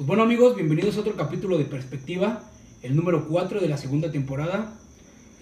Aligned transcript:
Pues 0.00 0.06
bueno 0.06 0.22
amigos, 0.22 0.56
bienvenidos 0.56 0.96
a 0.96 1.00
otro 1.00 1.14
capítulo 1.14 1.58
de 1.58 1.66
Perspectiva, 1.66 2.42
el 2.82 2.96
número 2.96 3.28
4 3.28 3.60
de 3.60 3.68
la 3.68 3.76
segunda 3.76 4.10
temporada. 4.10 4.72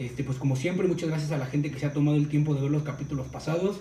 Este, 0.01 0.25
pues 0.25 0.37
como 0.37 0.57
siempre, 0.57 0.89
muchas 0.89 1.11
gracias 1.11 1.31
a 1.31 1.39
la 1.39 1.47
gente 1.47 1.71
que 1.71 1.79
se 1.79 1.87
ha 1.87 1.93
tomado 1.93 2.17
el 2.17 2.27
tiempo 2.27 2.57
de 2.57 2.63
ver 2.63 2.73
los 2.73 2.83
capítulos 2.83 3.29
pasados. 3.29 3.79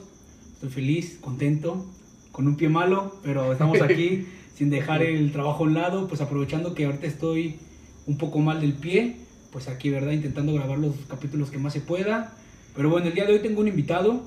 Estoy 0.53 0.69
feliz, 0.69 1.17
contento, 1.19 1.83
con 2.31 2.45
un 2.45 2.57
pie 2.57 2.69
malo, 2.69 3.15
pero 3.23 3.51
estamos 3.53 3.81
aquí 3.81 4.27
sin 4.55 4.69
dejar 4.69 5.01
el 5.01 5.31
trabajo 5.31 5.63
a 5.63 5.67
un 5.67 5.73
lado, 5.73 6.07
pues 6.07 6.21
aprovechando 6.21 6.75
que 6.75 6.85
ahorita 6.85 7.07
estoy 7.07 7.55
un 8.05 8.19
poco 8.19 8.37
mal 8.37 8.61
del 8.61 8.73
pie, 8.73 9.15
pues 9.51 9.69
aquí, 9.69 9.89
¿verdad? 9.89 10.11
Intentando 10.11 10.53
grabar 10.53 10.77
los 10.77 10.93
capítulos 11.07 11.49
que 11.49 11.57
más 11.57 11.73
se 11.73 11.81
pueda. 11.81 12.35
Pero 12.75 12.91
bueno, 12.91 13.07
el 13.07 13.15
día 13.15 13.25
de 13.25 13.33
hoy 13.33 13.39
tengo 13.39 13.61
un 13.61 13.67
invitado, 13.67 14.21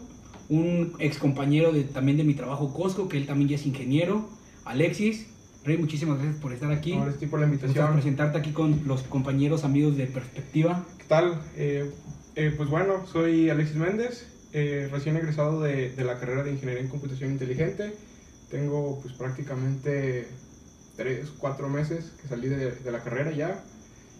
un 0.48 0.94
ex 0.98 1.16
compañero 1.18 1.70
de, 1.70 1.84
también 1.84 2.16
de 2.16 2.24
mi 2.24 2.34
trabajo 2.34 2.74
Costco, 2.74 3.08
que 3.08 3.18
él 3.18 3.26
también 3.26 3.50
ya 3.50 3.54
es 3.54 3.66
ingeniero, 3.66 4.28
Alexis. 4.64 5.29
Rey, 5.64 5.76
muchísimas 5.76 6.18
gracias 6.18 6.40
por 6.40 6.52
estar 6.54 6.72
aquí. 6.72 6.94
Ahora 6.94 7.10
estoy 7.10 7.28
por 7.28 7.38
la 7.38 7.46
invitación. 7.46 7.92
presentarte 7.92 8.38
aquí 8.38 8.52
con 8.52 8.82
los 8.86 9.02
compañeros 9.02 9.64
amigos 9.64 9.96
de 9.96 10.06
Perspectiva. 10.06 10.86
¿Qué 10.96 11.04
tal? 11.04 11.38
Eh, 11.56 11.90
eh, 12.34 12.54
pues 12.56 12.70
bueno, 12.70 13.06
soy 13.06 13.50
Alexis 13.50 13.76
Méndez, 13.76 14.26
eh, 14.54 14.88
recién 14.90 15.16
egresado 15.16 15.60
de, 15.60 15.90
de 15.90 16.04
la 16.04 16.18
carrera 16.18 16.44
de 16.44 16.52
Ingeniería 16.52 16.82
en 16.82 16.88
Computación 16.88 17.30
Inteligente. 17.32 17.92
Tengo 18.50 19.00
pues 19.02 19.12
prácticamente 19.14 20.28
3, 20.96 21.28
4 21.36 21.68
meses 21.68 22.10
que 22.22 22.28
salí 22.28 22.48
de, 22.48 22.72
de 22.72 22.90
la 22.90 23.00
carrera 23.00 23.30
ya. 23.30 23.62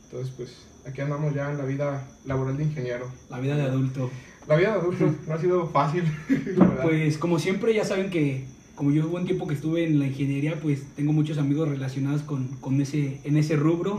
Entonces 0.04 0.34
pues 0.36 0.56
aquí 0.86 1.00
andamos 1.00 1.34
ya 1.34 1.50
en 1.50 1.56
la 1.56 1.64
vida 1.64 2.06
laboral 2.26 2.58
de 2.58 2.64
ingeniero. 2.64 3.10
La 3.30 3.40
vida 3.40 3.56
de 3.56 3.62
adulto. 3.62 4.10
La 4.46 4.56
vida 4.56 4.72
de 4.72 4.80
adulto 4.80 5.14
no 5.26 5.34
ha 5.34 5.38
sido 5.40 5.66
fácil. 5.68 6.04
Pues 6.82 7.16
como 7.16 7.38
siempre 7.38 7.74
ya 7.74 7.84
saben 7.84 8.10
que 8.10 8.44
como 8.80 8.92
yo 8.92 9.06
hubo 9.06 9.18
un 9.18 9.26
tiempo 9.26 9.46
que 9.46 9.52
estuve 9.52 9.84
en 9.86 9.98
la 9.98 10.06
ingeniería, 10.06 10.58
pues 10.58 10.84
tengo 10.96 11.12
muchos 11.12 11.36
amigos 11.36 11.68
relacionados 11.68 12.22
con, 12.22 12.46
con 12.62 12.80
ese, 12.80 13.20
en 13.24 13.36
ese 13.36 13.54
rubro. 13.54 13.98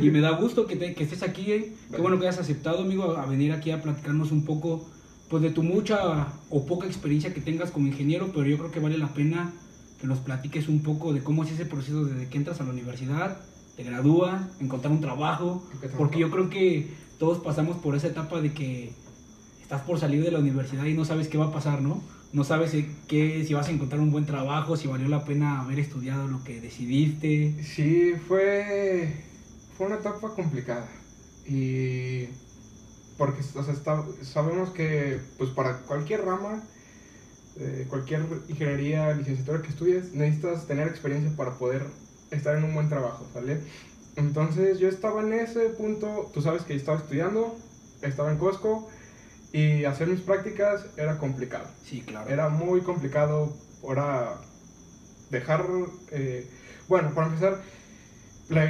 Y 0.00 0.10
me 0.12 0.20
da 0.20 0.30
gusto 0.36 0.68
que, 0.68 0.76
te- 0.76 0.94
que 0.94 1.02
estés 1.02 1.24
aquí, 1.24 1.50
eh. 1.50 1.72
Qué 1.90 2.00
bueno 2.00 2.16
que 2.16 2.28
hayas 2.28 2.38
aceptado, 2.38 2.82
amigo, 2.84 3.16
a 3.16 3.26
venir 3.26 3.50
aquí 3.50 3.72
a 3.72 3.82
platicarnos 3.82 4.30
un 4.30 4.44
poco 4.44 4.88
pues 5.28 5.42
de 5.42 5.50
tu 5.50 5.64
mucha 5.64 6.28
o 6.48 6.64
poca 6.64 6.86
experiencia 6.86 7.34
que 7.34 7.40
tengas 7.40 7.72
como 7.72 7.88
ingeniero, 7.88 8.30
pero 8.32 8.46
yo 8.46 8.56
creo 8.56 8.70
que 8.70 8.78
vale 8.78 8.98
la 8.98 9.08
pena 9.14 9.52
que 10.00 10.06
nos 10.06 10.18
platiques 10.20 10.68
un 10.68 10.80
poco 10.84 11.12
de 11.12 11.24
cómo 11.24 11.42
es 11.42 11.50
ese 11.50 11.64
proceso 11.66 12.04
desde 12.04 12.28
que 12.28 12.38
entras 12.38 12.60
a 12.60 12.64
la 12.64 12.70
universidad, 12.70 13.36
te 13.76 13.82
gradúas, 13.82 14.42
encontrar 14.60 14.92
un 14.92 15.00
trabajo, 15.00 15.66
porque 15.98 16.20
yo 16.20 16.30
creo 16.30 16.48
que 16.50 16.86
todos 17.18 17.38
pasamos 17.38 17.78
por 17.78 17.96
esa 17.96 18.06
etapa 18.06 18.40
de 18.40 18.52
que 18.52 18.92
estás 19.60 19.82
por 19.82 19.98
salir 19.98 20.22
de 20.22 20.30
la 20.30 20.38
universidad 20.38 20.84
y 20.84 20.94
no 20.94 21.04
sabes 21.04 21.26
qué 21.26 21.36
va 21.36 21.46
a 21.46 21.52
pasar, 21.52 21.82
¿no? 21.82 22.00
No 22.32 22.44
sabes 22.44 22.74
eh, 22.74 22.86
qué, 23.08 23.44
si 23.44 23.54
vas 23.54 23.68
a 23.68 23.72
encontrar 23.72 24.00
un 24.00 24.12
buen 24.12 24.24
trabajo, 24.26 24.76
si 24.76 24.86
valió 24.86 25.08
la 25.08 25.24
pena 25.24 25.60
haber 25.60 25.80
estudiado 25.80 26.28
lo 26.28 26.44
que 26.44 26.60
decidiste. 26.60 27.62
Sí, 27.62 28.14
fue, 28.28 29.12
fue 29.76 29.86
una 29.86 29.96
etapa 29.96 30.34
complicada. 30.34 30.88
Y 31.44 32.26
porque 33.16 33.42
sabemos 33.42 34.70
que 34.70 35.20
pues 35.38 35.50
para 35.50 35.82
cualquier 35.86 36.24
rama, 36.24 36.62
eh, 37.58 37.86
cualquier 37.88 38.26
ingeniería, 38.48 39.12
licenciatura 39.14 39.62
que 39.62 39.68
estudies, 39.68 40.12
necesitas 40.14 40.66
tener 40.66 40.86
experiencia 40.88 41.34
para 41.36 41.58
poder 41.58 41.86
estar 42.30 42.56
en 42.56 42.64
un 42.64 42.74
buen 42.74 42.88
trabajo, 42.88 43.26
¿vale? 43.34 43.64
Entonces 44.16 44.78
yo 44.78 44.88
estaba 44.88 45.22
en 45.22 45.32
ese 45.32 45.70
punto, 45.70 46.30
tú 46.32 46.42
sabes 46.42 46.62
que 46.62 46.74
estaba 46.74 46.98
estudiando, 46.98 47.58
estaba 48.02 48.30
en 48.30 48.38
Costco 48.38 48.88
y 49.52 49.84
hacer 49.84 50.08
mis 50.08 50.20
prácticas 50.20 50.86
era 50.96 51.18
complicado. 51.18 51.66
Sí, 51.84 52.02
claro. 52.02 52.28
Era 52.30 52.48
muy 52.48 52.80
complicado 52.82 53.52
ahora 53.82 54.36
dejar... 55.30 55.64
eh, 56.12 56.46
bueno, 56.88 57.14
para 57.14 57.28
empezar, 57.28 57.60
la, 58.48 58.64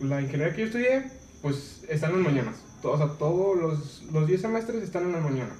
la 0.00 0.20
ingeniería 0.20 0.54
que 0.54 0.60
yo 0.60 0.66
estudié, 0.66 1.10
pues 1.42 1.82
está 1.88 2.08
en 2.08 2.14
las 2.14 2.22
mañanas. 2.22 2.56
O 2.82 2.96
sea, 2.96 3.08
todos 3.18 3.56
los, 3.56 4.02
los 4.12 4.26
10 4.26 4.40
semestres 4.42 4.82
están 4.82 5.04
en 5.04 5.12
la 5.12 5.20
mañana. 5.20 5.54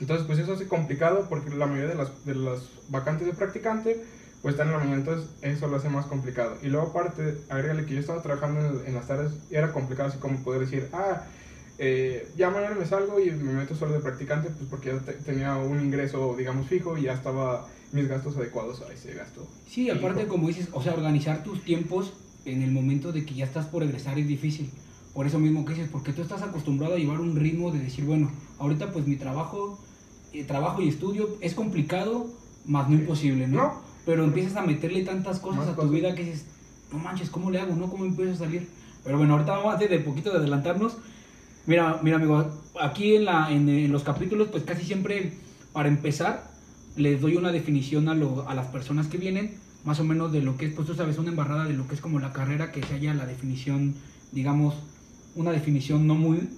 Entonces, 0.00 0.26
pues 0.26 0.38
eso 0.38 0.52
hace 0.54 0.66
complicado 0.68 1.26
porque 1.28 1.50
la 1.54 1.66
mayoría 1.66 1.90
de 1.90 1.94
las, 1.96 2.24
de 2.24 2.34
las 2.34 2.60
vacantes 2.88 3.26
de 3.26 3.32
practicante, 3.32 4.04
pues 4.42 4.54
están 4.54 4.68
en 4.68 4.72
la 4.74 4.78
mañana. 4.78 4.98
Entonces, 4.98 5.30
eso 5.42 5.66
lo 5.68 5.76
hace 5.76 5.88
más 5.88 6.06
complicado. 6.06 6.56
Y 6.62 6.68
luego, 6.68 6.88
aparte, 6.88 7.38
agrégale 7.48 7.86
que 7.86 7.94
yo 7.94 8.00
estaba 8.00 8.22
trabajando 8.22 8.60
en, 8.80 8.86
en 8.86 8.94
las 8.94 9.06
tardes 9.06 9.32
y 9.50 9.56
era 9.56 9.72
complicado 9.72 10.08
así 10.08 10.18
como 10.18 10.42
poder 10.42 10.60
decir, 10.60 10.88
ah, 10.92 11.22
eh, 11.78 12.32
ya 12.36 12.50
mañana 12.50 12.74
me 12.76 12.86
salgo 12.86 13.18
y 13.20 13.30
me 13.30 13.52
meto 13.52 13.74
solo 13.74 13.92
de 13.94 14.00
practicante, 14.00 14.50
pues 14.50 14.68
porque 14.68 14.90
ya 14.90 14.98
te- 15.00 15.12
tenía 15.14 15.56
un 15.56 15.80
ingreso, 15.80 16.34
digamos, 16.36 16.66
fijo 16.68 16.96
y 16.96 17.02
ya 17.02 17.14
estaba 17.14 17.66
mis 17.92 18.08
gastos 18.08 18.36
adecuados 18.36 18.80
a 18.82 18.92
ese 18.92 19.14
gasto. 19.14 19.46
Sí, 19.66 19.90
aparte 19.90 20.20
fijo. 20.22 20.32
como 20.34 20.48
dices, 20.48 20.68
o 20.72 20.82
sea, 20.82 20.94
organizar 20.94 21.42
tus 21.42 21.62
tiempos 21.64 22.12
en 22.44 22.62
el 22.62 22.70
momento 22.72 23.12
de 23.12 23.24
que 23.24 23.34
ya 23.34 23.44
estás 23.44 23.66
por 23.66 23.82
egresar 23.82 24.18
es 24.18 24.26
difícil. 24.28 24.70
Por 25.12 25.26
eso 25.26 25.38
mismo 25.38 25.64
que 25.64 25.74
dices, 25.74 25.88
porque 25.90 26.12
tú 26.12 26.22
estás 26.22 26.42
acostumbrado 26.42 26.94
a 26.94 26.98
llevar 26.98 27.20
un 27.20 27.36
ritmo 27.36 27.70
de 27.70 27.78
decir, 27.78 28.04
bueno, 28.04 28.30
ahorita 28.58 28.92
pues 28.92 29.06
mi 29.06 29.16
trabajo, 29.16 29.78
eh, 30.32 30.44
trabajo 30.44 30.82
y 30.82 30.88
estudio 30.88 31.36
es 31.40 31.54
complicado, 31.54 32.26
más 32.66 32.88
no 32.88 32.96
imposible, 32.96 33.46
¿no? 33.46 33.56
No. 33.58 33.80
Pero 34.04 34.24
empiezas 34.24 34.56
a 34.56 34.62
meterle 34.62 35.02
tantas 35.04 35.38
cosas 35.38 35.60
Más 35.60 35.68
a 35.68 35.70
tu 35.70 35.76
cosas. 35.76 35.90
vida 35.92 36.14
que 36.14 36.24
dices, 36.24 36.46
no 36.92 36.98
manches, 36.98 37.30
¿cómo 37.30 37.50
le 37.50 37.60
hago, 37.60 37.74
no? 37.76 37.88
¿Cómo 37.88 38.04
empiezo 38.04 38.32
a 38.32 38.36
salir? 38.46 38.68
Pero 39.04 39.18
bueno, 39.18 39.34
ahorita 39.34 39.52
vamos 39.56 39.74
antes 39.74 39.88
de 39.90 39.98
poquito 40.00 40.30
de 40.30 40.38
adelantarnos. 40.38 40.96
Mira, 41.66 42.00
mira, 42.02 42.16
amigo, 42.16 42.62
aquí 42.80 43.14
en, 43.16 43.24
la, 43.24 43.50
en, 43.50 43.68
en 43.68 43.90
los 43.92 44.02
capítulos, 44.04 44.48
pues 44.50 44.64
casi 44.64 44.84
siempre, 44.84 45.32
para 45.72 45.88
empezar, 45.88 46.52
les 46.94 47.20
doy 47.20 47.36
una 47.36 47.52
definición 47.52 48.08
a, 48.08 48.14
lo- 48.14 48.48
a 48.48 48.54
las 48.54 48.66
personas 48.66 49.08
que 49.08 49.18
vienen, 49.18 49.62
más 49.82 49.98
o 50.00 50.04
menos 50.04 50.30
de 50.32 50.42
lo 50.42 50.56
que 50.56 50.66
es, 50.66 50.74
pues 50.74 50.86
tú 50.86 50.94
sabes, 50.94 51.18
una 51.18 51.30
embarrada 51.30 51.64
de 51.64 51.74
lo 51.74 51.86
que 51.88 51.94
es 51.94 52.00
como 52.00 52.18
la 52.20 52.32
carrera, 52.32 52.70
que 52.72 52.82
se 52.82 52.94
haya 52.94 53.14
la 53.14 53.26
definición, 53.26 53.94
digamos, 54.30 54.74
una 55.34 55.52
definición 55.52 56.06
no 56.06 56.14
muy, 56.14 56.48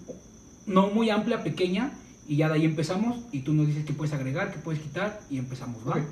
no 0.67 0.89
muy 0.91 1.11
amplia, 1.11 1.43
pequeña, 1.45 1.93
y 2.27 2.37
ya 2.37 2.49
de 2.49 2.55
ahí 2.55 2.65
empezamos, 2.65 3.27
y 3.33 3.41
tú 3.41 3.55
nos 3.55 3.67
dices 3.69 3.85
qué 3.85 3.93
puedes 3.93 4.13
agregar, 4.15 4.53
qué 4.53 4.59
puedes 4.59 4.81
quitar, 4.83 5.21
y 5.31 5.39
empezamos, 5.39 5.87
¿va? 5.89 6.05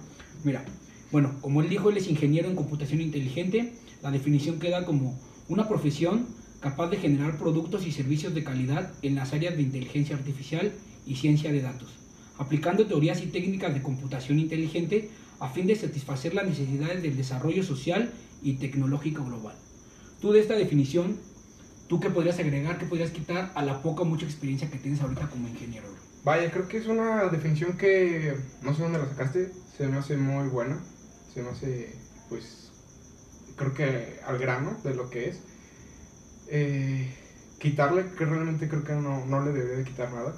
Mira, 0.44 0.65
bueno, 1.10 1.33
como 1.41 1.60
él 1.62 1.69
dijo, 1.69 1.91
él 1.91 1.97
es 1.97 2.09
ingeniero 2.09 2.49
en 2.49 2.54
computación 2.56 3.00
inteligente, 3.00 3.72
la 4.03 4.10
definición 4.12 4.59
queda 4.60 4.84
como 4.84 5.19
una 5.49 5.69
profesión 5.69 6.27
capaz 6.65 6.89
de 6.89 6.97
generar 6.97 7.37
productos 7.37 7.87
y 7.87 7.93
servicios 7.93 8.35
de 8.35 8.43
calidad 8.43 8.91
en 9.03 9.17
las 9.17 9.35
áreas 9.35 9.55
de 9.55 9.61
inteligencia 9.61 10.17
artificial 10.17 10.73
y 11.05 11.17
ciencia 11.17 11.53
de 11.53 11.61
datos, 11.61 11.91
aplicando 12.39 12.87
teorías 12.87 13.21
y 13.21 13.27
técnicas 13.27 13.75
de 13.75 13.83
computación 13.83 14.39
inteligente 14.39 15.11
a 15.41 15.51
fin 15.51 15.67
de 15.67 15.77
satisfacer 15.77 16.33
las 16.33 16.47
necesidades 16.47 17.03
del 17.03 17.19
desarrollo 17.19 17.63
social 17.63 18.11
y 18.43 18.55
tecnológico 18.55 19.23
global. 19.27 19.55
Tú 20.23 20.33
de 20.33 20.41
esta 20.41 20.55
definición, 20.55 21.19
¿tú 21.87 22.01
qué 22.01 22.09
podrías 22.09 22.39
agregar, 22.39 22.79
qué 22.79 22.87
podrías 22.87 23.11
quitar 23.11 23.53
a 23.55 23.63
la 23.63 23.83
poca 23.83 24.05
mucha 24.05 24.25
experiencia 24.25 24.71
que 24.71 24.79
tienes 24.79 25.03
ahorita 25.03 25.29
como 25.29 25.47
ingeniero? 25.47 25.87
Vaya, 26.25 26.51
creo 26.51 26.67
que 26.67 26.79
es 26.79 26.87
una 26.87 27.25
definición 27.25 27.77
que 27.77 28.39
no 28.63 28.75
sé 28.75 28.85
dónde 28.85 29.01
la 29.01 29.09
sacaste, 29.11 29.53
se 29.77 29.87
me 29.87 29.99
hace 29.99 30.17
muy 30.17 30.49
buena, 30.49 30.81
se 31.35 31.43
me 31.43 31.51
hace, 31.51 31.95
pues, 32.31 32.71
creo 33.55 33.75
que 33.75 34.19
al 34.27 34.39
grano 34.39 34.79
de 34.83 34.95
lo 34.95 35.11
que 35.11 35.29
es. 35.29 35.41
Eh, 36.56 37.12
quitarle, 37.59 38.04
que 38.16 38.25
realmente 38.26 38.69
creo 38.69 38.84
que 38.84 38.92
no, 38.92 39.26
no 39.26 39.44
le 39.44 39.50
debería 39.53 39.78
de 39.78 39.84
quitar 39.84 40.12
nada, 40.12 40.34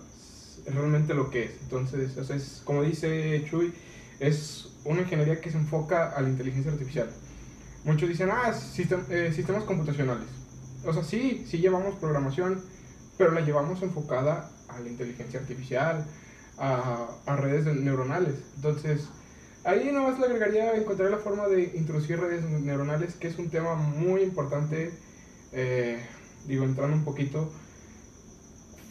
es 0.65 0.75
realmente 0.75 1.12
lo 1.12 1.28
que 1.28 1.44
es. 1.44 1.50
Entonces, 1.60 2.16
o 2.16 2.25
sea, 2.25 2.37
es, 2.37 2.62
como 2.65 2.82
dice 2.82 3.44
Chuy, 3.44 3.75
es 4.19 4.69
una 4.84 5.03
ingeniería 5.03 5.43
que 5.43 5.50
se 5.50 5.59
enfoca 5.59 6.09
a 6.16 6.22
la 6.22 6.31
inteligencia 6.31 6.72
artificial. 6.72 7.10
Muchos 7.84 8.09
dicen, 8.09 8.31
ah, 8.32 8.50
sistem- 8.54 9.04
eh, 9.10 9.31
sistemas 9.34 9.65
computacionales. 9.65 10.28
O 10.87 10.93
sea, 10.94 11.03
sí, 11.04 11.44
sí 11.47 11.59
llevamos 11.59 11.97
programación, 11.97 12.62
pero 13.19 13.33
la 13.33 13.43
llevamos 13.43 13.83
enfocada 13.83 14.50
a 14.69 14.81
la 14.81 14.88
inteligencia 14.88 15.41
artificial, 15.41 16.06
a, 16.56 17.37
redes 17.37 17.66
de- 17.66 17.75
neuronales. 17.75 18.37
Entonces, 18.56 19.03
ahí 19.65 19.91
nada 19.93 20.09
más 20.09 20.19
le 20.19 20.27
agregaría 20.27 20.75
encontrar 20.77 21.10
la 21.10 21.19
forma 21.19 21.47
de 21.48 21.72
introducir 21.75 22.19
redes 22.19 22.43
neuronales, 22.44 23.16
que 23.16 23.28
es 23.28 23.38
un 23.38 23.50
tema 23.50 23.75
muy 23.75 24.22
importante. 24.22 24.92
Eh, 25.57 25.99
digo, 26.47 26.65
entrando 26.65 26.97
un 26.97 27.05
poquito, 27.05 27.51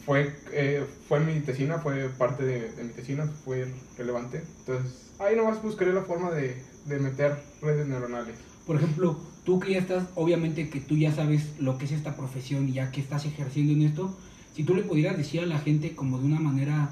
fue, 0.04 0.36
eh, 0.52 0.84
fue 1.08 1.20
mi 1.20 1.40
tesina, 1.40 1.78
fue 1.78 2.08
parte 2.10 2.44
de, 2.44 2.72
de 2.72 2.84
mi 2.84 2.92
tesina, 2.92 3.26
fue 3.44 3.72
relevante. 3.96 4.42
Entonces, 4.58 5.12
ahí 5.18 5.36
nada 5.36 5.50
más 5.50 5.62
buscaré 5.62 5.92
la 5.92 6.02
forma 6.02 6.30
de, 6.32 6.62
de 6.86 6.98
meter 6.98 7.40
redes 7.62 7.86
neuronales. 7.86 8.36
Por 8.66 8.76
ejemplo, 8.76 9.16
tú 9.44 9.60
que 9.60 9.72
ya 9.72 9.78
estás, 9.78 10.08
obviamente 10.16 10.68
que 10.68 10.80
tú 10.80 10.96
ya 10.96 11.12
sabes 11.14 11.58
lo 11.60 11.78
que 11.78 11.84
es 11.84 11.92
esta 11.92 12.16
profesión 12.16 12.68
y 12.68 12.72
ya 12.72 12.90
que 12.90 13.00
estás 13.00 13.24
ejerciendo 13.26 13.72
en 13.72 13.82
esto, 13.82 14.16
si 14.54 14.64
tú 14.64 14.74
le 14.74 14.82
pudieras 14.82 15.16
decir 15.16 15.40
a 15.40 15.46
la 15.46 15.60
gente 15.60 15.94
como 15.94 16.18
de 16.18 16.26
una 16.26 16.40
manera, 16.40 16.90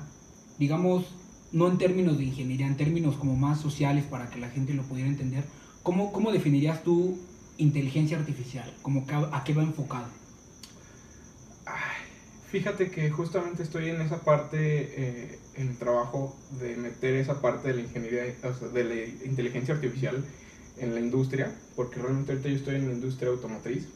digamos, 0.59 1.07
no 1.51 1.69
en 1.69 1.79
términos 1.79 2.19
de 2.19 2.25
ingeniería, 2.25 2.69
en 2.69 2.77
términos 2.77 3.17
como 3.17 3.35
más 3.37 3.61
sociales 3.61 4.05
para 4.05 4.31
que 4.31 4.39
la 4.39 4.51
gente 4.51 4.73
lo 4.73 4.83
pudiera 4.83 5.09
entender, 5.09 5.45
¿cómo, 5.83 6.13
cómo 6.13 6.31
definirías 6.31 6.83
tú 6.85 7.19
inteligencia 7.59 8.19
artificial? 8.19 8.73
Como 8.83 9.07
a, 9.33 9.45
qué 9.45 9.55
va 9.55 9.63
enfocado? 9.63 10.07
Fíjate 12.51 12.91
que 12.91 13.11
justamente 13.11 13.65
estoy 13.65 13.91
en 13.91 14.01
esa 14.01 14.21
parte, 14.21 14.57
eh, 14.97 15.39
en 15.57 15.71
el 15.71 15.77
trabajo 15.77 16.37
de 16.61 16.77
meter 16.77 17.15
esa 17.15 17.41
parte 17.41 17.69
de 17.69 17.75
la 17.75 17.81
ingeniería, 17.81 18.23
o 18.45 18.55
sea, 18.55 18.69
de 18.69 18.85
la 18.85 19.27
inteligencia 19.27 19.75
artificial 19.75 20.25
en 20.79 20.95
la 20.95 21.01
industria, 21.01 21.53
porque 21.75 22.01
realmente 22.01 22.33
ahorita 22.33 22.49
yo 22.49 22.57
estoy 22.57 22.77
en 22.77 22.87
la 22.87 22.95
industria 22.95 23.31
automotriz. 23.31 23.89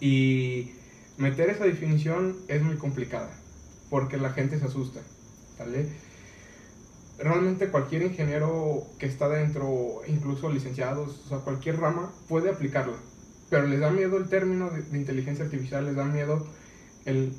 Y 0.00 0.70
meter 1.18 1.50
esa 1.50 1.64
definición 1.64 2.36
es 2.48 2.62
muy 2.62 2.76
complicada, 2.76 3.30
porque 3.90 4.16
la 4.16 4.30
gente 4.30 4.58
se 4.58 4.64
asusta, 4.64 5.00
¿vale? 5.58 5.88
Realmente 7.18 7.68
cualquier 7.68 8.02
ingeniero 8.02 8.86
que 8.98 9.06
está 9.06 9.28
dentro, 9.28 10.00
incluso 10.06 10.50
licenciados, 10.50 11.22
o 11.26 11.28
sea, 11.28 11.38
cualquier 11.38 11.78
rama, 11.78 12.12
puede 12.28 12.50
aplicarla, 12.50 12.96
pero 13.50 13.66
les 13.68 13.80
da 13.80 13.90
miedo 13.90 14.16
el 14.16 14.28
término 14.28 14.70
de, 14.70 14.98
inteligencia 14.98 15.44
artificial, 15.44 15.84
les 15.84 15.94
da 15.94 16.04
miedo 16.04 16.46
el 17.04 17.32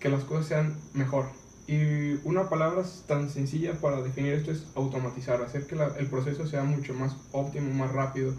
que 0.00 0.10
las 0.10 0.24
cosas 0.24 0.46
sean 0.46 0.76
mejor. 0.92 1.26
Y 1.66 2.14
una 2.24 2.50
palabra 2.50 2.82
tan 3.06 3.30
sencilla 3.30 3.74
para 3.80 4.02
definir 4.02 4.34
esto 4.34 4.50
es 4.50 4.66
automatizar, 4.74 5.40
hacer 5.42 5.66
que 5.66 5.76
la- 5.76 5.94
el 5.98 6.08
proceso 6.08 6.46
sea 6.46 6.64
mucho 6.64 6.92
más 6.92 7.16
óptimo, 7.30 7.72
más 7.72 7.92
rápido, 7.92 8.34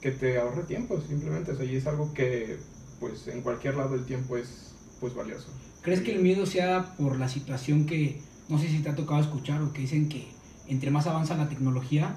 que 0.00 0.10
te 0.10 0.38
ahorre 0.38 0.62
tiempo 0.64 1.00
simplemente. 1.00 1.52
O 1.52 1.56
sea, 1.56 1.64
y 1.64 1.76
es 1.76 1.86
algo 1.86 2.12
que 2.14 2.58
pues 3.00 3.28
en 3.28 3.42
cualquier 3.42 3.76
lado 3.76 3.94
el 3.94 4.04
tiempo 4.04 4.36
es 4.36 4.72
pues 5.00 5.14
valioso. 5.14 5.48
¿Crees 5.82 6.00
que 6.00 6.12
el 6.12 6.22
miedo 6.22 6.46
sea 6.46 6.94
por 6.96 7.18
la 7.18 7.28
situación 7.28 7.86
que, 7.86 8.20
no 8.48 8.58
sé 8.58 8.68
si 8.68 8.80
te 8.80 8.88
ha 8.88 8.94
tocado 8.94 9.20
escuchar 9.20 9.62
o 9.62 9.72
que 9.72 9.82
dicen 9.82 10.08
que 10.08 10.28
entre 10.66 10.90
más 10.90 11.06
avanza 11.06 11.36
la 11.36 11.48
tecnología, 11.48 12.16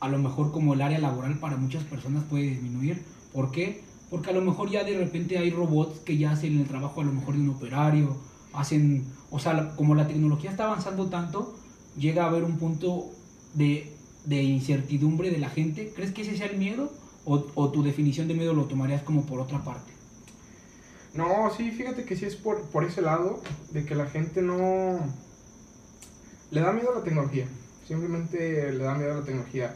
a 0.00 0.08
lo 0.08 0.18
mejor 0.18 0.52
como 0.52 0.74
el 0.74 0.82
área 0.82 0.98
laboral 0.98 1.38
para 1.38 1.56
muchas 1.56 1.84
personas 1.84 2.24
puede 2.24 2.44
disminuir? 2.44 3.02
¿Por 3.32 3.50
qué? 3.50 3.82
Porque 4.10 4.30
a 4.30 4.32
lo 4.32 4.42
mejor 4.42 4.70
ya 4.70 4.84
de 4.84 4.96
repente 4.96 5.38
hay 5.38 5.50
robots 5.50 6.00
que 6.00 6.16
ya 6.16 6.32
hacen 6.32 6.58
el 6.58 6.66
trabajo 6.66 7.00
a 7.00 7.04
lo 7.04 7.12
mejor 7.12 7.34
de 7.34 7.40
un 7.40 7.50
operario, 7.50 8.16
hacen, 8.52 9.04
o 9.30 9.38
sea, 9.38 9.74
como 9.76 9.94
la 9.94 10.06
tecnología 10.06 10.50
está 10.50 10.64
avanzando 10.64 11.08
tanto, 11.08 11.56
llega 11.96 12.24
a 12.24 12.28
haber 12.28 12.44
un 12.44 12.58
punto 12.58 13.10
de, 13.54 13.92
de 14.24 14.42
incertidumbre 14.42 15.30
de 15.30 15.38
la 15.38 15.50
gente. 15.50 15.92
¿Crees 15.94 16.12
que 16.12 16.22
ese 16.22 16.36
sea 16.36 16.46
el 16.46 16.58
miedo? 16.58 16.92
O, 17.24 17.44
o 17.54 17.70
tu 17.70 17.82
definición 17.82 18.28
de 18.28 18.34
miedo 18.34 18.54
lo 18.54 18.64
tomarías 18.64 19.02
como 19.02 19.26
por 19.26 19.40
otra 19.40 19.62
parte? 19.62 19.92
No, 21.14 21.50
sí, 21.54 21.70
fíjate 21.70 22.04
que 22.04 22.16
sí 22.16 22.24
es 22.24 22.36
por, 22.36 22.62
por 22.70 22.84
ese 22.84 23.02
lado, 23.02 23.42
de 23.72 23.84
que 23.84 23.94
la 23.94 24.06
gente 24.06 24.40
no... 24.40 24.98
Le 26.50 26.60
da 26.60 26.72
miedo 26.72 26.92
a 26.92 26.98
la 26.98 27.04
tecnología, 27.04 27.46
simplemente 27.86 28.72
le 28.72 28.84
da 28.84 28.94
miedo 28.94 29.12
a 29.12 29.16
la 29.16 29.24
tecnología. 29.24 29.74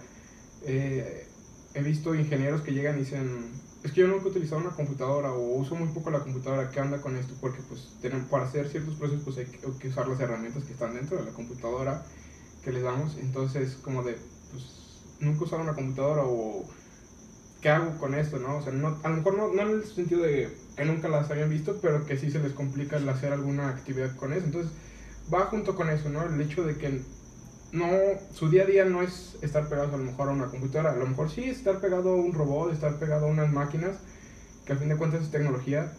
Eh, 0.62 1.26
he 1.74 1.82
visto 1.82 2.14
ingenieros 2.14 2.62
que 2.62 2.72
llegan 2.72 2.96
y 2.96 3.00
dicen, 3.00 3.62
es 3.82 3.92
que 3.92 4.00
yo 4.00 4.08
nunca 4.08 4.26
he 4.26 4.30
utilizado 4.30 4.60
una 4.60 4.70
computadora 4.74 5.32
o 5.32 5.56
uso 5.58 5.74
muy 5.74 5.88
poco 5.88 6.10
la 6.10 6.20
computadora, 6.20 6.70
¿qué 6.70 6.80
anda 6.80 7.00
con 7.00 7.16
esto? 7.16 7.34
Porque 7.40 7.62
pues 7.62 7.98
tienen, 8.00 8.28
para 8.28 8.44
hacer 8.44 8.68
ciertos 8.68 8.96
procesos 8.96 9.22
pues 9.24 9.38
hay 9.38 9.46
que, 9.46 9.66
hay 9.66 9.72
que 9.78 9.88
usar 9.88 10.08
las 10.08 10.20
herramientas 10.20 10.64
que 10.64 10.72
están 10.72 10.94
dentro 10.94 11.18
de 11.18 11.24
la 11.24 11.32
computadora 11.32 12.06
que 12.62 12.72
les 12.72 12.82
damos, 12.82 13.16
entonces 13.18 13.76
como 13.76 14.02
de, 14.02 14.16
pues 14.50 15.04
nunca 15.20 15.44
usar 15.44 15.60
una 15.60 15.74
computadora 15.74 16.22
o 16.24 16.68
¿qué 17.60 17.70
hago 17.70 17.98
con 17.98 18.14
esto? 18.14 18.38
¿no? 18.38 18.58
O 18.58 18.62
sea, 18.62 18.72
no, 18.72 19.00
a 19.02 19.08
lo 19.08 19.16
mejor 19.16 19.36
no, 19.36 19.52
no 19.52 19.62
en 19.62 19.70
el 19.70 19.84
sentido 19.84 20.22
de 20.22 20.62
que 20.76 20.84
nunca 20.84 21.08
las 21.08 21.30
habían 21.30 21.50
visto, 21.50 21.80
pero 21.80 22.04
que 22.06 22.16
sí 22.18 22.30
se 22.30 22.40
les 22.40 22.52
complica 22.54 22.96
el 22.96 23.08
hacer 23.08 23.32
alguna 23.32 23.68
actividad 23.68 24.16
con 24.16 24.32
eso. 24.32 24.46
Entonces, 24.46 24.72
va 25.32 25.46
junto 25.46 25.74
con 25.74 25.90
eso, 25.90 26.08
¿no? 26.08 26.22
El 26.24 26.40
hecho 26.40 26.64
de 26.64 26.76
que 26.76 27.00
no, 27.72 27.86
su 28.32 28.50
día 28.50 28.64
a 28.64 28.66
día 28.66 28.84
no 28.84 29.02
es 29.02 29.38
estar 29.42 29.68
pegados 29.68 29.94
a 29.94 29.96
lo 29.96 30.04
mejor 30.04 30.28
a 30.28 30.32
una 30.32 30.46
computadora, 30.50 30.92
a 30.92 30.96
lo 30.96 31.06
mejor 31.06 31.30
sí 31.30 31.44
estar 31.44 31.80
pegado 31.80 32.10
a 32.10 32.16
un 32.16 32.32
robot, 32.32 32.72
estar 32.72 32.98
pegado 32.98 33.26
a 33.26 33.30
unas 33.30 33.50
máquinas, 33.52 33.96
que 34.66 34.72
al 34.72 34.78
fin 34.78 34.88
de 34.88 34.96
cuentas 34.96 35.22
es 35.22 35.30
tecnología, 35.30 35.92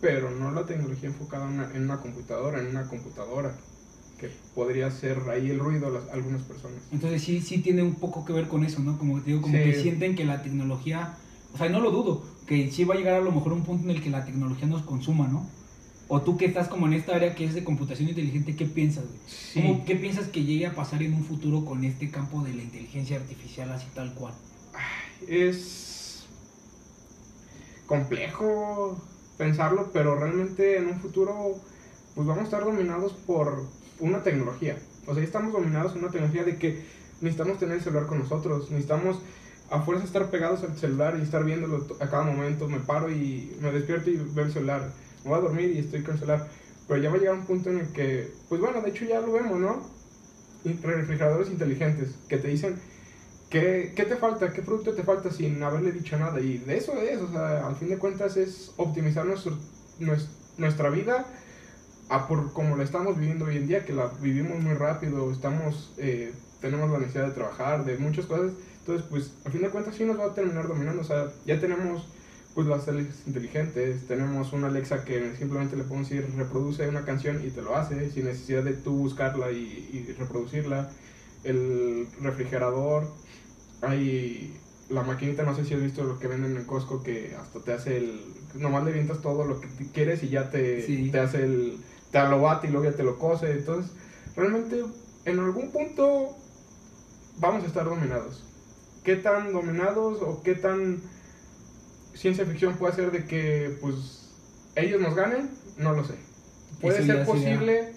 pero 0.00 0.30
no 0.30 0.50
la 0.50 0.66
tecnología 0.66 1.08
enfocada 1.08 1.46
en 1.46 1.54
una, 1.54 1.70
en 1.74 1.84
una 1.84 2.00
computadora, 2.00 2.60
en 2.60 2.66
una 2.66 2.88
computadora, 2.88 3.54
que 4.18 4.30
podría 4.54 4.90
ser 4.90 5.18
ahí 5.30 5.50
el 5.50 5.58
ruido 5.58 5.86
a 5.86 5.90
las- 5.90 6.08
a 6.08 6.12
algunas 6.14 6.42
personas. 6.42 6.82
Entonces 6.90 7.22
sí, 7.22 7.40
sí 7.40 7.58
tiene 7.58 7.82
un 7.82 7.94
poco 7.94 8.24
que 8.24 8.32
ver 8.32 8.48
con 8.48 8.64
eso, 8.64 8.80
¿no? 8.80 8.98
Como 8.98 9.20
te 9.20 9.26
digo, 9.30 9.42
como 9.42 9.56
Sí. 9.56 9.62
que 9.64 9.74
sienten 9.74 10.14
que 10.16 10.24
la 10.24 10.42
tecnología, 10.42 11.16
o 11.52 11.58
sea, 11.58 11.68
no 11.68 11.80
lo 11.80 11.90
dudo, 11.90 12.22
que 12.46 12.70
sí 12.70 12.84
va 12.84 12.94
a 12.94 12.98
llegar 12.98 13.14
a 13.14 13.20
lo 13.20 13.32
mejor 13.32 13.52
un 13.52 13.62
punto 13.64 13.84
en 13.84 13.90
el 13.90 14.02
que 14.02 14.10
la 14.10 14.24
tecnología 14.24 14.66
nos 14.66 14.82
consuma, 14.82 15.28
¿no? 15.28 15.48
O 16.08 16.20
tú 16.20 16.36
que 16.36 16.44
estás 16.46 16.68
como 16.68 16.86
en 16.86 16.92
esta 16.92 17.16
área 17.16 17.34
que 17.34 17.44
es 17.44 17.54
de 17.54 17.64
computación 17.64 18.08
inteligente, 18.08 18.54
¿qué 18.56 18.66
piensas, 18.66 19.04
güey? 19.04 19.18
Sí. 19.26 19.62
¿Cómo- 19.62 19.84
¿Qué 19.84 19.96
piensas 19.96 20.28
que 20.28 20.44
llegue 20.44 20.66
a 20.66 20.74
pasar 20.74 21.02
en 21.02 21.14
un 21.14 21.24
futuro 21.24 21.64
con 21.64 21.82
este 21.84 22.10
campo 22.10 22.42
de 22.42 22.52
la 22.54 22.62
inteligencia 22.62 23.16
artificial 23.16 23.70
así 23.72 23.86
tal 23.94 24.12
cual? 24.14 24.34
es 25.28 26.26
complejo 27.86 28.98
pensarlo, 29.38 29.90
pero 29.92 30.16
realmente 30.16 30.76
en 30.78 30.88
un 30.88 31.00
futuro 31.00 31.54
pues 32.14 32.26
vamos 32.26 32.42
a 32.42 32.44
estar 32.44 32.64
dominados 32.64 33.12
por 33.12 33.66
una 34.00 34.22
tecnología. 34.22 34.76
O 35.06 35.14
sea, 35.14 35.22
estamos 35.22 35.52
dominados 35.52 35.92
por 35.92 36.02
una 36.02 36.10
tecnología 36.10 36.44
de 36.44 36.56
que 36.56 36.84
necesitamos 37.20 37.58
tener 37.58 37.76
el 37.76 37.82
celular 37.82 38.06
con 38.06 38.18
nosotros, 38.20 38.70
necesitamos 38.70 39.18
a 39.70 39.80
fuerza 39.80 40.04
estar 40.04 40.30
pegados 40.30 40.62
al 40.62 40.76
celular 40.78 41.16
y 41.18 41.22
estar 41.22 41.44
viéndolo 41.44 41.86
a 42.00 42.08
cada 42.08 42.22
momento. 42.24 42.68
Me 42.68 42.78
paro 42.80 43.10
y 43.10 43.56
me 43.60 43.72
despierto 43.72 44.10
y 44.10 44.16
veo 44.16 44.44
el 44.44 44.52
celular. 44.52 44.90
Me 45.24 45.30
voy 45.30 45.38
a 45.40 45.42
dormir 45.42 45.70
y 45.72 45.78
estoy 45.80 46.04
con. 46.04 46.18
Pero 46.86 47.00
ya 47.02 47.10
va 47.10 47.16
a 47.16 47.18
llegar 47.18 47.34
un 47.34 47.46
punto 47.46 47.70
en 47.70 47.78
el 47.80 47.92
que, 47.92 48.42
pues 48.48 48.60
bueno, 48.60 48.82
de 48.82 48.90
hecho 48.90 49.04
ya 49.06 49.20
lo 49.20 49.32
vemos, 49.32 49.58
¿no? 49.58 49.90
Refrigeradores 50.64 51.50
inteligentes 51.50 52.16
que 52.28 52.38
te 52.38 52.48
dicen 52.48 52.80
¿Qué, 53.50 53.92
¿Qué 53.96 54.04
te 54.04 54.16
falta? 54.16 54.52
¿Qué 54.52 54.62
producto 54.62 54.94
te 54.94 55.04
falta 55.04 55.30
sin 55.30 55.62
haberle 55.62 55.92
dicho 55.92 56.18
nada? 56.18 56.40
Y 56.40 56.58
de 56.58 56.76
eso 56.78 57.00
es, 57.00 57.20
o 57.20 57.30
sea, 57.30 57.66
al 57.66 57.76
fin 57.76 57.88
de 57.90 57.98
cuentas 57.98 58.36
es 58.36 58.72
optimizar 58.76 59.26
nuestro, 59.26 59.58
nues- 60.00 60.28
nuestra 60.58 60.90
vida 60.90 61.26
a 62.08 62.26
por 62.28 62.52
como 62.52 62.76
la 62.76 62.84
estamos 62.84 63.18
viviendo 63.18 63.46
hoy 63.46 63.56
en 63.56 63.66
día, 63.66 63.84
que 63.84 63.92
la 63.92 64.08
vivimos 64.20 64.60
muy 64.60 64.74
rápido, 64.74 65.30
estamos, 65.32 65.94
eh, 65.98 66.34
tenemos 66.60 66.90
la 66.90 66.98
necesidad 66.98 67.26
de 67.26 67.32
trabajar, 67.32 67.84
de 67.84 67.98
muchas 67.98 68.26
cosas, 68.26 68.52
entonces 68.80 69.06
pues 69.08 69.32
al 69.44 69.52
fin 69.52 69.62
de 69.62 69.70
cuentas 69.70 69.96
sí 69.96 70.04
nos 70.04 70.18
va 70.18 70.26
a 70.26 70.34
terminar 70.34 70.68
dominando, 70.68 71.02
o 71.02 71.04
sea, 71.04 71.32
ya 71.46 71.60
tenemos 71.60 72.13
pues 72.54 72.66
las 72.68 72.86
Alexas 72.88 73.26
inteligentes, 73.26 74.06
tenemos 74.06 74.52
una 74.52 74.68
Alexa 74.68 75.04
que 75.04 75.34
simplemente 75.36 75.76
le 75.76 75.82
podemos 75.84 76.08
decir 76.08 76.28
reproduce 76.36 76.88
una 76.88 77.04
canción 77.04 77.44
y 77.44 77.50
te 77.50 77.62
lo 77.62 77.76
hace, 77.76 78.10
sin 78.10 78.26
necesidad 78.26 78.62
de 78.62 78.74
tú 78.74 78.92
buscarla 78.96 79.50
y, 79.50 79.90
y 79.92 80.12
reproducirla, 80.12 80.90
el 81.42 82.06
refrigerador, 82.20 83.08
hay 83.82 84.56
la 84.88 85.02
maquinita, 85.02 85.42
no 85.42 85.54
sé 85.54 85.64
si 85.64 85.74
has 85.74 85.82
visto 85.82 86.04
lo 86.04 86.18
que 86.18 86.28
venden 86.28 86.56
en 86.56 86.64
Costco, 86.64 87.02
que 87.02 87.34
hasta 87.36 87.60
te 87.60 87.72
hace 87.72 87.96
el. 87.96 88.20
Nomás 88.54 88.84
le 88.84 88.92
vientas 88.92 89.20
todo 89.20 89.44
lo 89.44 89.60
que 89.60 89.68
quieres 89.92 90.22
y 90.22 90.28
ya 90.28 90.50
te, 90.50 90.82
Sí. 90.82 91.10
te 91.10 91.18
hace 91.20 91.44
el. 91.44 91.78
Te 92.10 92.20
lo 92.28 92.40
bate 92.40 92.68
y 92.68 92.70
luego 92.70 92.88
ya 92.88 92.96
te 92.96 93.02
lo 93.02 93.18
cose. 93.18 93.50
Entonces, 93.50 93.90
realmente, 94.36 94.84
en 95.24 95.38
algún 95.40 95.72
punto 95.72 96.36
vamos 97.38 97.64
a 97.64 97.66
estar 97.66 97.84
dominados. 97.86 98.44
¿Qué 99.02 99.16
tan 99.16 99.52
dominados 99.52 100.22
o 100.22 100.42
qué 100.42 100.54
tan 100.54 101.02
ciencia 102.14 102.44
ficción 102.44 102.76
puede 102.76 102.94
ser 102.94 103.10
de 103.10 103.24
que, 103.26 103.76
pues, 103.80 104.30
ellos 104.76 105.00
nos 105.00 105.14
ganen? 105.14 105.50
No 105.78 105.92
lo 105.92 106.04
sé. 106.04 106.14
Puede 106.80 106.98
Eso 106.98 107.06
ser 107.06 107.26
posible. 107.26 107.92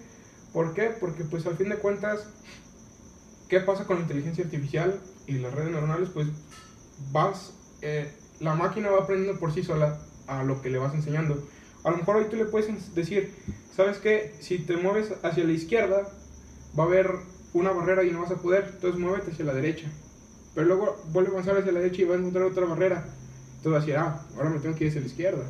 ¿Por 0.53 0.73
qué? 0.73 0.91
Porque, 0.99 1.23
pues, 1.23 1.45
al 1.45 1.57
fin 1.57 1.69
de 1.69 1.77
cuentas, 1.77 2.27
¿qué 3.47 3.59
pasa 3.59 3.85
con 3.85 3.97
la 3.97 4.01
inteligencia 4.03 4.43
artificial 4.43 4.99
y 5.25 5.33
las 5.33 5.53
redes 5.53 5.71
neuronales? 5.71 6.09
Pues 6.09 6.27
vas, 7.11 7.53
eh, 7.81 8.11
la 8.39 8.55
máquina 8.55 8.89
va 8.89 9.03
aprendiendo 9.03 9.39
por 9.39 9.53
sí 9.53 9.63
sola 9.63 9.99
a 10.27 10.43
lo 10.43 10.61
que 10.61 10.69
le 10.69 10.77
vas 10.77 10.93
enseñando. 10.93 11.47
A 11.83 11.91
lo 11.91 11.97
mejor 11.97 12.17
hoy 12.17 12.25
tú 12.29 12.35
le 12.35 12.45
puedes 12.45 12.95
decir, 12.95 13.33
¿sabes 13.75 13.97
qué? 13.97 14.35
Si 14.39 14.59
te 14.59 14.77
mueves 14.77 15.13
hacia 15.23 15.43
la 15.43 15.53
izquierda, 15.53 16.07
va 16.77 16.83
a 16.83 16.87
haber 16.87 17.11
una 17.53 17.71
barrera 17.71 18.03
y 18.03 18.11
no 18.11 18.21
vas 18.21 18.31
a 18.31 18.35
poder, 18.35 18.71
entonces 18.73 18.99
muévete 18.99 19.31
hacia 19.31 19.45
la 19.45 19.53
derecha. 19.53 19.89
Pero 20.53 20.67
luego 20.67 20.97
vuelve 21.11 21.29
a 21.29 21.31
avanzar 21.33 21.57
hacia 21.57 21.71
la 21.71 21.79
derecha 21.79 22.01
y 22.01 22.05
va 22.05 22.15
a 22.15 22.17
encontrar 22.17 22.45
otra 22.45 22.65
barrera. 22.65 23.05
Entonces 23.67 23.73
va 23.73 23.77
a 23.77 23.79
decir, 23.79 23.95
ah, 23.97 24.21
ahora 24.37 24.49
me 24.49 24.59
tengo 24.59 24.75
que 24.75 24.85
ir 24.85 24.89
hacia 24.89 25.01
la 25.01 25.07
izquierda. 25.07 25.43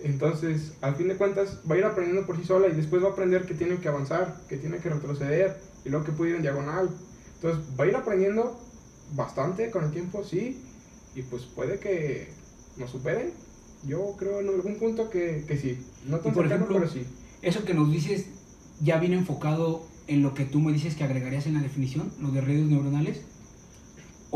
Entonces, 0.00 0.72
al 0.80 0.96
fin 0.96 1.08
de 1.08 1.16
cuentas, 1.16 1.60
va 1.70 1.74
a 1.74 1.78
ir 1.78 1.84
aprendiendo 1.84 2.26
por 2.26 2.36
sí 2.36 2.44
sola 2.44 2.68
y 2.68 2.72
después 2.72 3.02
va 3.02 3.08
a 3.08 3.12
aprender 3.12 3.44
que 3.44 3.54
tiene 3.54 3.76
que 3.78 3.88
avanzar, 3.88 4.36
que 4.48 4.56
tiene 4.56 4.78
que 4.78 4.90
retroceder 4.90 5.56
y 5.84 5.88
luego 5.88 6.04
que 6.04 6.12
puede 6.12 6.30
ir 6.30 6.36
en 6.36 6.42
diagonal. 6.42 6.90
Entonces, 7.36 7.64
va 7.78 7.84
a 7.84 7.86
ir 7.86 7.96
aprendiendo 7.96 8.58
bastante 9.14 9.70
con 9.70 9.84
el 9.84 9.90
tiempo, 9.90 10.24
sí, 10.24 10.62
y 11.14 11.22
pues 11.22 11.44
puede 11.44 11.78
que 11.78 12.28
nos 12.76 12.90
superen. 12.90 13.32
Yo 13.86 14.14
creo 14.18 14.40
en 14.40 14.48
algún 14.48 14.76
punto 14.76 15.10
que, 15.10 15.44
que 15.46 15.58
sí. 15.58 15.78
No 16.06 16.18
tan 16.20 16.32
por 16.32 16.44
cercano, 16.44 16.64
ejemplo, 16.64 16.78
pero 16.78 16.90
sí. 16.90 17.06
Eso 17.42 17.64
que 17.64 17.74
nos 17.74 17.92
dices 17.92 18.26
ya 18.80 18.98
viene 18.98 19.16
enfocado 19.16 19.82
en 20.06 20.22
lo 20.22 20.34
que 20.34 20.44
tú 20.44 20.60
me 20.60 20.72
dices 20.72 20.94
que 20.94 21.04
agregarías 21.04 21.46
en 21.46 21.54
la 21.54 21.60
definición, 21.60 22.10
lo 22.20 22.30
de 22.30 22.40
redes 22.40 22.64
neuronales. 22.64 23.20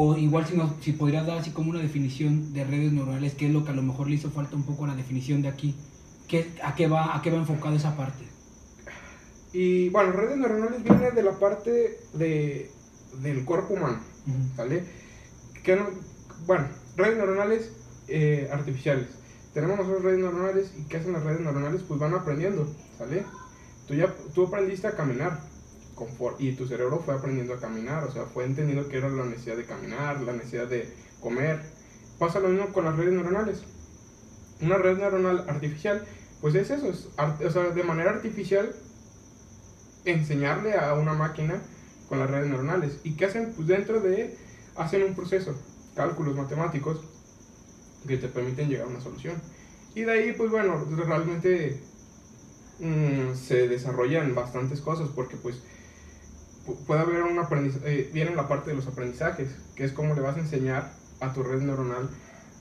O 0.00 0.16
igual 0.16 0.44
si, 0.46 0.54
nos, 0.56 0.70
si 0.84 0.92
podrías 0.92 1.26
dar 1.26 1.38
así 1.38 1.50
como 1.52 1.70
una 1.70 1.80
definición 1.80 2.52
de 2.52 2.64
redes 2.64 2.92
neuronales, 2.92 3.34
qué 3.34 3.46
es 3.46 3.52
lo 3.52 3.64
que 3.64 3.72
a 3.72 3.74
lo 3.74 3.82
mejor 3.82 4.08
le 4.08 4.14
hizo 4.16 4.30
falta 4.30 4.56
un 4.56 4.64
poco 4.64 4.84
a 4.84 4.88
la 4.88 4.96
definición 4.96 5.42
de 5.42 5.48
aquí. 5.48 5.70
¿Qué, 6.28 6.54
a, 6.62 6.74
qué 6.76 6.86
va, 6.88 7.16
¿A 7.16 7.22
qué 7.22 7.30
va 7.30 7.38
enfocado 7.38 7.74
esa 7.76 7.96
parte? 7.96 8.24
Y 9.52 9.88
bueno, 9.90 10.12
redes 10.12 10.36
neuronales 10.36 10.82
viene 10.82 11.10
de 11.12 11.22
la 11.22 11.38
parte 11.38 12.06
de, 12.12 12.78
del 13.12 13.44
cuerpo 13.44 13.74
humano. 13.74 14.04
¿Sale? 14.56 14.84
Que 15.64 15.76
no- 15.76 15.90
bueno, 16.46 16.68
redes 16.96 17.16
neuronales 17.16 17.72
eh, 18.08 18.48
artificiales. 18.52 19.18
Tenemos 19.52 19.78
nosotros 19.78 20.04
redes 20.04 20.20
neuronales 20.20 20.74
y 20.76 20.86
¿qué 20.88 20.98
hacen 20.98 21.12
las 21.12 21.24
redes 21.24 21.40
neuronales? 21.40 21.82
Pues 21.84 22.00
van 22.00 22.14
aprendiendo, 22.14 22.76
¿sale? 22.98 23.26
Tú 23.86 23.94
ya 23.94 24.14
tú 24.34 24.46
aprendiste 24.46 24.86
a 24.86 24.96
caminar. 24.96 25.47
Y 26.38 26.52
tu 26.52 26.66
cerebro 26.66 27.00
fue 27.04 27.14
aprendiendo 27.14 27.54
a 27.54 27.60
caminar, 27.60 28.04
o 28.04 28.12
sea, 28.12 28.24
fue 28.24 28.44
entendiendo 28.44 28.88
que 28.88 28.98
era 28.98 29.08
la 29.08 29.24
necesidad 29.24 29.56
de 29.56 29.64
caminar, 29.64 30.20
la 30.20 30.32
necesidad 30.32 30.66
de 30.66 30.92
comer. 31.20 31.60
Pasa 32.18 32.40
lo 32.40 32.48
mismo 32.48 32.72
con 32.72 32.84
las 32.84 32.96
redes 32.96 33.12
neuronales. 33.12 33.62
Una 34.60 34.76
red 34.76 34.98
neuronal 34.98 35.44
artificial, 35.48 36.04
pues 36.40 36.54
es 36.54 36.70
eso, 36.70 36.88
es, 36.88 37.08
o 37.16 37.50
sea, 37.50 37.70
de 37.70 37.82
manera 37.82 38.10
artificial 38.10 38.74
enseñarle 40.04 40.74
a 40.74 40.94
una 40.94 41.14
máquina 41.14 41.60
con 42.08 42.18
las 42.18 42.30
redes 42.30 42.48
neuronales. 42.48 43.00
¿Y 43.04 43.14
qué 43.14 43.26
hacen? 43.26 43.52
Pues 43.54 43.68
dentro 43.68 44.00
de, 44.00 44.36
hacen 44.76 45.02
un 45.02 45.14
proceso, 45.14 45.54
cálculos 45.94 46.36
matemáticos, 46.36 47.00
que 48.06 48.16
te 48.16 48.28
permiten 48.28 48.68
llegar 48.68 48.86
a 48.86 48.90
una 48.90 49.00
solución. 49.00 49.34
Y 49.94 50.02
de 50.02 50.12
ahí, 50.12 50.32
pues 50.32 50.50
bueno, 50.50 50.84
realmente 51.06 51.80
mm, 52.78 53.34
se 53.34 53.68
desarrollan 53.68 54.34
bastantes 54.34 54.80
cosas 54.80 55.08
porque 55.14 55.36
pues 55.36 55.60
puede 56.86 57.00
haber 57.00 57.22
un 57.22 57.38
aprendizaje, 57.38 58.00
eh, 58.00 58.10
viene 58.12 58.34
la 58.34 58.48
parte 58.48 58.70
de 58.70 58.76
los 58.76 58.86
aprendizajes, 58.86 59.48
que 59.74 59.84
es 59.84 59.92
cómo 59.92 60.14
le 60.14 60.20
vas 60.20 60.36
a 60.36 60.40
enseñar 60.40 60.92
a 61.20 61.32
tu 61.32 61.42
red 61.42 61.60
neuronal 61.60 62.08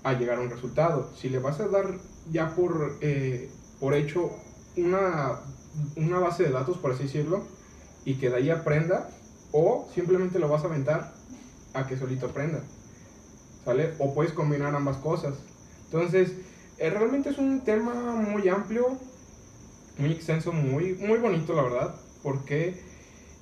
a 0.04 0.14
llegar 0.14 0.38
a 0.38 0.42
un 0.42 0.50
resultado. 0.50 1.12
Si 1.16 1.30
le 1.30 1.40
vas 1.40 1.60
a 1.60 1.68
dar 1.68 1.98
ya 2.32 2.56
por, 2.56 2.98
eh, 3.02 3.50
por 3.80 3.94
hecho 3.94 4.32
una, 4.76 5.40
una 5.96 6.20
base 6.20 6.44
de 6.44 6.52
datos, 6.52 6.78
por 6.78 6.92
así 6.92 7.04
decirlo, 7.04 7.44
y 8.06 8.16
que 8.16 8.30
de 8.30 8.38
ahí 8.38 8.50
aprenda, 8.50 9.10
o 9.52 9.88
simplemente 9.94 10.40
lo 10.40 10.50
vas 10.50 10.64
a 10.64 10.68
aventar 10.68 11.14
a 11.74 11.88
que 11.88 11.98
solito 11.98 12.28
aprenda. 12.28 12.62
¿Sale? 13.66 13.94
O 14.00 14.14
puedes 14.14 14.32
combinar 14.32 14.74
ambas 14.76 14.98
cosas. 14.98 15.36
Entonces, 15.86 16.32
eh, 16.78 16.90
realmente 16.90 17.30
es 17.30 17.38
un 17.38 17.62
tema 17.62 17.94
muy 17.94 18.48
amplio, 18.48 18.98
muy 19.98 20.12
extenso, 20.12 20.54
muy, 20.54 20.94
muy 20.94 21.18
bonito, 21.18 21.54
la 21.54 21.64
verdad. 21.64 21.96
Porque, 22.24 22.82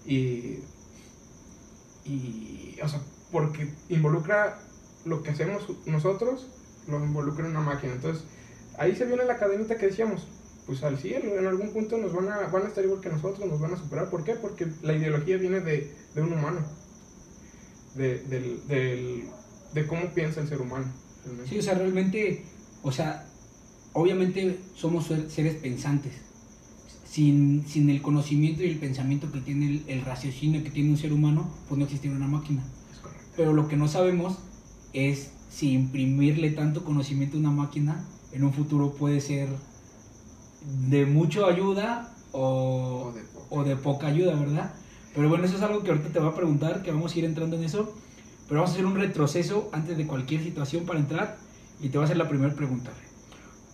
y, 0.06 0.60
y, 2.06 2.78
o 2.82 2.88
sea, 2.88 3.02
porque 3.32 3.74
involucra 3.90 4.60
lo 5.06 5.24
que 5.24 5.32
hacemos 5.32 5.68
nosotros, 5.86 6.48
lo 6.88 7.04
involucra 7.04 7.48
una 7.48 7.62
máquina. 7.62 7.94
Entonces, 7.94 8.24
ahí 8.78 8.96
se 8.96 9.06
viene 9.06 9.26
la 9.26 9.38
cadenita 9.38 9.78
que 9.78 9.88
decíamos. 9.88 10.28
Pues 10.66 10.82
al 10.82 10.98
cielo, 10.98 11.38
en 11.38 11.46
algún 11.46 11.72
punto 11.74 11.98
nos 11.98 12.12
van 12.12 12.28
a, 12.28 12.48
van 12.48 12.64
a 12.64 12.68
estar 12.68 12.84
igual 12.84 13.00
que 13.00 13.10
nosotros, 13.10 13.48
nos 13.48 13.60
van 13.60 13.74
a 13.74 13.78
superar. 13.78 14.10
¿Por 14.10 14.24
qué? 14.24 14.34
Porque 14.34 14.68
la 14.82 14.94
ideología 14.94 15.38
viene 15.38 15.60
de, 15.60 15.94
de 16.16 16.22
un 16.22 16.34
humano. 16.34 16.62
De, 17.94 18.20
del, 18.24 18.68
del, 18.68 19.26
de 19.74 19.88
cómo 19.88 20.12
piensa 20.14 20.42
el 20.42 20.48
ser 20.48 20.62
humano. 20.62 20.86
Sí, 21.48 21.60
o 21.60 21.62
sea, 21.62 21.76
realmente, 21.76 22.46
o 22.82 22.92
sea, 22.92 23.28
obviamente 23.94 24.60
somos 24.74 25.06
seres 25.06 25.56
pensantes. 25.56 26.14
Sin, 27.16 27.66
sin 27.66 27.90
el 27.90 28.02
conocimiento 28.02 28.62
y 28.62 28.68
el 28.68 28.78
pensamiento 28.78 29.32
que 29.32 29.40
tiene 29.40 29.82
el, 29.88 30.02
raciocinio 30.02 30.62
que 30.66 30.70
tiene 30.70 30.90
un 30.90 30.98
ser 30.98 31.14
humano, 31.14 31.50
pues 31.70 31.80
no 31.80 31.86
existiría 31.86 32.18
una 32.18 32.28
máquina. 32.28 32.62
Pero 33.38 33.54
lo 33.54 33.70
que 33.70 33.78
no 33.78 33.88
sabemos 33.88 34.38
es 34.92 35.32
si 35.50 35.72
imprimirle 35.72 36.50
tanto 36.50 36.84
conocimiento 36.84 37.38
a 37.38 37.40
una 37.40 37.52
máquina 37.52 38.04
en 38.34 38.44
un 38.44 38.52
futuro 38.52 38.96
puede 38.96 39.22
ser 39.22 39.48
de 40.90 41.06
mucha 41.06 41.46
ayuda 41.46 42.14
o, 42.34 43.14
o, 43.50 43.64
de 43.64 43.78
poca 43.78 44.08
ayuda, 44.08 44.36
¿verdad? 44.36 44.74
Pero 45.14 45.30
bueno, 45.30 45.46
eso 45.46 45.56
es 45.56 45.62
algo 45.62 45.84
que 45.84 45.92
ahorita 45.92 46.10
te 46.10 46.20
voy 46.20 46.28
a 46.28 46.36
preguntar, 46.36 46.84
que 46.84 46.92
vamos 46.92 47.16
a 47.16 47.18
ir 47.18 47.24
entrando 47.24 47.56
en 47.56 47.64
eso. 47.64 47.96
Pero 48.50 48.60
vamos 48.60 48.72
a 48.72 48.74
hacer 48.74 48.86
un 48.86 48.96
retroceso 48.96 49.70
antes 49.72 49.96
de 49.96 50.06
cualquier 50.06 50.44
situación 50.44 50.84
para 50.84 51.00
entrar 51.00 51.38
y 51.80 51.88
te 51.88 51.98
voy 51.98 52.04
a 52.04 52.06
hacer 52.08 52.18
la 52.18 52.28
primera 52.28 52.54
pregunta. 52.54 52.92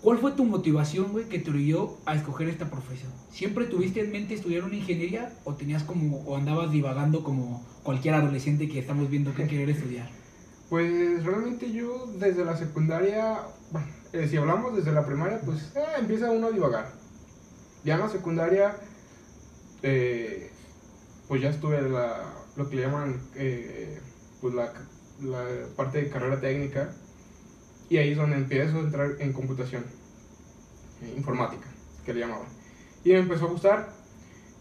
¿Cuál 0.01 0.17
fue 0.17 0.31
tu 0.31 0.45
motivación, 0.45 1.11
güey, 1.11 1.25
que 1.25 1.37
te 1.37 1.51
orilló 1.51 1.97
a 2.05 2.15
escoger 2.15 2.49
esta 2.49 2.71
profesión? 2.71 3.11
¿Siempre 3.29 3.65
tuviste 3.65 3.99
en 4.01 4.11
mente 4.11 4.33
estudiar 4.33 4.63
una 4.63 4.75
ingeniería 4.75 5.31
o 5.43 5.53
tenías 5.53 5.83
como 5.83 6.23
o 6.25 6.37
andabas 6.37 6.71
divagando 6.71 7.23
como 7.23 7.63
cualquier 7.83 8.15
adolescente 8.15 8.67
que 8.67 8.79
estamos 8.79 9.11
viendo 9.11 9.35
que 9.35 9.45
quiere 9.47 9.71
estudiar? 9.71 10.09
Pues 10.71 11.25
realmente 11.25 11.69
yo 11.73 12.07
desde 12.17 12.45
la 12.45 12.55
secundaria, 12.55 13.39
bueno, 13.71 13.87
eh, 14.13 14.25
si 14.29 14.37
hablamos 14.37 14.73
desde 14.73 14.93
la 14.93 15.05
primaria, 15.05 15.41
pues 15.41 15.73
eh, 15.75 15.83
empieza 15.99 16.31
uno 16.31 16.47
a 16.47 16.51
divagar. 16.51 16.93
Ya 17.83 17.95
en 17.95 17.99
la 17.99 18.07
secundaria, 18.07 18.77
eh, 19.83 20.49
pues 21.27 21.41
ya 21.41 21.49
estuve 21.49 21.81
la, 21.81 22.23
lo 22.55 22.69
que 22.69 22.77
le 22.77 22.83
llaman 22.83 23.19
pues 24.39 24.53
la 24.53 24.71
parte 25.75 26.03
de 26.03 26.09
carrera 26.09 26.39
técnica 26.39 26.95
y 27.91 27.97
ahí 27.97 28.11
es 28.11 28.17
donde 28.17 28.37
empiezo 28.37 28.77
a 28.77 28.79
entrar 28.79 29.15
en 29.19 29.33
computación, 29.33 29.83
eh, 31.01 31.13
informática, 31.17 31.67
que 32.05 32.13
le 32.13 32.21
llamaban. 32.21 32.47
Y 33.03 33.09
me 33.09 33.17
empezó 33.17 33.47
a 33.47 33.49
gustar. 33.49 33.89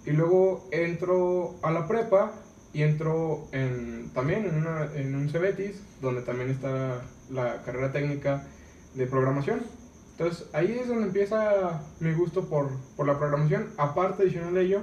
Y 0.05 0.11
luego 0.11 0.67
entro 0.73 1.55
a 1.63 1.71
la 1.71 1.87
prepa 1.87 2.33
y 2.73 2.83
entro 2.83 3.47
en, 3.53 4.11
también 4.15 4.47
en, 4.47 4.57
una, 4.57 4.93
en 4.97 5.15
un 5.15 5.29
CEBETIS, 5.29 5.81
donde 6.03 6.23
también 6.23 6.51
está 6.51 7.03
la 7.31 7.63
carrera 7.63 7.93
técnica 7.93 8.49
de 8.95 9.07
programación. 9.07 9.63
Entonces 10.11 10.49
ahí 10.53 10.81
es 10.81 10.89
donde 10.89 11.05
empieza 11.05 11.83
mi 12.01 12.13
gusto 12.13 12.49
por, 12.49 12.69
por 12.97 13.07
la 13.07 13.17
programación. 13.17 13.69
Aparte, 13.77 14.25
adicional 14.25 14.55
de 14.55 14.63
ello, 14.63 14.83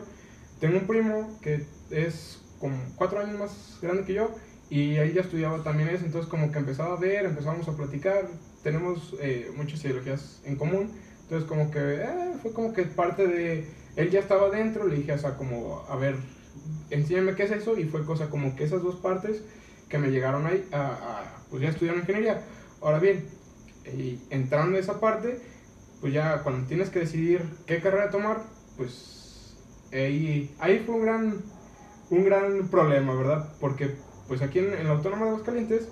tengo 0.61 0.77
un 0.77 0.87
primo 0.87 1.37
que 1.41 1.65
es 1.89 2.41
como 2.61 2.77
cuatro 2.95 3.19
años 3.19 3.37
más 3.39 3.77
grande 3.81 4.05
que 4.05 4.13
yo 4.13 4.31
y 4.69 4.97
ahí 4.97 5.13
ya 5.13 5.21
estudiaba 5.21 5.63
también 5.63 5.89
eso, 5.89 6.05
entonces 6.05 6.29
como 6.29 6.51
que 6.51 6.59
empezaba 6.59 6.95
a 6.95 7.00
ver, 7.00 7.25
empezamos 7.25 7.67
a 7.67 7.75
platicar, 7.75 8.27
tenemos 8.63 9.15
eh, 9.21 9.51
muchas 9.55 9.83
ideologías 9.86 10.41
en 10.45 10.55
común, 10.57 10.91
entonces 11.24 11.47
como 11.47 11.71
que 11.71 11.79
eh, 11.79 12.33
fue 12.41 12.51
como 12.51 12.74
que 12.74 12.83
parte 12.83 13.27
de, 13.27 13.67
él 13.95 14.09
ya 14.09 14.19
estaba 14.19 14.50
dentro, 14.50 14.88
le 14.88 14.97
dije, 14.97 15.13
o 15.13 15.17
sea, 15.17 15.36
como, 15.36 15.86
a 15.89 15.95
ver, 15.95 16.15
enséñame 16.89 17.36
qué 17.36 17.43
es 17.43 17.51
eso, 17.51 17.77
y 17.77 17.86
fue 17.86 18.05
cosa 18.05 18.29
como 18.29 18.55
que 18.55 18.63
esas 18.63 18.83
dos 18.83 18.95
partes 18.95 19.41
que 19.89 19.97
me 19.97 20.09
llegaron 20.09 20.45
ahí 20.45 20.67
a, 20.71 20.88
a 20.88 21.38
pues 21.50 21.62
ya 21.62 21.69
estudiar 21.69 21.95
ingeniería. 21.95 22.41
Ahora 22.81 23.00
bien, 23.00 23.25
y 23.86 24.19
entrando 24.29 24.77
en 24.77 24.83
esa 24.83 25.00
parte, 25.00 25.39
pues 26.01 26.13
ya 26.13 26.43
cuando 26.43 26.67
tienes 26.67 26.89
que 26.89 27.00
decidir 27.00 27.41
qué 27.65 27.79
carrera 27.79 28.09
tomar, 28.09 28.43
pues 28.75 29.55
ahí, 29.91 30.53
ahí 30.59 30.83
fue 30.86 30.95
un 30.95 31.01
gran, 31.01 31.41
un 32.09 32.24
gran 32.24 32.67
problema, 32.67 33.15
¿verdad? 33.15 33.53
Porque 33.59 33.95
pues 34.27 34.41
aquí 34.41 34.60
en, 34.60 34.84
la 34.84 34.91
Autónoma 34.91 35.25
de 35.25 35.31
Aguascalientes 35.31 35.88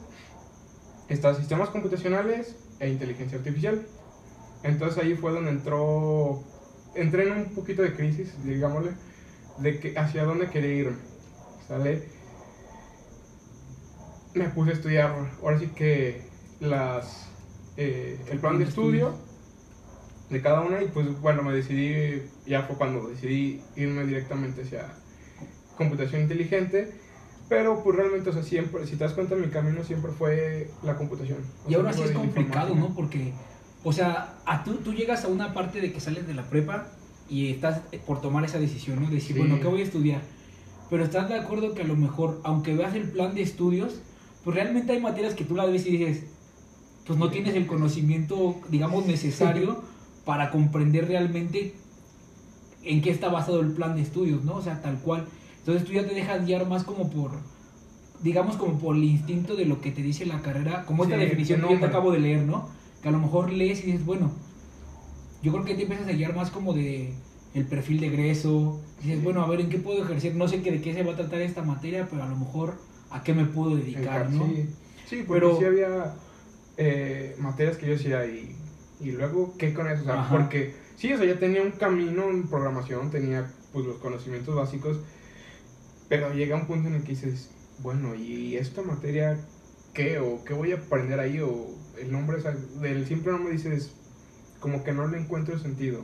está 1.10 1.34
sistemas 1.36 1.70
computacionales 1.70 2.56
e 2.80 2.90
inteligencia 2.90 3.38
artificial. 3.38 3.86
Entonces 4.64 5.02
ahí 5.02 5.16
fue 5.16 5.32
donde 5.32 5.52
entró, 5.52 6.44
entré 6.96 7.28
en 7.28 7.34
un 7.34 7.56
poquito 7.56 7.82
de 7.82 7.94
crisis, 7.94 8.34
digámosle, 8.44 8.92
de 9.60 9.80
que 9.80 9.98
hacia 9.98 10.26
dónde 10.26 10.50
quería 10.50 10.74
irme, 10.74 10.98
¿sale? 11.68 12.04
Me 14.34 14.50
puse 14.50 14.72
a 14.72 14.74
estudiar, 14.74 15.16
ahora 15.42 15.60
sí 15.60 15.68
que 15.68 16.22
las, 16.60 17.30
eh, 17.78 18.20
el 18.32 18.40
plan 18.40 18.58
de 18.58 18.66
estudio 18.66 19.14
de 20.30 20.42
cada 20.42 20.62
una 20.62 20.82
y 20.82 20.88
pues 20.88 21.22
bueno, 21.22 21.44
me 21.44 21.54
decidí, 21.54 22.24
ya 22.46 22.64
fue 22.64 22.76
cuando 22.76 23.08
decidí 23.08 23.62
irme 23.76 24.06
directamente 24.06 24.64
hacia 24.64 24.88
computación 25.78 26.24
inteligente 26.24 27.05
pero 27.48 27.84
pues 27.84 27.96
realmente, 27.96 28.30
o 28.30 28.34
sea, 28.34 28.44
siempre, 28.44 28.86
si 28.88 28.96
te 28.96 29.04
das 29.04 29.14
cuenta, 29.14 29.36
mi 29.36 29.48
camino 29.48 29.84
siempre 29.84 30.12
fue 30.12 30.70
la 30.84 30.96
computación. 30.96 31.40
y 31.68 31.76
ahora 31.76 31.94
sí 31.94 32.02
es 32.04 32.12
complicado, 32.12 32.74
¿no? 32.76 32.94
Porque, 32.96 33.34
o 33.84 33.94
sea, 33.94 34.36
a 34.46 34.64
tú, 34.64 34.76
tú 34.78 34.94
llegas 34.94 35.26
a 35.26 35.28
una 35.28 35.54
parte 35.54 35.82
de 35.82 35.94
que 35.94 36.00
sales 36.00 36.28
de 36.28 36.34
la 36.34 36.50
prepa 36.50 36.88
y 37.30 37.52
estás 37.52 37.82
por 38.06 38.22
tomar 38.22 38.44
esa 38.46 38.60
decisión, 38.60 39.02
¿no? 39.02 39.10
De 39.10 39.16
decir, 39.16 39.38
bueno, 39.38 39.60
¿qué 39.60 39.68
voy 39.68 39.82
a 39.82 39.84
estudiar? 39.84 40.22
Pero 40.90 41.04
estás 41.04 41.30
de 41.30 41.36
acuerdo 41.36 41.74
que 41.74 41.82
a 41.82 41.86
lo 41.86 41.96
mejor, 41.96 42.40
aunque 42.44 42.76
veas 42.76 42.96
el 42.96 43.10
plan 43.10 43.36
de 43.36 43.42
estudios, 43.42 43.96
pues 44.44 44.56
realmente 44.56 44.94
hay 44.94 45.02
materias 45.02 45.34
que 45.34 45.44
tú 45.44 45.56
la 45.56 45.66
ves 45.66 45.86
y 45.86 45.98
dices, 45.98 46.24
pues 47.06 47.20
no 47.20 47.30
tienes 47.30 47.56
el 47.56 47.68
conocimiento, 47.68 48.56
digamos, 48.70 49.06
necesario 49.06 49.84
para 50.26 50.52
comprender 50.52 51.08
realmente 51.08 51.76
en 52.84 53.02
qué 53.02 53.12
está 53.12 53.30
basado 53.30 53.62
el 53.62 53.72
plan 53.72 53.96
de 53.96 54.02
estudios, 54.02 54.44
¿no? 54.44 54.56
O 54.56 54.62
sea, 54.62 54.82
tal 54.82 55.00
cual. 55.00 55.28
Entonces 55.66 55.88
tú 55.88 55.94
ya 55.94 56.08
te 56.08 56.14
dejas 56.14 56.46
guiar 56.46 56.68
más 56.68 56.84
como 56.84 57.10
por, 57.10 57.32
digamos, 58.22 58.56
como 58.56 58.78
por 58.78 58.96
el 58.96 59.04
instinto 59.04 59.56
de 59.56 59.66
lo 59.66 59.82
que 59.82 59.90
te 59.90 60.04
dice 60.04 60.24
la 60.28 60.44
carrera, 60.44 60.86
como 60.86 61.06
esta 61.06 61.18
definición 61.18 61.62
que 61.62 61.74
yo 61.74 61.80
te 61.80 61.86
acabo 61.88 62.12
de 62.12 62.20
leer, 62.20 62.44
¿no? 62.44 62.70
Que 63.02 63.10
a 63.10 63.12
lo 63.12 63.18
mejor 63.18 63.52
lees 63.52 63.80
y 63.84 63.88
dices, 63.88 64.06
bueno, 64.06 64.32
yo 65.42 65.52
creo 65.52 65.66
que 65.66 65.74
te 65.74 65.82
empiezas 65.82 66.08
a 66.08 66.12
guiar 66.12 66.36
más 66.36 66.52
como 66.52 66.74
de 66.74 67.14
el 67.56 67.66
perfil 67.66 68.00
de 68.00 68.08
egreso, 68.08 68.80
dices, 69.02 69.24
bueno, 69.24 69.42
a 69.42 69.48
ver, 69.48 69.60
¿en 69.62 69.70
qué 69.70 69.80
puedo 69.80 70.04
ejercer? 70.04 70.36
No 70.36 70.48
sé 70.48 70.62
qué, 70.62 70.72
de 70.72 70.82
qué 70.82 70.94
se 70.94 71.02
va 71.02 71.14
a 71.14 71.16
tratar 71.16 71.42
esta 71.42 71.64
materia, 71.64 72.08
pero 72.12 72.22
a 72.22 72.28
lo 72.28 72.36
mejor 72.36 72.76
a 73.10 73.24
qué 73.24 73.34
me 73.34 73.46
puedo 73.46 73.76
dedicar, 73.76 74.30
¿no? 74.30 74.48
Sí, 75.10 75.26
pero 75.28 75.58
sí 75.58 75.66
había 75.66 76.14
eh, 76.78 77.36
materias 77.40 77.78
que 77.78 77.88
yo 77.88 77.94
decía, 77.94 78.24
y, 78.28 78.56
y 79.00 79.14
luego, 79.14 79.56
¿qué 79.58 79.74
con 79.74 79.88
eso? 79.88 80.04
O 80.04 80.06
sea, 80.06 80.28
porque 80.30 80.76
sí, 80.96 81.12
o 81.12 81.18
sea, 81.18 81.26
ya 81.26 81.40
tenía 81.40 81.64
un 81.64 81.72
camino 81.72 82.30
en 82.30 82.48
programación, 82.48 83.10
tenía 83.10 83.52
pues 83.74 83.84
los 83.84 83.98
conocimientos 83.98 84.54
básicos, 84.54 85.00
pero 86.08 86.34
llega 86.34 86.56
un 86.56 86.68
punto 86.68 86.88
en 86.88 86.96
el 86.96 87.04
que 87.04 87.10
dices, 87.10 87.50
bueno, 87.80 88.16
¿y 88.16 88.56
esta 88.56 88.82
materia 88.82 89.40
qué? 89.94 90.20
¿O 90.20 90.44
qué 90.44 90.54
voy 90.54 90.72
a 90.72 90.76
aprender 90.76 91.20
ahí? 91.20 91.40
O 91.40 91.68
el 92.00 92.12
nombre, 92.12 92.38
o 92.38 92.80
del 92.80 93.08
simple 93.08 93.32
nombre 93.32 93.54
dices, 93.54 93.92
como 94.60 94.84
que 94.84 94.94
no 94.94 95.08
le 95.08 95.20
encuentro 95.20 95.58
sentido. 95.60 96.04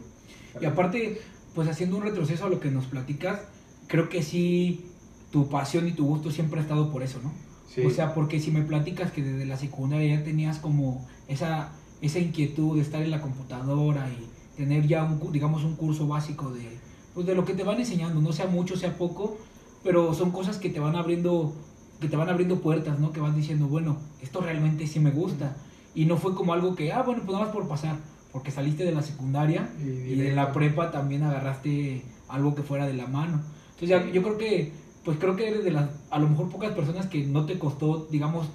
Y 0.60 0.66
aparte, 0.66 1.22
pues 1.56 1.68
haciendo 1.68 1.98
un 1.98 2.04
retroceso 2.04 2.46
a 2.46 2.50
lo 2.50 2.60
que 2.60 2.72
nos 2.72 2.86
platicas, 2.86 3.42
creo 3.88 4.10
que 4.10 4.24
sí, 4.24 4.86
tu 5.32 5.50
pasión 5.50 5.88
y 5.88 5.92
tu 5.92 6.06
gusto 6.06 6.32
siempre 6.32 6.60
ha 6.60 6.64
estado 6.64 6.92
por 6.92 7.04
eso, 7.04 7.20
¿no? 7.24 7.34
Sí. 7.68 7.82
O 7.86 7.90
sea, 7.90 8.14
porque 8.14 8.40
si 8.40 8.52
me 8.52 8.64
platicas 8.64 9.12
que 9.12 9.24
desde 9.24 9.46
la 9.46 9.58
secundaria 9.58 10.18
ya 10.18 10.24
tenías 10.24 10.60
como 10.60 11.08
esa, 11.28 11.72
esa 12.02 12.20
inquietud 12.20 12.76
de 12.76 12.82
estar 12.82 13.02
en 13.02 13.12
la 13.12 13.22
computadora 13.22 14.10
y 14.10 14.28
tener 14.58 14.88
ya, 14.88 15.04
un, 15.04 15.32
digamos, 15.32 15.64
un 15.64 15.76
curso 15.76 16.08
básico 16.08 16.52
de, 16.52 16.68
pues 17.14 17.26
de 17.26 17.36
lo 17.36 17.46
que 17.46 17.54
te 17.54 17.64
van 17.64 17.80
enseñando, 17.80 18.20
no 18.20 18.34
sea 18.34 18.48
mucho, 18.48 18.76
sea 18.76 18.98
poco, 18.98 19.38
pero 19.84 20.14
son 20.14 20.32
cosas 20.32 20.58
que 20.58 20.70
te 20.70 20.80
van 20.80 20.96
abriendo, 20.96 21.54
que 22.00 22.08
te 22.08 22.18
van 22.18 22.30
abriendo 22.30 22.62
puertas, 22.62 23.00
¿no? 23.00 23.12
Que 23.12 23.20
vas 23.20 23.36
diciendo, 23.36 23.68
bueno, 23.68 23.98
esto 24.22 24.42
realmente 24.42 24.88
sí 24.88 25.00
me 25.00 25.12
gusta. 25.12 25.56
Y 25.94 26.06
no 26.06 26.18
fue 26.18 26.36
como 26.36 26.54
algo 26.54 26.76
que, 26.76 26.92
ah, 26.94 27.02
bueno, 27.04 27.22
pues 27.26 27.34
nada 27.34 27.46
más 27.46 27.54
por 27.54 27.68
pasar, 27.68 27.98
porque 28.32 28.52
saliste 28.52 28.86
de 28.86 28.94
la 28.94 29.02
secundaria 29.02 29.70
Y 29.80 30.14
y 30.14 30.16
de 30.16 30.32
la 30.34 30.52
prepa 30.54 30.92
también 30.92 31.24
agarraste 31.24 32.06
algo 32.30 32.56
que 32.56 32.64
fuera 32.64 32.86
de 32.88 32.94
la 32.94 33.08
mano. 33.08 33.42
Entonces 33.72 33.90
ya- 33.90 34.12
yo 34.12 34.22
creo 34.24 34.38
que, 34.38 34.74
pues 35.04 35.18
creo 35.18 35.36
que 35.36 35.48
eres 35.50 35.64
de 35.64 35.72
las, 35.72 35.90
a 36.10 36.20
lo 36.20 36.30
mejor 36.30 36.50
pocas 36.50 36.74
personas 36.74 37.08
que 37.08 37.26
no 37.26 37.46
te 37.46 37.60
costó, 37.60 38.08
digamos, 38.12 38.48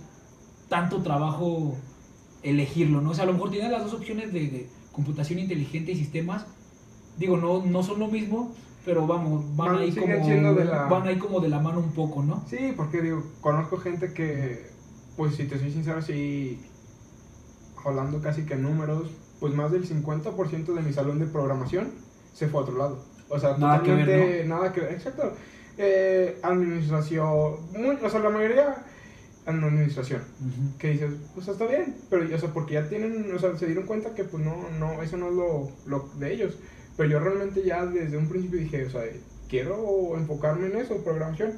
tanto 0.68 1.02
trabajo 1.02 1.75
elegirlo, 2.42 3.00
¿no? 3.00 3.11
O 3.11 3.14
sea, 3.14 3.25
a 3.25 3.26
lo 3.26 3.33
mejor 3.35 3.50
tienes 3.50 3.71
las 3.71 3.85
dos 3.85 3.95
opciones 3.95 4.33
de, 4.33 4.40
de 4.49 4.71
computación 4.92 5.38
inteligente 5.38 5.92
y 5.92 5.97
sistemas. 5.97 6.47
Digo, 7.18 7.37
no, 7.37 7.64
no 7.64 7.83
son 7.83 7.99
lo 8.00 8.09
mismo, 8.09 8.52
pero 8.87 9.07
vamos, 9.07 9.45
van 9.57 9.73
Van- 9.75 9.78
ahí 9.83 9.93
como 9.93 10.55
de 10.55 10.64
la- 10.64 10.85
van 10.87 11.09
ahí 11.09 11.19
como 11.19 11.40
de 11.40 11.49
la 11.49 11.59
mano 11.59 11.81
un 11.81 11.93
poco, 11.93 12.23
¿no? 12.23 12.45
Sí, 12.49 12.73
porque 12.76 13.02
digo, 13.02 13.23
conozco 13.40 13.76
gente 13.78 14.14
que, 14.14 14.71
pues 15.16 15.35
si 15.35 15.45
te 15.45 15.59
soy 15.59 15.73
sincero, 15.73 16.00
sí, 16.00 16.61
hablando 17.85 18.21
casi 18.23 18.43
que 18.47 18.55
números, 18.57 19.11
pues 19.40 19.52
más 19.55 19.73
del 19.73 19.85
50% 19.87 20.73
de 20.75 20.83
mi 20.83 20.93
salón 20.93 21.19
de 21.19 21.26
programación 21.26 21.90
se 22.33 22.47
fue 22.49 22.61
a 22.61 22.62
otro 22.62 22.78
lado. 22.78 23.05
O 23.28 23.38
sea, 23.40 23.57
Nada 23.59 23.83
que 23.83 23.93
ver, 23.93 24.07
totalmente 24.07 24.45
nada 24.47 24.73
que 24.73 24.81
ver, 24.81 24.93
exacto. 24.93 25.33
Eh, 25.78 26.38
administración, 26.43 27.57
muy, 27.76 27.99
o 28.02 28.09
sea, 28.09 28.21
la 28.21 28.31
mayoría 28.31 28.85
administración. 29.47 30.23
Que 30.78 30.90
dices, 30.90 31.12
pues 31.35 31.49
está 31.49 31.66
bien, 31.66 31.97
pero, 32.09 32.25
o 32.35 32.38
sea, 32.38 32.52
porque 32.52 32.75
ya 32.75 32.88
tienen, 32.88 33.33
o 33.35 33.38
sea, 33.38 33.57
se 33.59 33.66
dieron 33.66 33.85
cuenta 33.87 34.14
que, 34.14 34.25
pues 34.25 34.45
no, 34.45 34.57
no, 34.78 35.02
eso 35.02 35.16
no 35.16 35.28
es 35.28 35.35
lo, 35.35 35.71
lo 35.87 36.09
de 36.19 36.33
ellos. 36.33 36.59
Pero 36.96 37.08
yo 37.10 37.20
realmente 37.20 37.62
ya 37.62 37.84
desde 37.86 38.16
un 38.16 38.28
principio 38.28 38.58
dije, 38.58 38.86
o 38.86 38.90
sea, 38.90 39.02
quiero 39.48 40.16
enfocarme 40.16 40.66
en 40.68 40.76
eso, 40.76 40.96
programación. 41.04 41.52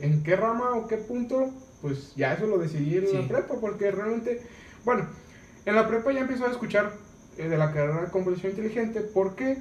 ¿En 0.00 0.22
qué 0.22 0.34
rama 0.36 0.74
o 0.74 0.86
qué 0.88 0.96
punto? 0.96 1.50
Pues 1.82 2.14
ya 2.16 2.32
eso 2.34 2.46
lo 2.46 2.58
decidí 2.58 2.96
en 2.96 3.06
Sí. 3.06 3.16
la 3.16 3.28
prepa, 3.28 3.54
porque 3.60 3.90
realmente, 3.90 4.40
bueno, 4.84 5.06
en 5.66 5.74
la 5.74 5.86
prepa 5.88 6.12
ya 6.12 6.20
empezó 6.20 6.46
a 6.46 6.50
escuchar 6.50 6.92
eh, 7.38 7.48
de 7.48 7.56
la 7.58 7.72
carrera 7.72 8.02
de 8.02 8.10
computación 8.10 8.52
inteligente. 8.52 9.00
¿Por 9.00 9.34
qué? 9.36 9.58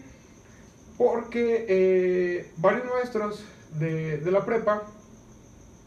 Porque 0.97 1.65
eh, 1.67 2.51
varios 2.57 2.85
maestros 2.85 3.43
de, 3.79 4.17
de 4.17 4.31
la 4.31 4.45
prepa 4.45 4.83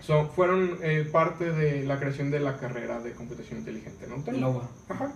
son, 0.00 0.30
fueron 0.30 0.78
eh, 0.82 1.08
parte 1.10 1.50
de 1.52 1.84
la 1.84 1.98
creación 1.98 2.30
de 2.30 2.40
la 2.40 2.58
carrera 2.58 3.00
de 3.00 3.12
computación 3.12 3.60
inteligente, 3.60 4.06
¿no? 4.08 4.22
Ajá. 4.88 5.12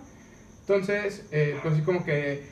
Entonces, 0.61 1.25
pues 1.61 1.73
así 1.73 1.81
como 1.83 2.03
que, 2.05 2.43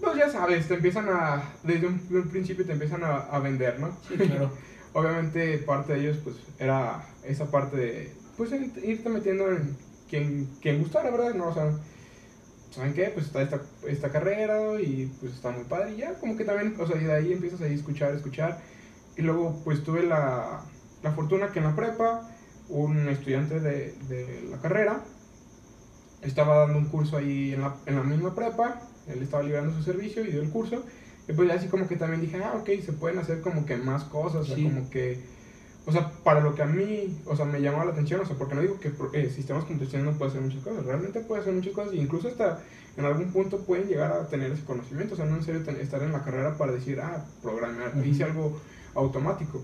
pues 0.00 0.16
ya 0.16 0.30
sabes, 0.30 0.68
te 0.68 0.74
empiezan 0.74 1.08
a, 1.08 1.42
desde 1.62 1.86
un, 1.86 2.00
un 2.10 2.28
principio 2.28 2.64
te 2.66 2.72
empiezan 2.72 3.04
a, 3.04 3.16
a 3.18 3.38
vender, 3.40 3.78
¿no? 3.80 3.96
Sí, 4.06 4.16
claro. 4.16 4.52
Obviamente 4.92 5.58
parte 5.58 5.92
de 5.94 6.00
ellos, 6.00 6.18
pues, 6.24 6.36
era 6.58 7.04
esa 7.22 7.50
parte 7.50 7.76
de, 7.76 8.16
pues, 8.36 8.52
en- 8.52 8.72
irte 8.82 9.08
metiendo 9.08 9.50
en 9.50 9.76
quien, 10.08 10.46
quien 10.60 10.78
gustara, 10.80 11.10
¿verdad? 11.10 11.34
No, 11.34 11.48
o 11.48 11.54
sea, 11.54 11.72
¿saben 12.70 12.94
qué? 12.94 13.10
Pues 13.14 13.26
está 13.26 13.42
esta, 13.42 13.60
esta 13.86 14.10
carrera 14.10 14.80
y 14.80 15.06
pues 15.20 15.34
está 15.34 15.50
muy 15.50 15.64
padre 15.64 15.92
y 15.92 15.96
ya, 15.98 16.14
como 16.18 16.36
que 16.36 16.44
también, 16.44 16.76
o 16.80 16.86
sea, 16.86 17.00
y 17.00 17.04
de 17.04 17.12
ahí 17.14 17.32
empiezas 17.32 17.60
ahí 17.62 17.72
a 17.72 17.76
escuchar, 17.76 18.14
escuchar. 18.14 18.60
Y 19.16 19.22
luego, 19.22 19.62
pues, 19.64 19.82
tuve 19.84 20.02
la, 20.04 20.62
la 21.02 21.12
fortuna 21.12 21.52
que 21.52 21.58
en 21.60 21.66
la 21.66 21.76
prepa, 21.76 22.28
un 22.68 23.08
estudiante 23.08 23.60
de, 23.60 23.94
de 24.08 24.42
la 24.50 24.58
carrera 24.60 25.02
estaba 26.22 26.56
dando 26.58 26.78
un 26.78 26.86
curso 26.86 27.16
ahí 27.16 27.54
en 27.54 27.60
la, 27.62 27.76
en 27.86 27.96
la 27.96 28.02
misma 28.02 28.34
prepa, 28.34 28.80
él 29.08 29.22
estaba 29.22 29.42
liberando 29.42 29.74
su 29.74 29.82
servicio 29.82 30.24
y 30.24 30.30
dio 30.30 30.42
el 30.42 30.50
curso. 30.50 30.84
Y 31.28 31.32
pues 31.32 31.48
ya 31.48 31.54
así 31.54 31.68
como 31.68 31.86
que 31.86 31.96
también 31.96 32.20
dije, 32.22 32.42
ah, 32.42 32.54
ok, 32.56 32.68
se 32.84 32.92
pueden 32.92 33.18
hacer 33.18 33.40
como 33.40 33.66
que 33.66 33.76
más 33.76 34.04
cosas, 34.04 34.42
o 34.42 34.44
sea, 34.44 34.54
Sí. 34.56 34.62
como 34.64 34.88
que, 34.90 35.18
o 35.84 35.92
sea, 35.92 36.12
para 36.22 36.40
lo 36.40 36.54
que 36.54 36.62
a 36.62 36.66
mí, 36.66 37.16
o 37.26 37.36
sea, 37.36 37.44
me 37.46 37.60
llamaba 37.60 37.84
la 37.86 37.92
atención, 37.92 38.20
o 38.20 38.24
sea, 38.24 38.36
porque 38.36 38.54
no 38.54 38.60
digo 38.62 38.78
que 38.80 38.92
eh, 39.12 39.30
sistemas 39.30 39.64
computacionales 39.64 40.12
no 40.14 40.18
puede 40.18 40.30
hacer 40.30 40.42
muchas 40.42 40.62
cosas, 40.62 40.84
realmente 40.84 41.20
puede 41.20 41.42
hacer 41.42 41.52
muchas 41.54 41.72
cosas, 41.74 41.92
e 41.92 41.96
incluso 41.96 42.28
hasta 42.28 42.62
en 42.96 43.04
algún 43.04 43.30
punto 43.30 43.64
pueden 43.64 43.88
llegar 43.88 44.12
a 44.12 44.26
tener 44.28 44.50
ese 44.52 44.64
conocimiento, 44.64 45.14
o 45.14 45.16
sea, 45.16 45.26
no 45.26 45.36
en 45.36 45.42
serio 45.42 45.60
estar 45.80 46.02
en 46.02 46.12
la 46.12 46.24
carrera 46.24 46.56
para 46.56 46.72
decir, 46.72 47.00
ah, 47.00 47.24
programar, 47.42 47.92
Ujú. 47.96 48.04
hice 48.04 48.24
algo 48.24 48.58
automático. 48.94 49.62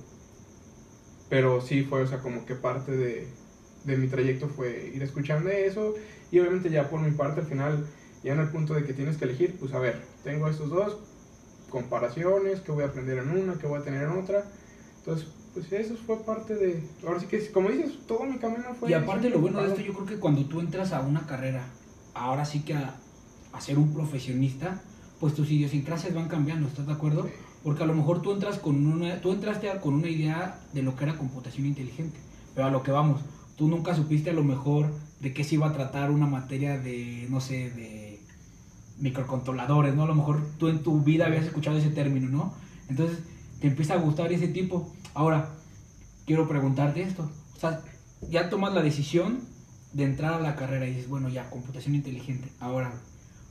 Pero 1.28 1.60
sí 1.60 1.82
fue, 1.82 2.02
o 2.02 2.06
sea, 2.06 2.20
como 2.20 2.44
que 2.46 2.54
parte 2.54 2.92
de, 2.92 3.26
de 3.84 3.96
mi 3.96 4.06
trayecto 4.08 4.48
fue 4.48 4.90
ir 4.94 5.02
escuchando 5.02 5.50
eso 5.50 5.94
y 6.30 6.38
obviamente 6.38 6.70
ya 6.70 6.88
por 6.88 7.00
mi 7.00 7.10
parte 7.12 7.40
al 7.40 7.46
final, 7.46 7.86
ya 8.24 8.32
en 8.32 8.40
el 8.40 8.48
punto 8.48 8.74
de 8.74 8.84
que 8.84 8.94
tienes 8.94 9.16
que 9.18 9.26
elegir, 9.26 9.56
pues 9.60 9.72
a 9.74 9.78
ver, 9.78 10.02
tengo 10.24 10.48
estos 10.48 10.70
dos, 10.70 10.96
comparaciones, 11.74 12.60
qué 12.60 12.72
voy 12.72 12.84
a 12.84 12.86
aprender 12.86 13.18
en 13.18 13.30
una, 13.30 13.54
qué 13.54 13.66
voy 13.66 13.80
a 13.80 13.84
tener 13.84 14.04
en 14.04 14.10
otra. 14.10 14.44
Entonces, 14.98 15.28
pues 15.52 15.70
eso 15.72 15.94
fue 16.06 16.18
parte 16.24 16.54
de... 16.54 16.82
Ahora 17.06 17.20
sí 17.20 17.26
que, 17.26 17.50
como 17.50 17.68
dices, 17.68 17.98
todo 18.06 18.24
mi 18.24 18.38
camino 18.38 18.74
fue... 18.78 18.90
Y 18.90 18.94
aparte 18.94 19.28
lo 19.28 19.40
bueno 19.40 19.60
de 19.60 19.68
esto, 19.68 19.80
yo 19.80 19.92
creo 19.92 20.06
que 20.06 20.16
cuando 20.16 20.44
tú 20.46 20.60
entras 20.60 20.92
a 20.92 21.00
una 21.00 21.26
carrera, 21.26 21.66
ahora 22.14 22.44
sí 22.44 22.60
que 22.60 22.74
a, 22.74 22.96
a 23.52 23.60
ser 23.60 23.78
un 23.78 23.92
profesionista, 23.92 24.82
pues 25.20 25.34
tus 25.34 25.50
idiosincrasias 25.50 26.14
van 26.14 26.28
cambiando, 26.28 26.68
¿estás 26.68 26.86
de 26.86 26.92
acuerdo? 26.92 27.24
Sí. 27.24 27.30
Porque 27.62 27.82
a 27.82 27.86
lo 27.86 27.94
mejor 27.94 28.22
tú 28.22 28.32
entras 28.32 28.58
con 28.58 28.86
una, 28.86 29.20
tú 29.20 29.32
entraste 29.32 29.68
con 29.80 29.94
una 29.94 30.08
idea 30.08 30.60
de 30.72 30.82
lo 30.82 30.94
que 30.96 31.04
era 31.04 31.16
computación 31.16 31.66
inteligente, 31.66 32.18
pero 32.54 32.66
a 32.66 32.70
lo 32.70 32.82
que 32.82 32.92
vamos, 32.92 33.22
tú 33.56 33.68
nunca 33.68 33.94
supiste 33.94 34.30
a 34.30 34.34
lo 34.34 34.44
mejor 34.44 34.90
de 35.20 35.32
qué 35.32 35.44
se 35.44 35.54
iba 35.54 35.68
a 35.68 35.72
tratar 35.72 36.10
una 36.10 36.26
materia 36.26 36.78
de, 36.78 37.26
no 37.30 37.40
sé, 37.40 37.70
de 37.70 38.13
microcontroladores, 38.98 39.94
¿no? 39.94 40.04
A 40.04 40.06
lo 40.06 40.14
mejor 40.14 40.40
tú 40.58 40.68
en 40.68 40.82
tu 40.82 41.00
vida 41.02 41.26
habías 41.26 41.44
escuchado 41.44 41.76
ese 41.76 41.90
término, 41.90 42.28
¿no? 42.28 42.54
Entonces 42.88 43.18
te 43.60 43.68
empieza 43.68 43.94
a 43.94 43.98
gustar 43.98 44.32
ese 44.32 44.48
tipo. 44.48 44.92
Ahora, 45.14 45.50
quiero 46.26 46.48
preguntarte 46.48 47.02
esto. 47.02 47.30
O 47.56 47.58
sea, 47.58 47.80
ya 48.30 48.48
tomas 48.50 48.74
la 48.74 48.82
decisión 48.82 49.40
de 49.92 50.04
entrar 50.04 50.34
a 50.34 50.40
la 50.40 50.56
carrera 50.56 50.86
y 50.86 50.90
dices, 50.90 51.08
bueno, 51.08 51.28
ya, 51.28 51.50
computación 51.50 51.94
inteligente. 51.94 52.48
Ahora, 52.60 52.92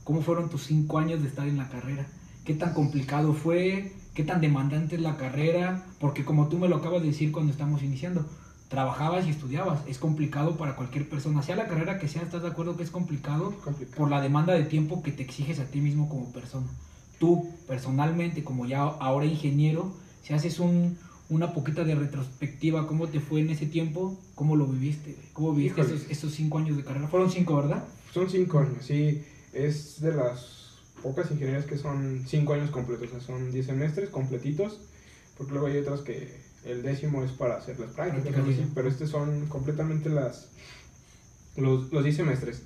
¿cómo 0.04 0.22
fueron 0.22 0.50
tus 0.50 0.64
cinco 0.64 0.98
años 0.98 1.22
de 1.22 1.28
estar 1.28 1.48
en 1.48 1.56
la 1.56 1.68
carrera? 1.68 2.06
¿Qué 2.44 2.54
tan 2.54 2.74
complicado 2.74 3.32
fue? 3.32 3.92
¿Qué 4.14 4.22
tan 4.22 4.40
demandante 4.40 4.96
es 4.96 5.02
la 5.02 5.16
carrera? 5.16 5.84
Porque 5.98 6.24
como 6.24 6.48
tú 6.48 6.58
me 6.58 6.68
lo 6.68 6.76
acabas 6.76 7.02
de 7.02 7.08
decir 7.08 7.32
cuando 7.32 7.52
estamos 7.52 7.82
iniciando, 7.82 8.26
trabajabas 8.68 9.26
y 9.26 9.30
estudiabas. 9.30 9.80
Es 9.86 9.98
complicado 9.98 10.56
para 10.56 10.76
cualquier 10.76 11.08
persona. 11.08 11.42
Sea 11.42 11.56
la 11.56 11.68
carrera 11.68 11.98
que 11.98 12.08
sea, 12.08 12.22
¿estás 12.22 12.42
de 12.42 12.48
acuerdo 12.48 12.76
que 12.76 12.82
es 12.82 12.90
complicado? 12.90 13.54
Complicado. 13.64 13.96
por 13.96 14.10
la 14.10 14.20
demanda 14.20 14.54
de 14.54 14.64
tiempo 14.64 15.02
que 15.02 15.12
te 15.12 15.22
exiges 15.22 15.60
a 15.60 15.64
ti 15.64 15.80
mismo 15.80 16.08
como 16.08 16.32
persona. 16.32 16.66
Tú, 17.18 17.50
personalmente, 17.66 18.42
como 18.42 18.66
ya 18.66 18.82
ahora 18.82 19.26
ingeniero, 19.26 19.92
si 20.22 20.34
haces 20.34 20.58
un, 20.58 20.98
una 21.28 21.52
poquita 21.52 21.84
de 21.84 21.94
retrospectiva, 21.94 22.86
¿cómo 22.86 23.08
te 23.08 23.20
fue 23.20 23.40
en 23.40 23.50
ese 23.50 23.66
tiempo? 23.66 24.18
¿Cómo 24.34 24.56
lo 24.56 24.66
viviste? 24.66 25.16
¿Cómo 25.32 25.54
viviste 25.54 25.82
esos, 25.82 26.10
esos 26.10 26.32
cinco 26.32 26.58
años 26.58 26.76
de 26.76 26.84
carrera? 26.84 27.08
Fueron 27.08 27.30
cinco, 27.30 27.56
¿verdad? 27.56 27.84
Son 28.12 28.28
cinco 28.28 28.58
años, 28.58 28.84
sí. 28.84 29.22
Es 29.52 30.00
de 30.00 30.12
las 30.12 30.64
pocas 31.04 31.30
ingenierías 31.30 31.66
que 31.66 31.76
son 31.76 32.24
cinco 32.26 32.54
años 32.54 32.70
completos, 32.70 33.08
o 33.08 33.10
sea, 33.10 33.20
son 33.20 33.52
10 33.52 33.66
semestres 33.66 34.08
completitos, 34.08 34.80
porque 35.36 35.52
luego 35.52 35.66
hay 35.66 35.76
otras 35.76 36.00
que 36.00 36.43
el 36.64 36.82
décimo 36.82 37.22
es 37.22 37.32
para 37.32 37.56
hacer 37.56 37.78
las 37.78 37.90
prácticas, 37.90 38.34
sí. 38.46 38.70
pero 38.74 38.88
este 38.88 39.06
son 39.06 39.46
completamente 39.46 40.08
las 40.08 40.48
los, 41.56 41.92
los 41.92 42.02
10 42.02 42.16
semestres. 42.16 42.62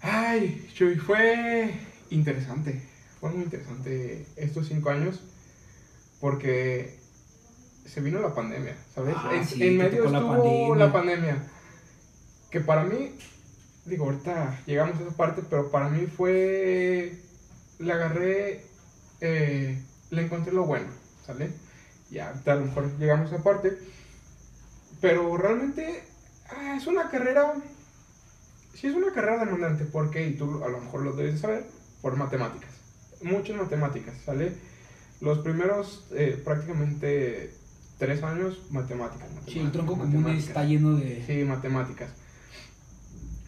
Ay, 0.00 0.68
Chuy, 0.74 0.96
fue 0.96 1.74
interesante, 2.10 2.82
fue 3.20 3.30
muy 3.30 3.44
interesante 3.44 4.26
estos 4.36 4.68
cinco 4.68 4.90
años, 4.90 5.20
porque 6.20 6.98
se 7.86 8.00
vino 8.00 8.20
la 8.20 8.34
pandemia, 8.34 8.76
¿sabes? 8.94 9.14
Ah, 9.16 9.30
en, 9.34 9.46
sí, 9.46 9.62
en 9.66 9.78
medio 9.78 10.04
tocó 10.04 10.10
la 10.10 10.18
estuvo 10.18 10.42
pandemia. 10.42 10.76
la 10.86 10.92
pandemia, 10.92 11.42
que 12.50 12.60
para 12.60 12.84
mí 12.84 13.12
digo, 13.86 14.06
ahorita 14.06 14.60
llegamos 14.66 14.98
a 14.98 15.04
esa 15.04 15.16
parte, 15.16 15.42
pero 15.48 15.70
para 15.70 15.88
mí 15.88 16.06
fue, 16.06 17.16
le 17.78 17.92
agarré, 17.92 18.64
eh, 19.20 19.82
le 20.10 20.22
encontré 20.22 20.52
lo 20.52 20.64
bueno, 20.64 20.88
¿sale? 21.24 21.50
Ya, 22.10 22.34
a 22.44 22.54
lo 22.54 22.66
mejor 22.66 22.96
llegamos 22.98 23.32
a 23.32 23.34
esa 23.34 23.44
parte, 23.44 23.78
pero 25.00 25.36
realmente 25.36 26.04
ah, 26.50 26.76
es 26.76 26.86
una 26.86 27.10
carrera, 27.10 27.54
sí 28.74 28.86
es 28.86 28.94
una 28.94 29.12
carrera 29.12 29.44
demandante, 29.44 29.84
porque, 29.84 30.26
y 30.26 30.34
tú 30.34 30.62
a 30.64 30.68
lo 30.68 30.80
mejor 30.80 31.02
lo 31.02 31.12
debes 31.12 31.34
de 31.34 31.38
saber, 31.40 31.66
por 32.02 32.16
matemáticas, 32.16 32.70
muchas 33.22 33.56
matemáticas, 33.56 34.14
¿sale? 34.24 34.52
Los 35.20 35.38
primeros 35.40 36.06
eh, 36.12 36.40
prácticamente 36.44 37.52
tres 37.98 38.22
años, 38.22 38.62
matemáticas. 38.70 39.28
Sí, 39.48 39.60
el 39.60 39.72
tronco 39.72 39.96
matemáticas, 39.96 40.22
común 40.24 40.38
está 40.38 40.64
lleno 40.64 40.96
de... 40.96 41.24
Sí, 41.26 41.42
matemáticas. 41.44 42.10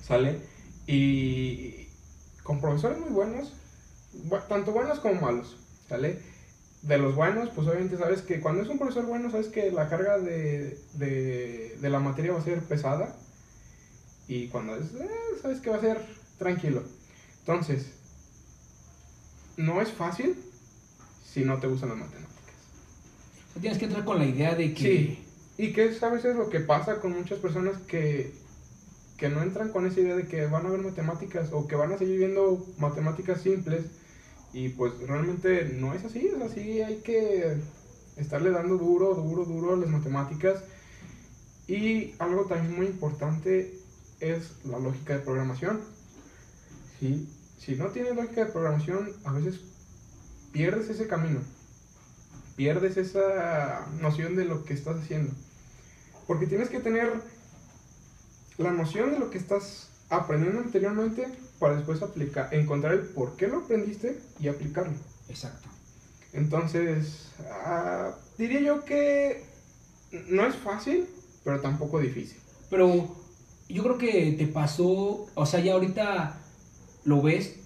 ¿Sale? 0.02 0.40
Y 0.86 1.88
con 2.42 2.60
profesores 2.60 2.98
muy 2.98 3.10
buenos, 3.10 3.52
bu- 4.26 4.46
tanto 4.48 4.72
buenos 4.72 5.00
como 5.00 5.20
malos, 5.20 5.58
¿sale? 5.86 6.18
De 6.82 6.98
los 6.98 7.14
buenos, 7.14 7.50
pues 7.50 7.66
obviamente 7.66 7.98
sabes 7.98 8.22
que 8.22 8.40
cuando 8.40 8.62
es 8.62 8.68
un 8.68 8.78
profesor 8.78 9.06
bueno, 9.06 9.30
sabes 9.30 9.48
que 9.48 9.70
la 9.72 9.88
carga 9.88 10.18
de, 10.18 10.78
de, 10.94 11.76
de 11.80 11.90
la 11.90 12.00
materia 12.00 12.32
va 12.32 12.38
a 12.38 12.44
ser 12.44 12.60
pesada. 12.60 13.16
Y 14.28 14.48
cuando 14.48 14.76
es, 14.76 14.92
eh, 14.94 15.08
sabes 15.40 15.60
que 15.60 15.70
va 15.70 15.76
a 15.76 15.80
ser 15.80 16.00
tranquilo. 16.38 16.82
Entonces, 17.40 17.86
no 19.56 19.80
es 19.80 19.90
fácil 19.90 20.36
si 21.24 21.44
no 21.44 21.58
te 21.58 21.66
gustan 21.66 21.90
las 21.90 21.98
matemáticas. 21.98 22.36
Tienes 23.60 23.78
que 23.78 23.86
entrar 23.86 24.04
con 24.04 24.18
la 24.18 24.26
idea 24.26 24.54
de 24.54 24.72
que... 24.74 24.82
Sí. 24.82 25.24
Y 25.60 25.72
que 25.72 25.86
es 25.86 26.00
a 26.04 26.10
veces 26.10 26.36
lo 26.36 26.50
que 26.50 26.60
pasa 26.60 27.00
con 27.00 27.12
muchas 27.12 27.40
personas 27.40 27.78
que, 27.88 28.32
que 29.16 29.28
no 29.28 29.42
entran 29.42 29.70
con 29.70 29.86
esa 29.86 29.98
idea 29.98 30.14
de 30.14 30.28
que 30.28 30.46
van 30.46 30.64
a 30.66 30.70
ver 30.70 30.80
matemáticas 30.80 31.48
o 31.52 31.66
que 31.66 31.74
van 31.74 31.92
a 31.92 31.98
seguir 31.98 32.18
viendo 32.18 32.64
matemáticas 32.78 33.40
simples. 33.40 33.86
Y 34.52 34.70
pues 34.70 34.98
realmente 35.06 35.64
no 35.74 35.94
es 35.94 36.04
así, 36.04 36.26
es 36.26 36.42
así, 36.42 36.80
hay 36.80 36.96
que 36.98 37.58
estarle 38.16 38.50
dando 38.50 38.78
duro, 38.78 39.14
duro, 39.14 39.44
duro 39.44 39.74
a 39.74 39.76
las 39.76 39.88
matemáticas. 39.88 40.62
Y 41.66 42.14
algo 42.18 42.46
también 42.46 42.74
muy 42.74 42.87
importante 42.87 43.78
es 44.20 44.64
la 44.64 44.78
lógica 44.78 45.14
de 45.14 45.20
programación. 45.20 45.80
¿Sí? 46.98 47.28
Si 47.58 47.76
no 47.76 47.88
tienes 47.88 48.16
lógica 48.16 48.46
de 48.46 48.52
programación, 48.52 49.12
a 49.24 49.32
veces 49.32 49.61
pierdes 50.52 50.88
ese 50.88 51.06
camino, 51.06 51.40
pierdes 52.56 52.96
esa 52.96 53.87
noción 54.00 54.34
de 54.37 54.44
lo 54.46 54.64
que 54.64 54.74
estás 54.74 54.96
haciendo. 54.96 55.32
Porque 56.26 56.46
tienes 56.46 56.68
que 56.70 56.80
tener 56.80 57.12
la 58.56 58.72
noción 58.72 59.12
de 59.12 59.18
lo 59.18 59.30
que 59.30 59.38
estás 59.38 59.90
aprendiendo 60.08 60.61
anteriormente 60.61 61.28
para 61.58 61.76
después 61.76 62.02
aplicar, 62.02 62.52
encontrar 62.52 62.94
el 62.94 63.00
por 63.00 63.36
qué 63.36 63.48
lo 63.48 63.58
aprendiste 63.58 64.20
y 64.40 64.48
aplicarlo. 64.48 64.94
Exacto. 65.28 65.68
Entonces, 66.32 67.28
ah, 67.50 68.14
diría 68.36 68.60
yo 68.60 68.84
que 68.84 69.44
no 70.28 70.46
es 70.46 70.54
fácil, 70.56 71.06
pero 71.44 71.60
tampoco 71.60 72.00
difícil. 72.00 72.38
Pero 72.70 73.16
yo 73.68 73.82
creo 73.82 73.98
que 73.98 74.32
te 74.32 74.46
pasó, 74.46 75.26
o 75.34 75.46
sea, 75.46 75.60
ya 75.60 75.74
ahorita 75.74 76.40
lo 77.04 77.22
ves 77.22 77.56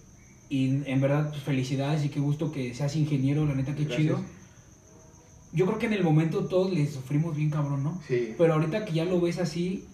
y 0.48 0.82
en 0.90 1.00
verdad 1.00 1.30
pues, 1.30 1.42
felicidades 1.42 2.04
y 2.04 2.08
qué 2.08 2.20
gusto 2.20 2.52
que 2.52 2.74
seas 2.74 2.94
ingeniero, 2.96 3.46
la 3.46 3.54
neta 3.54 3.74
qué 3.74 3.84
Gracias. 3.84 4.00
chido. 4.00 4.20
Yo 5.52 5.66
creo 5.66 5.78
que 5.78 5.86
en 5.86 5.92
el 5.92 6.02
momento 6.02 6.46
todos 6.46 6.72
le 6.72 6.86
sufrimos 6.86 7.36
bien 7.36 7.50
cabrón, 7.50 7.84
¿no? 7.84 8.00
Sí. 8.06 8.34
Pero 8.38 8.54
ahorita 8.54 8.84
que 8.84 8.92
ya 8.92 9.04
lo 9.04 9.20
ves 9.20 9.38
así, 9.38 9.86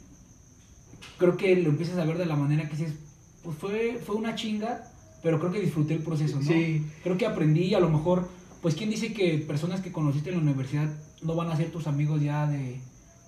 creo 1.18 1.36
que 1.36 1.56
lo 1.56 1.70
empiezas 1.70 1.98
a 1.98 2.04
ver 2.04 2.18
de 2.18 2.26
la 2.26 2.36
manera 2.36 2.68
que 2.68 2.76
dices, 2.76 2.94
pues 3.42 3.56
fue, 3.56 4.00
fue 4.04 4.16
una 4.16 4.34
chinga, 4.34 4.84
pero 5.22 5.38
creo 5.38 5.52
que 5.52 5.60
disfruté 5.60 5.94
el 5.94 6.02
proceso, 6.02 6.36
¿no? 6.36 6.42
Sí. 6.46 6.84
Creo 7.02 7.16
que 7.18 7.26
aprendí 7.26 7.64
y 7.64 7.74
a 7.74 7.80
lo 7.80 7.88
mejor, 7.88 8.28
pues 8.62 8.74
quién 8.74 8.90
dice 8.90 9.12
que 9.12 9.38
personas 9.38 9.80
que 9.80 9.92
conociste 9.92 10.30
en 10.30 10.36
la 10.36 10.42
universidad 10.42 10.88
no 11.22 11.34
van 11.34 11.50
a 11.50 11.56
ser 11.56 11.70
tus 11.70 11.86
amigos 11.86 12.20
ya 12.22 12.46
de, 12.46 12.80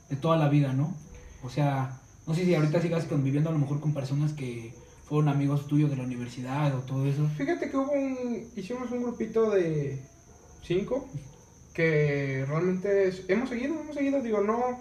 de 0.09 0.16
toda 0.16 0.37
la 0.37 0.49
vida, 0.49 0.73
¿no? 0.73 0.94
O 1.42 1.49
sea, 1.51 2.01
no 2.27 2.35
sé 2.35 2.44
si 2.44 2.55
ahorita 2.55 2.81
sigas 2.83 3.05
conviviendo 3.07 3.51
a 3.51 3.53
lo 3.53 3.59
mejor 3.59 3.81
con 3.81 3.94
personas 3.94 4.33
que 4.33 4.73
fueron 5.09 5.29
amigos 5.29 5.66
tuyos 5.66 5.90
de 5.90 5.96
la 5.96 6.05
universidad 6.05 6.75
o 6.77 6.81
todo 6.81 7.07
eso. 7.07 7.29
Fíjate 7.37 7.70
que 7.70 7.77
hubo 7.77 7.90
un, 7.92 8.46
hicimos 8.57 8.90
un 8.92 9.03
grupito 9.03 9.51
de 9.51 10.01
cinco 10.62 11.09
que 11.75 12.44
realmente 12.46 13.09
es- 13.09 13.23
hemos 13.29 13.49
seguido, 13.49 13.81
hemos 13.81 13.94
seguido, 13.96 14.20
digo, 14.23 14.40
no, 14.42 14.79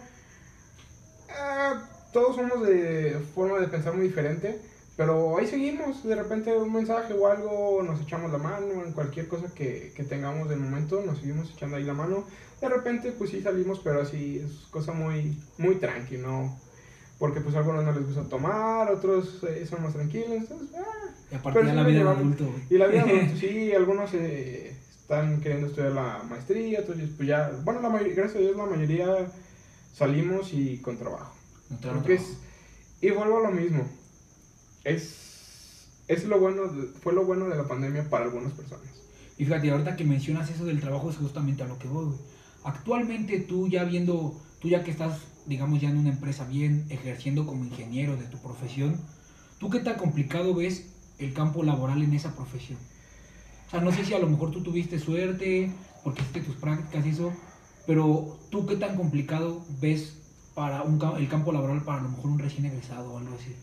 ah, 1.30 1.82
todos 2.13 2.36
somos 2.36 2.62
de 2.68 3.20
forma 3.34 3.60
de 3.60 3.68
pensar 3.68 3.96
muy 3.96 4.08
diferente, 4.08 4.60
pero 5.00 5.38
ahí 5.38 5.48
seguimos, 5.48 6.04
de 6.04 6.14
repente 6.14 6.54
un 6.58 6.74
mensaje 6.74 7.14
o 7.14 7.26
algo, 7.26 7.82
nos 7.84 8.02
echamos 8.02 8.34
la 8.34 8.38
mano, 8.38 8.84
en 8.84 8.92
cualquier 8.92 9.30
cosa 9.30 9.48
que, 9.56 9.94
que 9.96 10.04
tengamos 10.04 10.50
de 10.50 10.58
momento, 10.58 11.02
nos 11.06 11.20
seguimos 11.20 11.50
echando 11.52 11.78
ahí 11.78 11.86
la 11.86 11.94
mano, 11.94 12.26
de 12.60 12.68
repente 12.68 13.14
pues 13.14 13.30
sí 13.30 13.42
salimos, 13.42 13.80
pero 13.82 14.02
así 14.02 14.44
es 14.46 14.68
cosa 14.70 14.92
muy, 14.92 15.38
muy 15.58 15.76
tranqui, 15.76 16.18
¿no? 16.18 16.60
Porque 17.18 17.40
pues 17.40 17.56
a 17.56 17.60
algunos 17.60 17.86
no 17.86 17.94
les 17.94 18.08
gusta 18.08 18.24
tomar, 18.24 18.92
otros 18.92 19.42
eh, 19.46 19.66
son 19.66 19.84
más 19.84 19.94
tranquilos, 19.94 20.32
entonces, 20.34 20.68
ah, 20.78 21.14
Y 21.32 21.36
aparte 21.36 21.66
ya 21.66 21.74
la 21.76 21.84
vida 21.84 22.04
de 22.04 22.10
adulto, 22.10 22.54
y 22.70 22.78
la 22.78 22.88
vida, 22.88 23.04
adulta, 23.04 23.38
sí, 23.40 23.72
algunos 23.72 24.14
eh, 24.16 24.76
están 25.00 25.40
queriendo 25.40 25.68
estudiar 25.68 25.94
la 25.94 26.24
maestría, 26.30 26.82
otros 26.82 26.98
pues 27.16 27.26
ya, 27.26 27.50
bueno, 27.64 27.80
la 27.80 27.88
gracias 27.88 28.36
a 28.36 28.40
Dios 28.40 28.58
la 28.58 28.66
mayoría 28.66 29.32
salimos 29.94 30.52
y 30.52 30.80
con 30.80 30.98
trabajo. 30.98 31.34
No 31.70 31.78
trabajo. 31.78 32.10
es, 32.10 32.38
y 33.00 33.12
vuelvo 33.12 33.38
a 33.38 33.50
lo 33.50 33.52
mismo, 33.52 33.88
es, 34.84 35.88
es 36.08 36.26
lo 36.26 36.39
bueno, 36.39 36.63
fue 37.02 37.13
lo 37.13 37.26
bueno 37.26 37.48
de 37.48 37.58
la 37.58 37.68
pandemia 37.68 38.10
para 38.10 38.26
algunas 38.26 38.54
personas. 38.54 38.88
Y 39.38 39.46
fíjate, 39.46 39.72
ahorita 39.72 39.96
que 39.96 40.04
mencionas 40.04 40.50
eso 40.50 40.65
del 40.65 40.82
trabajo 40.82 41.10
es 41.10 41.18
justamente 41.18 41.63
a 41.63 41.68
lo 41.68 41.80
que 41.80 41.88
voy. 41.88 42.13
Actualmente 42.63 43.39
tú 43.39 43.68
ya 43.70 43.86
viendo, 43.86 44.39
tú 44.60 44.68
ya 44.68 44.84
que 44.84 44.92
estás, 44.92 45.20
digamos, 45.46 45.80
ya 45.80 45.89
en 45.89 45.98
una 45.98 46.10
empresa 46.10 46.46
bien, 46.46 46.86
ejerciendo 46.89 47.46
como 47.46 47.63
ingeniero 47.63 48.18
de 48.18 48.26
tu 48.26 48.38
profesión, 48.39 49.00
¿tú 49.60 49.70
qué 49.70 49.80
tan 49.80 49.96
complicado 49.96 50.54
ves 50.54 50.88
el 51.20 51.34
campo 51.34 51.63
laboral 51.63 52.02
en 52.02 52.13
esa 52.13 52.36
profesión? 52.36 52.78
O 53.68 53.70
sea, 53.72 53.82
no 53.82 53.92
sé 53.92 54.04
si 54.04 54.13
a 54.13 54.20
lo 54.20 54.28
mejor 54.28 54.52
tú 54.52 54.62
tuviste 54.62 55.00
suerte, 55.00 55.72
porque 56.04 56.22
hiciste 56.22 56.42
tus 56.42 56.56
prácticas 56.56 57.06
y 57.06 57.10
eso, 57.10 57.32
pero 57.88 58.38
tú 58.50 58.65
qué 58.65 58.76
tan 58.76 58.96
complicado 58.96 59.63
ves 59.80 60.18
para 60.54 60.82
un, 60.82 61.02
el 61.18 61.30
campo 61.30 61.52
laboral 61.52 61.84
para 61.84 62.00
a 62.00 62.04
lo 62.04 62.10
mejor 62.10 62.32
un 62.32 62.39
recién 62.39 62.65
egresado 62.65 63.13
o 63.13 63.18
algo 63.18 63.36
así. 63.36 63.56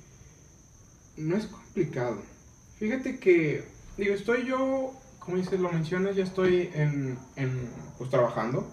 No 1.16 1.37
es 1.37 1.46
complicado. 1.46 2.18
Fíjate 2.79 3.18
que, 3.18 3.64
digo, 3.96 4.14
estoy 4.14 4.46
yo, 4.46 4.92
como 5.18 5.38
dices, 5.38 5.59
lo 5.61 5.72
mencionas, 5.72 6.14
ya 6.14 6.24
estoy 6.24 6.70
en, 6.74 7.18
en, 7.37 7.70
pues 7.96 8.11
trabajando. 8.11 8.66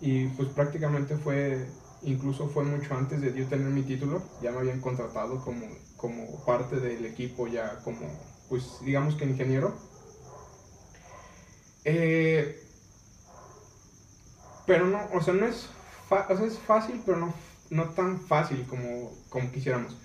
Y 0.00 0.28
pues 0.28 0.48
prácticamente 0.50 1.16
fue, 1.16 1.66
incluso 2.02 2.48
fue 2.48 2.64
mucho 2.64 2.94
antes 2.94 3.20
de 3.20 3.32
yo 3.32 3.46
tener 3.46 3.68
mi 3.68 3.82
título. 3.82 4.22
Ya 4.42 4.50
me 4.50 4.58
habían 4.58 4.80
contratado 4.80 5.42
como, 5.42 5.66
como 5.96 6.44
parte 6.44 6.78
del 6.80 7.04
equipo, 7.06 7.46
ya 7.46 7.80
como, 7.84 8.06
pues 8.48 8.78
digamos 8.84 9.14
que 9.14 9.24
ingeniero. 9.24 9.74
Eh, 11.84 12.62
pero 14.66 14.86
no, 14.86 15.00
o 15.14 15.22
sea, 15.22 15.34
no 15.34 15.46
es, 15.46 15.68
o 16.10 16.36
sea, 16.36 16.46
es 16.46 16.58
fácil, 16.58 17.02
pero 17.04 17.18
no, 17.18 17.34
no 17.70 17.90
tan 17.90 18.20
fácil 18.20 18.66
como, 18.68 19.12
como 19.30 19.50
quisiéramos. 19.50 19.96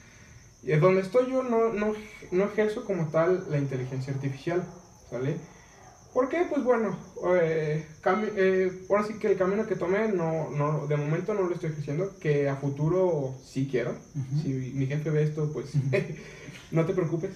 Donde 0.65 1.01
estoy 1.01 1.31
yo 1.31 1.43
no, 1.43 1.73
no, 1.73 1.93
no 2.31 2.43
ejerzo 2.45 2.85
como 2.85 3.07
tal 3.09 3.45
la 3.49 3.57
inteligencia 3.57 4.13
artificial, 4.13 4.63
¿sale? 5.09 5.35
¿Por 6.15 6.29
qué? 6.29 6.45
Pues 6.49 6.63
bueno, 6.63 6.97
eh, 7.35 7.85
eh, 8.37 8.85
ahora 8.89 9.03
sí 9.03 9.15
que 9.19 9.27
el 9.27 9.37
camino 9.37 9.67
que 9.67 9.75
tomé, 9.75 10.07
no, 10.07 10.49
no, 10.49 10.87
de 10.87 10.95
momento 10.95 11.33
no 11.33 11.41
lo 11.41 11.53
estoy 11.53 11.71
ejerciendo, 11.71 12.17
que 12.19 12.47
a 12.47 12.55
futuro 12.55 13.35
sí 13.43 13.67
quiero. 13.69 13.91
Ujú. 13.91 14.41
Si 14.41 14.47
mi 14.49 14.87
jefe 14.87 15.09
ve 15.09 15.23
esto, 15.23 15.51
pues 15.51 15.73
no 16.71 16.85
te 16.85 16.93
preocupes, 16.93 17.31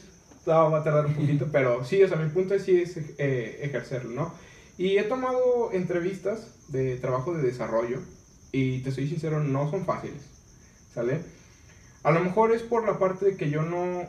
todo 0.46 0.72
va 0.72 0.80
a 0.80 0.84
tardar 0.86 1.08
un 1.08 1.14
poquito, 1.14 1.50
pero 1.52 1.84
sí, 1.84 2.02
o 2.02 2.08
sea, 2.08 2.18
mi 2.18 2.30
punto 2.30 2.54
es, 2.54 2.64
sí 2.64 2.82
es 2.82 2.96
eh, 3.18 3.60
ejercerlo, 3.64 4.12
¿no? 4.12 4.34
Y 4.78 4.98
he 4.98 5.04
tomado 5.04 5.74
entrevistas 5.74 6.56
de 6.70 6.96
trabajo 6.96 7.34
de 7.34 7.44
desarrollo 7.44 8.00
y 8.54 8.80
te 8.80 8.94
soy 8.94 9.10
sincero, 9.10 9.42
no 9.42 9.70
son 9.70 9.86
fáciles, 9.86 10.22
¿sale? 10.94 11.20
A 12.04 12.12
lo 12.12 12.22
mejor 12.22 12.52
es 12.52 12.62
por 12.62 12.86
la 12.86 12.98
parte 12.98 13.26
de 13.26 13.38
que 13.38 13.50
yo 13.50 13.62
no, 13.62 14.04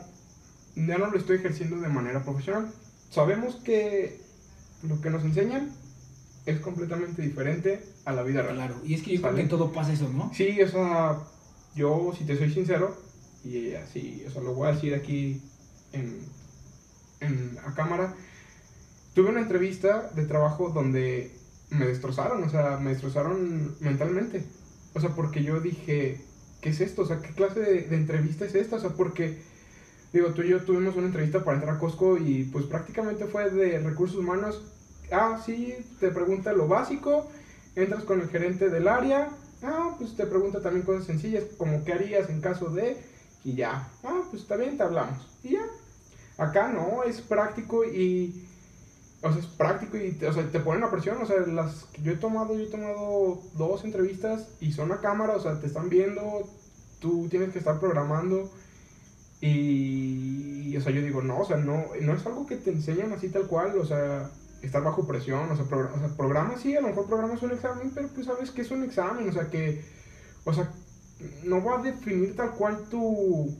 ya 0.75 0.97
no 0.97 1.07
lo 1.07 1.17
estoy 1.17 1.37
ejerciendo 1.37 1.77
de 1.77 1.89
manera 1.89 2.23
profesional. 2.23 2.71
Sabemos 3.09 3.55
que 3.55 4.21
lo 4.83 5.01
que 5.01 5.09
nos 5.09 5.23
enseñan 5.23 5.71
es 6.45 6.59
completamente 6.59 7.21
diferente 7.21 7.83
a 8.05 8.13
la 8.13 8.23
vida 8.23 8.41
real. 8.41 8.55
Claro, 8.55 8.75
y 8.83 8.93
es 8.93 9.01
que 9.01 9.11
yo 9.11 9.21
creo 9.21 9.31
¿Sale? 9.31 9.35
que 9.35 9.41
en 9.43 9.49
todo 9.49 9.71
pasa 9.71 9.93
eso, 9.93 10.09
¿no? 10.09 10.31
Sí, 10.33 10.61
o 10.61 10.67
sea, 10.67 11.19
yo, 11.75 12.13
si 12.17 12.23
te 12.23 12.37
soy 12.37 12.51
sincero, 12.51 12.95
y 13.43 13.73
así, 13.73 14.23
o 14.27 14.31
sea, 14.31 14.41
lo 14.41 14.53
voy 14.53 14.69
a 14.69 14.73
decir 14.73 14.93
aquí 14.93 15.41
en, 15.91 16.19
en 17.19 17.57
a 17.65 17.73
cámara, 17.73 18.15
tuve 19.13 19.29
una 19.29 19.41
entrevista 19.41 20.09
de 20.15 20.25
trabajo 20.25 20.69
donde 20.69 21.31
me 21.69 21.85
destrozaron, 21.85 22.43
o 22.43 22.49
sea, 22.49 22.77
me 22.77 22.91
destrozaron 22.91 23.75
mentalmente. 23.79 24.43
O 24.93 24.99
sea, 24.99 25.11
porque 25.11 25.43
yo 25.43 25.59
dije, 25.59 26.21
¿qué 26.61 26.69
es 26.69 26.79
esto? 26.79 27.01
O 27.01 27.05
sea, 27.05 27.21
¿qué 27.21 27.33
clase 27.33 27.59
de, 27.59 27.95
entrevista 27.95 28.45
es 28.45 28.55
esta? 28.55 28.77
O 28.77 28.79
sea, 28.79 28.91
porque, 28.91 29.39
digo, 30.13 30.33
tú 30.33 30.43
y 30.43 30.49
yo 30.49 30.63
tuvimos 30.63 30.95
una 30.95 31.07
entrevista 31.07 31.43
para 31.43 31.57
entrar 31.57 31.75
a 31.75 31.79
Costco 31.79 32.17
y 32.17 32.45
pues 32.45 32.65
prácticamente 32.65 33.25
fue 33.25 33.49
de 33.49 33.79
recursos 33.79 34.17
humanos. 34.17 34.63
Ah, 35.11 35.41
sí, 35.45 35.75
te 35.99 36.09
pregunta 36.11 36.53
lo 36.53 36.67
básico, 36.67 37.29
entras 37.75 38.03
con 38.03 38.21
el 38.21 38.29
gerente 38.29 38.69
del 38.69 38.87
área, 38.87 39.29
ah, 39.63 39.95
pues 39.97 40.15
te 40.15 40.25
pregunta 40.25 40.61
también 40.61 40.85
cosas 40.85 41.05
sencillas, 41.05 41.43
como 41.57 41.83
qué 41.83 41.93
harías 41.93 42.29
en 42.29 42.39
caso 42.39 42.69
de, 42.69 42.97
y 43.43 43.55
ya, 43.55 43.89
ah, 44.03 44.21
pues 44.29 44.43
está 44.43 44.55
bien, 44.55 44.77
te 44.77 44.83
hablamos, 44.83 45.27
y 45.43 45.53
ya. 45.53 45.65
Acá 46.37 46.69
no, 46.69 47.03
es 47.03 47.19
práctico 47.21 47.83
y, 47.83 48.47
o 49.21 49.31
sea, 49.31 49.39
es 49.41 49.47
práctico 49.47 49.97
y, 49.97 50.13
te- 50.13 50.27
o 50.27 50.33
sea, 50.33 50.49
te 50.51 50.59
ponen 50.59 50.83
a 50.83 50.91
presión, 50.91 51.21
o 51.21 51.25
sea, 51.25 51.39
las 51.47 51.85
que 51.93 52.01
yo 52.01 52.11
he 52.13 52.17
tomado, 52.17 52.55
yo 52.57 52.63
he 52.63 52.67
tomado 52.67 53.41
dos 53.53 53.83
entrevistas 53.83 54.49
y 54.59 54.71
son 54.73 54.91
a 54.91 54.99
cámara, 55.01 55.35
o 55.35 55.39
sea, 55.39 55.59
te 55.59 55.67
están 55.67 55.89
viendo, 55.89 56.49
tú 56.99 57.27
tienes 57.29 57.51
que 57.51 57.59
estar 57.59 57.79
programando 57.79 58.51
y, 59.41 60.75
o 60.77 60.81
sea, 60.81 60.91
yo 60.93 61.01
digo, 61.01 61.21
no, 61.21 61.39
o 61.39 61.45
sea, 61.45 61.57
no, 61.57 61.85
no 62.01 62.13
es 62.13 62.25
algo 62.25 62.45
que 62.45 62.57
te 62.57 62.71
enseñan 62.71 63.11
así 63.13 63.29
tal 63.29 63.47
cual, 63.47 63.77
o 63.79 63.85
sea, 63.85 64.31
estar 64.61 64.83
bajo 64.83 65.07
presión, 65.07 65.49
o 65.51 65.55
sea, 65.55 65.65
programa, 65.65 65.95
o 65.95 65.99
sea, 65.99 66.15
programa 66.15 66.57
sí, 66.57 66.75
a 66.75 66.81
lo 66.81 66.87
mejor 66.89 67.07
programas 67.07 67.41
un 67.43 67.51
examen, 67.51 67.91
pero 67.93 68.09
pues 68.13 68.27
sabes 68.27 68.51
que 68.51 68.61
es 68.61 68.71
un 68.71 68.83
examen, 68.83 69.27
o 69.29 69.33
sea, 69.33 69.49
que, 69.49 69.83
o 70.45 70.53
sea, 70.53 70.71
no 71.43 71.63
va 71.63 71.79
a 71.79 71.83
definir 71.83 72.35
tal 72.35 72.53
cual 72.55 72.87
tu, 72.89 73.57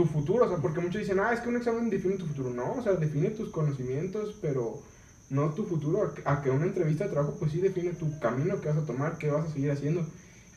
tu 0.00 0.06
futuro, 0.06 0.46
o 0.46 0.48
sea, 0.48 0.56
porque 0.58 0.80
muchos 0.80 1.02
dicen, 1.02 1.20
ah, 1.20 1.30
es 1.34 1.40
que 1.40 1.50
un 1.50 1.56
examen 1.56 1.90
define 1.90 2.16
tu 2.16 2.26
futuro, 2.26 2.48
no, 2.48 2.72
o 2.72 2.82
sea, 2.82 2.94
define 2.94 3.28
tus 3.30 3.50
conocimientos, 3.50 4.34
pero 4.40 4.82
no 5.28 5.52
tu 5.52 5.64
futuro, 5.66 6.14
a 6.24 6.40
que 6.40 6.48
una 6.48 6.64
entrevista 6.64 7.04
de 7.04 7.10
trabajo 7.10 7.36
pues 7.38 7.52
sí 7.52 7.60
define 7.60 7.92
tu 7.92 8.18
camino 8.18 8.58
que 8.62 8.68
vas 8.68 8.78
a 8.78 8.86
tomar, 8.86 9.18
qué 9.18 9.30
vas 9.30 9.44
a 9.44 9.52
seguir 9.52 9.70
haciendo, 9.70 10.06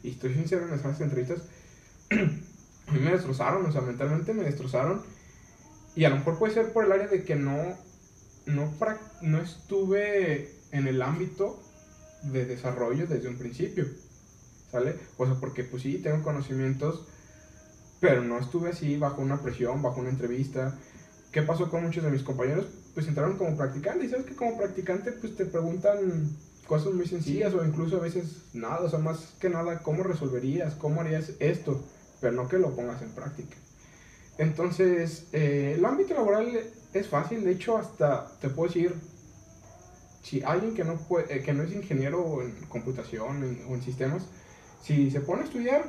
y 0.02 0.12
estoy 0.12 0.34
sincero 0.34 0.66
en 0.66 0.76
esas 0.76 1.02
entrevistas, 1.02 1.42
a 2.12 2.92
mí 2.94 3.00
me 3.02 3.12
destrozaron, 3.12 3.66
o 3.66 3.72
sea, 3.72 3.82
mentalmente 3.82 4.34
me 4.34 4.46
destrozaron, 4.46 5.02
y 5.94 6.06
a 6.06 6.10
lo 6.10 6.16
mejor 6.16 6.40
puede 6.40 6.54
ser 6.54 6.72
por 6.72 6.86
el 6.86 6.94
área 6.94 7.08
de 7.08 7.26
que 7.26 7.36
no, 7.36 7.78
no, 8.46 8.74
no 9.24 9.42
estuve 9.42 10.52
en 10.72 10.88
el 10.88 11.02
ámbito 11.02 11.62
de 12.24 12.46
desarrollo 12.46 13.08
desde 13.08 13.28
un 13.28 13.38
principio, 13.38 13.88
¿sale? 14.72 14.96
O 15.18 15.26
sea, 15.26 15.36
porque 15.36 15.66
pues 15.66 15.84
sí, 15.84 15.98
tengo 15.98 16.24
conocimientos, 16.24 17.06
pero 18.04 18.22
no 18.22 18.38
estuve 18.38 18.72
así 18.72 18.98
bajo 18.98 19.22
una 19.22 19.42
presión, 19.42 19.82
bajo 19.82 20.02
una 20.02 20.10
entrevista. 20.10 20.78
¿Qué 21.32 21.42
pasó 21.42 21.70
con 21.70 21.84
muchos 21.84 22.04
de 22.04 22.12
mis 22.12 22.22
compañeros? 22.22 22.66
Pues 22.94 23.08
entraron 23.08 23.38
como 23.38 23.56
practicante 23.56 24.06
y 24.06 24.10
sabes 24.10 24.26
que 24.26 24.36
como 24.36 24.58
practicante 24.58 25.14
pues 25.14 25.38
te 25.38 25.46
preguntan 25.46 26.36
cosas 26.68 26.94
muy 26.94 27.08
sencillas 27.08 27.54
o 27.54 27.64
incluso 27.64 27.96
a 27.96 28.02
veces 28.02 28.44
nada, 28.52 28.82
o 28.82 28.90
sea, 28.90 29.00
más 29.00 29.36
que 29.40 29.48
nada, 29.48 29.80
¿cómo 29.80 30.04
resolverías? 30.04 30.76
¿Cómo 30.76 31.00
harías 31.00 31.32
esto? 31.40 31.82
Pero 32.20 32.34
no 32.34 32.50
que 32.50 32.60
lo 32.60 32.76
pongas 32.76 33.02
en 33.02 33.12
práctica. 33.12 33.56
Entonces, 34.38 35.28
eh, 35.32 35.76
el 35.78 35.86
ámbito 35.86 36.14
laboral 36.14 36.52
es 36.94 37.08
fácil, 37.08 37.46
de 37.46 37.52
hecho 37.52 37.78
hasta 37.78 38.38
te 38.42 38.50
puedo 38.50 38.68
decir, 38.68 38.96
si 40.22 40.44
alguien 40.44 40.74
que 40.74 40.84
no, 40.84 40.98
puede, 40.98 41.38
eh, 41.38 41.42
que 41.42 41.54
no 41.54 41.64
es 41.64 41.72
ingeniero 41.72 42.42
en 42.42 42.52
computación 42.68 43.60
o 43.70 43.76
en 43.76 43.82
sistemas, 43.82 44.24
si 44.82 45.10
se 45.10 45.22
pone 45.22 45.44
a 45.44 45.46
estudiar, 45.46 45.86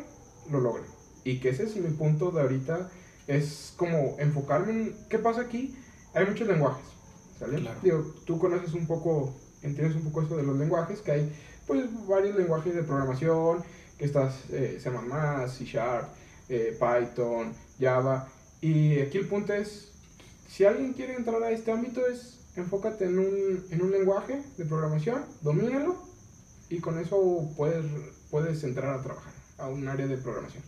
lo 0.49 0.61
logra. 0.61 0.94
Y 1.25 1.41
que 1.41 1.51
ese 1.51 1.65
es 1.65 1.77
mi 1.77 1.91
punto 1.91 2.31
de 2.31 2.43
ahorita, 2.43 2.91
es 3.27 3.73
como 3.77 4.17
enfocarme 4.19 4.73
en 4.73 4.97
qué 5.09 5.19
pasa 5.19 5.41
aquí. 5.41 5.75
Hay 6.15 6.27
muchos 6.27 6.47
lenguajes, 6.47 6.85
¿sale? 7.39 7.63
Digo, 7.83 8.15
tú 8.25 8.39
conoces 8.39 8.75
un 8.75 8.87
poco, 8.87 9.35
entiendes 9.63 9.97
un 9.97 10.05
poco 10.05 10.23
esto 10.23 10.37
de 10.37 10.43
los 10.43 10.57
lenguajes, 10.57 11.01
que 11.01 11.13
hay 11.13 11.33
pues 11.67 11.87
varios 12.07 12.37
lenguajes 12.37 12.75
de 12.75 12.83
programación, 12.83 13.65
que 13.99 14.05
estás 14.05 14.35
eh, 14.51 14.79
C++, 14.81 14.91
C 15.49 15.65
Sharp, 15.65 16.09
eh, 16.49 16.79
Python, 16.79 17.55
Java, 17.81 18.29
y 18.61 19.01
aquí 19.01 19.19
el 19.19 19.29
punto 19.29 19.53
es, 19.53 19.93
si 20.49 20.65
alguien 20.65 20.93
quiere 20.93 21.15
entrar 21.15 21.43
a 21.43 21.51
este 21.51 21.73
ámbito, 21.73 22.07
es 22.07 22.41
enfócate 22.57 23.07
en 23.07 23.19
un, 23.19 23.65
en 23.71 23.83
un 23.83 23.91
lenguaje 23.91 24.43
de 24.57 24.65
programación, 24.65 25.25
domínalo 25.43 25.97
y 26.71 26.79
con 26.79 26.99
eso 26.99 27.51
puedes, 27.57 27.85
puedes 28.31 28.63
entrar 28.65 28.99
a 28.99 29.03
trabajar 29.03 29.33
a 29.59 29.69
un 29.69 29.87
área 29.89 30.07
de 30.07 30.17
programación. 30.17 30.63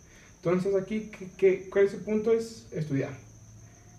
Entonces 0.46 0.80
aquí, 0.80 1.11
¿qué, 1.37 1.68
cuál 1.70 1.87
es 1.87 1.94
el 1.94 2.00
punto? 2.00 2.32
Es 2.32 2.68
estudiar. 2.70 3.11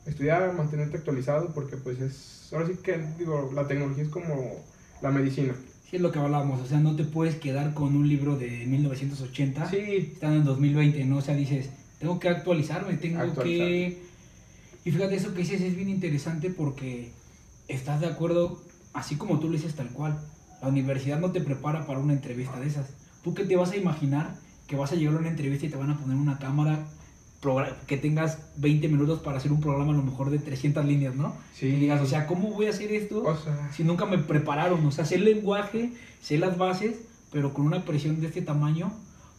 Estudiar, 0.05 0.53
mantenerte 0.53 0.95
actualizado, 0.95 1.53
porque 1.53 1.75
pues 1.75 1.99
es, 1.99 2.49
ahora 2.53 2.67
sí 2.67 2.75
que 2.81 2.97
digo, 3.19 3.51
la 3.53 3.67
tecnología 3.67 4.03
es 4.03 4.10
como 4.10 4.63
la 5.01 5.12
medicina. 5.12 5.53
Sí, 5.89 5.97
es 5.97 6.01
lo 6.01 6.10
que 6.10 6.19
hablábamos, 6.19 6.62
o 6.62 6.65
sea, 6.65 6.79
no 6.79 6.95
te 6.95 7.03
puedes 7.03 7.36
quedar 7.36 7.73
con 7.73 7.97
un 7.97 8.07
libro 8.07 8.38
de 8.38 8.65
1980, 8.65 9.69
sí. 9.69 9.77
estando 10.13 10.38
en 10.38 10.45
2020, 10.45 11.03
¿no? 11.03 11.17
O 11.17 11.21
sea, 11.21 11.36
dices, 11.36 11.69
tengo 11.99 12.17
que 12.17 12.29
actualizarme, 12.29 12.95
tengo 12.95 13.33
que... 13.36 14.01
Y 14.86 14.91
fíjate, 14.91 15.15
eso 15.15 15.33
que 15.33 15.39
dices 15.39 15.60
es 15.60 15.75
bien 15.75 15.89
interesante 15.89 16.49
porque 16.49 17.12
estás 17.67 17.99
de 17.99 18.07
acuerdo, 18.07 18.62
así 18.93 19.17
como 19.17 19.39
tú 19.39 19.47
lo 19.47 19.53
dices 19.53 19.75
tal 19.75 19.89
cual, 19.89 20.17
la 20.62 20.69
universidad 20.69 21.19
no 21.19 21.33
te 21.33 21.41
prepara 21.41 21.86
para 21.86 21.99
una 21.99 22.13
entrevista 22.13 22.57
de 22.57 22.67
esas. 22.67 22.88
¿Tú 23.21 23.33
qué 23.33 23.43
te 23.43 23.57
vas 23.57 23.71
a 23.71 23.75
imaginar 23.75 24.46
que 24.67 24.75
vas 24.75 24.91
a 24.91 24.95
llegar 24.95 25.15
a 25.15 25.19
una 25.19 25.30
entrevista 25.30 25.65
y 25.65 25.69
te 25.69 25.77
van 25.77 25.91
a 25.91 25.97
poner 25.97 26.17
una 26.17 26.39
cámara 26.39 26.88
que 27.86 27.97
tengas 27.97 28.39
20 28.58 28.89
minutos 28.89 29.19
para 29.19 29.38
hacer 29.38 29.51
un 29.51 29.62
programa 29.62 29.93
a 29.93 29.95
lo 29.95 30.03
mejor 30.03 30.30
de 30.30 30.39
300 30.39 30.84
líneas, 30.86 31.15
¿no? 31.15 31.34
Sí. 31.53 31.67
Y 31.67 31.80
digas, 31.80 32.01
o 32.01 32.06
sea, 32.06 32.27
¿cómo 32.27 32.51
voy 32.51 32.65
a 32.65 32.71
hacer 32.71 32.91
esto 32.91 33.23
si 33.73 33.84
nunca 33.84 34.06
me 34.06 34.17
prepararon? 34.17 34.86
O 34.86 34.91
sea, 34.91 35.06
sé 35.06 35.15
el 35.15 35.23
lenguaje, 35.23 35.93
sé 36.21 36.38
las 36.38 36.58
bases, 36.58 36.97
pero 37.32 37.53
con 37.53 37.65
una 37.65 37.86
presión 37.86 38.19
de 38.19 38.27
este 38.27 38.41
tamaño. 38.41 38.91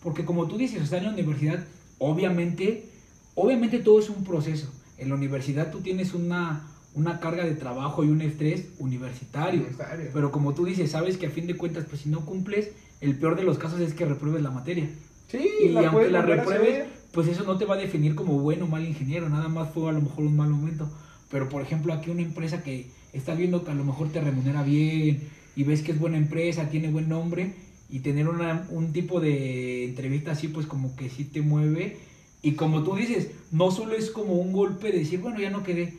Porque 0.02 0.24
como 0.24 0.46
tú 0.46 0.56
dices, 0.56 0.82
o 0.82 0.86
sea, 0.86 0.98
en 0.98 1.04
la 1.04 1.10
universidad 1.10 1.64
obviamente, 1.98 2.88
obviamente 3.34 3.78
todo 3.80 3.98
es 3.98 4.08
un 4.08 4.24
proceso. 4.24 4.72
En 4.96 5.10
la 5.10 5.14
universidad 5.14 5.70
tú 5.70 5.80
tienes 5.80 6.14
una, 6.14 6.66
una 6.94 7.20
carga 7.20 7.44
de 7.44 7.54
trabajo 7.54 8.04
y 8.04 8.08
un 8.08 8.22
estrés 8.22 8.68
universitario. 8.78 9.66
Pero 10.12 10.32
como 10.32 10.54
tú 10.54 10.64
dices, 10.64 10.90
sabes 10.90 11.16
que 11.18 11.26
a 11.26 11.30
fin 11.30 11.46
de 11.46 11.56
cuentas, 11.56 11.84
pues 11.88 12.02
si 12.02 12.08
no 12.08 12.24
cumples, 12.24 12.70
el 13.00 13.16
peor 13.16 13.36
de 13.36 13.44
los 13.44 13.58
casos 13.58 13.80
es 13.80 13.94
que 13.94 14.04
repruebes 14.04 14.42
la 14.42 14.50
materia. 14.50 14.88
Sí, 15.28 15.48
y 15.60 15.76
aunque 15.76 16.10
la 16.10 16.22
repruebes, 16.22 16.86
pues 17.12 17.28
eso 17.28 17.44
no 17.44 17.56
te 17.56 17.64
va 17.64 17.74
a 17.74 17.78
definir 17.78 18.14
como 18.14 18.38
bueno 18.38 18.64
o 18.64 18.68
mal 18.68 18.86
ingeniero, 18.86 19.28
nada 19.28 19.48
más 19.48 19.70
fue 19.72 19.88
a 19.88 19.92
lo 19.92 20.00
mejor 20.00 20.24
un 20.24 20.36
mal 20.36 20.48
momento. 20.48 20.90
Pero 21.30 21.48
por 21.48 21.62
ejemplo, 21.62 21.92
aquí 21.92 22.10
una 22.10 22.22
empresa 22.22 22.62
que 22.62 22.86
está 23.12 23.34
viendo 23.34 23.64
que 23.64 23.70
a 23.70 23.74
lo 23.74 23.84
mejor 23.84 24.08
te 24.10 24.20
remunera 24.20 24.62
bien 24.62 25.28
y 25.54 25.64
ves 25.64 25.82
que 25.82 25.92
es 25.92 25.98
buena 25.98 26.16
empresa, 26.16 26.70
tiene 26.70 26.90
buen 26.90 27.08
nombre, 27.08 27.54
y 27.90 28.00
tener 28.00 28.28
una, 28.28 28.66
un 28.70 28.92
tipo 28.92 29.20
de 29.20 29.84
entrevista 29.84 30.32
así, 30.32 30.48
pues 30.48 30.66
como 30.66 30.94
que 30.94 31.08
sí 31.08 31.24
te 31.24 31.40
mueve. 31.40 31.96
Y 32.42 32.52
como 32.52 32.84
tú 32.84 32.94
dices, 32.94 33.30
no 33.50 33.70
solo 33.70 33.94
es 33.94 34.10
como 34.10 34.34
un 34.34 34.52
golpe 34.52 34.92
de 34.92 35.00
decir, 35.00 35.20
bueno, 35.20 35.40
ya 35.40 35.50
no 35.50 35.62
quedé. 35.62 35.94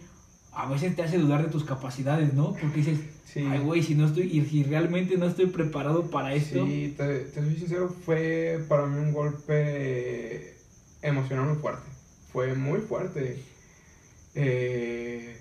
A 0.52 0.68
veces 0.68 0.96
te 0.96 1.04
hace 1.04 1.18
dudar 1.18 1.44
de 1.44 1.52
tus 1.52 1.64
capacidades, 1.64 2.34
¿no? 2.34 2.54
Porque 2.54 2.78
dices, 2.78 3.00
ay, 3.36 3.60
güey, 3.60 3.84
si 3.84 3.96
no 3.96 4.08
estoy, 4.08 4.24
y 4.24 4.44
si 4.46 4.64
realmente 4.64 5.18
no 5.18 5.26
estoy 5.26 5.48
preparado 5.48 6.10
para 6.10 6.34
esto. 6.34 6.66
Sí, 6.66 6.94
te, 6.98 7.20
te 7.26 7.42
soy 7.42 7.56
sincero, 7.56 7.96
fue 8.06 8.64
para 8.68 8.88
mí 8.88 9.00
un 9.00 9.14
golpe 9.14 10.56
emocional 11.02 11.48
muy 11.48 11.58
fuerte. 11.58 11.90
Fue 12.32 12.56
muy 12.56 12.80
fuerte. 12.80 13.44
Eh, 14.36 15.38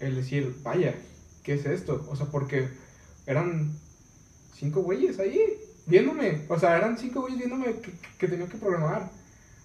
el 0.00 0.16
decir, 0.16 0.54
vaya, 0.62 0.94
¿qué 1.42 1.54
es 1.54 1.66
esto? 1.66 2.06
O 2.10 2.16
sea, 2.16 2.26
porque 2.26 2.68
eran 3.26 3.72
cinco 4.54 4.82
güeyes 4.82 5.18
ahí 5.18 5.40
viéndome. 5.86 6.42
O 6.48 6.58
sea, 6.58 6.76
eran 6.76 6.98
cinco 6.98 7.20
güeyes 7.22 7.38
viéndome 7.38 7.80
que, 7.80 7.92
que, 8.18 8.28
tenía 8.28 8.46
que 8.46 8.56
programar. 8.56 9.10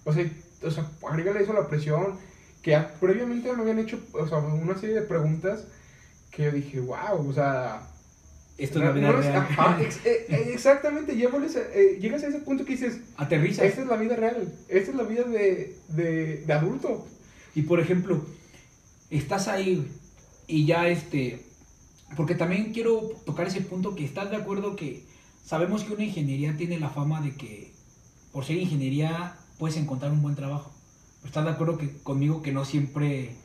O 0.04 0.12
sea, 0.12 0.30
o 0.62 0.70
sea, 0.70 0.90
agrégale 1.08 1.42
eso 1.42 1.52
a 1.52 1.60
la 1.60 1.68
presión. 1.68 2.18
Que 2.62 2.78
previamente 3.00 3.52
me 3.52 3.62
habían 3.62 3.78
hecho 3.78 3.98
o 4.12 4.28
sea, 4.28 4.38
una 4.38 4.76
serie 4.76 4.96
de 4.96 5.02
preguntas 5.02 5.64
que 6.30 6.44
yo 6.44 6.52
dije, 6.52 6.80
wow, 6.80 7.28
o 7.28 7.32
sea. 7.32 7.86
Esto 8.58 8.78
es 8.78 8.84
la 8.84 8.92
vida 8.92 9.12
real. 9.12 9.48
Eh, 10.04 10.26
eh, 10.28 10.50
exactamente, 10.52 11.12
eh, 11.12 11.98
llegas 11.98 12.22
a 12.24 12.26
ese 12.26 12.40
punto 12.40 12.64
que 12.66 12.72
dices. 12.72 13.00
Aterriza. 13.16 13.64
Esta 13.64 13.80
es 13.80 13.86
la 13.86 13.96
vida 13.96 14.16
real. 14.16 14.52
Esta 14.68 14.90
es 14.90 14.96
la 14.96 15.04
vida 15.04 15.22
de, 15.24 15.76
de, 15.88 16.44
de 16.44 16.52
adulto. 16.52 17.06
Y 17.54 17.62
por 17.62 17.80
ejemplo, 17.80 18.22
estás 19.08 19.48
ahí 19.48 19.90
y 20.46 20.66
ya 20.66 20.88
este. 20.88 21.42
Porque 22.16 22.34
también 22.34 22.72
quiero 22.72 23.00
tocar 23.24 23.46
ese 23.46 23.62
punto 23.62 23.94
que 23.94 24.04
estás 24.04 24.30
de 24.30 24.36
acuerdo 24.36 24.76
que 24.76 25.04
Sabemos 25.50 25.82
que 25.82 25.94
una 25.94 26.04
ingeniería 26.04 26.56
tiene 26.56 26.78
la 26.78 26.90
fama 26.90 27.20
de 27.20 27.34
que 27.34 27.72
por 28.32 28.44
ser 28.44 28.56
ingeniería 28.56 29.36
puedes 29.58 29.76
encontrar 29.76 30.12
un 30.12 30.22
buen 30.22 30.36
trabajo. 30.36 30.70
¿Estás 31.24 31.44
de 31.44 31.50
acuerdo 31.50 31.78
que, 31.78 31.98
conmigo 32.02 32.42
que 32.42 32.52
no 32.52 32.64
siempre... 32.64 33.36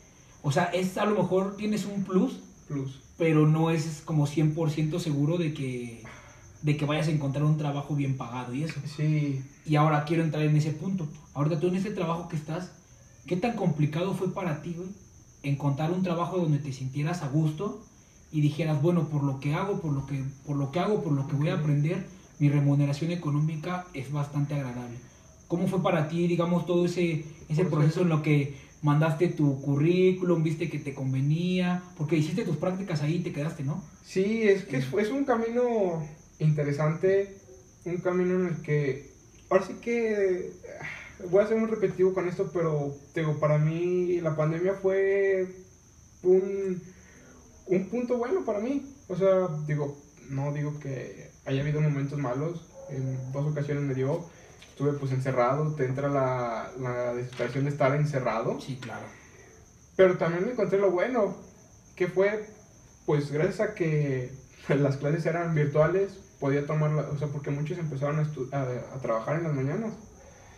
O 0.41 0.51
sea, 0.51 0.65
es 0.65 0.97
a 0.97 1.05
lo 1.05 1.21
mejor 1.21 1.57
tienes 1.57 1.85
un 1.85 2.03
plus, 2.03 2.39
plus. 2.67 3.01
pero 3.17 3.47
no 3.47 3.71
es 3.71 4.01
como 4.05 4.27
100% 4.27 4.99
seguro 4.99 5.37
de 5.37 5.53
que, 5.53 6.03
de 6.61 6.77
que 6.77 6.85
vayas 6.85 7.07
a 7.07 7.11
encontrar 7.11 7.43
un 7.43 7.57
trabajo 7.57 7.95
bien 7.95 8.15
pagado 8.15 8.53
y 8.53 8.63
eso. 8.63 8.79
Sí. 8.95 9.43
Y 9.65 9.75
ahora 9.75 10.05
quiero 10.05 10.23
entrar 10.23 10.43
en 10.43 10.55
ese 10.55 10.71
punto. 10.71 11.07
Ahorita 11.33 11.59
tú 11.59 11.67
en 11.67 11.75
ese 11.75 11.91
trabajo 11.91 12.27
que 12.27 12.35
estás, 12.35 12.71
¿qué 13.25 13.37
tan 13.37 13.55
complicado 13.55 14.13
fue 14.13 14.33
para 14.33 14.61
ti, 14.61 14.75
güey? 14.77 14.89
Encontrar 15.43 15.91
un 15.91 16.03
trabajo 16.03 16.37
donde 16.37 16.59
te 16.59 16.71
sintieras 16.71 17.23
a 17.23 17.27
gusto 17.27 17.83
y 18.31 18.41
dijeras, 18.41 18.81
bueno, 18.81 19.07
por 19.09 19.23
lo 19.23 19.39
que 19.39 19.53
hago, 19.53 19.79
por 19.79 19.93
lo 19.93 20.05
que, 20.05 20.23
por 20.45 20.57
lo 20.57 20.71
que 20.71 20.79
hago, 20.79 21.03
por 21.03 21.13
lo 21.13 21.27
que 21.27 21.35
voy 21.35 21.49
a 21.49 21.55
aprender, 21.55 22.05
mi 22.39 22.49
remuneración 22.49 23.11
económica 23.11 23.85
es 23.93 24.11
bastante 24.11 24.55
agradable. 24.55 24.97
¿Cómo 25.47 25.67
fue 25.67 25.81
para 25.81 26.07
ti, 26.07 26.27
digamos, 26.27 26.65
todo 26.65 26.85
ese, 26.85 27.23
ese 27.49 27.65
proceso 27.65 28.01
en 28.01 28.09
lo 28.09 28.21
que 28.21 28.55
mandaste 28.81 29.27
tu 29.27 29.61
currículum, 29.61 30.43
viste 30.43 30.69
que 30.69 30.79
te 30.79 30.93
convenía? 30.93 31.83
Porque 31.97 32.17
hiciste 32.17 32.43
tus 32.43 32.57
prácticas 32.57 33.01
ahí 33.01 33.15
y 33.15 33.23
te 33.23 33.33
quedaste, 33.33 33.63
¿no? 33.63 33.83
Sí, 34.03 34.43
es 34.43 34.65
que 34.65 34.77
es, 34.77 34.93
es 34.93 35.09
un 35.09 35.25
camino 35.25 36.05
interesante, 36.39 37.37
un 37.85 37.97
camino 37.97 38.35
en 38.35 38.47
el 38.47 38.61
que, 38.61 39.11
ahora 39.49 39.65
sí 39.65 39.73
que, 39.81 40.51
voy 41.29 41.43
a 41.43 41.47
ser 41.47 41.57
muy 41.57 41.69
repetitivo 41.69 42.13
con 42.13 42.27
esto, 42.27 42.49
pero 42.53 42.95
digo, 43.13 43.39
para 43.39 43.57
mí 43.57 44.19
la 44.21 44.35
pandemia 44.35 44.73
fue 44.73 45.47
un 46.23 46.81
un 47.67 47.89
punto 47.89 48.17
bueno 48.17 48.45
para 48.45 48.59
mí. 48.59 48.85
O 49.07 49.15
sea, 49.15 49.47
digo, 49.65 49.97
no 50.29 50.51
digo 50.53 50.79
que 50.79 51.31
haya 51.45 51.61
habido 51.61 51.81
momentos 51.81 52.17
malos. 52.19 52.67
En 52.89 53.31
dos 53.31 53.47
ocasiones 53.47 53.83
me 53.83 53.95
dio, 53.95 54.25
estuve 54.75 54.91
pues 54.91 55.13
encerrado, 55.13 55.73
te 55.73 55.85
entra 55.85 56.09
la, 56.09 56.69
la 56.77 57.13
desesperación 57.13 57.63
de 57.63 57.69
estar 57.69 57.95
encerrado. 57.95 58.59
Sí, 58.59 58.77
claro. 58.81 59.05
Pero 59.95 60.17
también 60.17 60.43
me 60.43 60.51
encontré 60.51 60.77
lo 60.77 60.91
bueno, 60.91 61.37
que 61.95 62.07
fue 62.07 62.45
pues 63.05 63.31
gracias 63.31 63.61
a 63.61 63.73
que 63.73 64.33
las 64.67 64.97
clases 64.97 65.25
eran 65.25 65.55
virtuales, 65.55 66.19
podía 66.41 66.65
tomarla, 66.65 67.03
o 67.03 67.17
sea, 67.17 67.29
porque 67.29 67.51
muchos 67.51 67.77
empezaron 67.77 68.19
a, 68.19 68.57
a, 68.57 68.61
a 68.95 69.01
trabajar 69.01 69.37
en 69.37 69.43
las 69.43 69.53
mañanas. 69.53 69.93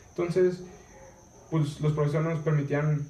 Entonces, 0.10 0.64
pues 1.52 1.80
los 1.80 1.94
profesores 1.94 2.28
nos 2.28 2.40
permitían 2.40 3.06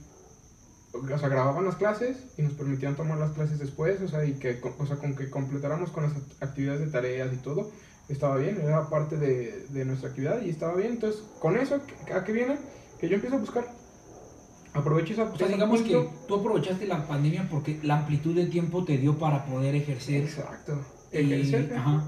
o 0.91 1.17
sea, 1.17 1.29
grababan 1.29 1.63
las 1.63 1.77
clases 1.77 2.17
y 2.37 2.41
nos 2.41 2.53
permitían 2.53 2.97
tomar 2.97 3.17
las 3.17 3.31
clases 3.31 3.59
después, 3.59 4.01
o 4.01 4.09
sea, 4.09 4.25
y 4.25 4.33
que, 4.33 4.59
o 4.77 4.85
sea, 4.85 4.97
con 4.97 5.15
que 5.15 5.29
completáramos 5.29 5.91
con 5.91 6.03
las 6.03 6.13
actividades 6.41 6.81
de 6.81 6.87
tareas 6.87 7.31
y 7.31 7.37
todo, 7.37 7.71
estaba 8.09 8.37
bien, 8.37 8.59
era 8.61 8.89
parte 8.89 9.17
de, 9.17 9.65
de 9.69 9.85
nuestra 9.85 10.09
actividad 10.09 10.41
y 10.41 10.49
estaba 10.49 10.75
bien. 10.75 10.93
Entonces, 10.93 11.23
con 11.39 11.57
eso, 11.57 11.81
¿a 12.13 12.23
qué 12.23 12.31
viene? 12.31 12.57
Que 12.99 13.09
yo 13.09 13.15
empiezo 13.15 13.35
a 13.35 13.39
buscar. 13.39 13.67
Aprovecho 14.73 15.13
esa... 15.13 15.23
O 15.23 15.37
sea, 15.37 15.47
digamos 15.47 15.81
que 15.81 16.09
tú 16.27 16.35
aprovechaste 16.35 16.85
la 16.85 17.07
pandemia 17.07 17.47
porque 17.49 17.79
la 17.83 17.99
amplitud 17.99 18.35
de 18.35 18.45
tiempo 18.45 18.83
te 18.83 18.97
dio 18.97 19.17
para 19.17 19.45
poder 19.45 19.75
ejercer. 19.75 20.23
Exacto. 20.23 20.79
Y, 21.11 21.17
Ejercer. 21.17 21.73
ajá, 21.75 22.03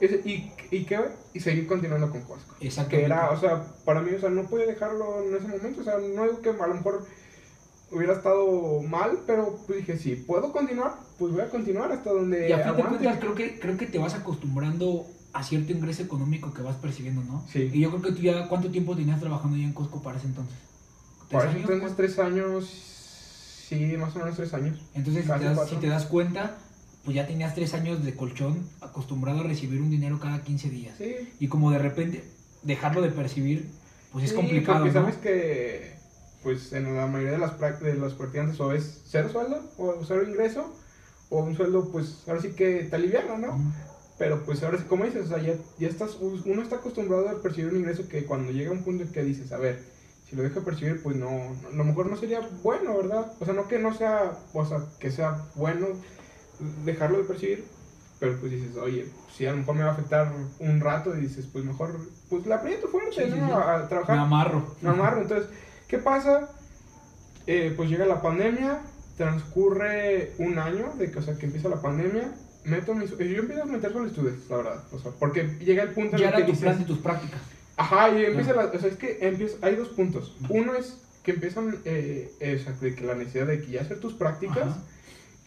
Y, 0.00 0.50
y, 0.70 0.84
qué, 0.84 1.00
y 1.34 1.40
seguir 1.40 1.66
continuando 1.66 2.10
con 2.10 2.22
Costco. 2.22 2.54
exactamente. 2.60 2.96
Que 2.96 3.04
era, 3.04 3.30
o 3.30 3.38
sea, 3.38 3.64
para 3.84 4.00
mí, 4.00 4.14
o 4.14 4.20
sea, 4.20 4.30
no 4.30 4.44
podía 4.44 4.66
dejarlo 4.66 5.22
en 5.22 5.34
ese 5.34 5.48
momento, 5.48 5.80
o 5.80 5.84
sea, 5.84 5.98
no 5.98 6.22
digo 6.22 6.40
que 6.40 6.50
a 6.50 6.66
lo 6.66 6.74
mejor 6.74 7.04
hubiera 7.90 8.14
estado 8.14 8.80
mal, 8.82 9.18
pero 9.26 9.58
pues 9.66 9.80
dije, 9.80 9.98
si 9.98 10.16
puedo 10.16 10.52
continuar, 10.52 10.94
pues 11.18 11.32
voy 11.32 11.42
a 11.42 11.50
continuar 11.50 11.92
hasta 11.92 12.10
donde 12.10 12.48
Y 12.48 12.52
a 12.52 12.58
fin 12.58 12.76
de 12.76 12.82
cuentas, 12.82 13.18
creo 13.18 13.34
que, 13.34 13.58
creo 13.58 13.76
que 13.76 13.86
te 13.86 13.98
vas 13.98 14.14
acostumbrando 14.14 15.06
a 15.34 15.42
cierto 15.42 15.72
ingreso 15.72 16.02
económico 16.02 16.54
que 16.54 16.62
vas 16.62 16.76
percibiendo, 16.76 17.22
¿no? 17.24 17.44
Sí. 17.52 17.68
Y 17.72 17.80
yo 17.80 17.90
creo 17.90 18.02
que 18.02 18.12
tú 18.12 18.22
ya, 18.22 18.48
¿cuánto 18.48 18.70
tiempo 18.70 18.94
tenías 18.96 19.20
trabajando 19.20 19.56
ya 19.56 19.64
en 19.64 19.72
Costco 19.72 20.00
para 20.00 20.16
ese 20.16 20.28
entonces? 20.28 20.56
¿Tres 21.28 21.42
Para 21.42 21.50
ese 21.50 21.60
entonces, 21.60 21.96
tres 21.96 22.18
años, 22.20 22.64
sí, 23.68 23.96
más 23.98 24.14
o 24.14 24.20
menos 24.20 24.36
tres 24.36 24.54
años. 24.54 24.80
Entonces, 24.94 25.24
si 25.24 25.32
te, 25.32 25.44
das, 25.44 25.68
si 25.68 25.76
te 25.76 25.88
das 25.88 26.06
cuenta, 26.06 26.56
pues 27.04 27.16
ya 27.16 27.26
tenías 27.26 27.54
tres 27.54 27.74
años 27.74 28.04
de 28.04 28.14
colchón 28.14 28.62
acostumbrado 28.80 29.40
a 29.40 29.42
recibir 29.42 29.82
un 29.82 29.90
dinero 29.90 30.20
cada 30.20 30.42
15 30.42 30.70
días. 30.70 30.94
Sí. 30.98 31.14
Y 31.40 31.48
como 31.48 31.72
de 31.72 31.78
repente 31.78 32.24
dejarlo 32.62 33.02
de 33.02 33.10
percibir, 33.10 33.68
pues 34.12 34.26
es 34.26 34.30
Sí, 34.30 34.36
complicado, 34.36 34.84
porque 34.84 34.94
¿no? 34.94 35.00
sabes 35.00 35.16
que, 35.16 35.94
pues 36.44 36.72
en 36.72 36.94
la 36.96 37.08
mayoría 37.08 37.32
de 37.32 37.38
las 37.38 37.58
de 37.80 37.94
los 37.94 38.14
practicantes 38.14 38.60
o 38.60 38.72
es 38.72 39.02
cero 39.06 39.28
sueldo, 39.32 39.68
o 39.78 39.96
cero 40.06 40.22
ingreso, 40.28 40.72
o 41.28 41.40
un 41.42 41.56
sueldo, 41.56 41.90
pues 41.90 42.22
ahora 42.28 42.40
sí 42.40 42.52
que 42.52 42.84
te 42.84 42.94
aliviana, 42.94 43.36
¿no? 43.36 43.58
Pero 44.18 44.44
pues 44.44 44.62
ahora 44.62 44.78
sí, 44.78 44.84
como 44.84 45.04
dices, 45.04 45.26
o 45.26 45.28
sea, 45.28 45.38
ya, 45.42 45.54
ya 45.78 45.88
estás, 45.88 46.16
uno 46.20 46.62
está 46.62 46.76
acostumbrado 46.76 47.28
a 47.28 47.42
percibir 47.42 47.70
un 47.72 47.78
ingreso 47.80 48.08
que 48.08 48.24
cuando 48.24 48.52
llega 48.52 48.70
un 48.70 48.84
punto 48.84 49.02
en 49.02 49.10
que 49.12 49.24
dices, 49.24 49.50
a 49.50 49.58
ver, 49.58 49.82
si 50.28 50.36
lo 50.36 50.42
dejo 50.44 50.60
de 50.60 50.66
percibir, 50.66 51.02
pues 51.02 51.16
no, 51.16 51.30
no- 51.30 51.68
a 51.68 51.72
lo 51.74 51.84
mejor 51.84 52.06
no 52.06 52.16
sería 52.16 52.40
bueno, 52.62 52.96
¿verdad? 52.96 53.32
O 53.40 53.44
sea, 53.44 53.54
no 53.54 53.66
que 53.66 53.78
no 53.80 53.92
sea, 53.92 54.38
o 54.52 54.64
sea, 54.64 54.84
que 55.00 55.10
sea 55.10 55.46
bueno 55.56 55.88
dejarlo 56.84 57.18
de 57.18 57.24
percibir, 57.24 57.64
pero 58.20 58.38
pues 58.38 58.52
dices, 58.52 58.76
oye, 58.76 59.08
si 59.36 59.46
a 59.46 59.50
lo 59.50 59.58
mejor 59.58 59.74
me 59.74 59.82
va 59.82 59.90
a 59.90 59.92
afectar 59.94 60.32
un 60.60 60.80
rato 60.80 61.14
y 61.16 61.20
dices, 61.20 61.46
pues 61.52 61.64
mejor, 61.64 61.98
pues 62.30 62.46
la 62.46 62.56
aprieto 62.56 62.86
fuerte, 62.88 63.24
Sí, 63.24 63.30
sí, 63.32 63.38
¿no? 63.40 63.46
sí. 63.48 63.52
A, 63.52 63.74
a 63.74 63.78
Me 63.82 63.88
trabajar. 63.88 64.18
amarro. 64.18 64.76
Me 64.80 64.90
amarro. 64.90 65.22
Entonces, 65.22 65.48
¿qué 65.88 65.98
pasa? 65.98 66.50
Eh, 67.48 67.74
pues 67.76 67.90
llega 67.90 68.06
la 68.06 68.22
pandemia, 68.22 68.80
transcurre 69.16 70.32
un 70.38 70.58
año 70.58 70.92
de 70.96 71.10
que, 71.10 71.18
o 71.18 71.22
sea, 71.22 71.36
que 71.36 71.46
empieza 71.46 71.68
la 71.68 71.82
pandemia, 71.82 72.32
meto 72.64 72.94
mis... 72.94 73.10
Yo 73.10 73.24
empiezo 73.40 73.62
a 73.62 73.66
meter 73.66 73.92
solicitudes, 73.92 74.48
la 74.48 74.56
verdad. 74.56 74.84
O 74.92 74.98
sea, 74.98 75.12
porque 75.18 75.44
llega 75.60 75.82
el 75.82 75.90
punto 75.90 76.16
en 76.16 76.22
Ya 76.22 76.30
el 76.30 76.46
que 76.46 76.52
tu 76.52 76.58
plan 76.58 76.78
de 76.78 76.84
tus 76.84 76.98
prácticas. 76.98 77.40
Ajá, 77.76 78.10
y 78.18 78.24
empieza 78.24 78.52
Ah. 78.52 78.54
la... 78.54 78.64
O 78.66 78.78
sea, 78.78 78.88
es 78.88 78.96
que 78.96 79.18
empieza, 79.20 79.56
hay 79.62 79.76
dos 79.76 79.88
puntos. 79.88 80.36
Uno 80.48 80.74
es 80.74 80.98
que 81.22 81.32
empiezan, 81.32 81.76
eh, 81.84 82.32
eh, 82.40 82.58
o 82.60 82.64
sea, 82.64 82.72
de 82.74 82.94
que 82.94 83.04
la 83.04 83.14
necesidad 83.14 83.46
de 83.46 83.60
que 83.60 83.72
ya 83.72 83.80
hacer 83.80 83.98
tus 84.00 84.14
prácticas, 84.14 84.58
Ajá. 84.68 84.82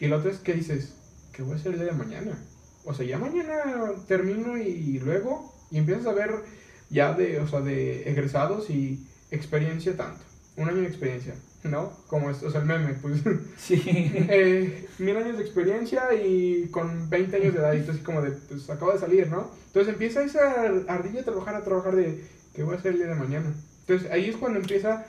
y 0.00 0.06
el 0.06 0.12
otro 0.12 0.30
es 0.30 0.38
que 0.38 0.52
dices, 0.54 0.94
¿qué 1.32 1.42
voy 1.42 1.52
a 1.52 1.56
hacer 1.56 1.72
el 1.74 1.78
día 1.80 1.92
de 1.92 1.98
mañana? 1.98 2.38
O 2.84 2.94
sea, 2.94 3.06
ya 3.06 3.18
mañana 3.18 3.92
termino 4.06 4.56
y 4.58 4.98
luego, 4.98 5.54
y 5.70 5.78
empiezas 5.78 6.06
a 6.06 6.12
ver 6.12 6.30
ya 6.90 7.12
de, 7.12 7.38
o 7.40 7.46
sea, 7.46 7.60
de 7.60 8.08
egresados 8.10 8.70
y 8.70 9.06
experiencia 9.30 9.96
tanto. 9.96 10.24
Un 10.56 10.68
año 10.68 10.78
de 10.80 10.88
experiencia, 10.88 11.34
¿no? 11.64 11.92
Como 12.06 12.30
es, 12.30 12.42
o 12.42 12.50
sea, 12.50 12.60
el 12.60 12.66
meme, 12.66 12.94
pues. 12.94 13.20
Sí. 13.58 13.82
eh, 13.84 14.88
mil 14.98 15.16
años 15.16 15.36
de 15.38 15.44
experiencia 15.44 16.14
y 16.14 16.68
con 16.70 17.10
20 17.10 17.36
años 17.36 17.54
de 17.54 17.60
edad, 17.60 17.72
y 17.74 17.88
así 17.88 18.00
como 18.00 18.22
de, 18.22 18.30
pues 18.32 18.68
acabo 18.70 18.92
de 18.92 18.98
salir, 18.98 19.28
¿no? 19.28 19.50
Entonces 19.66 19.92
empieza 19.92 20.22
esa 20.22 20.62
ardilla 20.88 21.20
a 21.20 21.24
trabajar, 21.24 21.54
a 21.56 21.64
trabajar 21.64 21.96
de, 21.96 22.24
¿qué 22.54 22.62
voy 22.62 22.74
a 22.74 22.78
hacer 22.78 22.92
el 22.92 22.98
día 22.98 23.08
de 23.08 23.14
mañana? 23.14 23.52
Entonces 23.80 24.10
ahí 24.10 24.28
es 24.30 24.36
cuando 24.36 24.58
empieza 24.60 25.04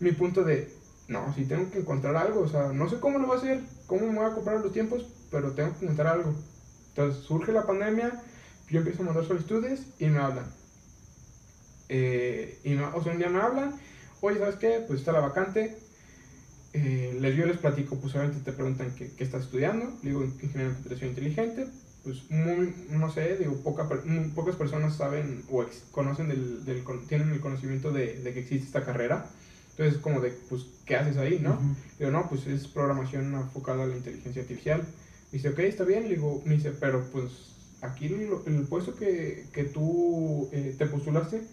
mi 0.00 0.12
punto 0.12 0.44
de, 0.44 0.72
no, 1.08 1.32
si 1.34 1.44
tengo 1.44 1.70
que 1.70 1.78
encontrar 1.80 2.16
algo, 2.16 2.40
o 2.40 2.48
sea, 2.48 2.72
no 2.72 2.88
sé 2.88 2.98
cómo 3.00 3.18
lo 3.18 3.26
voy 3.26 3.36
a 3.36 3.40
hacer, 3.40 3.60
cómo 3.86 4.06
me 4.06 4.18
voy 4.18 4.30
a 4.30 4.34
comprar 4.34 4.60
los 4.60 4.72
tiempos, 4.72 5.06
pero 5.30 5.52
tengo 5.52 5.76
que 5.78 5.84
encontrar 5.84 6.14
algo. 6.14 6.34
Entonces 6.88 7.22
surge 7.24 7.52
la 7.52 7.66
pandemia, 7.66 8.22
yo 8.68 8.78
empiezo 8.78 9.02
a 9.02 9.06
mandar 9.06 9.24
solicitudes 9.26 9.82
y 9.98 10.06
me 10.06 10.18
hablan. 10.18 10.46
Eh, 11.88 12.58
y 12.64 12.74
me- 12.74 12.84
o 12.84 13.02
sea, 13.02 13.12
un 13.12 13.18
día 13.18 13.28
me 13.28 13.40
hablan, 13.40 13.74
oye, 14.20 14.38
¿sabes 14.38 14.56
qué? 14.56 14.84
Pues 14.86 15.00
está 15.00 15.12
la 15.12 15.20
vacante. 15.20 15.76
Eh, 16.72 17.16
les, 17.18 17.34
yo 17.36 17.46
les 17.46 17.58
platico, 17.58 17.98
pues 18.00 18.14
obviamente 18.14 18.40
te 18.42 18.52
preguntan 18.52 18.94
qué, 18.94 19.14
qué 19.14 19.24
estás 19.24 19.44
estudiando. 19.44 19.98
Le 20.02 20.10
digo, 20.10 20.24
ingeniería 20.24 20.66
en 20.68 20.74
computación 20.74 21.10
inteligente. 21.10 21.66
Pues 22.02 22.30
muy, 22.30 22.86
no 22.88 23.10
sé, 23.10 23.36
digo, 23.36 23.62
poca, 23.62 23.88
muy 24.04 24.30
pocas 24.30 24.56
personas 24.56 24.96
saben 24.96 25.44
o 25.50 25.62
ex- 25.62 25.84
conocen 25.90 26.28
del, 26.28 26.64
del 26.64 26.82
tienen 27.06 27.30
el 27.32 27.40
conocimiento 27.40 27.92
de, 27.92 28.20
de 28.22 28.32
que 28.32 28.40
existe 28.40 28.66
esta 28.66 28.84
carrera. 28.84 29.34
Entonces, 29.70 30.00
como 30.00 30.20
de, 30.20 30.30
pues, 30.48 30.66
¿qué 30.84 30.96
haces 30.96 31.16
ahí, 31.16 31.38
no? 31.40 31.54
Ujú. 31.54 31.74
Digo, 31.98 32.10
no, 32.10 32.28
pues 32.28 32.46
es 32.46 32.68
programación 32.68 33.34
enfocada 33.34 33.84
a 33.84 33.86
la 33.86 33.96
inteligencia 33.96 34.42
artificial. 34.42 34.94
Me 35.30 35.36
dice, 35.38 35.48
ok, 35.50 35.58
está 35.60 35.84
bien. 35.84 36.04
Le 36.04 36.10
digo, 36.10 36.42
me 36.44 36.54
dice, 36.54 36.72
pero 36.72 37.10
pues 37.10 37.56
aquí 37.80 38.08
lo- 38.08 38.44
el, 38.46 38.66
puesto 38.68 38.94
que, 38.96 39.50
que 39.52 39.64
tú 39.64 40.48
eh, 40.52 40.74
te 40.78 40.86
postulaste 40.86 41.48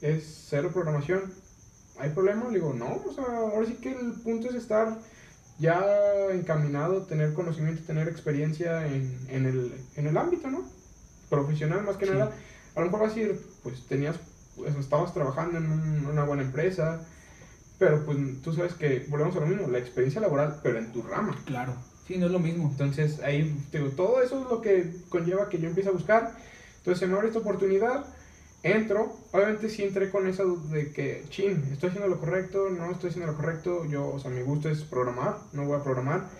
es 0.00 0.46
cero 0.48 0.70
programación. 0.72 1.43
¿Hay 1.98 2.10
problema? 2.10 2.46
Le 2.48 2.54
digo, 2.54 2.72
no, 2.74 3.02
o 3.06 3.12
sea, 3.12 3.24
ahora 3.24 3.66
sí 3.66 3.74
que 3.74 3.92
el 3.92 4.12
punto 4.14 4.48
es 4.48 4.54
estar 4.56 4.98
ya 5.58 5.84
encaminado, 6.32 7.02
tener 7.02 7.32
conocimiento, 7.34 7.82
tener 7.84 8.08
experiencia 8.08 8.86
en, 8.86 9.26
en, 9.28 9.46
el, 9.46 9.72
en 9.96 10.06
el 10.08 10.16
ámbito, 10.16 10.50
¿no? 10.50 10.64
Profesional 11.30 11.82
más 11.84 11.96
que 11.96 12.06
Sí. 12.06 12.12
nada. 12.12 12.32
A 12.74 12.80
lo 12.80 12.86
mejor 12.86 13.00
vas 13.02 13.12
a 13.12 13.14
decir, 13.14 13.40
pues 13.62 13.86
tenías, 13.86 14.16
pues, 14.56 14.74
estabas 14.76 15.14
trabajando 15.14 15.58
en 15.58 15.70
un- 15.70 16.06
una 16.06 16.24
buena 16.24 16.42
empresa, 16.42 17.06
pero 17.78 18.04
pues 18.04 18.18
tú 18.42 18.52
sabes 18.52 18.74
que, 18.74 19.06
volvemos 19.08 19.36
a 19.36 19.40
lo 19.40 19.46
mismo, 19.46 19.68
la 19.68 19.78
experiencia 19.78 20.20
laboral, 20.20 20.58
pero 20.62 20.78
en 20.78 20.92
tu 20.92 21.02
rama. 21.02 21.36
Claro. 21.44 21.74
Sí, 22.06 22.18
no 22.18 22.26
es 22.26 22.32
lo 22.32 22.38
mismo. 22.40 22.68
Entonces, 22.70 23.20
ahí, 23.20 23.56
te 23.70 23.78
digo, 23.78 23.90
todo 23.90 24.20
eso 24.20 24.42
es 24.42 24.50
lo 24.50 24.60
que 24.60 24.96
conlleva 25.08 25.48
que 25.48 25.58
yo 25.58 25.68
empiece 25.68 25.88
a 25.88 25.92
buscar. 25.92 26.36
Entonces, 26.78 26.98
se 26.98 27.06
me 27.06 27.14
abre 27.14 27.28
esta 27.28 27.38
oportunidad, 27.38 28.04
entro. 28.64 29.16
Obviamente, 29.32 29.70
sí 29.70 29.84
entré 29.84 30.10
con 30.10 30.26
esa 30.28 30.44
de 30.44 30.92
que, 30.92 31.24
chin, 31.30 31.68
estoy 31.72 31.90
haciendo 31.90 32.08
lo 32.08 32.20
correcto, 32.20 32.70
no 32.70 32.90
estoy 32.92 33.10
haciendo 33.10 33.32
lo 33.32 33.38
correcto. 33.38 33.86
Yo, 33.86 34.08
o 34.08 34.18
sea, 34.20 34.32
mi 34.32 34.42
gusto 34.42 34.68
es 34.70 34.82
programar, 34.84 35.38
no 35.52 35.66
voy 35.66 35.78
a 35.80 35.84
programar. 35.84 36.30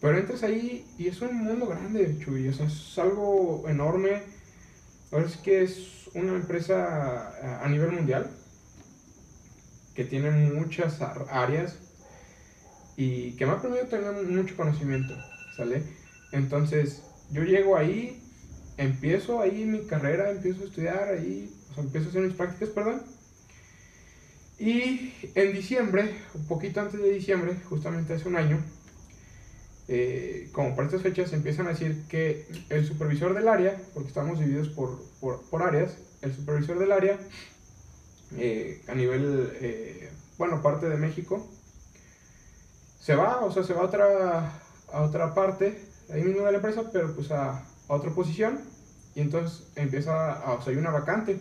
Pero 0.00 0.18
entras 0.18 0.44
ahí 0.44 0.86
y 0.98 1.08
es 1.08 1.22
un 1.22 1.36
mundo 1.36 1.66
grande, 1.68 2.18
Chuy. 2.20 2.48
O 2.48 2.54
sea, 2.54 2.66
es 2.66 2.98
algo 2.98 3.64
enorme. 3.68 4.22
Ahora 5.12 5.28
sí 5.28 5.38
que 5.44 5.62
es 5.64 6.10
una 6.14 6.34
empresa 6.34 7.62
a- 7.64 7.68
nivel 7.68 7.92
mundial 7.92 8.30
que 9.94 10.04
tiene 10.04 10.30
muchas 10.30 11.00
áreas 11.00 11.78
y 12.96 13.32
que 13.36 13.46
me 13.46 13.52
ha 13.52 13.60
permitido 13.62 13.88
tener 13.88 14.12
mucho 14.26 14.56
conocimiento, 14.56 15.14
¿sale? 15.56 15.82
Entonces, 16.32 17.02
yo 17.30 17.42
llego 17.42 17.76
ahí, 17.76 18.22
empiezo 18.78 19.40
ahí 19.40 19.64
mi 19.64 19.86
carrera, 19.86 20.30
empiezo 20.30 20.62
a 20.62 20.66
estudiar 20.66 21.08
ahí, 21.10 21.55
empiezo 21.76 22.06
a 22.06 22.10
hacer 22.10 22.22
mis 22.22 22.34
prácticas, 22.34 22.70
perdón. 22.70 23.02
Y 24.58 25.12
en 25.34 25.52
diciembre, 25.52 26.14
un 26.34 26.46
poquito 26.46 26.80
antes 26.80 27.00
de 27.00 27.12
diciembre, 27.12 27.56
justamente 27.68 28.14
hace 28.14 28.28
un 28.28 28.36
año, 28.36 28.58
eh, 29.88 30.48
como 30.52 30.74
para 30.74 30.86
estas 30.86 31.02
fechas, 31.02 31.32
empiezan 31.32 31.66
a 31.66 31.70
decir 31.70 32.04
que 32.08 32.46
el 32.70 32.86
supervisor 32.86 33.34
del 33.34 33.48
área, 33.48 33.76
porque 33.92 34.08
estamos 34.08 34.38
divididos 34.38 34.70
por, 34.70 35.02
por, 35.20 35.42
por 35.50 35.62
áreas, 35.62 35.98
el 36.22 36.34
supervisor 36.34 36.78
del 36.78 36.92
área, 36.92 37.18
eh, 38.36 38.80
a 38.88 38.94
nivel, 38.94 39.52
eh, 39.60 40.10
bueno, 40.38 40.62
parte 40.62 40.88
de 40.88 40.96
México, 40.96 41.46
se 42.98 43.14
va, 43.14 43.44
o 43.44 43.52
sea, 43.52 43.62
se 43.62 43.74
va 43.74 43.82
a 43.82 43.84
otra, 43.84 44.52
a 44.90 45.02
otra 45.02 45.34
parte, 45.34 45.78
ahí 46.10 46.22
mismo 46.22 46.46
de 46.46 46.52
la 46.52 46.58
empresa, 46.58 46.90
pero 46.92 47.14
pues 47.14 47.30
a, 47.30 47.58
a 47.58 47.94
otra 47.94 48.10
posición, 48.10 48.60
y 49.14 49.20
entonces 49.20 49.68
empieza, 49.76 50.32
a, 50.32 50.54
o 50.54 50.62
sea, 50.62 50.72
hay 50.72 50.78
una 50.78 50.90
vacante. 50.90 51.38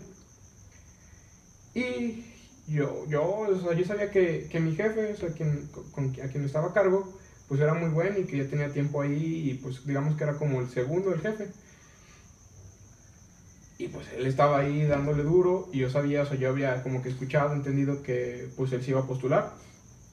Y 1.75 2.23
yo, 2.67 3.05
yo, 3.07 3.23
o 3.23 3.59
sea, 3.61 3.73
yo 3.73 3.85
sabía 3.85 4.09
que, 4.09 4.47
que 4.49 4.59
mi 4.59 4.75
jefe, 4.75 5.11
o 5.11 5.15
sea, 5.15 5.29
quien, 5.29 5.69
con, 5.91 6.09
a 6.23 6.27
quien 6.29 6.45
estaba 6.45 6.69
a 6.69 6.73
cargo, 6.73 7.13
pues 7.47 7.61
era 7.61 7.73
muy 7.73 7.89
bueno 7.89 8.17
y 8.17 8.23
que 8.23 8.37
ya 8.37 8.49
tenía 8.49 8.71
tiempo 8.71 9.01
ahí 9.01 9.51
y 9.51 9.53
pues 9.55 9.85
digamos 9.85 10.15
que 10.15 10.23
era 10.23 10.37
como 10.37 10.61
el 10.61 10.69
segundo 10.69 11.11
del 11.11 11.21
jefe. 11.21 11.49
Y 13.77 13.89
pues 13.89 14.07
él 14.13 14.25
estaba 14.25 14.59
ahí 14.59 14.85
dándole 14.85 15.23
duro 15.23 15.67
y 15.73 15.79
yo 15.79 15.89
sabía, 15.89 16.23
o 16.23 16.25
sea, 16.25 16.37
yo 16.37 16.49
había 16.49 16.81
como 16.81 17.01
que 17.03 17.09
escuchado, 17.09 17.53
entendido 17.53 18.01
que 18.01 18.47
pues 18.55 18.71
él 18.71 18.81
se 18.81 18.91
iba 18.91 19.01
a 19.01 19.07
postular. 19.07 19.53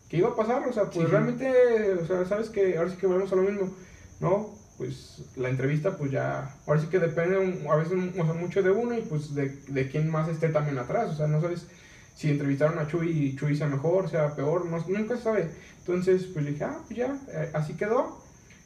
¿Qué 0.08 0.16
iba 0.18 0.30
a 0.30 0.36
pasar? 0.36 0.68
O 0.68 0.72
sea, 0.72 0.90
pues 0.90 1.06
sí. 1.06 1.10
realmente, 1.10 1.92
o 1.92 2.04
sea, 2.04 2.26
sabes 2.26 2.50
que 2.50 2.76
ahora 2.76 2.90
sí 2.90 2.96
que 2.96 3.06
volvemos 3.06 3.32
a 3.32 3.36
lo 3.36 3.42
mismo, 3.42 3.72
¿no? 4.20 4.61
Pues 4.82 5.22
la 5.36 5.48
entrevista 5.48 5.96
pues 5.96 6.10
ya, 6.10 6.56
ahora 6.66 6.80
sí 6.80 6.88
que 6.88 6.98
depende 6.98 7.36
a 7.70 7.76
veces 7.76 7.92
o 8.18 8.24
sea, 8.24 8.34
mucho 8.34 8.64
de 8.64 8.72
uno 8.72 8.98
y 8.98 9.02
pues 9.02 9.32
de, 9.32 9.88
quién 9.88 10.10
más 10.10 10.28
esté 10.28 10.48
también 10.48 10.76
atrás, 10.76 11.10
o 11.10 11.16
sea, 11.16 11.28
no 11.28 11.40
sabes 11.40 11.68
si 12.16 12.30
entrevistaron 12.30 12.80
a 12.80 12.88
Chuy 12.88 13.10
y 13.10 13.36
Chuy 13.36 13.56
sea 13.56 13.68
mejor, 13.68 14.10
sea 14.10 14.34
peor, 14.34 14.66
nunca 14.66 15.16
se 15.16 15.22
sabe. 15.22 15.50
Entonces 15.78 16.24
pues 16.24 16.46
dije, 16.46 16.64
ah, 16.64 16.80
pues 16.84 16.98
ya, 16.98 17.16
eh, 17.28 17.50
así 17.54 17.74
quedó. 17.74 18.20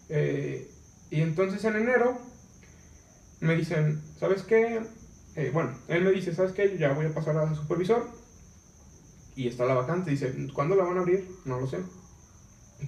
Eh, 0.09 0.71
y 1.11 1.21
entonces 1.21 1.63
en 1.65 1.77
enero 1.77 2.19
me 3.41 3.55
dicen, 3.55 4.01
¿sabes 4.19 4.43
qué? 4.43 4.81
Eh, 5.35 5.51
bueno, 5.53 5.73
él 5.89 6.03
me 6.03 6.13
dice, 6.13 6.35
¿sabes 6.35 6.53
qué? 6.53 6.79
Ya 6.79 6.95
voy 6.95 7.07
a 7.07 7.15
pasar 7.15 7.37
a 7.37 7.55
supervisor 7.55 8.09
y 9.35 9.49
está 9.49 9.67
la 9.67 9.75
vacante. 9.75 10.13
Dice, 10.13 10.35
¿cuándo 10.55 10.77
la 10.77 10.85
van 10.85 10.97
a 10.97 11.01
abrir? 11.01 11.29
No 11.45 11.61
lo 11.61 11.67
sé. 11.67 11.81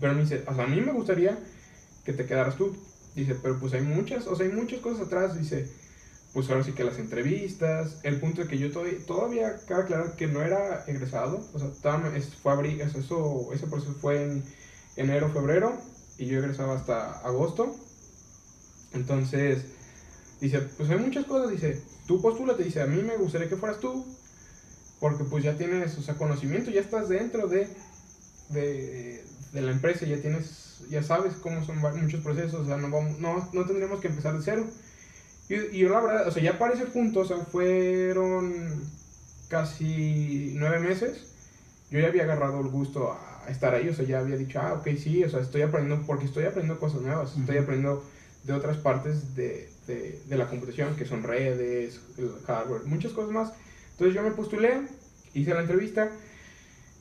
Pero 0.01 0.15
me 0.15 0.23
dice, 0.23 0.45
o 0.47 0.51
a 0.51 0.67
mí 0.67 0.81
me 0.81 0.93
gustaría 0.93 1.39
que 2.05 2.15
te 2.15 2.25
quedaras 2.25 2.57
tú. 2.57 2.75
Dice, 3.19 3.35
pero 3.43 3.59
pues 3.59 3.73
hay 3.73 3.83
muchas, 3.83 4.29
o 4.29 4.37
sea, 4.37 4.47
hay 4.47 4.53
muchas 4.53 4.79
cosas 4.79 5.09
atrás. 5.09 5.37
Dice, 5.37 5.69
pues 6.33 6.49
ahora 6.51 6.63
sí 6.63 6.71
que 6.71 6.85
las 6.85 6.99
entrevistas, 6.99 7.99
el 8.05 8.21
punto 8.21 8.43
de 8.43 8.49
que 8.49 8.59
yo 8.59 8.71
todavía, 8.71 8.99
todavía 9.05 9.57
cabe 9.67 9.83
aclarar 9.83 10.15
que 10.15 10.29
no 10.29 10.41
era 10.41 10.85
egresado, 10.87 11.45
o 11.53 11.59
sea, 11.59 11.69
fue 12.41 12.53
abril, 12.53 12.81
eso, 12.81 13.01
eso, 13.01 13.53
ese 13.53 13.67
proceso 13.67 13.93
fue 13.95 14.23
en 14.23 14.45
enero, 14.95 15.31
febrero, 15.31 15.77
y 16.17 16.27
yo 16.27 16.39
egresaba 16.39 16.77
hasta 16.77 17.19
agosto. 17.27 17.75
Entonces, 18.93 19.65
dice, 20.41 20.61
pues 20.61 20.89
hay 20.91 20.99
muchas 20.99 21.25
cosas, 21.27 21.51
dice, 21.51 21.83
tú 22.07 22.23
postúlate, 22.23 22.63
dice, 22.63 22.83
a 22.83 22.87
mí 22.87 23.03
me 23.03 23.17
gustaría 23.17 23.49
que 23.49 23.57
fueras 23.57 23.81
tú, 23.81 24.07
porque 25.01 25.25
pues 25.25 25.43
ya 25.43 25.57
tienes, 25.57 25.99
o 25.99 26.03
sea, 26.03 26.15
conocimiento, 26.15 26.71
ya 26.71 26.83
estás 26.83 27.09
dentro 27.09 27.49
de, 27.49 27.69
de, 28.51 29.25
de 29.53 29.63
la 29.63 29.73
empresa, 29.73 30.07
ya 30.07 30.21
tienes, 30.21 30.83
ya 30.91 31.03
sabes 31.03 31.35
cómo 31.35 31.65
son 31.65 31.79
muchos 31.79 32.21
procesos, 32.23 32.61
o 32.61 32.67
sea, 32.67 32.77
no, 32.77 32.91
vamos, 32.91 33.19
no, 33.19 33.49
no 33.53 33.65
tendremos 33.67 34.01
que 34.01 34.09
empezar 34.09 34.37
de 34.37 34.43
cero. 34.43 34.67
Y, 35.49 35.55
y 35.77 35.79
yo 35.79 35.89
la 35.89 36.01
verdad, 36.01 36.29
o 36.29 36.31
sea, 36.31 36.43
ya 36.43 36.59
para 36.59 36.75
ese 36.75 36.87
punto, 36.87 37.21
o 37.21 37.25
sea, 37.25 37.39
fueron 37.39 38.83
casi 39.49 40.53
nueve 40.57 40.81
meses, 40.81 41.33
yo 41.91 42.01
ya 42.01 42.09
había 42.09 42.25
agarrado 42.25 42.61
el 42.61 42.69
gusto 42.69 43.13
a 43.13 43.51
estar 43.51 43.75
ahí, 43.75 43.89
o 43.89 43.95
sea, 43.95 44.05
ya 44.05 44.21
había 44.21 44.37
dicho, 44.37 44.61
ah, 44.61 44.75
ok, 44.75 44.89
sí, 44.99 45.25
o 45.25 45.31
sea, 45.31 45.41
estoy 45.41 45.63
aprendiendo, 45.63 46.07
porque 46.07 46.27
estoy 46.27 46.45
aprendiendo 46.45 46.79
cosas 46.79 47.01
nuevas, 47.01 47.35
estoy 47.37 47.57
aprendiendo 47.57 48.05
de 48.45 48.53
otras 48.53 48.77
partes 48.77 49.35
de, 49.35 49.71
de, 49.87 50.21
de 50.27 50.37
la 50.37 50.47
computación, 50.49 50.97
que 50.97 51.07
son 51.07 51.23
redes, 51.23 52.01
el 52.19 52.31
hardware, 52.47 52.85
muchas 52.85 53.13
cosas 53.13 53.31
más. 53.31 53.53
Entonces 53.93 54.15
yo 54.15 54.23
me 54.23 54.31
postulé, 54.31 54.83
hice 55.35 55.55
la 55.55 55.63
entrevista, 55.63 56.11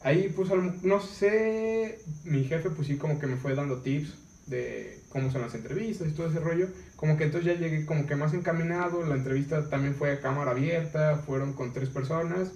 ahí 0.02 0.32
pues 0.36 0.50
no 0.84 1.00
sé, 1.02 2.00
mi 2.24 2.44
jefe 2.44 2.70
pues 2.70 2.88
sí 2.88 2.98
como 2.98 3.20
que 3.20 3.28
me 3.28 3.38
fue 3.38 3.56
dando 3.56 3.82
tips 3.82 4.16
de 4.48 5.02
cómo 5.10 5.32
son 5.32 5.42
las 5.42 5.56
entrevistas 5.56 6.08
y 6.08 6.12
todo 6.12 6.28
ese 6.28 6.40
rollo, 6.40 6.68
como 6.96 7.18
que 7.18 7.26
entonces 7.26 7.54
ya 7.54 7.60
llegué 7.60 7.86
como 7.86 8.06
que 8.06 8.16
más 8.16 8.34
encaminado, 8.34 9.06
la 9.06 9.16
entrevista 9.16 9.70
también 9.70 9.96
fue 9.96 10.12
a 10.12 10.22
cámara 10.22 10.52
abierta, 10.52 11.18
fueron 11.26 11.54
con 11.54 11.74
tres 11.74 11.90
personas, 11.90 12.52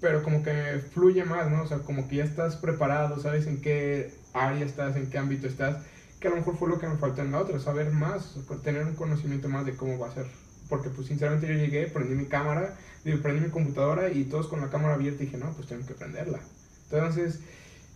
pero 0.00 0.22
como 0.22 0.42
que 0.42 0.80
fluye 0.92 1.24
más, 1.24 1.50
¿no? 1.50 1.62
O 1.62 1.66
sea, 1.66 1.78
como 1.80 2.08
que 2.08 2.16
ya 2.16 2.24
estás 2.24 2.56
preparado, 2.56 3.20
sabes 3.20 3.46
en 3.46 3.60
qué 3.60 4.14
área 4.32 4.64
estás, 4.64 4.96
en 4.96 5.10
qué 5.10 5.18
ámbito 5.18 5.46
estás, 5.46 5.84
que 6.18 6.28
a 6.28 6.30
lo 6.30 6.36
mejor 6.38 6.56
fue 6.56 6.68
lo 6.68 6.78
que 6.78 6.88
me 6.88 6.96
faltó 6.96 7.22
en 7.22 7.32
la 7.32 7.40
otra, 7.40 7.58
saber 7.58 7.90
más, 7.92 8.36
tener 8.62 8.84
un 8.84 8.94
conocimiento 8.94 9.48
más 9.48 9.66
de 9.66 9.76
cómo 9.76 9.98
va 9.98 10.08
a 10.08 10.14
ser. 10.14 10.26
Porque 10.68 10.88
pues 10.90 11.08
sinceramente 11.08 11.48
yo 11.48 11.54
llegué, 11.54 11.86
prendí 11.86 12.14
mi 12.14 12.26
cámara, 12.26 12.78
digo, 13.04 13.22
prendí 13.22 13.40
mi 13.40 13.50
computadora 13.50 14.10
y 14.10 14.24
todos 14.24 14.46
con 14.48 14.60
la 14.60 14.68
cámara 14.70 14.94
abierta 14.94 15.22
y 15.22 15.26
dije, 15.26 15.38
no, 15.38 15.52
pues 15.52 15.68
tengo 15.68 15.86
que 15.86 15.94
prenderla. 15.94 16.40
Entonces, 16.90 17.40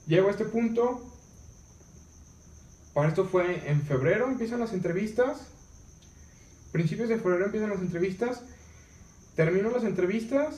llego 0.06 0.28
a 0.28 0.30
este 0.30 0.44
punto, 0.44 1.02
para 2.94 3.08
esto 3.08 3.24
fue 3.26 3.68
en 3.68 3.82
febrero, 3.82 4.26
empiezan 4.28 4.60
las 4.60 4.72
entrevistas, 4.72 5.38
principios 6.72 7.08
de 7.08 7.18
febrero 7.18 7.44
empiezan 7.46 7.70
las 7.70 7.80
entrevistas, 7.80 8.42
termino 9.34 9.70
las 9.70 9.84
entrevistas 9.84 10.56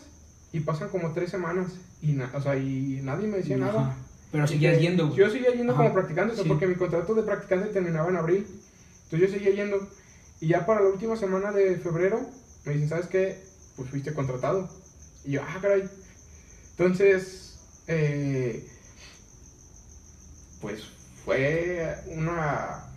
y 0.52 0.60
pasan 0.60 0.88
como 0.90 1.12
tres 1.12 1.30
semanas 1.30 1.72
y, 2.02 2.12
na- 2.12 2.30
o 2.34 2.40
sea, 2.42 2.56
y 2.56 3.00
nadie 3.02 3.26
me 3.26 3.38
decía 3.38 3.56
Ajá. 3.56 3.66
nada. 3.66 3.96
Pero 4.32 4.44
Y 4.44 4.48
seguías 4.48 4.78
yendo. 4.80 5.14
Yo 5.14 5.30
seguía 5.30 5.52
yendo 5.54 5.72
Ajá. 5.72 5.82
como 5.82 5.94
practicante, 5.94 6.32
o 6.32 6.34
sea, 6.34 6.42
Sí. 6.44 6.48
porque 6.48 6.66
mi 6.66 6.74
contrato 6.74 7.14
de 7.14 7.22
practicante 7.22 7.68
terminaba 7.68 8.08
en 8.10 8.16
abril. 8.16 8.46
Entonces 9.04 9.30
yo 9.30 9.34
seguía 9.34 9.54
yendo. 9.54 9.88
Y 10.40 10.48
ya 10.48 10.66
para 10.66 10.82
la 10.82 10.88
última 10.88 11.16
semana 11.16 11.52
de 11.52 11.76
febrero 11.76 12.20
me 12.66 12.72
dicen, 12.74 12.88
¿sabes 12.90 13.06
qué? 13.06 13.38
Pues 13.76 13.90
fuiste 13.90 14.14
contratado. 14.14 14.68
Y 15.24 15.32
yo, 15.32 15.42
ah, 15.42 15.58
caray. 15.60 15.88
Entonces, 16.70 17.58
eh, 17.86 18.66
pues 20.60 20.82
fue 21.24 21.96
una 22.08 22.92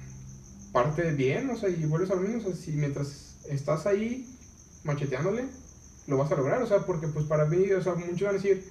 parte 0.72 1.12
bien, 1.12 1.50
o 1.50 1.58
sea, 1.58 1.70
y 1.70 1.86
vuelves 1.86 2.12
a 2.12 2.16
lo 2.16 2.22
mismo, 2.22 2.38
o 2.40 2.42
sea, 2.44 2.56
si 2.56 2.72
mientras 2.72 3.36
estás 3.48 3.86
ahí 3.86 4.28
macheteándole, 4.84 5.46
lo 6.08 6.18
vas 6.18 6.32
a 6.32 6.36
lograr, 6.36 6.62
o 6.62 6.68
sea, 6.68 6.86
porque 6.86 7.08
pues 7.08 7.26
para 7.26 7.46
mí, 7.46 7.72
o 7.72 7.82
sea, 7.82 7.96
muchos 7.96 8.22
van 8.22 8.32
a 8.36 8.38
decir, 8.40 8.64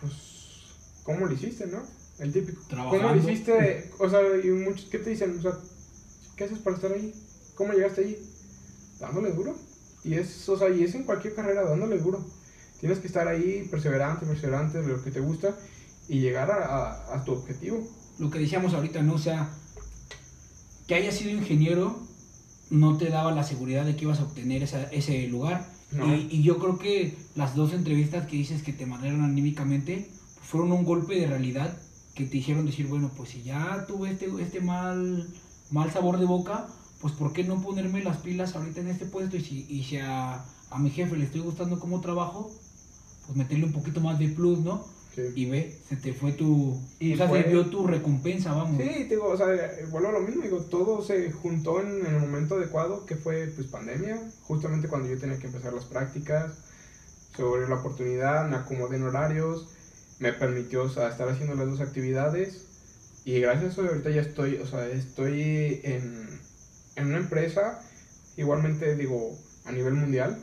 pues, 0.00 0.14
¿cómo 1.04 1.26
lo 1.26 1.32
hiciste, 1.32 1.66
no? 1.66 1.82
El 2.18 2.32
típico. 2.32 2.62
¿Cómo 2.68 2.84
lo 2.84 2.90
Trabajando. 2.90 3.30
hiciste? 3.30 3.90
O 3.98 4.08
sea, 4.08 4.20
y 4.42 4.48
muchos, 4.48 4.86
¿qué 4.90 4.98
te 4.98 5.10
dicen? 5.10 5.38
O 5.38 5.42
sea, 5.42 5.52
¿qué 6.36 6.44
haces 6.44 6.58
para 6.58 6.76
estar 6.76 6.92
ahí? 6.92 7.12
¿Cómo 7.54 7.72
llegaste 7.72 8.02
ahí? 8.02 8.30
Dándole 9.00 9.32
duro. 9.32 9.56
Y 10.04 10.14
es, 10.14 10.48
o 10.48 10.56
sea, 10.58 10.68
y 10.70 10.82
es 10.82 10.94
en 10.94 11.04
cualquier 11.04 11.34
carrera, 11.34 11.62
dándole 11.62 11.98
duro. 11.98 12.24
Tienes 12.80 12.98
que 12.98 13.06
estar 13.06 13.28
ahí, 13.28 13.68
perseverante, 13.70 14.26
perseverante, 14.26 14.82
de 14.82 14.88
lo 14.88 15.02
que 15.02 15.10
te 15.12 15.20
gusta, 15.20 15.54
y 16.08 16.18
llegar 16.20 16.50
a, 16.50 16.56
a- 16.64 17.14
a 17.16 17.24
tu 17.24 17.32
objetivo. 17.32 17.86
Lo 18.18 18.28
que 18.30 18.40
decíamos 18.40 18.74
ahorita, 18.74 19.02
¿no? 19.02 19.14
O 19.14 19.18
sea, 19.18 19.48
que 20.86 20.94
hayas 20.94 21.14
sido 21.14 21.30
ingeniero 21.30 21.96
no 22.70 22.96
te 22.96 23.10
daba 23.10 23.32
la 23.32 23.44
seguridad 23.44 23.84
de 23.84 23.94
que 23.96 24.04
ibas 24.04 24.20
a 24.20 24.24
obtener 24.24 24.62
esa- 24.62 24.84
ese 24.90 25.26
lugar. 25.28 25.70
No. 25.92 26.06
Y, 26.14 26.26
y 26.30 26.42
yo 26.42 26.58
creo 26.58 26.78
que 26.78 27.14
las 27.34 27.54
dos 27.54 27.72
entrevistas 27.74 28.26
que 28.26 28.36
dices 28.36 28.62
que 28.62 28.72
te 28.72 28.86
mandaron 28.86 29.22
anímicamente 29.22 30.10
fueron 30.40 30.72
un 30.72 30.84
golpe 30.84 31.14
de 31.16 31.26
realidad 31.26 31.76
que 32.14 32.24
te 32.24 32.38
hicieron 32.38 32.64
decir, 32.66 32.86
bueno, 32.86 33.10
pues 33.16 33.28
si 33.30 33.42
ya 33.42 33.84
tuve 33.86 34.10
este, 34.12 34.26
este 34.40 34.60
mal, 34.60 35.28
mal 35.70 35.90
sabor 35.92 36.18
de 36.18 36.24
boca, 36.24 36.66
pues 37.02 37.14
¿por 37.14 37.34
qué 37.34 37.44
no 37.44 37.62
ponerme 37.62 38.04
las 38.04 38.18
pilas 38.18 38.56
ahorita 38.56 38.80
en 38.82 38.88
este 38.88 39.06
puesto? 39.06 39.36
Y 39.36 39.42
si, 39.42 39.66
y 39.68 39.84
si 39.84 39.98
a, 39.98 40.46
a 40.70 40.78
mi 40.80 40.90
jefe 40.90 41.16
le 41.16 41.26
estoy 41.26 41.42
gustando 41.42 41.80
cómo 41.80 42.00
trabajo, 42.00 42.62
pues 43.26 43.36
meterle 43.38 43.66
un 43.66 43.72
poquito 43.72 44.00
más 44.00 44.18
de 44.20 44.28
plus, 44.30 44.60
¿no? 44.60 44.86
Sí. 45.14 45.22
Y 45.36 45.46
ve, 45.46 45.82
se 45.88 45.96
te 45.96 46.14
fue 46.14 46.32
tu... 46.32 46.80
Y 47.00 47.14
o 47.14 47.16
sea, 47.18 47.28
fue- 47.28 47.42
se 47.42 47.50
vio 47.50 47.66
tu 47.70 47.86
recompensa, 47.86 48.54
vamos. 48.54 48.82
Sí, 48.82 48.88
te 48.88 49.16
digo, 49.16 49.28
o 49.28 49.36
sea, 49.36 49.46
vuelvo 49.90 50.08
a 50.08 50.12
lo 50.12 50.20
mismo, 50.22 50.42
digo, 50.42 50.64
todo 50.66 51.02
se 51.02 51.30
juntó 51.32 51.80
en, 51.82 52.06
en 52.06 52.14
el 52.14 52.20
momento 52.20 52.54
adecuado, 52.56 53.04
que 53.04 53.16
fue, 53.16 53.48
pues, 53.48 53.66
pandemia, 53.66 54.32
justamente 54.40 54.88
cuando 54.88 55.08
yo 55.08 55.18
tenía 55.18 55.38
que 55.38 55.48
empezar 55.48 55.74
las 55.74 55.84
prácticas, 55.84 56.52
sobre 57.36 57.68
la 57.68 57.76
oportunidad, 57.76 58.48
me 58.48 58.56
acomodé 58.56 58.96
en 58.96 59.04
horarios, 59.04 59.68
me 60.18 60.32
permitió, 60.32 60.84
o 60.84 60.88
sea, 60.88 61.08
estar 61.08 61.28
haciendo 61.28 61.54
las 61.54 61.66
dos 61.66 61.80
actividades, 61.80 62.66
y 63.24 63.40
gracias 63.40 63.64
a 63.78 63.82
eso 63.82 63.82
ahorita 63.90 64.10
ya 64.10 64.20
estoy, 64.22 64.56
o 64.56 64.66
sea, 64.66 64.86
estoy 64.88 65.80
en, 65.84 66.21
en 66.96 67.06
una 67.06 67.18
empresa, 67.18 67.80
igualmente, 68.36 68.96
digo, 68.96 69.38
a 69.64 69.72
nivel 69.72 69.94
mundial, 69.94 70.38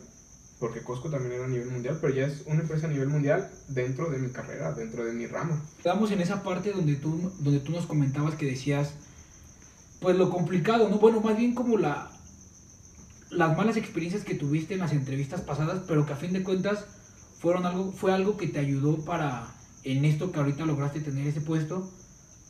porque 0.60 0.82
Costco 0.82 1.10
también 1.10 1.34
era 1.34 1.46
a 1.46 1.48
nivel 1.48 1.72
mundial, 1.72 1.98
pero 2.02 2.14
ya 2.14 2.26
es 2.26 2.44
una 2.46 2.62
empresa 2.62 2.88
a 2.88 2.90
nivel 2.90 3.08
mundial 3.08 3.50
dentro 3.70 4.10
de 4.10 4.18
mi 4.18 4.30
carrera, 4.30 4.74
dentro 4.74 5.06
de 5.06 5.14
mi 5.14 5.26
rama. 5.26 5.62
Estamos 5.78 6.12
en 6.12 6.22
esa 6.22 6.44
parte 6.44 6.72
donde 6.72 6.96
tú, 6.96 7.32
donde 7.40 7.60
tú 7.60 7.72
nos 7.72 7.86
comentabas 7.86 8.36
que 8.36 8.46
decías, 8.46 8.94
pues 10.02 10.18
lo 10.18 10.30
complicado, 10.30 10.90
¿no? 10.90 10.98
Bueno, 11.00 11.22
más 11.22 11.38
bien 11.38 11.56
como 11.56 11.78
la, 11.78 12.12
las 13.30 13.56
malas 13.56 13.78
experiencias 13.78 14.24
que 14.24 14.36
tuviste 14.36 14.74
en 14.74 14.82
las 14.82 14.92
entrevistas 14.92 15.42
pasadas, 15.42 15.84
pero 15.88 16.06
que 16.06 16.14
a 16.14 16.18
fin 16.18 16.34
de 16.34 16.44
cuentas 16.44 16.86
fueron 17.40 17.66
algo, 17.66 17.92
fue 17.94 18.12
algo 18.12 18.36
que 18.36 18.48
te 18.48 18.60
ayudó 18.60 18.98
para, 19.06 19.48
en 19.84 20.04
esto 20.04 20.32
que 20.32 20.40
ahorita 20.40 20.66
lograste 20.66 21.00
tener 21.00 21.26
ese 21.26 21.40
puesto, 21.40 21.90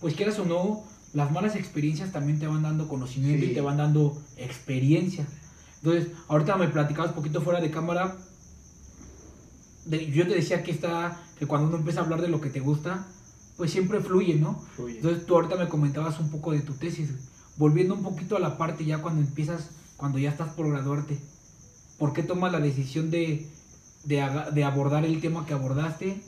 pues 0.01 0.15
quieras 0.15 0.39
o 0.39 0.45
no, 0.45 0.83
las 1.13 1.31
malas 1.31 1.55
experiencias 1.55 2.11
también 2.11 2.39
te 2.39 2.47
van 2.47 2.61
dando 2.63 2.87
conocimiento 2.87 3.45
Sí. 3.45 3.51
y 3.51 3.53
te 3.53 3.61
van 3.61 3.77
dando 3.77 4.21
experiencia. 4.37 5.27
Entonces, 5.81 6.09
ahorita 6.27 6.55
me 6.57 6.67
platicabas 6.67 7.11
un 7.11 7.15
poquito 7.15 7.41
fuera 7.41 7.61
de 7.61 7.71
cámara, 7.71 8.17
de- 9.85 10.11
yo 10.11 10.27
te 10.27 10.35
decía 10.35 10.63
que 10.63 10.71
está, 10.71 11.19
que 11.37 11.45
cuando 11.47 11.67
uno 11.67 11.77
empieza 11.77 12.01
a 12.01 12.03
hablar 12.03 12.21
de 12.21 12.27
lo 12.27 12.41
que 12.41 12.49
te 12.49 12.59
gusta, 12.59 13.07
pues 13.57 13.71
siempre 13.71 13.99
fluye, 14.01 14.35
¿no? 14.35 14.59
Fluye. 14.75 14.97
Entonces 14.97 15.25
tú 15.25 15.35
ahorita 15.35 15.55
me 15.55 15.67
comentabas 15.67 16.19
un 16.19 16.29
poco 16.29 16.51
de 16.51 16.59
tu 16.61 16.73
tesis, 16.73 17.09
volviendo 17.57 17.93
un 17.95 18.03
poquito 18.03 18.35
a 18.37 18.39
la 18.39 18.57
parte 18.57 18.85
ya 18.85 19.01
cuando 19.01 19.21
empiezas, 19.21 19.69
cuando 19.97 20.17
ya 20.19 20.29
estás 20.29 20.53
por 20.53 20.69
graduarte, 20.69 21.19
¿por 21.97 22.13
qué 22.13 22.23
tomas 22.23 22.51
la 22.51 22.59
decisión 22.59 23.09
de, 23.11 23.47
de, 24.05 24.43
de 24.53 24.63
abordar 24.63 25.05
el 25.05 25.19
tema 25.21 25.45
que 25.45 25.53
abordaste? 25.53 26.21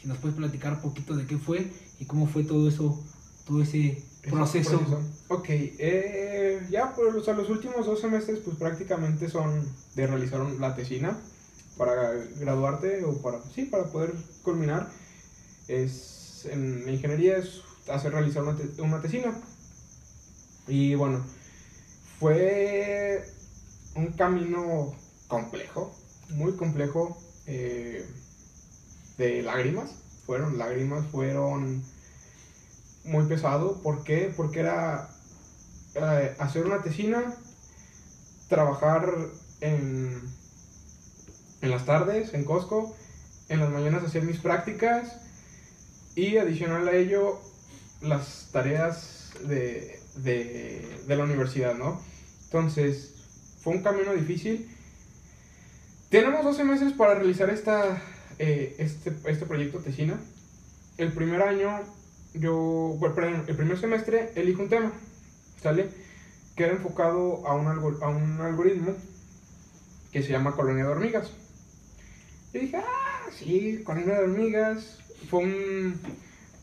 Si 0.00 0.08
nos 0.08 0.16
puedes 0.18 0.36
platicar 0.36 0.74
un 0.74 0.80
poquito 0.80 1.14
de 1.16 1.26
qué 1.26 1.36
fue 1.36 1.70
y 1.98 2.06
cómo 2.06 2.26
fue 2.26 2.44
todo 2.44 2.66
eso, 2.68 3.02
todo 3.46 3.62
ese 3.62 4.02
Ese 4.22 4.30
proceso. 4.30 4.78
Ok, 5.28 5.46
eh, 5.50 6.66
ya 6.70 6.94
pues, 6.94 7.14
o 7.14 7.22
sea, 7.24 7.34
los 7.34 7.48
últimos 7.50 7.86
dos 7.86 8.00
semestres 8.00 8.40
pues 8.44 8.56
prácticamente 8.56 9.28
son 9.28 9.66
de 9.94 10.06
realizar 10.06 10.40
la 10.58 10.74
tesina 10.74 11.18
para 11.76 12.12
graduarte 12.38 13.04
o 13.04 13.16
para, 13.22 13.40
sí, 13.54 13.64
para 13.64 13.84
poder 13.84 14.12
culminar. 14.42 14.88
Es, 15.68 16.46
en 16.50 16.88
ingeniería 16.88 17.38
es 17.38 17.62
hacer 17.88 18.12
realizar 18.12 18.42
una, 18.42 18.56
te- 18.56 18.82
una 18.82 19.00
tesina. 19.00 19.32
Y 20.68 20.94
bueno, 20.94 21.24
fue 22.18 23.24
un 23.94 24.08
camino 24.12 24.94
complejo, 25.28 25.94
muy 26.30 26.52
complejo, 26.52 27.18
eh, 27.46 28.04
de 29.18 29.42
lágrimas. 29.42 29.90
Fueron 30.26 30.58
lágrimas, 30.58 31.06
fueron 31.10 31.82
muy 33.04 33.26
pesado. 33.26 33.82
¿Por 33.82 34.04
qué? 34.04 34.32
Porque 34.36 34.60
era 34.60 35.10
eh, 35.94 36.34
hacer 36.38 36.66
una 36.66 36.82
tesina, 36.82 37.34
trabajar 38.48 39.12
en, 39.60 40.20
en 41.62 41.70
las 41.70 41.86
tardes 41.86 42.34
en 42.34 42.44
Costco, 42.44 42.96
en 43.48 43.60
las 43.60 43.70
mañanas 43.70 44.04
hacer 44.04 44.22
mis 44.22 44.38
prácticas 44.38 45.16
y 46.14 46.36
adicional 46.36 46.86
a 46.88 46.92
ello 46.92 47.40
las 48.00 48.48
tareas 48.52 49.32
de, 49.46 50.00
de, 50.16 51.02
de 51.06 51.16
la 51.16 51.24
universidad, 51.24 51.74
¿no? 51.74 52.00
Entonces, 52.44 53.14
fue 53.62 53.74
un 53.74 53.82
camino 53.82 54.12
difícil. 54.14 54.68
Tenemos 56.08 56.44
12 56.44 56.64
meses 56.64 56.92
para 56.92 57.14
realizar 57.14 57.50
esta, 57.50 58.02
eh, 58.38 58.74
este, 58.78 59.14
este 59.26 59.46
proyecto 59.46 59.78
Tesina. 59.78 60.18
El 60.96 61.12
primer 61.12 61.42
año, 61.42 61.80
yo, 62.34 62.54
bueno, 62.98 63.14
perdón, 63.14 63.44
el 63.46 63.56
primer 63.56 63.78
semestre 63.78 64.32
elijo 64.36 64.62
un 64.62 64.68
tema, 64.68 64.92
¿sale? 65.62 65.88
Que 66.56 66.64
era 66.64 66.72
enfocado 66.74 67.46
a 67.46 67.54
un, 67.54 67.66
algo, 67.66 67.98
a 68.02 68.08
un 68.08 68.40
algoritmo 68.40 68.94
que 70.12 70.22
se 70.22 70.30
llama 70.30 70.54
colonia 70.54 70.84
de 70.84 70.90
hormigas. 70.90 71.30
Y 72.52 72.58
dije, 72.58 72.76
ah, 72.78 73.30
sí, 73.32 73.82
colonia 73.84 74.14
de 74.14 74.24
hormigas. 74.24 74.98
Fue 75.28 75.40
un, 75.40 76.00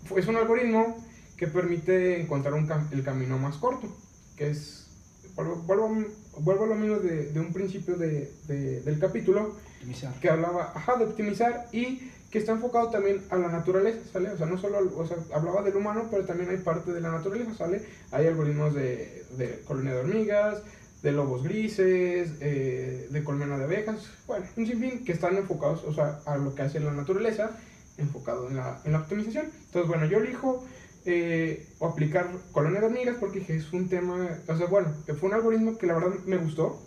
fue, 0.06 0.20
es 0.20 0.28
un 0.28 0.36
algoritmo 0.36 0.98
que 1.38 1.48
permite 1.48 2.20
encontrar 2.20 2.54
un, 2.56 2.68
el 2.92 3.04
camino 3.04 3.38
más 3.38 3.58
corto, 3.58 3.96
que 4.36 4.50
es 4.50 4.88
vuelvo, 5.36 6.06
vuelvo 6.40 6.64
a 6.64 6.68
lo 6.68 6.76
mismo 6.76 6.98
de, 6.98 7.32
de 7.32 7.40
un 7.40 7.54
principio 7.54 7.96
de, 7.96 8.34
de, 8.48 8.82
del 8.82 9.00
capítulo, 9.00 9.56
Optimizar. 9.76 10.20
que 10.20 10.30
hablaba 10.30 10.72
ajá, 10.74 10.96
de 10.96 11.06
optimizar 11.06 11.68
y 11.72 12.12
que 12.38 12.42
está 12.42 12.52
enfocado 12.52 12.92
también 12.92 13.24
a 13.32 13.36
la 13.36 13.48
naturaleza, 13.48 13.98
¿sale? 14.14 14.30
O 14.30 14.38
sea, 14.38 14.46
no 14.46 14.60
solo, 14.60 14.78
o 14.96 15.08
sea, 15.08 15.18
hablaba 15.34 15.64
del 15.64 15.76
humano, 15.76 16.08
pero 16.12 16.24
también 16.24 16.52
hay 16.52 16.58
parte 16.58 16.94
de 16.94 17.02
la 17.02 17.10
naturaleza, 17.10 17.56
¿sale? 17.56 17.82
Hay 18.12 18.28
algoritmos 18.28 18.76
de, 18.76 19.26
de 19.38 19.64
colonia 19.66 19.96
de 19.96 20.00
hormigas, 20.02 20.62
de 21.02 21.12
lobos 21.14 21.42
grises, 21.42 22.30
eh, 22.40 23.08
de 23.10 23.24
colmena 23.24 23.58
de 23.58 23.64
abejas, 23.64 24.08
bueno, 24.28 24.46
un 24.56 24.68
sinfín 24.68 25.04
que 25.04 25.14
están 25.14 25.36
enfocados, 25.36 25.84
o 25.84 25.92
sea, 25.92 26.20
a 26.28 26.38
lo 26.38 26.54
que 26.54 26.62
hace 26.62 26.80
la 26.80 26.92
naturaleza, 26.92 27.58
enfocado 27.98 28.50
en 28.50 28.58
la, 28.58 28.82
en 28.86 28.92
la 28.92 29.00
optimización. 29.00 29.48
Entonces, 29.66 29.88
bueno, 29.88 30.06
yo 30.06 30.20
elijo 30.20 30.64
eh, 31.06 31.66
aplicar 31.82 32.30
colonia 32.52 32.82
de 32.82 32.86
hormigas 32.86 33.18
porque 33.20 33.40
dije, 33.40 33.56
es 33.56 33.74
un 33.74 33.90
tema, 33.90 34.28
o 34.48 34.58
sea, 34.58 34.68
bueno, 34.68 34.94
fue 35.20 35.30
un 35.30 35.34
algoritmo 35.34 35.76
que 35.80 35.88
la 35.88 35.96
verdad 35.96 36.14
me 36.28 36.38
gustó, 36.38 36.80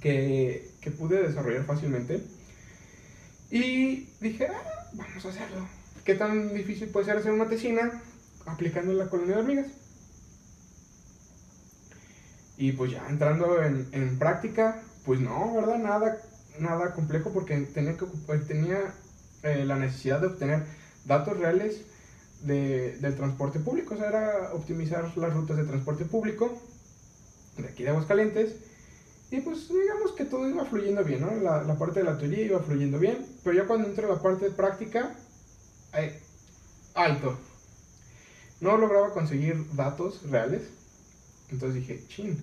que, 0.00 0.70
que 0.80 0.90
pude 0.90 1.22
desarrollar 1.22 1.64
fácilmente. 1.66 2.22
Y 3.50 4.08
dije, 4.20 4.46
ah, 4.46 4.90
vamos 4.92 5.24
a 5.24 5.28
hacerlo. 5.28 5.66
¿Qué 6.04 6.14
tan 6.14 6.54
difícil 6.54 6.88
puede 6.88 7.06
ser 7.06 7.16
hacer 7.16 7.32
una 7.32 7.48
tesina 7.48 8.02
aplicando 8.46 8.92
la 8.92 9.08
colonia 9.08 9.36
de 9.36 9.40
hormigas? 9.40 9.66
Y 12.56 12.72
pues 12.72 12.90
ya 12.90 13.06
entrando 13.08 13.62
en, 13.62 13.88
en 13.92 14.18
práctica, 14.18 14.82
pues 15.04 15.20
no, 15.20 15.54
¿verdad? 15.54 15.78
Nada, 15.78 16.18
nada 16.58 16.92
complejo 16.92 17.32
porque 17.32 17.56
tenía, 17.60 17.96
que, 17.96 18.06
tenía 18.46 18.94
eh, 19.42 19.64
la 19.64 19.76
necesidad 19.76 20.20
de 20.20 20.26
obtener 20.26 20.64
datos 21.04 21.38
reales 21.38 21.82
de, 22.42 22.96
del 22.98 23.16
transporte 23.16 23.60
público, 23.60 23.94
o 23.94 23.96
sea, 23.96 24.08
era 24.08 24.52
optimizar 24.52 25.16
las 25.16 25.34
rutas 25.34 25.56
de 25.56 25.64
transporte 25.64 26.04
público 26.04 26.60
de 27.56 27.68
aquí 27.68 27.82
de 27.82 27.90
Aguascalientes. 27.90 28.56
Y 29.30 29.40
pues 29.40 29.68
digamos 29.68 30.12
que 30.12 30.24
todo 30.24 30.48
iba 30.48 30.64
fluyendo 30.64 31.04
bien, 31.04 31.20
¿no? 31.20 31.34
La, 31.36 31.62
la 31.62 31.78
parte 31.78 32.00
de 32.00 32.06
la 32.06 32.18
teoría 32.18 32.46
iba 32.46 32.60
fluyendo 32.60 32.98
bien, 32.98 33.26
pero 33.44 33.56
ya 33.56 33.66
cuando 33.66 33.88
entré 33.88 34.06
a 34.06 34.08
la 34.08 34.22
parte 34.22 34.50
práctica, 34.50 35.14
eh, 35.94 36.18
alto. 36.94 37.38
No 38.60 38.76
lograba 38.76 39.12
conseguir 39.12 39.66
datos 39.74 40.22
reales. 40.30 40.62
Entonces 41.50 41.80
dije, 41.80 42.04
chin. 42.08 42.42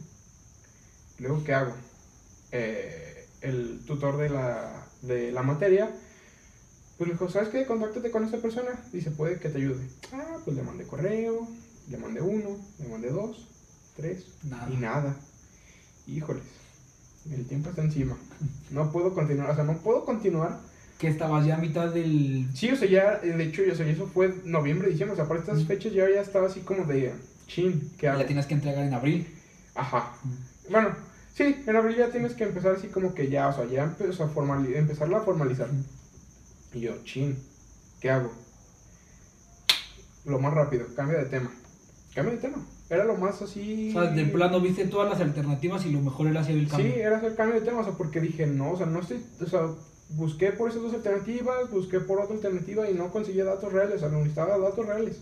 Luego, 1.19 1.43
¿qué 1.43 1.53
hago? 1.53 1.73
Eh, 2.51 3.27
el 3.41 3.81
tutor 3.85 4.17
de 4.17 4.29
la, 4.29 4.87
de 5.01 5.31
la 5.31 5.43
materia 5.43 5.91
pues 6.97 7.09
me 7.09 7.13
dijo, 7.13 7.29
¿sabes 7.29 7.49
qué? 7.49 7.65
Contáctate 7.65 8.09
con 8.09 8.23
esa 8.23 8.37
persona 8.37 8.71
se 8.91 9.11
puede 9.11 9.37
que 9.39 9.49
te 9.49 9.57
ayude. 9.57 9.85
Ah, 10.13 10.37
pues 10.45 10.55
le 10.55 10.63
mandé 10.63 10.85
correo, 10.87 11.45
le 11.89 11.97
mandé 11.97 12.21
uno, 12.21 12.57
le 12.79 12.87
mandé 12.87 13.09
dos, 13.09 13.49
tres 13.97 14.27
Nada. 14.43 14.69
y 14.71 14.77
nada. 14.77 15.15
Híjoles, 16.07 16.43
el 17.31 17.45
tiempo 17.45 17.69
está 17.69 17.81
encima. 17.83 18.15
No 18.71 18.91
puedo 18.91 19.13
continuar, 19.13 19.49
o 19.49 19.55
sea, 19.55 19.63
no 19.63 19.77
puedo 19.77 20.05
continuar. 20.05 20.59
Que 20.97 21.09
estabas 21.09 21.45
ya 21.45 21.55
a 21.55 21.59
mitad 21.59 21.89
del. 21.93 22.47
Sí, 22.55 22.71
o 22.71 22.75
sea, 22.77 22.87
ya, 22.87 23.17
de 23.19 23.43
hecho, 23.43 23.63
o 23.69 23.75
sea, 23.75 23.85
eso 23.85 24.07
fue 24.07 24.33
noviembre, 24.45 24.89
diciembre, 24.89 25.11
o 25.13 25.15
sea, 25.17 25.27
para 25.27 25.41
estas 25.41 25.61
Mm. 25.63 25.67
fechas 25.67 25.91
ya, 25.93 26.09
ya 26.09 26.21
estaba 26.21 26.47
así 26.47 26.61
como 26.61 26.85
de, 26.85 27.13
chin, 27.47 27.91
¿qué 27.97 28.07
hago? 28.07 28.19
La 28.19 28.25
tienes 28.25 28.45
que 28.45 28.53
entregar 28.53 28.85
en 28.85 28.93
abril. 28.93 29.27
Ajá. 29.75 30.13
Bueno, 30.69 30.95
sí, 31.33 31.63
en 31.67 31.75
abril 31.75 31.97
ya 31.97 32.11
tienes 32.11 32.33
que 32.33 32.45
empezar 32.45 32.75
así 32.75 32.87
como 32.87 33.13
que 33.13 33.29
ya, 33.29 33.49
o 33.49 33.53
sea, 33.53 33.65
ya 33.65 33.83
empezó 33.83 34.23
a 34.23 34.33
formali- 34.33 34.73
empezarla 34.73 35.17
a 35.17 35.21
formalizar. 35.21 35.67
Y 36.73 36.79
yo, 36.79 37.03
chin, 37.03 37.37
¿qué 37.99 38.09
hago? 38.09 38.31
Lo 40.23 40.39
más 40.39 40.53
rápido, 40.53 40.87
cambio 40.95 41.17
de 41.17 41.25
tema. 41.25 41.51
Cambio 42.15 42.35
de 42.35 42.41
tema. 42.41 42.57
Era 42.89 43.03
lo 43.05 43.15
más 43.15 43.41
así. 43.41 43.89
O 43.89 43.93
sea, 44.01 44.11
de 44.11 44.25
plano 44.25 44.61
viste 44.61 44.85
todas 44.85 45.09
las 45.09 45.19
alternativas 45.19 45.85
y 45.85 45.91
lo 45.91 46.01
mejor 46.01 46.27
era 46.27 46.41
hacer 46.41 46.55
el 46.55 46.65
Sí, 46.65 46.71
cambio. 46.71 46.93
era 46.95 47.17
hacer 47.17 47.35
cambio 47.35 47.59
de 47.59 47.65
tema, 47.65 47.79
o 47.79 47.83
sea, 47.83 47.93
porque 47.93 48.21
dije, 48.21 48.45
no, 48.45 48.71
o 48.71 48.77
sea, 48.77 48.85
no 48.85 48.99
estoy, 48.99 49.23
o 49.41 49.47
sea, 49.47 49.67
busqué 50.09 50.51
por 50.51 50.69
esas 50.69 50.83
dos 50.83 50.93
alternativas, 50.93 51.71
busqué 51.71 51.99
por 51.99 52.21
otra 52.21 52.35
alternativa 52.35 52.87
y 52.89 52.93
no 52.93 53.09
conseguía 53.11 53.43
datos 53.43 53.73
reales, 53.73 53.95
o 53.95 53.99
sea, 53.99 54.09
necesitaba 54.09 54.57
datos 54.59 54.85
reales. 54.85 55.19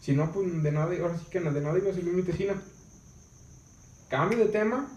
Si 0.00 0.12
no, 0.12 0.32
pues 0.32 0.62
de 0.62 0.72
nada, 0.72 0.92
ahora 1.00 1.16
sí 1.16 1.24
que 1.30 1.40
de 1.40 1.60
nada 1.60 1.78
iba 1.78 1.90
a 1.90 1.94
servir 1.94 2.12
mi 2.14 2.22
tesina. 2.22 2.54
Cambio 4.08 4.38
de 4.38 4.46
tema. 4.46 4.88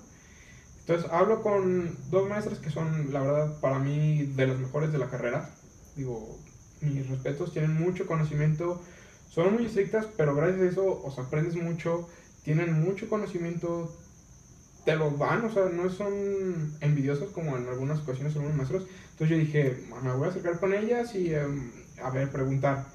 Entonces 0.81 1.09
hablo 1.11 1.41
con 1.41 1.95
dos 2.09 2.29
maestras 2.29 2.59
que 2.59 2.69
son, 2.69 3.11
la 3.13 3.21
verdad, 3.21 3.59
para 3.59 3.79
mí, 3.79 4.25
de 4.35 4.47
las 4.47 4.57
mejores 4.57 4.91
de 4.91 4.97
la 4.97 5.09
carrera. 5.09 5.49
Digo, 5.95 6.37
mis 6.81 7.07
respetos, 7.09 7.51
tienen 7.53 7.73
mucho 7.73 8.05
conocimiento, 8.07 8.81
son 9.29 9.53
muy 9.53 9.65
estrictas, 9.65 10.07
pero 10.17 10.35
gracias 10.35 10.61
a 10.61 10.65
eso, 10.65 10.85
o 10.85 11.21
aprendes 11.21 11.55
mucho, 11.55 12.07
tienen 12.43 12.81
mucho 12.81 13.09
conocimiento, 13.09 13.95
te 14.85 14.95
lo 14.95 15.11
dan, 15.11 15.45
o 15.45 15.51
sea, 15.51 15.65
no 15.65 15.89
son 15.89 16.75
envidiosos 16.81 17.29
como 17.31 17.57
en 17.57 17.67
algunas 17.67 17.99
ocasiones 17.99 18.35
algunos 18.35 18.55
maestros. 18.55 18.87
Entonces 19.11 19.29
yo 19.29 19.37
dije, 19.37 19.83
me 20.03 20.13
voy 20.13 20.27
a 20.27 20.31
acercar 20.31 20.59
con 20.59 20.73
ellas 20.73 21.13
y 21.15 21.33
em, 21.33 21.71
a 22.01 22.09
ver, 22.09 22.29
preguntar. 22.31 22.85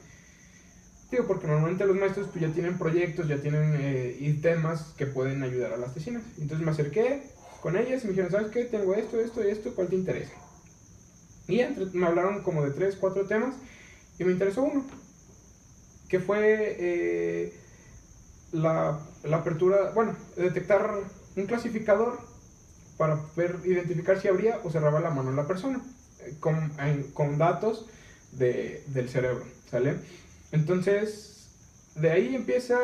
Digo, 1.10 1.26
porque 1.26 1.46
normalmente 1.46 1.84
los 1.84 1.96
maestros 1.96 2.28
pues, 2.28 2.40
ya 2.40 2.52
tienen 2.52 2.78
proyectos, 2.78 3.28
ya 3.28 3.36
tienen 3.36 3.74
eh, 3.78 4.38
temas 4.40 4.94
que 4.96 5.06
pueden 5.06 5.42
ayudar 5.42 5.74
a 5.74 5.76
las 5.76 5.92
tesinas. 5.92 6.22
Entonces 6.38 6.64
me 6.64 6.70
acerqué 6.70 7.24
con 7.60 7.76
ellas 7.76 8.02
y 8.02 8.06
me 8.06 8.12
dijeron, 8.12 8.30
¿sabes 8.30 8.50
qué? 8.50 8.64
Tengo 8.64 8.94
esto, 8.94 9.20
esto 9.20 9.42
esto, 9.42 9.74
¿cuál 9.74 9.88
te 9.88 9.96
interesa? 9.96 10.32
Y 11.48 11.60
me 11.92 12.06
hablaron 12.06 12.42
como 12.42 12.64
de 12.64 12.70
tres, 12.70 12.96
cuatro 12.96 13.26
temas 13.26 13.54
y 14.18 14.24
me 14.24 14.32
interesó 14.32 14.62
uno, 14.62 14.86
que 16.12 16.20
fue 16.20 16.76
eh, 16.78 17.54
la, 18.52 19.00
apertura, 19.32 19.92
bueno, 19.94 20.14
detectar 20.36 20.92
un 21.36 21.46
clasificador 21.46 22.18
para 22.98 23.18
ver, 23.34 23.60
identificar 23.64 24.20
si 24.20 24.28
abría 24.28 24.60
o 24.62 24.70
cerraba 24.70 25.00
la 25.00 25.08
mano 25.08 25.32
la 25.32 25.46
persona 25.46 25.80
eh, 26.20 26.34
con, 26.38 26.70
con 27.14 27.38
datos 27.38 27.86
de, 28.32 28.84
del 28.88 29.08
cerebro, 29.08 29.46
¿sale? 29.70 29.96
Entonces, 30.50 31.48
de 31.96 32.10
ahí 32.10 32.34
empieza, 32.34 32.76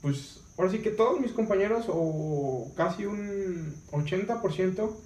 pues, 0.00 0.40
ahora 0.56 0.70
sí 0.70 0.78
que 0.78 0.92
todos 0.92 1.18
mis 1.18 1.32
compañeros, 1.32 1.86
o 1.88 2.70
casi 2.76 3.06
un 3.06 3.74
80%, 3.90 4.96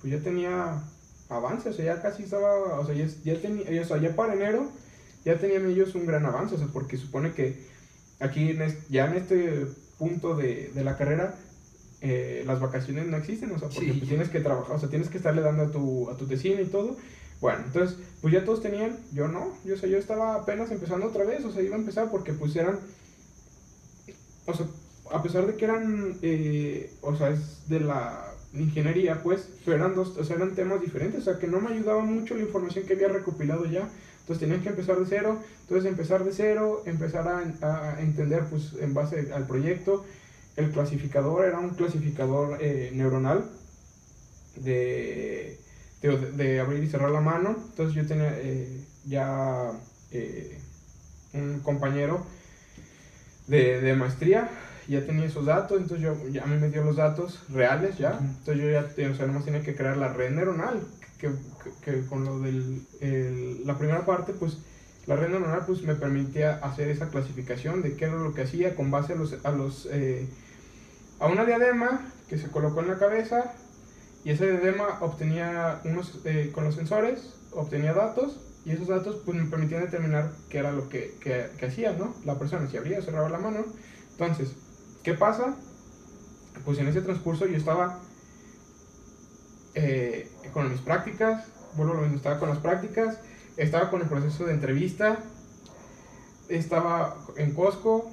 pues 0.00 0.12
ya 0.12 0.20
tenía 0.20 0.80
avance, 1.28 1.70
o 1.70 1.72
sea, 1.72 1.96
ya 1.96 2.02
casi 2.02 2.22
estaba, 2.22 2.78
o 2.78 2.86
sea, 2.86 2.94
ya, 2.94 3.08
ya 3.24 3.40
tenía, 3.40 3.68
ya 3.82 4.14
para 4.14 4.34
enero, 4.34 4.70
ya 5.24 5.38
tenían 5.38 5.66
ellos 5.70 5.94
un 5.94 6.06
gran 6.06 6.24
avance, 6.26 6.54
o 6.54 6.58
sea, 6.58 6.68
porque 6.72 6.96
supone 6.96 7.32
que 7.32 7.66
aquí, 8.20 8.50
en 8.50 8.62
es- 8.62 8.88
ya 8.88 9.06
en 9.06 9.14
este 9.14 9.66
punto 9.98 10.34
de, 10.36 10.70
de 10.74 10.84
la 10.84 10.96
carrera, 10.96 11.36
eh, 12.00 12.42
las 12.46 12.60
vacaciones 12.60 13.06
no 13.06 13.16
existen, 13.16 13.50
o 13.52 13.58
sea, 13.58 13.68
porque 13.68 13.92
Sí. 13.92 13.98
pues 13.98 14.08
tienes 14.08 14.28
que 14.28 14.40
trabajar, 14.40 14.76
o 14.76 14.78
sea, 14.78 14.90
tienes 14.90 15.08
que 15.08 15.16
estarle 15.16 15.40
dando 15.40 15.62
a 15.64 15.70
tu, 15.70 16.10
a 16.10 16.16
tu 16.16 16.26
tesina 16.26 16.60
y 16.60 16.66
todo. 16.66 16.96
Bueno, 17.40 17.60
entonces, 17.66 17.96
pues 18.20 18.32
ya 18.32 18.44
todos 18.44 18.62
tenían, 18.62 18.98
yo 19.12 19.28
no, 19.28 19.52
yo, 19.64 19.74
o 19.74 19.76
sea, 19.78 19.88
yo 19.88 19.98
estaba 19.98 20.34
apenas 20.34 20.70
empezando 20.70 21.06
otra 21.06 21.24
vez, 21.24 21.44
o 21.44 21.50
sea, 21.52 21.62
iba 21.62 21.76
a 21.76 21.78
empezar 21.78 22.10
porque 22.10 22.32
pues 22.32 22.54
eran, 22.56 22.78
o 24.46 24.54
sea, 24.54 24.66
a 25.12 25.22
pesar 25.22 25.46
de 25.46 25.54
que 25.56 25.64
eran, 25.64 26.16
eh, 26.22 26.90
o 27.02 27.14
sea, 27.16 27.30
es 27.30 27.68
de 27.68 27.80
la 27.80 28.30
ingeniería, 28.54 29.22
pues, 29.22 29.48
pero 29.64 29.76
eran 29.78 29.94
dos, 29.94 30.16
o 30.16 30.24
sea, 30.24 30.36
eran 30.36 30.54
temas 30.54 30.80
diferentes, 30.80 31.20
o 31.22 31.24
sea, 31.24 31.38
que 31.38 31.46
no 31.48 31.60
me 31.60 31.70
ayudaba 31.72 32.02
mucho 32.02 32.34
la 32.34 32.42
información 32.42 32.86
que 32.86 32.94
había 32.94 33.08
recopilado 33.08 33.64
ya, 33.66 33.88
entonces 34.24 34.40
tenían 34.40 34.62
que 34.62 34.70
empezar 34.70 34.96
de 34.96 35.04
cero, 35.06 35.38
entonces 35.60 35.90
empezar 35.90 36.24
de 36.24 36.32
cero, 36.32 36.82
empezar 36.86 37.28
a, 37.28 37.92
a 37.92 38.00
entender, 38.00 38.44
pues, 38.48 38.72
en 38.80 38.94
base 38.94 39.30
al 39.34 39.46
proyecto, 39.46 40.02
el 40.56 40.70
clasificador 40.70 41.44
era 41.44 41.58
un 41.58 41.74
clasificador 41.74 42.56
eh, 42.62 42.90
neuronal 42.94 43.44
de, 44.56 45.58
de, 46.00 46.16
de 46.32 46.60
abrir 46.60 46.82
y 46.82 46.88
cerrar 46.88 47.10
la 47.10 47.20
mano. 47.20 47.54
Entonces 47.70 47.94
yo 47.94 48.06
tenía 48.06 48.32
eh, 48.38 48.80
ya 49.04 49.72
eh, 50.10 50.58
un 51.34 51.60
compañero 51.60 52.24
de, 53.46 53.82
de 53.82 53.94
maestría, 53.94 54.48
ya 54.88 55.04
tenía 55.04 55.26
esos 55.26 55.44
datos, 55.44 55.78
entonces 55.78 56.02
yo, 56.02 56.28
ya 56.28 56.44
a 56.44 56.46
mí 56.46 56.56
me 56.56 56.70
dio 56.70 56.82
los 56.82 56.96
datos 56.96 57.42
reales 57.50 57.98
ya. 57.98 58.18
Entonces 58.18 58.62
yo 58.62 58.70
ya, 58.70 59.10
o 59.10 59.14
sea, 59.14 59.26
nomás 59.26 59.44
tenía 59.44 59.62
que 59.62 59.74
crear 59.74 59.98
la 59.98 60.14
red 60.14 60.30
neuronal, 60.30 60.80
que, 61.18 61.30
que, 61.82 62.06
con 62.06 62.24
lo 62.24 62.44
el- 63.00 63.64
la 63.66 63.78
primera 63.78 64.04
parte, 64.06 64.32
pues 64.34 64.58
la 65.06 65.16
red 65.16 65.28
neuronal 65.30 65.64
pues 65.66 65.82
me 65.82 65.94
permitía 65.94 66.56
hacer 66.56 66.88
esa 66.88 67.10
clasificación 67.10 67.82
de 67.82 67.96
qué 67.96 68.06
era 68.06 68.16
lo 68.16 68.34
que 68.34 68.42
hacía 68.42 68.74
con 68.74 68.90
base 68.90 69.12
a 69.14 69.16
los, 69.16 69.36
a 69.44 69.50
los, 69.52 69.88
eh, 69.92 70.28
una 71.20 71.44
diadema 71.44 72.12
que 72.28 72.38
se 72.38 72.50
colocó 72.50 72.80
en 72.80 72.88
la 72.88 72.98
cabeza 72.98 73.54
y 74.24 74.30
ese 74.30 74.50
diadema 74.50 74.98
obtenía 75.00 75.80
unos, 75.84 76.20
eh, 76.24 76.50
con 76.54 76.64
los 76.64 76.74
sensores, 76.76 77.34
obtenía 77.52 77.94
datos 77.94 78.40
y 78.64 78.72
esos 78.72 78.88
datos 78.88 79.22
pues 79.24 79.36
me 79.38 79.46
permitían 79.50 79.82
determinar 79.82 80.32
qué 80.48 80.58
era 80.58 80.72
lo 80.72 80.88
que, 80.88 81.18
que, 81.20 81.50
que 81.58 81.66
hacía, 81.66 81.92
¿no? 81.94 82.14
La 82.24 82.38
persona, 82.38 82.68
si 82.68 82.76
abría 82.76 82.98
o 83.00 83.02
cerraba 83.02 83.28
la 83.28 83.38
mano. 83.38 83.64
Entonces, 84.12 84.56
¿qué 85.02 85.14
pasa? 85.14 85.56
Pues 86.64 86.78
en 86.78 86.88
ese 86.88 87.02
transcurso 87.02 87.46
yo 87.46 87.56
estaba 87.56 88.00
eh, 89.74 90.30
con 90.52 90.70
mis 90.70 90.80
prácticas, 90.80 91.44
vuelvo 91.76 91.94
lo 91.94 92.02
mismo, 92.02 92.16
estaba 92.16 92.38
con 92.38 92.48
las 92.48 92.58
prácticas, 92.58 93.18
estaba 93.56 93.90
con 93.90 94.00
el 94.00 94.08
proceso 94.08 94.44
de 94.44 94.52
entrevista, 94.52 95.18
estaba 96.48 97.16
en 97.36 97.54
Costco, 97.54 98.10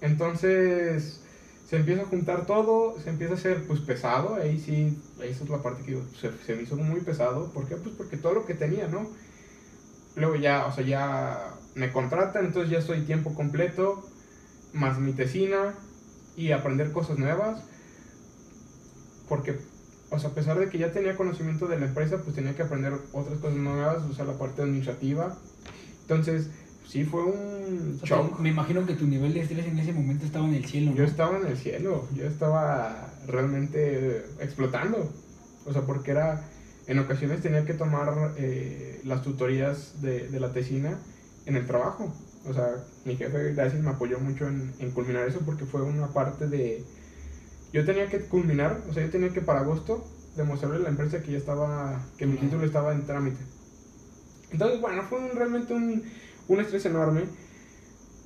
entonces 0.00 1.20
se 1.68 1.76
empieza 1.76 2.02
a 2.02 2.06
juntar 2.06 2.46
todo, 2.46 2.98
se 3.00 3.10
empieza 3.10 3.34
a 3.34 3.36
hacer 3.36 3.66
pues 3.66 3.80
pesado, 3.80 4.34
ahí 4.34 4.60
sí, 4.60 4.98
esa 5.22 5.44
es 5.44 5.50
la 5.50 5.62
parte 5.62 5.82
que 5.82 5.98
se, 6.20 6.30
se 6.44 6.54
me 6.54 6.62
hizo 6.62 6.76
muy 6.76 7.00
pesado, 7.00 7.52
¿por 7.52 7.66
qué? 7.66 7.76
Pues 7.76 7.94
porque 7.96 8.16
todo 8.16 8.34
lo 8.34 8.46
que 8.46 8.54
tenía, 8.54 8.86
¿no? 8.88 9.08
Luego 10.16 10.36
ya, 10.36 10.66
o 10.66 10.72
sea, 10.72 10.84
ya 10.84 11.54
me 11.74 11.92
contratan, 11.92 12.46
entonces 12.46 12.70
ya 12.70 12.78
estoy 12.78 13.00
tiempo 13.02 13.34
completo, 13.34 14.04
más 14.72 14.98
mi 14.98 15.12
tesina 15.12 15.74
y 16.36 16.52
aprender 16.52 16.92
cosas 16.92 17.18
nuevas, 17.18 17.64
porque, 19.28 19.58
o 20.10 20.18
sea, 20.18 20.30
a 20.30 20.34
pesar 20.34 20.58
de 20.58 20.68
que 20.68 20.78
ya 20.78 20.92
tenía 20.92 21.16
conocimiento 21.16 21.66
de 21.66 21.78
la 21.78 21.86
empresa, 21.86 22.18
pues 22.22 22.36
tenía 22.36 22.54
que 22.54 22.62
aprender 22.62 22.92
otras 23.12 23.38
cosas 23.38 23.56
nuevas, 23.58 24.02
o 24.04 24.12
sea, 24.14 24.24
la 24.24 24.38
parte 24.38 24.62
administrativa. 24.62 25.36
Entonces, 26.02 26.50
sí 26.86 27.04
fue 27.04 27.24
un 27.24 28.00
O 28.02 28.06
sea, 28.06 28.18
shock. 28.18 28.38
me 28.38 28.50
imagino 28.50 28.86
que 28.86 28.94
tu 28.94 29.06
nivel 29.06 29.32
de 29.34 29.40
estrés 29.40 29.66
en 29.66 29.78
ese 29.78 29.92
momento 29.92 30.24
estaba 30.24 30.46
en 30.46 30.54
el 30.54 30.64
cielo, 30.66 30.92
¿no? 30.92 30.96
Yo 30.96 31.04
estaba 31.04 31.38
en 31.38 31.46
el 31.46 31.56
cielo, 31.56 32.08
yo 32.14 32.26
estaba 32.26 33.14
realmente 33.26 34.18
explotando. 34.40 35.12
O 35.66 35.72
sea, 35.72 35.82
porque 35.82 36.10
era, 36.12 36.44
en 36.86 36.98
ocasiones 36.98 37.40
tenía 37.40 37.64
que 37.64 37.74
tomar 37.74 38.34
eh, 38.36 39.00
las 39.04 39.22
tutorías 39.22 40.00
de, 40.02 40.28
de 40.28 40.40
la 40.40 40.52
tesina 40.52 40.98
en 41.46 41.56
el 41.56 41.66
trabajo. 41.66 42.14
O 42.46 42.52
sea, 42.52 42.84
mi 43.04 43.16
jefe, 43.16 43.54
gracias, 43.54 43.82
me 43.82 43.90
apoyó 43.90 44.20
mucho 44.20 44.46
en, 44.46 44.74
en 44.78 44.90
culminar 44.90 45.26
eso 45.26 45.40
porque 45.44 45.64
fue 45.64 45.82
una 45.82 46.08
parte 46.08 46.46
de... 46.46 46.84
Yo 47.74 47.84
tenía 47.86 48.08
que 48.10 48.28
culminar, 48.28 48.86
o 48.88 48.94
sea, 48.94 49.04
yo 49.04 49.10
tenía 49.12 49.34
que 49.34 49.42
para 49.42 49.60
agosto 49.60 49.94
demostrarle 50.34 50.78
a 50.78 50.80
la 50.82 50.90
empresa 50.90 51.22
que 51.22 51.32
ya 51.32 51.38
estaba, 51.38 52.14
que 52.18 52.26
mi 52.26 52.38
título 52.38 52.64
estaba 52.66 52.94
en 52.94 53.06
trámite. 53.06 53.44
Entonces, 54.50 54.80
bueno, 54.80 55.02
fue 55.04 55.18
un- 55.20 55.36
realmente 55.36 55.74
un, 55.74 56.04
un 56.48 56.60
estrés 56.60 56.86
enorme. 56.86 57.30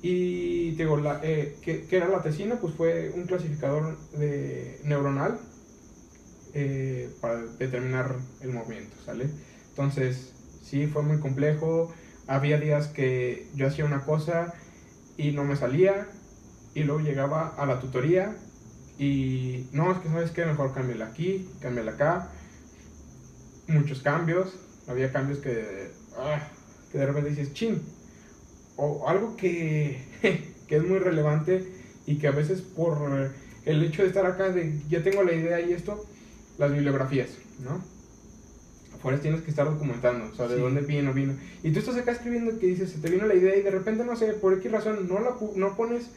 Y 0.01 0.71
digo, 0.73 0.97
la, 0.97 1.21
eh, 1.23 1.59
¿qué, 1.61 1.87
qué 1.87 1.97
era 1.97 2.09
la 2.09 2.21
tesina? 2.23 2.59
Pues 2.61 2.73
fue 2.75 3.11
un 3.11 3.25
clasificador 3.27 4.09
de, 4.11 4.81
neuronal 4.85 5.41
eh, 6.53 7.17
para 7.21 7.37
determinar 7.45 8.21
el 8.39 8.51
movimiento, 8.51 8.97
¿sale? 9.05 9.31
Entonces, 9.69 10.35
sí, 10.61 10.87
fue 10.87 11.03
muy 11.03 11.19
complejo. 11.19 11.91
Había 12.27 12.59
días 12.59 12.87
que 12.87 13.51
yo 13.55 13.67
hacía 13.67 13.85
una 13.85 14.05
cosa 14.05 14.53
y 15.17 15.31
no 15.33 15.43
me 15.45 15.55
salía, 15.57 16.09
y 16.73 16.83
luego 16.83 17.01
llegaba 17.01 17.47
a 17.49 17.65
la 17.65 17.79
tutoría 17.79 18.48
y 18.99 19.67
no, 19.71 19.91
es 19.93 19.97
que 19.99 20.09
sabes 20.09 20.31
que 20.31 20.45
mejor 20.45 20.73
cámbiala 20.73 21.05
aquí, 21.07 21.49
cámbiala 21.61 21.93
acá. 21.93 22.29
Muchos 23.67 24.01
cambios, 24.01 24.53
había 24.87 25.11
cambios 25.13 25.39
que, 25.39 25.89
ah, 26.17 26.47
que 26.91 26.97
de 26.97 27.05
repente 27.05 27.29
dices, 27.29 27.53
chin, 27.53 27.81
o 28.75 29.07
algo 29.07 29.37
que, 29.37 30.01
que 30.67 30.75
es 30.75 30.83
muy 30.85 30.99
relevante 30.99 31.65
y 32.05 32.17
que 32.17 32.27
a 32.27 32.31
veces 32.31 32.61
por 32.61 33.31
el 33.65 33.83
hecho 33.83 34.01
de 34.01 34.09
estar 34.09 34.25
acá, 34.25 34.49
de 34.49 34.81
ya 34.89 35.01
tengo 35.01 35.23
la 35.23 35.33
idea 35.33 35.61
y 35.61 35.71
esto, 35.71 36.05
las 36.57 36.71
bibliografías, 36.73 37.29
¿no? 37.63 37.81
Afuera 38.95 39.19
tienes 39.21 39.41
que 39.41 39.49
estar 39.51 39.65
documentando, 39.65 40.25
o 40.33 40.35
sea, 40.35 40.47
de 40.49 40.55
Sí. 40.55 40.61
dónde 40.61 40.81
vino, 40.81 41.13
vino. 41.13 41.33
Y 41.63 41.71
tú 41.71 41.79
estás 41.79 41.95
acá 41.95 42.11
escribiendo 42.11 42.59
que 42.59 42.65
dices, 42.65 42.89
se 42.89 42.97
te 42.99 43.09
vino 43.09 43.25
la 43.27 43.35
idea 43.35 43.55
y 43.55 43.61
de 43.61 43.71
repente, 43.71 44.03
no 44.03 44.17
sé, 44.17 44.33
por 44.33 44.59
qué 44.59 44.67
razón, 44.67 45.07
no, 45.07 45.19
la, 45.21 45.37
no 45.55 45.77
pones 45.77 46.07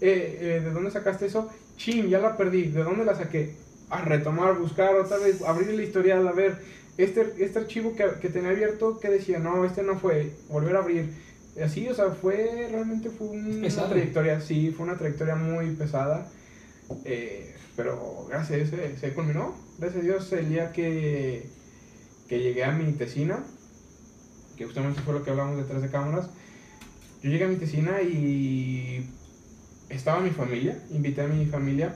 eh, 0.00 0.38
eh, 0.40 0.60
de 0.64 0.70
dónde 0.70 0.90
sacaste 0.90 1.26
eso, 1.26 1.50
chin, 1.80 2.08
ya 2.10 2.18
la 2.20 2.36
perdí, 2.36 2.64
¿de 2.68 2.82
dónde 2.84 3.04
la 3.06 3.14
saqué? 3.14 3.54
A 3.88 4.02
retomar, 4.02 4.58
buscar 4.58 4.94
otra 4.96 5.16
vez, 5.16 5.42
abrir 5.42 5.72
la 5.72 5.82
historial, 5.82 6.28
a 6.28 6.32
ver, 6.32 6.58
este, 6.98 7.32
este 7.38 7.58
archivo 7.58 7.94
que, 7.96 8.04
que 8.20 8.28
tenía 8.28 8.50
abierto, 8.50 9.00
que 9.00 9.08
decía, 9.08 9.38
no, 9.38 9.64
este 9.64 9.82
no 9.82 9.98
fue, 9.98 10.30
volver 10.48 10.76
a 10.76 10.80
abrir. 10.80 11.06
Así, 11.64 11.88
o 11.88 11.94
sea, 11.94 12.10
fue, 12.10 12.68
realmente 12.70 13.08
fue 13.10 13.28
un- 13.28 13.64
una 13.64 13.88
trayectoria, 13.88 14.40
sí, 14.40 14.70
fue 14.76 14.84
una 14.86 14.96
trayectoria 14.98 15.34
muy 15.36 15.70
pesada, 15.74 16.28
eh, 17.04 17.54
pero 17.76 18.26
gracias 18.28 18.50
a 18.50 18.56
Dios 18.56 18.68
se, 18.70 18.98
se 18.98 19.14
culminó, 19.14 19.54
gracias 19.78 20.02
a 20.02 20.04
Dios 20.04 20.32
el 20.32 20.48
día 20.50 20.72
que, 20.72 21.46
que 22.28 22.40
llegué 22.40 22.64
a 22.64 22.72
mi 22.72 22.92
tesina, 22.92 23.42
que 24.56 24.66
justamente 24.66 25.00
fue 25.00 25.14
lo 25.14 25.24
que 25.24 25.30
hablamos 25.30 25.56
detrás 25.56 25.80
de 25.82 25.88
cámaras, 25.90 26.26
yo 27.22 27.30
llegué 27.30 27.44
a 27.44 27.48
mi 27.48 27.56
tesina 27.56 28.02
y 28.02 29.06
estaba 29.90 30.20
mi 30.20 30.30
familia, 30.30 30.78
invité 30.90 31.22
a 31.22 31.26
mi 31.28 31.46
familia, 31.46 31.94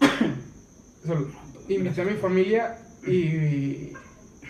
Solo- 1.06 1.28
invité 1.68 2.02
a 2.02 2.04
mi 2.04 2.14
familia 2.16 2.78
y 3.06 3.92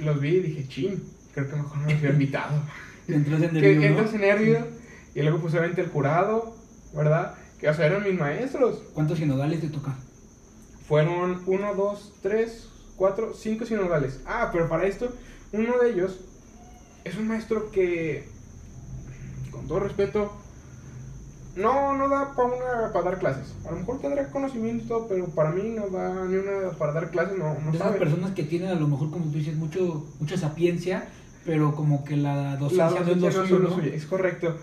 los 0.00 0.20
vi 0.20 0.36
y 0.36 0.40
dije, 0.40 0.68
chin, 0.68 1.02
creo 1.32 1.48
que 1.50 1.56
mejor 1.56 1.78
no 1.78 1.84
los 1.84 1.94
hubiera 1.94 2.12
invitado. 2.12 2.62
Entras 3.08 3.42
en 3.42 3.54
nervio, 3.54 3.82
entras 3.82 4.14
en 4.14 4.20
nervio 4.22 4.66
y 5.14 5.22
luego 5.22 5.40
pues 5.40 5.52
obviamente 5.54 5.82
el 5.82 5.88
jurado, 5.88 6.56
¿verdad? 6.94 7.34
Que 7.58 7.68
o 7.68 7.74
sea, 7.74 7.86
eran 7.86 8.02
mis 8.04 8.18
maestros. 8.18 8.82
¿Cuántos 8.94 9.18
sinodales 9.18 9.60
te 9.60 9.68
tocan? 9.68 9.96
Fueron 10.88 11.42
uno, 11.46 11.74
dos, 11.74 12.14
tres, 12.22 12.68
cuatro, 12.96 13.34
cinco 13.34 13.66
sinodales. 13.66 14.20
Ah, 14.26 14.50
pero 14.52 14.68
para 14.68 14.86
esto, 14.86 15.12
uno 15.52 15.78
de 15.78 15.90
ellos 15.90 16.20
es 17.04 17.16
un 17.16 17.28
maestro 17.28 17.70
que, 17.70 18.26
con 19.50 19.66
todo 19.66 19.80
respeto, 19.80 20.32
no, 21.56 21.96
no 21.96 22.08
da 22.08 22.34
para 22.34 22.48
una 22.48 22.92
para 22.92 23.04
dar 23.10 23.18
clases. 23.18 23.54
A 23.66 23.70
lo 23.70 23.78
mejor 23.78 24.00
tendrá 24.00 24.28
conocimiento 24.30 24.84
y 24.84 24.88
todo, 24.88 25.08
pero 25.08 25.26
para 25.26 25.50
mí 25.50 25.70
no 25.70 25.88
da 25.88 26.24
ni 26.24 26.36
una 26.36 26.70
para 26.78 26.92
dar 26.92 27.10
clases, 27.10 27.38
no, 27.38 27.58
no 27.60 27.70
De 27.70 27.78
esas 27.78 27.96
personas 27.96 28.32
que 28.32 28.42
tienen 28.42 28.68
a 28.70 28.74
lo 28.74 28.88
mejor, 28.88 29.10
como 29.10 29.26
tú 29.26 29.38
dices, 29.38 29.56
mucho, 29.56 30.06
mucha 30.18 30.36
sapiencia, 30.36 31.08
pero 31.44 31.74
como 31.74 32.04
que 32.04 32.16
la 32.16 32.56
docencia, 32.56 32.86
La 32.86 33.00
no 33.00 33.00
es 33.00 33.06
lo 33.06 33.14
docencia 33.14 33.40
no 33.40 33.44
es 33.44 33.62
lo 33.62 33.68
¿no? 33.70 33.74
suyo, 33.76 33.92
es 33.92 34.06
correcto. 34.06 34.56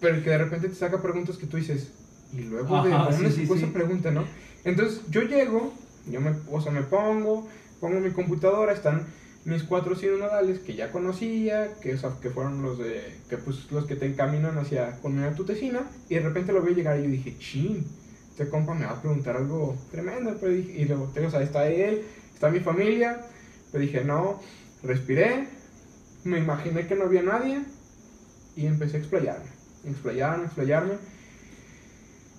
Pero 0.00 0.22
que 0.22 0.30
de 0.30 0.38
repente 0.38 0.68
te 0.68 0.74
saca 0.74 1.00
preguntas 1.00 1.38
que 1.38 1.46
tú 1.46 1.56
dices, 1.56 1.92
y 2.32 2.42
luego 2.42 2.82
de 2.82 2.90
dónde 2.90 3.30
sí, 3.30 3.42
sacó 3.42 3.54
sí, 3.54 3.60
esa 3.60 3.66
sí. 3.66 3.72
pregunta, 3.72 4.10
¿no? 4.10 4.24
Entonces 4.64 5.00
yo 5.10 5.22
llego, 5.22 5.72
yo 6.10 6.20
me, 6.20 6.32
o 6.50 6.60
sea, 6.60 6.70
me 6.70 6.82
pongo, 6.82 7.48
pongo 7.80 8.00
mi 8.00 8.10
computadora, 8.10 8.72
están 8.72 9.06
mis 9.46 9.62
cuatro 9.62 9.94
sinodales 9.94 10.58
que 10.58 10.74
ya 10.74 10.90
conocía, 10.90 11.74
que, 11.80 11.94
o 11.94 11.98
sea, 11.98 12.10
que 12.20 12.30
fueron 12.30 12.62
los 12.62 12.78
de, 12.78 13.00
que 13.30 13.38
pues 13.38 13.70
los 13.70 13.86
que 13.86 13.94
te 13.94 14.04
encaminan 14.04 14.58
hacia 14.58 14.96
culminar 14.96 15.36
tu 15.36 15.44
tesina, 15.44 15.88
y 16.08 16.16
de 16.16 16.20
repente 16.20 16.52
lo 16.52 16.62
vi 16.62 16.74
llegar 16.74 16.98
y 16.98 17.04
yo 17.04 17.08
dije, 17.08 17.38
chin, 17.38 17.86
este 18.28 18.48
compa 18.48 18.74
me 18.74 18.86
va 18.86 18.92
a 18.92 19.00
preguntar 19.00 19.36
algo 19.36 19.76
tremendo, 19.92 20.36
pero 20.40 20.52
dije, 20.52 20.82
y 20.82 20.84
luego, 20.86 21.12
o 21.14 21.30
sea, 21.30 21.42
está 21.42 21.68
él, 21.68 22.02
está 22.34 22.50
mi 22.50 22.58
familia, 22.58 23.20
pero 23.70 23.82
dije, 23.82 24.02
no, 24.02 24.40
respiré, 24.82 25.46
me 26.24 26.38
imaginé 26.38 26.88
que 26.88 26.96
no 26.96 27.04
había 27.04 27.22
nadie, 27.22 27.62
y 28.56 28.66
empecé 28.66 28.96
a 28.96 29.00
explayarme, 29.00 29.46
explayarme, 29.84 30.46
explayarme, 30.46 30.94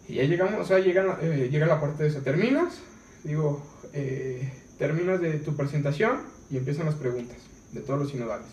y 0.09 0.15
ya 0.15 0.23
llegamos, 0.23 0.59
o 0.59 0.65
sea, 0.65 0.79
llega, 0.79 1.19
eh, 1.21 1.47
llega 1.49 1.67
la 1.67 1.79
parte 1.79 2.03
de 2.03 2.09
esa, 2.09 2.21
terminas, 2.21 2.81
digo, 3.23 3.65
eh, 3.93 4.51
terminas 4.77 5.21
de 5.21 5.39
tu 5.39 5.55
presentación 5.55 6.35
y 6.49 6.57
empiezan 6.57 6.85
las 6.85 6.95
preguntas 6.95 7.37
de 7.71 7.81
todos 7.81 7.99
los 7.99 8.11
sinodales. 8.11 8.47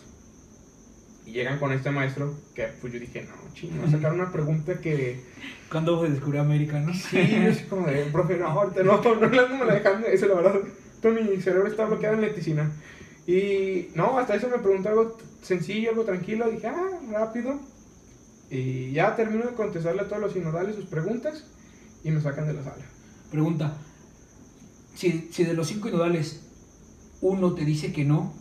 Y 1.25 1.31
llegan 1.31 1.57
con 1.57 1.71
este 1.71 1.89
maestro 1.89 2.35
que 2.53 2.67
pues 2.81 2.93
yo 2.93 2.99
dije, 2.99 3.23
no, 3.23 3.53
chino, 3.53 3.83
a 3.83 3.89
sacar 3.89 4.13
una 4.13 4.31
pregunta 4.31 4.79
que... 4.79 5.23
Cuando 5.71 6.05
se 6.05 6.11
descubrió 6.11 6.41
América, 6.41 6.79
¿no? 6.79 6.93
Sí, 6.93 7.19
así 7.49 7.63
como 7.63 7.87
de, 7.87 8.05
profe, 8.05 8.37
no, 8.37 8.47
ahorita 8.47 8.83
no, 8.83 9.01
no, 9.01 9.15
no, 9.15 9.27
no 9.27 9.57
me 9.57 9.65
la 9.65 9.73
dejan, 9.73 10.03
eso 10.07 10.27
la 10.27 10.35
verdad, 10.35 10.59
todo 11.01 11.13
mi 11.13 11.41
cerebro 11.41 11.67
está 11.67 11.85
bloqueado 11.85 12.15
en 12.15 12.21
leticina. 12.21 12.71
Y 13.25 13.89
no, 13.95 14.19
hasta 14.19 14.35
eso 14.35 14.49
me 14.49 14.59
preguntó 14.59 14.89
algo 14.89 15.17
sencillo, 15.41 15.89
algo 15.89 16.03
tranquilo, 16.03 16.49
dije, 16.49 16.67
ah, 16.67 16.99
rápido. 17.11 17.59
Y 18.51 18.91
ya 18.91 19.15
termino 19.15 19.45
de 19.45 19.55
contestarle 19.55 20.01
a 20.01 20.07
todos 20.07 20.21
los 20.21 20.33
sinodales 20.33 20.75
sus 20.75 20.85
preguntas. 20.85 21.45
y 22.03 22.11
me 22.11 22.21
sacan 22.21 22.45
de 22.45 22.53
la 22.53 22.63
sala. 22.63 22.85
Pregunta, 23.31 23.77
si, 24.93 25.29
si 25.31 25.43
de 25.43 25.55
los 25.55 25.67
cinco 25.67 25.89
inodales 25.89 26.44
uno 27.29 27.53
te 27.53 27.65
dice 27.65 27.91
que 27.91 28.05
no, 28.05 28.33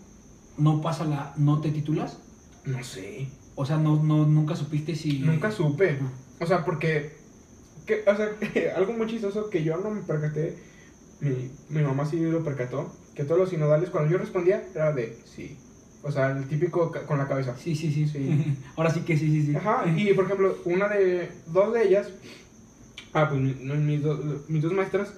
no 0.59 0.81
pasa 0.81 1.05
la, 1.05 1.35
no 1.37 1.61
te 1.61 1.71
titulas? 1.71 2.19
No 2.65 2.83
sé. 2.83 3.29
O 3.55 3.65
sea, 3.65 3.77
no, 3.79 4.03
no, 4.03 4.27
nunca 4.27 4.57
supiste 4.57 4.95
si... 4.95 5.21
Nunca 5.21 5.51
supe. 5.51 5.99
O 6.41 6.47
sea, 6.47 6.65
porque, 6.65 7.13
que, 7.87 8.05
o 8.07 8.17
sea, 8.17 8.29
algo 8.77 8.93
muy 8.93 9.07
chistoso 9.07 9.49
que 9.51 9.63
yo 9.63 9.77
no 9.79 9.91
me 9.91 10.03
percaté, 10.03 10.59
mi, 11.21 11.51
mi 11.69 11.83
mamá 11.83 12.05
sí 12.05 12.19
lo 12.21 12.43
percató, 12.43 12.93
que 13.15 13.25
todos 13.25 13.39
los 13.41 13.51
sinodales, 13.51 13.91
cuando 13.91 14.11
yo 14.11 14.19
respondía, 14.19 14.69
era 14.75 14.93
de 14.93 15.19
sí. 15.25 15.57
O 16.03 16.11
sea, 16.13 16.33
el 16.33 16.47
típico 16.49 16.93
con 17.07 17.17
la 17.19 17.27
cabeza. 17.29 17.57
Sí, 17.57 17.75
sí, 17.75 17.91
sí. 17.93 18.07
Sí. 18.07 18.57
Ahora 18.77 18.91
sí 18.91 19.01
que 19.01 19.17
sí, 19.17 19.29
sí, 19.31 19.47
sí. 19.47 19.57
Ajá, 19.57 19.85
y 19.97 20.13
por 20.13 20.25
ejemplo, 20.27 20.57
una 20.67 20.89
de, 20.89 21.31
dos 21.47 21.73
de 21.73 21.85
ellas, 21.85 22.11
ah, 23.13 23.29
pues 23.29 23.41
mis, 23.41 24.03
do- 24.03 24.45
mis 24.49 24.63
dos 24.63 24.73
maestras 24.73 25.15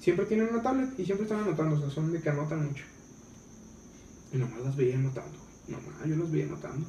siempre 0.00 0.26
tienen 0.26 0.48
una 0.50 0.62
tablet 0.62 0.90
y 0.98 1.04
siempre 1.04 1.24
están 1.24 1.40
anotando, 1.40 1.76
o 1.76 1.80
sea, 1.80 1.90
son 1.90 2.12
de 2.12 2.20
que 2.20 2.28
anotan 2.28 2.66
mucho. 2.66 2.84
Y 4.32 4.38
nomás 4.38 4.60
las 4.60 4.76
veía 4.76 4.96
anotando, 4.96 5.38
nomás 5.68 6.04
yo 6.06 6.16
las 6.16 6.30
veía 6.30 6.46
anotando. 6.46 6.86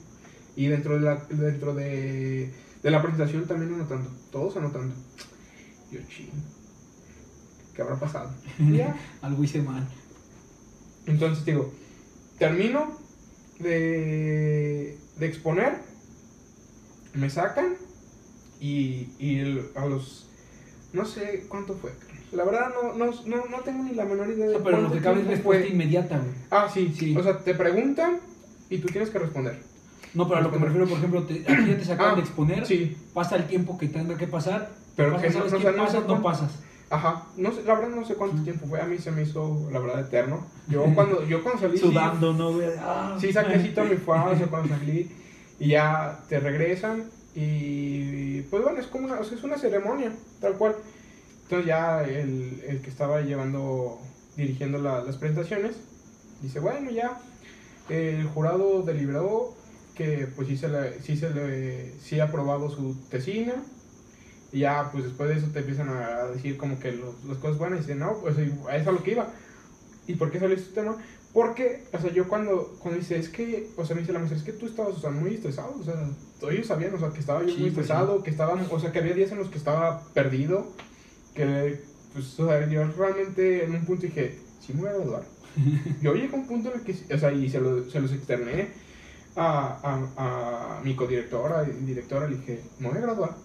Y 0.55 0.67
dentro 0.67 0.95
de 0.95 1.01
la, 1.01 1.15
dentro 1.29 1.73
de, 1.75 2.51
de 2.83 2.91
la 2.91 3.01
presentación 3.01 3.45
también 3.47 3.73
anotando, 3.73 4.09
todos 4.31 4.57
anotando. 4.57 4.93
Yo, 5.91 5.99
ching, 6.09 6.29
¿qué 7.75 7.81
habrá 7.81 7.99
pasado? 7.99 8.31
Ya, 8.71 8.95
Algo 9.21 9.43
hice 9.43 9.61
mal. 9.61 9.87
entonces 11.05 11.45
digo, 11.45 11.71
termino 12.37 12.97
de, 13.59 14.97
de 15.17 15.25
exponer, 15.25 15.81
me 17.13 17.29
sacan 17.29 17.75
y, 18.59 19.09
y 19.19 19.39
el- 19.39 19.71
a 19.75 19.85
los, 19.85 20.27
no 20.93 21.05
sé 21.05 21.45
cuánto 21.47 21.75
fue. 21.75 21.91
La 22.31 22.43
verdad 22.43 22.69
no, 22.73 22.93
no, 22.93 23.05
no, 23.25 23.45
no 23.49 23.57
tengo 23.63 23.83
ni 23.83 23.93
la 23.95 24.03
menor 24.05 24.29
idea 24.29 24.47
de 24.47 24.59
pero 24.59 24.81
lo 24.81 24.91
que 24.91 24.99
cabe 24.99 25.21
es 25.21 25.27
respuesta 25.27 25.63
fue. 25.65 25.73
inmediata, 25.73 26.17
güey. 26.17 26.31
Ah, 26.51 26.67
sí, 26.73 26.93
Sí. 26.97 27.15
O 27.17 27.23
sea, 27.23 27.39
te 27.39 27.53
preguntan 27.55 28.19
y 28.69 28.79
tú 28.79 28.87
tienes 28.87 29.09
que 29.09 29.19
responder. 29.19 29.59
No, 30.13 30.27
pero 30.27 30.39
a 30.39 30.43
lo 30.43 30.51
que 30.51 30.59
me 30.59 30.65
refiero, 30.65 30.87
por 30.87 30.97
ejemplo, 30.97 31.23
te, 31.23 31.33
aquí 31.47 31.67
ya 31.69 31.77
te 31.77 31.85
sacan 31.85 32.11
Ah, 32.11 32.15
de 32.15 32.21
exponer, 32.21 32.65
Sí, 32.65 32.97
pasa 33.13 33.35
el 33.37 33.45
tiempo 33.47 33.77
que 33.77 33.87
tenga 33.87 34.17
que 34.17 34.27
pasar, 34.27 34.69
pero 34.95 35.17
que 35.21 35.27
no, 35.29 35.33
¿sabes 35.33 35.53
no, 35.53 35.59
qué 35.59 35.67
o 35.67 35.71
sea, 35.71 35.77
no 35.77 35.87
sé 35.87 35.93
pasas? 35.97 36.07
No 36.07 36.21
pasas. 36.21 36.51
Ajá, 36.89 37.23
no 37.35 37.51
sé, 37.51 37.63
la 37.63 37.75
verdad 37.75 37.95
no 37.95 38.05
sé 38.05 38.15
cuánto 38.15 38.41
tiempo 38.43 38.65
fue, 38.67 38.81
a 38.81 38.85
mí 38.85 38.97
se 38.97 39.11
me 39.11 39.21
hizo, 39.23 39.67
la 39.71 39.79
verdad, 39.79 39.99
eterno. 40.01 40.45
Yo 40.69 40.83
cuando, 40.95 41.25
yo 41.25 41.43
cuando 41.43 41.61
salí, 41.61 41.77
sí- 41.77 41.83
Sudando, 41.85 42.33
¿no, 42.33 42.53
güey? 42.53 42.67
Ah. 42.79 43.17
Sí, 43.19 43.31
saqué 43.31 43.57
todo 43.59 43.85
mi 43.85 43.95
falso 44.05 44.47
cuando 44.49 44.69
salí 44.69 45.09
y 45.59 45.69
ya 45.69 46.19
te 46.29 46.39
regresan 46.39 47.03
y 47.35 48.41
pues 48.43 48.63
bueno, 48.63 48.79
es 48.79 48.87
como 48.87 49.05
una, 49.05 49.19
o 49.19 49.23
sea, 49.23 49.37
es 49.37 49.43
una 49.43 49.57
ceremonia, 49.57 50.11
tal 50.41 50.53
cual. 50.53 50.75
Entonces 51.47 51.67
ya 51.67 52.03
el, 52.03 52.61
el 52.67 52.81
que 52.81 52.89
estaba 52.89 53.21
llevando, 53.21 53.99
dirigiendo 54.35 54.79
la- 54.79 55.01
las 55.01 55.15
presentaciones, 55.15 55.77
dice, 56.41 56.59
bueno, 56.59 56.91
ya 56.91 57.21
el 57.89 58.25
jurado 58.27 58.81
deliberó 58.83 59.55
que 59.95 60.27
pues 60.35 60.49
sí 60.49 60.57
se 60.57 60.67
le, 60.67 61.01
sí 61.01 61.15
se 61.15 61.29
le, 61.29 61.93
sí 61.99 62.19
ha 62.19 62.25
aprobado 62.25 62.69
su 62.69 62.95
tesina 63.09 63.53
y 64.51 64.59
ya 64.59 64.89
pues 64.91 65.05
después 65.05 65.29
de 65.29 65.37
eso 65.37 65.47
te 65.53 65.59
empiezan 65.59 65.87
a 65.89 66.25
decir 66.25 66.57
como 66.57 66.79
que 66.79 66.91
los- 66.91 67.23
las 67.25 67.37
cosas 67.37 67.57
buenas 67.57 67.79
y 67.79 67.81
dicen, 67.83 67.99
no, 67.99 68.17
pues 68.19 68.35
a 68.67 68.75
eso 68.75 68.89
a 68.89 68.93
lo 68.93 69.01
que 69.03 69.11
iba. 69.11 69.29
¿Y 70.05 70.15
por 70.15 70.29
qué 70.29 70.39
salió 70.39 70.55
este 70.55 70.73
tema? 70.75 70.97
Porque, 71.33 71.85
o 71.93 71.99
sea, 72.01 72.11
yo 72.11 72.27
cuando, 72.27 72.75
cuando 72.79 72.99
dice, 72.99 73.17
es 73.17 73.29
que, 73.29 73.69
o 73.77 73.85
sea, 73.85 73.95
me 73.95 74.01
dice 74.01 74.11
la 74.13 74.19
maestra, 74.19 74.37
es 74.37 74.43
que 74.43 74.53
tú 74.53 74.65
estabas, 74.65 74.95
o 74.95 74.99
sea, 74.99 75.11
muy 75.11 75.35
estresado, 75.35 75.75
o 75.79 75.83
sea, 75.83 75.93
ellos 76.51 76.67
sabían, 76.67 76.93
o 76.93 76.99
sea, 76.99 77.09
que 77.11 77.19
estaba 77.19 77.41
yo 77.43 77.49
Sí, 77.49 77.59
muy 77.61 77.71
pues, 77.71 77.85
estresado, 77.85 78.21
que 78.23 78.31
estaba, 78.31 78.53
o 78.69 78.79
sea, 78.79 78.91
que 78.91 78.99
había 78.99 79.13
días 79.13 79.31
en 79.31 79.37
los 79.37 79.49
que 79.49 79.57
estaba 79.57 80.03
perdido, 80.13 80.67
que, 81.37 81.79
pues, 82.13 82.39
o 82.39 82.47
sea, 82.47 82.67
yo 82.69 82.85
realmente 82.97 83.63
en 83.65 83.75
un 83.75 83.85
punto 83.85 84.03
dije, 84.03 84.37
sí 84.59 84.73
me 84.73 84.81
voy 84.81 84.89
a 84.89 84.93
graduar. 84.93 85.23
yo 86.01 86.13
llegué 86.15 86.33
a 86.35 86.39
un 86.39 86.47
punto 86.47 86.71
en 86.73 86.79
el 86.79 86.85
que, 86.85 87.15
o 87.15 87.19
sea, 87.19 87.31
y 87.31 87.49
se, 87.49 87.61
lo- 87.61 87.89
se 87.89 87.99
los 88.01 88.11
externé 88.13 88.69
a, 89.35 89.79
a, 90.15 90.77
a 90.79 90.81
mi 90.83 90.95
codirectora 90.95 91.63
directora, 91.63 92.27
le 92.27 92.37
dije, 92.37 92.61
me 92.79 92.89
voy 92.89 92.97
a 92.97 93.01
graduar. 93.01 93.35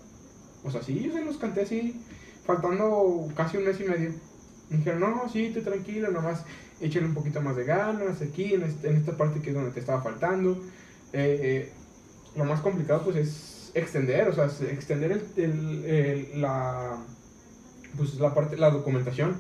O 0.65 0.71
sea, 0.71 0.83
sí, 0.83 1.01
yo 1.03 1.13
se 1.13 1.25
los 1.25 1.37
canté 1.39 1.63
así, 1.63 2.01
faltando 2.45 3.29
casi 3.37 3.57
un 3.59 3.65
mes 3.65 3.81
y 3.81 3.85
medio. 3.85 4.11
Me 4.71 4.79
dijeron, 4.79 5.01
no, 5.01 5.29
sí, 5.33 5.51
tú 5.55 5.61
tranquilo, 5.63 6.11
nomás 6.11 6.45
échale 6.81 7.07
un 7.07 7.15
poquito 7.15 7.41
más 7.43 7.57
de 7.57 7.65
ganas 7.65 8.23
aquí, 8.23 8.55
en, 8.55 8.63
este- 8.65 8.89
en 8.91 8.97
esta 8.97 9.17
parte 9.17 9.41
que 9.41 9.51
es 9.51 9.55
donde 9.55 9.71
te 9.73 9.81
estaba 9.81 10.03
faltando. 10.03 10.63
Eh, 11.13 11.41
eh, 11.43 11.73
lo 12.37 12.45
más 12.47 12.61
complicado, 12.61 13.05
pues, 13.05 13.17
es 13.17 13.71
extender, 13.75 14.29
o 14.29 14.35
sea, 14.35 14.47
extender 14.71 15.13
el, 15.13 15.23
el- 15.37 15.85
el- 15.85 16.41
la, 16.41 16.97
pues, 17.97 18.15
la 18.15 18.35
parte, 18.35 18.57
la 18.57 18.71
documentación. 18.71 19.37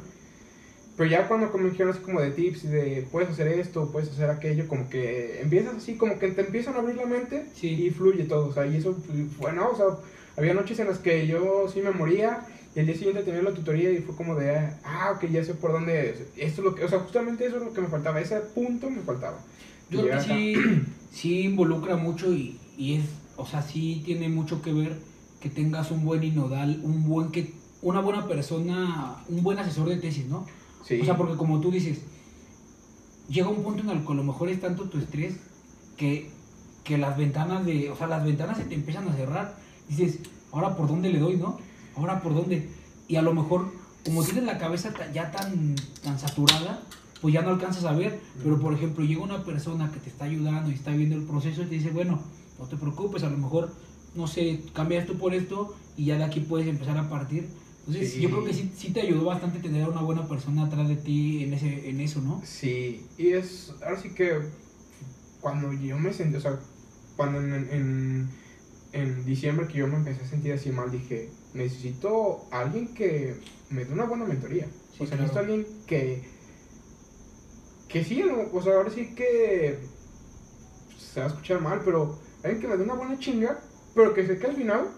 Pero 0.96 1.08
ya 1.08 1.26
cuando 1.26 1.50
me 1.56 1.70
dijeron 1.70 1.92
así 1.92 2.02
como 2.02 2.20
de 2.20 2.30
tips 2.32 2.64
y 2.64 2.68
de 2.68 3.08
puedes 3.10 3.30
hacer 3.30 3.48
esto, 3.48 3.90
puedes 3.90 4.10
hacer 4.10 4.28
aquello, 4.28 4.68
como 4.68 4.90
que 4.90 5.40
empiezas 5.40 5.76
así, 5.76 5.94
como 5.94 6.18
que 6.18 6.28
te 6.28 6.42
empiezan 6.42 6.74
a 6.74 6.80
abrir 6.80 6.96
la 6.96 7.06
mente 7.06 7.46
Sí. 7.54 7.68
y 7.86 7.90
fluye 7.90 8.24
todo. 8.24 8.48
O 8.48 8.52
sea, 8.52 8.66
y 8.66 8.76
eso, 8.76 8.94
fue, 9.38 9.52
no, 9.54 9.70
o 9.70 9.76
sea, 9.76 9.86
había 10.36 10.52
noches 10.52 10.78
en 10.80 10.88
las 10.88 10.98
que 10.98 11.26
yo 11.26 11.66
sí 11.72 11.80
me 11.80 11.92
moría 11.92 12.46
y 12.74 12.80
el 12.80 12.86
día 12.86 12.94
siguiente 12.94 13.22
tenía 13.22 13.42
la 13.42 13.52
tutoría 13.54 13.90
y 13.90 13.98
fue 13.98 14.14
como 14.16 14.34
de, 14.34 14.54
ah, 14.84 15.12
ok, 15.16 15.30
ya 15.30 15.42
sé 15.42 15.54
por 15.54 15.72
dónde 15.72 16.10
es. 16.10 16.20
Esto 16.36 16.60
es 16.60 16.64
lo 16.64 16.74
que, 16.74 16.84
o 16.84 16.88
sea, 16.88 16.98
justamente 17.00 17.46
eso 17.46 17.56
es 17.56 17.62
lo 17.62 17.72
que 17.72 17.80
me 17.80 17.88
faltaba, 17.88 18.20
ese 18.20 18.36
punto 18.40 18.90
me 18.90 19.00
faltaba. 19.00 19.38
Yo 19.90 20.02
creo 20.02 20.18
que 20.18 20.22
sí, 20.24 20.54
sí 21.10 21.40
involucra 21.40 21.96
mucho 21.96 22.32
y, 22.32 22.58
y 22.76 22.96
es, 22.96 23.04
o 23.36 23.46
sea, 23.46 23.62
sí 23.62 24.02
tiene 24.04 24.28
mucho 24.28 24.60
que 24.60 24.74
ver 24.74 24.96
que 25.40 25.48
tengas 25.48 25.90
un 25.90 26.04
buen 26.04 26.22
inodal, 26.22 26.80
un 26.84 27.08
buen 27.08 27.30
que, 27.30 27.52
una 27.82 28.00
buena 28.00 28.26
persona, 28.26 29.16
un 29.28 29.42
buen 29.42 29.58
asesor 29.58 29.88
de 29.88 29.96
tesis, 29.96 30.26
¿no? 30.26 30.46
Sí. 30.84 31.00
O 31.00 31.04
sea, 31.04 31.16
porque 31.16 31.36
como 31.36 31.60
tú 31.60 31.70
dices, 31.70 32.00
llega 33.28 33.48
un 33.48 33.62
punto 33.62 33.82
en 33.82 33.90
el 33.90 34.04
que 34.04 34.12
a 34.12 34.16
lo 34.16 34.24
mejor 34.24 34.48
es 34.48 34.60
tanto 34.60 34.84
tu 34.84 34.98
estrés 34.98 35.34
que, 35.96 36.30
que 36.84 36.96
las 36.98 37.16
ventanas 37.16 37.66
de, 37.66 37.90
o 37.90 37.96
sea, 37.96 38.06
las 38.06 38.24
ventanas 38.24 38.58
se 38.58 38.64
te 38.64 38.74
empiezan 38.74 39.08
a 39.08 39.14
cerrar. 39.14 39.56
Dices, 39.88 40.20
ahora 40.52 40.76
por 40.76 40.88
dónde 40.88 41.10
le 41.10 41.18
doy, 41.18 41.36
¿no? 41.36 41.58
Ahora 41.96 42.20
por 42.20 42.34
dónde. 42.34 42.68
Y 43.08 43.16
a 43.16 43.22
lo 43.22 43.34
mejor, 43.34 43.72
como 44.04 44.22
tienes 44.22 44.44
la 44.44 44.58
cabeza 44.58 44.92
ya 45.12 45.30
tan, 45.30 45.74
tan 46.02 46.18
saturada, 46.18 46.82
pues 47.20 47.34
ya 47.34 47.42
no 47.42 47.50
alcanzas 47.50 47.84
a 47.84 47.92
ver. 47.92 48.20
Pero 48.42 48.60
por 48.60 48.74
ejemplo, 48.74 49.04
llega 49.04 49.22
una 49.22 49.44
persona 49.44 49.90
que 49.90 49.98
te 49.98 50.08
está 50.08 50.24
ayudando 50.24 50.70
y 50.70 50.74
está 50.74 50.92
viendo 50.92 51.16
el 51.16 51.24
proceso 51.24 51.62
y 51.62 51.66
te 51.66 51.74
dice, 51.74 51.90
bueno, 51.90 52.20
no 52.58 52.66
te 52.66 52.76
preocupes, 52.76 53.24
a 53.24 53.30
lo 53.30 53.38
mejor, 53.38 53.72
no 54.14 54.26
sé, 54.26 54.62
cambia 54.72 55.00
esto 55.00 55.14
por 55.14 55.34
esto 55.34 55.74
y 55.96 56.06
ya 56.06 56.16
de 56.16 56.24
aquí 56.24 56.40
puedes 56.40 56.68
empezar 56.68 56.96
a 56.96 57.08
partir. 57.08 57.48
Entonces, 57.86 58.12
Sí. 58.12 58.20
yo 58.20 58.30
creo 58.30 58.44
que 58.44 58.52
sí, 58.54 58.72
sí 58.76 58.92
te 58.92 59.00
ayudó 59.00 59.24
bastante 59.24 59.58
tener 59.58 59.82
a 59.82 59.88
una 59.88 60.02
buena 60.02 60.28
persona 60.28 60.66
atrás 60.66 60.88
de 60.88 60.96
ti 60.96 61.42
en, 61.44 61.54
ese, 61.54 61.88
en 61.88 62.00
eso, 62.00 62.20
¿no? 62.20 62.40
Sí, 62.44 63.06
y 63.18 63.30
es, 63.30 63.72
ahora 63.82 64.00
sí 64.00 64.10
que 64.14 64.40
cuando 65.40 65.72
yo 65.72 65.98
me 65.98 66.12
sentí, 66.12 66.36
o 66.36 66.40
sea, 66.40 66.60
cuando 67.16 67.40
en, 67.40 67.68
en, 67.70 68.28
en 68.92 69.24
diciembre 69.24 69.66
que 69.66 69.78
yo 69.78 69.88
me 69.88 69.96
empecé 69.96 70.22
a 70.22 70.26
sentir 70.28 70.52
así 70.52 70.70
mal, 70.70 70.90
dije, 70.90 71.30
necesito 71.54 72.46
a 72.52 72.60
alguien 72.60 72.94
que 72.94 73.34
me 73.70 73.84
dé 73.84 73.92
una 73.92 74.04
buena 74.04 74.26
mentoría. 74.26 74.66
Sí, 74.96 75.02
o 75.02 75.06
sea, 75.06 75.16
claro. 75.18 75.22
necesito 75.22 75.38
a 75.38 75.42
alguien 75.42 75.66
que, 75.86 76.22
que 77.88 78.04
sí, 78.04 78.22
o 78.22 78.62
sea, 78.62 78.74
ahora 78.74 78.90
sí 78.90 79.14
que 79.14 79.78
se 80.98 81.20
va 81.20 81.26
a 81.26 81.28
escuchar 81.30 81.60
mal, 81.60 81.82
pero 81.84 82.18
alguien 82.44 82.60
que 82.60 82.68
me 82.68 82.76
dé 82.76 82.84
una 82.84 82.94
buena 82.94 83.18
chinga, 83.18 83.60
pero 83.94 84.14
que 84.14 84.26
sé 84.26 84.38
que 84.38 84.46
al 84.46 84.56
final 84.56 84.88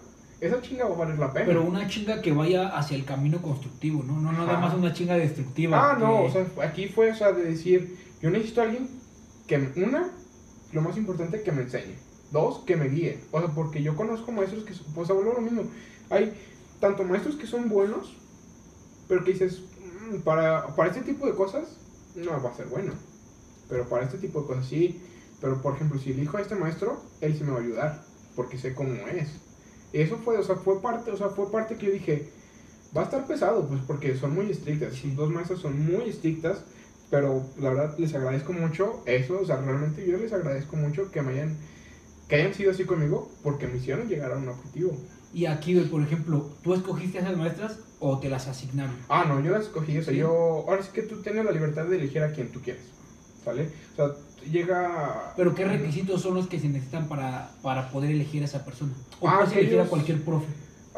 esa 0.41 0.61
chinga 0.61 0.85
va 0.85 0.95
a 0.95 0.97
valer 0.97 1.19
la 1.19 1.31
pena. 1.33 1.45
Pero 1.45 1.63
una 1.63 1.87
chinga 1.87 2.21
que 2.21 2.31
vaya 2.33 2.69
hacia 2.77 2.97
el 2.97 3.05
camino 3.05 3.41
constructivo, 3.41 4.03
¿no? 4.03 4.19
No 4.19 4.31
nada 4.31 4.59
más 4.59 4.73
una 4.73 4.93
chinga 4.93 5.15
destructiva. 5.15 5.91
Ah, 5.91 5.97
no, 5.97 6.23
o 6.23 6.31
sea, 6.31 6.45
aquí 6.63 6.87
fue, 6.87 7.11
o 7.11 7.15
sea, 7.15 7.31
de 7.31 7.43
decir, 7.43 7.97
yo 8.21 8.29
necesito 8.29 8.61
a 8.61 8.65
alguien 8.65 8.89
que, 9.47 9.57
una, 9.77 10.09
lo 10.73 10.81
más 10.81 10.97
importante, 10.97 11.41
que 11.41 11.51
me 11.51 11.63
enseñe. 11.63 11.95
Dos, 12.31 12.59
que 12.65 12.75
me 12.75 12.89
guíe. 12.89 13.19
O 13.31 13.39
sea, 13.39 13.49
porque 13.49 13.81
yo 13.81 13.95
conozco 13.95 14.31
maestros 14.31 14.65
que, 14.65 14.73
pues, 14.93 15.09
a 15.09 15.13
lo 15.13 15.41
mismo. 15.41 15.63
Hay 16.09 16.33
tanto 16.79 17.03
maestros 17.03 17.35
que 17.35 17.47
son 17.47 17.69
buenos, 17.69 18.17
pero 19.07 19.23
que 19.23 19.31
dices, 19.33 19.61
"Mm, 20.11 20.17
para, 20.21 20.67
para 20.75 20.89
este 20.89 21.01
tipo 21.01 21.25
de 21.27 21.35
cosas, 21.35 21.77
no 22.15 22.31
va 22.43 22.49
a 22.49 22.55
ser 22.55 22.65
bueno. 22.67 22.93
Pero 23.69 23.87
para 23.87 24.03
este 24.05 24.17
tipo 24.17 24.41
de 24.41 24.47
cosas 24.47 24.65
sí. 24.67 25.01
Pero, 25.41 25.61
por 25.61 25.75
ejemplo, 25.75 25.99
si 25.99 26.11
elijo 26.11 26.37
a 26.37 26.41
este 26.41 26.55
maestro, 26.55 27.01
él 27.21 27.37
sí 27.37 27.43
me 27.43 27.51
va 27.51 27.57
a 27.57 27.61
ayudar, 27.61 28.03
porque 28.35 28.57
sé 28.57 28.73
cómo 28.73 28.93
es. 29.07 29.29
Eso 30.01 30.17
fue, 30.17 30.37
o 30.37 30.43
sea, 30.43 30.55
fue 30.55 30.81
parte, 30.81 31.11
o 31.11 31.17
sea, 31.17 31.29
fue 31.29 31.49
parte 31.51 31.75
que 31.75 31.85
yo 31.87 31.91
dije, 31.93 32.29
va 32.95 33.01
a 33.01 33.05
estar 33.05 33.25
pesado, 33.25 33.65
pues 33.67 33.79
porque 33.87 34.15
son 34.17 34.33
muy 34.35 34.49
estrictas. 34.51 34.93
Sus 34.93 35.15
dos 35.15 35.29
maestras 35.31 35.59
son 35.59 35.79
muy 35.85 36.09
estrictas, 36.09 36.63
pero 37.09 37.43
la 37.59 37.69
verdad 37.69 37.95
les 37.97 38.13
agradezco 38.13 38.51
mucho 38.53 39.01
eso. 39.05 39.39
O 39.41 39.45
sea, 39.45 39.57
realmente 39.61 40.05
yo 40.05 40.17
les 40.17 40.33
agradezco 40.33 40.75
mucho 40.75 41.11
que 41.11 41.21
me 41.21 41.31
hayan, 41.33 41.57
que 42.27 42.35
hayan 42.35 42.53
sido 42.53 42.71
así 42.71 42.83
conmigo, 42.83 43.31
porque 43.41 43.67
me 43.67 43.77
hicieron 43.77 44.07
llegar 44.09 44.31
a 44.33 44.37
un 44.37 44.49
objetivo. 44.49 44.91
Y 45.33 45.45
aquí, 45.45 45.75
por 45.79 46.01
ejemplo, 46.01 46.49
¿tú 46.61 46.73
escogiste 46.73 47.19
a 47.19 47.21
esas 47.21 47.37
maestras 47.37 47.79
o 47.99 48.19
te 48.19 48.29
las 48.29 48.47
asignaron? 48.47 48.95
Ah, 49.09 49.25
no, 49.27 49.39
yo 49.41 49.51
las 49.51 49.63
escogí. 49.63 49.97
O 49.97 50.03
sea, 50.03 50.13
Sí. 50.13 50.19
yo. 50.19 50.29
Ahora 50.67 50.81
sí 50.83 50.89
que 50.93 51.03
tú 51.03 51.21
tienes 51.21 51.43
la 51.45 51.51
libertad 51.51 51.85
de 51.85 51.97
elegir 51.97 52.21
a 52.23 52.31
quien 52.31 52.51
tú 52.51 52.61
quieres. 52.61 52.83
¿Sale? 53.43 53.69
O 53.93 53.95
sea, 53.95 54.05
llega. 54.51 55.33
Pero 55.35 55.53
¿qué 55.55 55.65
requisitos 55.65 56.21
son 56.21 56.35
los 56.35 56.47
que 56.47 56.59
se 56.59 56.67
necesitan 56.69 57.07
para, 57.07 57.49
para 57.61 57.89
poder 57.89 58.11
elegir 58.11 58.41
a 58.41 58.45
esa 58.45 58.63
persona? 58.65 58.93
O 59.19 59.27
Ah, 59.27 59.39
puedes 59.39 59.53
elegir 59.57 59.79
a 59.79 59.85
cualquier 59.85 60.21
profe. 60.23 60.47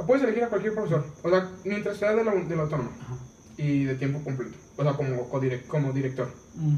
puedes 0.06 0.24
elegir 0.24 0.44
a 0.44 0.50
cualquier 0.50 0.74
profesor, 0.74 1.06
o 1.24 1.30
sea, 1.30 1.50
mientras 1.66 1.98
sea 1.98 2.14
de 2.14 2.24
la, 2.24 2.32
de 2.36 2.56
la 2.56 2.62
autónoma 2.64 2.92
Ajá. 3.02 3.16
y 3.58 3.84
de 3.86 3.96
tiempo 3.96 4.24
completo, 4.24 4.56
o 4.76 4.84
sea, 4.84 4.94
como, 4.94 5.28
como 5.68 5.92
director. 5.94 6.30
Mm. 6.56 6.76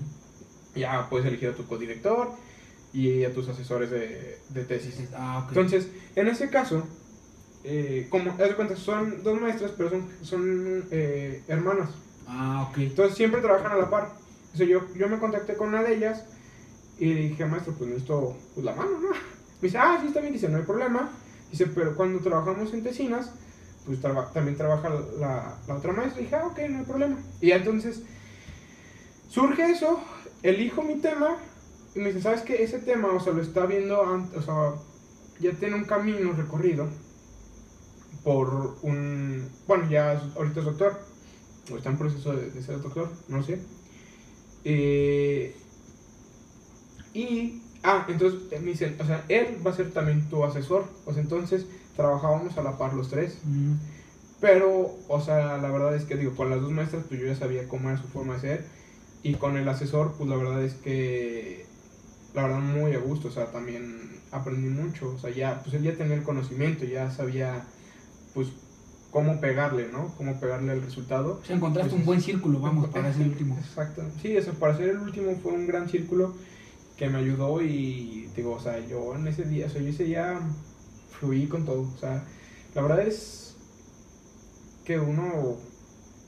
Ya 0.79 1.07
puedes 1.09 1.27
elegir 1.27 1.49
a 1.49 1.53
tu 1.53 1.65
codirector 1.65 2.31
y 2.93 3.23
a 3.25 3.33
tus 3.33 3.49
asesores 3.49 3.89
de, 3.89 4.37
de 4.49 4.63
tesis. 4.63 4.95
Ah. 5.15 5.45
Entonces, 5.49 5.87
en 6.15 6.27
ese 6.27 6.49
caso, 6.49 6.83
eh, 7.63 8.07
como, 8.09 8.31
haz 8.31 8.37
de 8.37 8.55
cuenta, 8.55 8.75
son 8.75 9.21
dos 9.23 9.39
maestras, 9.41 9.71
pero 9.75 9.89
son, 9.89 10.07
son 10.21 10.85
eh, 10.91 11.43
hermanas. 11.47 11.89
ah, 12.27 12.67
ok. 12.69 12.77
Entonces 12.79 13.17
siempre 13.17 13.41
trabajan 13.41 13.71
a 13.73 13.75
la 13.75 13.89
par. 13.89 14.09
O 14.53 14.57
sea, 14.57 14.65
yo, 14.65 14.81
yo 14.95 15.09
me 15.09 15.19
contacté 15.19 15.55
con 15.55 15.69
una 15.69 15.83
de 15.83 15.95
ellas 15.95 16.23
y 16.99 17.13
le 17.13 17.21
dije, 17.29 17.45
maestro, 17.45 17.73
pues 17.77 17.89
necesito 17.89 18.35
pues, 18.53 18.65
la 18.65 18.75
mano, 18.75 18.99
¿no? 18.99 19.09
Me 19.09 19.67
dice, 19.67 19.77
ah, 19.77 19.97
sí, 20.01 20.07
está 20.07 20.21
bien. 20.21 20.33
Dice, 20.33 20.49
no 20.49 20.57
hay 20.57 20.63
problema. 20.63 21.09
Dice, 21.51 21.67
pero 21.67 21.95
cuando 21.95 22.19
trabajamos 22.19 22.73
en 22.73 22.83
Tesinas, 22.83 23.31
pues 23.85 23.99
traba- 24.01 24.31
también 24.33 24.57
trabaja 24.57 24.89
la, 25.19 25.57
otra 25.75 25.93
maestra. 25.93 26.21
Y 26.21 26.25
dije, 26.25 26.35
ah, 26.35 26.47
ok, 26.47 26.59
no 26.69 26.79
hay 26.79 26.85
problema. 26.85 27.17
Y 27.41 27.51
entonces 27.51 28.01
surge 29.27 29.71
eso, 29.71 29.99
elijo 30.43 30.81
mi 30.83 30.95
tema 30.95 31.37
y 31.95 31.99
me 31.99 32.07
dice, 32.07 32.21
¿sabes 32.21 32.41
qué? 32.41 32.63
Ese 32.63 32.79
tema, 32.79 33.09
o 33.13 33.19
sea, 33.19 33.33
lo 33.33 33.41
está 33.41 33.65
viendo, 33.65 34.03
ant- 34.05 34.35
o 34.35 34.41
sea, 34.41 34.73
ya 35.39 35.51
tiene 35.53 35.75
un 35.75 35.85
camino 35.85 36.31
recorrido 36.33 36.87
por 38.23 38.77
un, 38.81 39.49
bueno, 39.67 39.89
ya 39.89 40.21
ahorita 40.35 40.59
es 40.59 40.65
doctor, 40.65 40.99
o 41.71 41.77
está 41.77 41.89
en 41.89 41.97
proceso 41.97 42.35
de, 42.35 42.51
de 42.51 42.61
ser 42.61 42.81
doctor, 42.81 43.09
no 43.27 43.43
sé. 43.43 43.59
Eh, 44.63 45.55
y, 47.13 47.61
ah, 47.83 48.05
entonces 48.07 48.39
me 48.61 48.71
dicen, 48.71 48.95
o 48.99 49.05
sea, 49.05 49.25
él 49.29 49.57
va 49.65 49.71
a 49.71 49.75
ser 49.75 49.91
también 49.91 50.27
tu 50.29 50.43
asesor, 50.43 50.85
o 51.05 51.13
sea, 51.13 51.21
entonces 51.21 51.65
trabajábamos 51.95 52.57
a 52.57 52.63
la 52.63 52.77
par 52.77 52.93
los 52.93 53.09
tres. 53.09 53.37
Mm. 53.43 53.73
Pero, 54.39 54.95
o 55.09 55.21
sea, 55.21 55.57
la 55.57 55.69
verdad 55.69 55.95
es 55.95 56.05
que 56.05 56.15
digo, 56.15 56.33
con 56.35 56.49
las 56.49 56.61
dos 56.61 56.71
maestras, 56.71 57.03
pues 57.07 57.19
yo 57.19 57.27
ya 57.27 57.35
sabía 57.35 57.67
cómo 57.67 57.89
era 57.89 58.01
su 58.01 58.07
forma 58.07 58.35
de 58.35 58.39
ser. 58.39 58.65
Y 59.21 59.33
con 59.33 59.57
el 59.57 59.67
asesor, 59.67 60.13
pues 60.17 60.29
la 60.29 60.37
verdad 60.37 60.63
es 60.63 60.75
que, 60.75 61.65
la 62.33 62.43
verdad, 62.43 62.59
muy 62.59 62.93
a 62.93 62.99
gusto. 62.99 63.27
O 63.27 63.31
sea, 63.31 63.51
también 63.51 64.21
aprendí 64.31 64.69
mucho. 64.69 65.13
O 65.13 65.19
sea, 65.19 65.29
ya, 65.29 65.61
pues 65.61 65.75
él 65.75 65.83
ya 65.83 65.95
tenía 65.95 66.15
el 66.15 66.23
conocimiento, 66.23 66.85
ya 66.85 67.11
sabía, 67.11 67.65
pues, 68.33 68.47
cómo 69.11 69.41
pegarle, 69.41 69.89
¿no? 69.91 70.15
Cómo 70.15 70.39
pegarle 70.39 70.71
el 70.71 70.83
resultado. 70.83 71.39
O 71.41 71.45
sea, 71.45 71.57
encontraste 71.57 71.95
un 71.95 72.05
buen 72.05 72.21
círculo, 72.21 72.61
vamos, 72.61 72.87
para 72.91 73.09
ese 73.09 73.23
último. 73.23 73.57
Exacto. 73.57 74.03
Sí, 74.21 74.37
eso, 74.37 74.53
para 74.53 74.77
ser 74.77 74.89
el 74.89 74.99
último 74.99 75.35
fue 75.43 75.51
un 75.51 75.67
gran 75.67 75.89
círculo 75.89 76.33
que 76.99 77.09
me 77.09 77.19
ayudó 77.19 77.61
y, 77.63 78.31
digo, 78.35 78.53
o 78.55 78.61
sea, 78.61 78.79
yo 78.87 79.15
en 79.15 79.27
ese 79.27 79.45
día, 79.45 79.67
o 79.67 79.71
sea, 79.71 79.81
yo 79.81 79.89
ese 79.89 80.05
día 80.05 80.41
fluí 81.09 81.49
con 81.49 81.65
todo. 81.65 81.83
O 81.95 81.97
sea, 81.97 82.25
la 82.75 82.83
verdad 82.83 83.01
es 83.07 83.57
que 84.85 84.99
uno, 84.99 85.69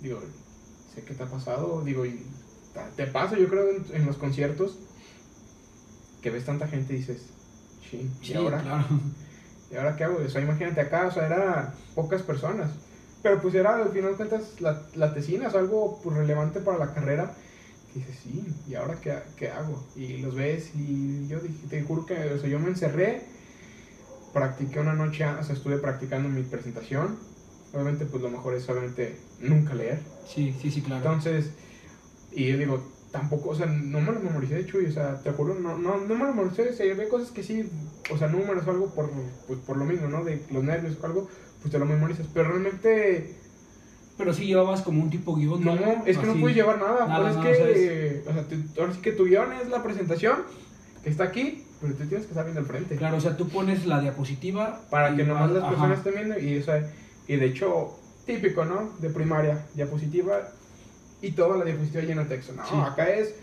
digo, 0.01 0.21
sé 0.95 1.05
que 1.05 1.15
te 1.15 1.23
ha 1.23 1.31
pasado, 1.31 1.83
digo, 1.83 2.05
y 2.05 2.39
te 2.95 3.07
pasa, 3.07 3.37
yo 3.37 3.49
creo, 3.49 3.69
en, 3.71 3.85
en 3.95 4.05
los 4.07 4.17
conciertos, 4.17 4.79
que 6.21 6.31
ves 6.31 6.45
tanta 6.45 6.67
gente 6.67 6.93
y 6.93 6.97
dices, 6.97 7.35
sí, 7.79 8.17
¿y 8.21 8.33
Sí, 8.33 8.33
ahora? 8.33 8.61
claro. 8.61 8.85
¿Y 9.71 9.75
ahora 9.75 9.95
qué 9.97 10.05
hago? 10.05 10.19
O 10.25 10.29
sea, 10.29 10.41
imagínate 10.41 10.81
acá, 10.81 11.07
o 11.07 11.11
sea, 11.11 11.27
eran 11.27 11.75
pocas 11.95 12.23
personas. 12.23 12.71
Pero 13.21 13.41
pues 13.41 13.55
era, 13.55 13.75
al 13.77 13.91
final 13.91 14.11
de 14.11 14.17
cuentas, 14.17 14.59
la, 14.61 14.89
la 14.95 15.13
tesina, 15.13 15.47
es 15.47 15.55
algo 15.55 16.01
pues, 16.03 16.17
relevante 16.17 16.61
para 16.61 16.77
la 16.79 16.93
carrera. 16.93 17.37
Y 17.93 17.99
dices, 17.99 18.15
sí, 18.23 18.45
¿y 18.69 18.75
ahora 18.75 18.99
qué, 19.01 19.17
qué 19.35 19.49
hago? 19.49 19.83
Y 19.95 20.17
los 20.17 20.35
ves 20.35 20.71
y 20.75 21.27
yo 21.27 21.39
dije, 21.39 21.67
te 21.69 21.81
juro 21.83 22.05
que, 22.05 22.15
o 22.15 22.39
sea, 22.39 22.49
yo 22.49 22.59
me 22.59 22.69
encerré, 22.69 23.21
practiqué 24.33 24.79
una 24.79 24.93
noche, 24.93 25.25
o 25.25 25.43
sea, 25.43 25.55
estuve 25.55 25.77
practicando 25.77 26.29
mi 26.29 26.43
presentación. 26.43 27.17
Obviamente, 27.73 28.05
pues 28.05 28.21
lo 28.21 28.29
mejor 28.29 28.53
es 28.53 28.67
obviamente 28.69 29.17
nunca 29.39 29.73
leer. 29.73 29.99
Sí, 30.25 30.53
sí, 30.61 30.71
sí, 30.71 30.81
claro. 30.81 31.03
Entonces, 31.03 31.51
y 32.31 32.47
yo 32.47 32.57
digo, 32.57 32.83
tampoco, 33.11 33.49
o 33.49 33.55
sea, 33.55 33.65
no 33.65 33.99
me 34.01 34.11
lo 34.11 34.19
memoricé 34.19 34.55
de 34.55 34.65
Chuy, 34.65 34.85
o 34.85 34.91
sea, 34.91 35.21
te 35.21 35.31
juro, 35.31 35.55
no, 35.55 35.77
no, 35.77 35.97
no 35.97 36.15
me 36.15 36.25
lo 36.25 36.33
memoricé, 36.33 36.69
o 36.69 36.73
sea, 36.73 36.85
hay 36.85 37.09
cosas 37.09 37.31
que 37.31 37.43
sí, 37.43 37.69
o 38.09 38.17
sea, 38.17 38.27
números 38.27 38.65
o 38.67 38.71
algo 38.71 38.93
por, 38.93 39.11
pues, 39.47 39.59
por 39.59 39.77
lo 39.77 39.85
mismo, 39.85 40.07
¿no? 40.07 40.23
De 40.23 40.41
los 40.49 40.63
nervios 40.63 40.97
o 41.01 41.05
algo, 41.05 41.27
pues 41.61 41.71
te 41.71 41.79
lo 41.79 41.85
memorizas, 41.85 42.27
pero 42.33 42.49
realmente, 42.49 43.40
Pero 44.21 44.33
sí 44.35 44.45
llevabas 44.45 44.81
como 44.81 45.01
un 45.01 45.09
tipo 45.09 45.35
guion. 45.35 45.63
no, 45.65 45.73
es 46.05 46.17
que 46.17 46.27
no 46.27 46.35
puedes 46.35 46.55
llevar 46.55 46.77
nada, 46.79 47.07
Nada, 47.07 47.33
pues 47.41 47.57
es 47.57 47.57
que, 47.57 48.23
o 48.29 48.33
sea, 48.33 48.43
te- 48.43 48.79
ahora 48.79 48.93
sí 48.93 49.01
que 49.01 49.11
tu 49.13 49.25
guion 49.25 49.51
es 49.53 49.67
la 49.69 49.81
presentación, 49.81 50.43
que 51.03 51.09
está 51.09 51.23
aquí, 51.23 51.65
pero 51.81 51.93
tú 51.95 52.05
tienes 52.05 52.25
que 52.27 52.31
estar 52.31 52.43
viendo 52.45 52.59
al 52.61 52.67
frente. 52.67 52.95
Claro, 52.97 53.17
o 53.17 53.19
sea, 53.19 53.35
tú 53.35 53.47
pones 53.49 53.87
la 53.87 53.99
diapositiva. 53.99 54.81
Para 54.91 55.15
que 55.15 55.23
nomás 55.23 55.49
las 55.51 55.63
ajá. 55.63 55.69
personas 55.71 55.97
estén 55.97 56.13
viendo 56.13 56.39
y, 56.39 56.59
o 56.59 56.63
sea, 56.63 56.87
y 57.27 57.35
de 57.35 57.45
hecho, 57.47 57.97
típico, 58.27 58.63
¿no? 58.63 58.91
De 58.99 59.09
primaria, 59.09 59.65
diapositiva 59.73 60.51
y 61.21 61.31
toda 61.31 61.57
la 61.57 61.65
diapositiva 61.65 62.03
llena 62.03 62.23
de 62.25 62.29
texto. 62.35 62.53
No, 62.53 62.63
Sí. 62.67 62.75
acá 62.75 63.09
es, 63.09 63.33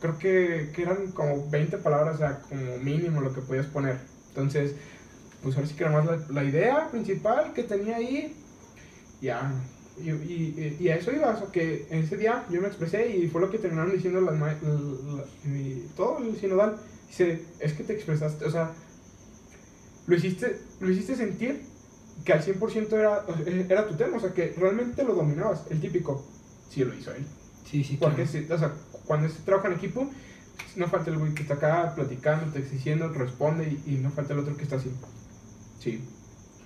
creo 0.00 0.18
que, 0.18 0.70
que 0.74 0.82
eran 0.82 1.12
como 1.12 1.48
20 1.48 1.78
palabras, 1.78 2.16
o 2.16 2.18
sea, 2.18 2.40
como 2.48 2.78
mínimo 2.78 3.20
lo 3.20 3.32
que 3.32 3.40
podías 3.42 3.66
poner. 3.66 3.98
Entonces, 4.30 4.74
pues 5.42 5.54
ahora 5.56 5.68
sí 5.68 5.74
que 5.76 5.84
nomás 5.84 6.06
la, 6.06 6.18
la 6.30 6.42
idea 6.44 6.88
principal 6.90 7.52
que 7.54 7.62
tenía 7.62 7.96
ahí, 7.96 8.34
ya. 9.20 9.52
Y, 9.96 10.10
y, 10.10 10.76
y 10.80 10.88
a 10.88 10.96
eso 10.96 11.12
iba, 11.12 11.30
o 11.30 11.38
sea, 11.38 11.46
que 11.52 11.86
ese 11.90 12.16
día 12.16 12.44
yo 12.50 12.60
me 12.60 12.66
expresé 12.66 13.16
y 13.16 13.28
fue 13.28 13.40
lo 13.40 13.50
que 13.50 13.58
terminaron 13.58 13.92
diciendo 13.92 14.20
las 14.20 14.34
mi- 15.44 15.82
todo 15.96 16.18
el 16.18 16.36
sinodal. 16.36 16.76
Dice, 17.08 17.42
es 17.60 17.72
que 17.74 17.84
te 17.84 17.92
expresaste, 17.92 18.44
o 18.44 18.50
sea, 18.50 18.72
lo 20.06 20.16
hiciste, 20.16 20.58
lo 20.80 20.90
hiciste 20.90 21.14
sentir 21.16 21.62
que 22.24 22.32
al 22.32 22.42
100% 22.42 22.96
era, 22.96 23.24
era 23.68 23.86
tu 23.86 23.94
tema, 23.96 24.16
o 24.16 24.20
sea, 24.20 24.32
que 24.32 24.54
realmente 24.58 25.04
lo 25.04 25.14
dominabas, 25.14 25.62
el 25.70 25.80
típico. 25.80 26.24
Sí, 26.68 26.84
lo 26.84 26.94
hizo 26.94 27.12
él. 27.12 27.24
Sí, 27.70 27.84
sí, 27.84 27.96
claro. 27.96 28.14
Porque, 28.16 28.26
si- 28.26 28.50
o 28.50 28.58
sea, 28.58 28.72
cuando 29.06 29.28
se 29.28 29.42
trabaja 29.42 29.68
en 29.68 29.74
equipo, 29.74 30.08
no 30.76 30.88
falta 30.88 31.10
el 31.10 31.18
güey 31.18 31.34
que 31.34 31.42
está 31.42 31.54
acá 31.54 31.94
platicando, 31.94 32.52
te 32.52 32.62
diciendo, 32.62 33.08
responde 33.08 33.78
y, 33.86 33.94
y 33.94 33.96
no 33.98 34.10
falta 34.10 34.32
el 34.32 34.40
otro 34.40 34.56
que 34.56 34.64
está 34.64 34.76
así. 34.76 34.90
Sí, 35.78 36.00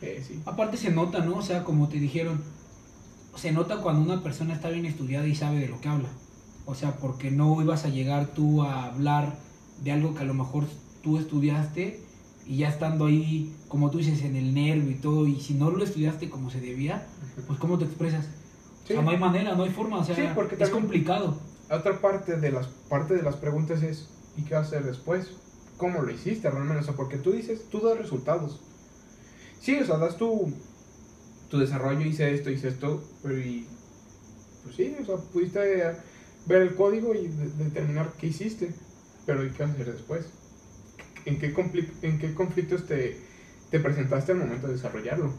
eh, 0.01 0.23
sí. 0.27 0.41
Aparte 0.47 0.77
se 0.77 0.91
nota, 0.91 1.21
¿no? 1.21 1.37
O 1.37 1.43
sea, 1.43 1.65
como 1.65 1.89
te 1.89 1.99
dijeron, 1.99 2.43
se 3.39 3.53
nota 3.53 3.79
cuando 3.79 4.03
una 4.03 4.23
persona 4.23 4.55
está 4.55 4.69
bien 4.69 4.85
estudiada 4.85 5.27
y 5.27 5.35
sabe 5.35 5.61
de 5.61 5.69
lo 5.69 5.81
que 5.81 5.89
habla. 5.89 6.09
O 6.67 6.75
sea, 6.75 6.97
porque 6.97 7.31
no 7.31 7.63
ibas 7.63 7.85
a 7.85 7.89
llegar 7.89 8.27
tú 8.35 8.63
a 8.63 8.87
hablar 8.87 9.39
de 9.83 9.93
algo 9.93 10.15
que 10.15 10.23
a 10.23 10.27
lo 10.27 10.35
mejor 10.35 10.65
tú 11.03 11.19
estudiaste 11.19 12.03
y 12.47 12.59
ya 12.59 12.69
estando 12.69 13.07
ahí, 13.07 13.55
como 13.69 13.91
tú 13.91 13.99
dices, 13.99 14.23
en 14.23 14.37
el 14.37 14.55
nervio 14.55 14.91
y 14.91 14.95
todo, 14.95 15.27
y 15.27 15.41
si 15.41 15.55
no 15.55 15.71
lo 15.71 15.85
estudiaste 15.85 16.29
como 16.29 16.51
se 16.51 16.61
debía, 16.61 17.07
pues 17.47 17.59
¿cómo 17.59 17.79
te 17.79 17.85
expresas? 17.85 18.27
Sí. 18.85 18.95
O 18.95 18.97
sea, 18.97 19.03
no 19.03 19.11
hay 19.11 19.19
manera, 19.19 19.55
no 19.55 19.63
hay 19.63 19.71
forma, 19.71 19.99
o 19.99 20.05
sea, 20.05 20.17
Sí, 20.17 20.23
porque 20.35 20.57
es 20.59 20.71
complicado. 20.71 21.37
Otra 21.71 22.01
parte 22.01 22.37
de 22.37 22.51
las 22.51 22.67
parte 22.67 23.15
de 23.15 23.23
las 23.23 23.37
preguntas 23.37 23.83
es 23.83 24.09
¿y 24.37 24.43
qué 24.43 24.55
vas 24.55 24.65
a 24.65 24.69
hacer 24.69 24.85
después? 24.85 25.29
¿Cómo 25.77 26.03
lo 26.03 26.11
hiciste 26.11 26.51
realmente? 26.51 26.81
O 26.81 26.85
sea, 26.85 26.97
porque 26.97 27.19
tú 27.19 27.33
dices, 27.33 27.69
tú 27.71 27.81
das 27.81 27.99
resultados. 27.99 28.61
Sí, 29.61 29.77
o 29.77 29.85
sea, 29.85 29.99
das 29.99 30.17
tu, 30.17 30.53
tu 31.49 31.59
desarrollo, 31.59 32.07
hice 32.07 32.33
esto, 32.35 32.51
hice 32.51 32.69
esto, 32.69 33.19
pero 33.23 33.39
y 33.39 33.69
pues 34.63 34.77
sí, 34.77 34.97
o 35.01 35.05
sea, 35.05 35.17
pudiste 35.19 35.61
ver 36.45 36.63
el 36.63 36.75
código 36.77 37.15
y 37.15 37.29
de- 37.29 37.51
determinar 37.51 38.17
qué 38.17 38.29
hiciste, 38.29 38.75
pero 39.25 39.45
¿y 39.45 39.53
qué 39.53 39.63
vas 39.65 39.73
a 39.73 39.75
hacer 39.75 39.93
después? 39.93 40.35
¿En 41.25 41.39
qué, 41.39 41.55
en 42.03 42.19
qué 42.19 42.35
conflictos 42.35 42.87
te, 42.87 43.27
te 43.71 43.81
presentaste 43.81 44.33
al 44.33 44.39
momento 44.39 44.67
de 44.69 44.75
desarrollarlo? 44.75 45.35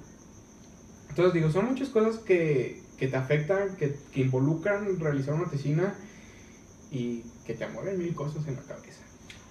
Entonces 1.10 1.34
digo, 1.34 1.49
son 1.49 1.66
muchas 1.66 1.89
cosas 1.89 2.20
que, 2.20 2.93
que 2.97 3.07
te 3.07 3.18
afectan, 3.18 3.76
que, 3.78 4.03
que 4.12 4.22
involucran 4.22 4.99
realizar 4.99 5.34
una 5.34 5.49
tesina 5.49 5.99
y 6.89 7.24
que 7.45 7.55
te 7.55 7.68
mueven 7.70 7.99
mil 7.99 8.16
cosas 8.16 8.47
en 8.47 8.57
la 8.57 8.66
cabeza. 8.66 9.03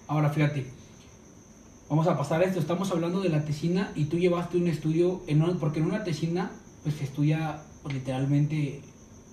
Ahora, 0.06 0.30
fíjate, 0.30 0.77
vamos 1.88 2.06
a 2.06 2.16
pasar 2.16 2.40
a 2.42 2.44
esto. 2.44 2.60
Estamos 2.60 2.90
hablando 2.90 3.20
de 3.20 3.28
la 3.28 3.44
tesina 3.44 3.92
y 3.94 4.04
tú 4.04 4.18
llevaste 4.18 4.56
un 4.58 4.68
estudio, 4.68 5.22
en 5.26 5.40
porque 5.58 5.80
en 5.80 5.86
una 5.86 6.04
tesina, 6.04 6.50
pues 6.82 6.96
se 6.96 7.04
estudia 7.04 7.62
pues, 7.82 7.94
literalmente 7.94 8.82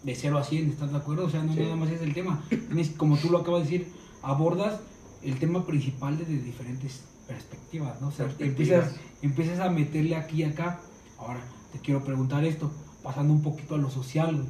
de 0.03 0.15
0 0.15 0.37
a 0.37 0.43
100, 0.43 0.69
¿estás 0.69 0.91
de 0.91 0.97
acuerdo? 0.97 1.25
O 1.25 1.29
sea, 1.29 1.43
no 1.43 1.53
Sí. 1.53 1.59
nada 1.61 1.75
más 1.75 1.89
es 1.89 2.01
el 2.01 2.13
tema. 2.13 2.43
Tienes, 2.49 2.91
como 2.91 3.17
tú 3.17 3.29
lo 3.29 3.39
acabas 3.39 3.63
de 3.63 3.77
decir, 3.77 3.93
abordas 4.21 4.79
el 5.23 5.37
tema 5.39 5.65
principal 5.65 6.17
desde 6.17 6.37
diferentes 6.41 7.01
perspectivas, 7.27 7.99
¿no? 8.01 8.09
O 8.09 8.11
sea, 8.11 8.27
empiezas, 8.39 8.95
empiezas 9.23 9.59
a 9.59 9.69
meterle 9.69 10.15
aquí 10.15 10.37
y 10.37 10.43
acá. 10.43 10.79
Ahora, 11.17 11.39
te 11.71 11.79
quiero 11.79 12.03
preguntar 12.03 12.45
esto, 12.45 12.71
pasando 13.01 13.33
un 13.33 13.41
poquito 13.41 13.75
a 13.75 13.77
lo 13.79 13.89
social, 13.89 14.35
güey. 14.35 14.47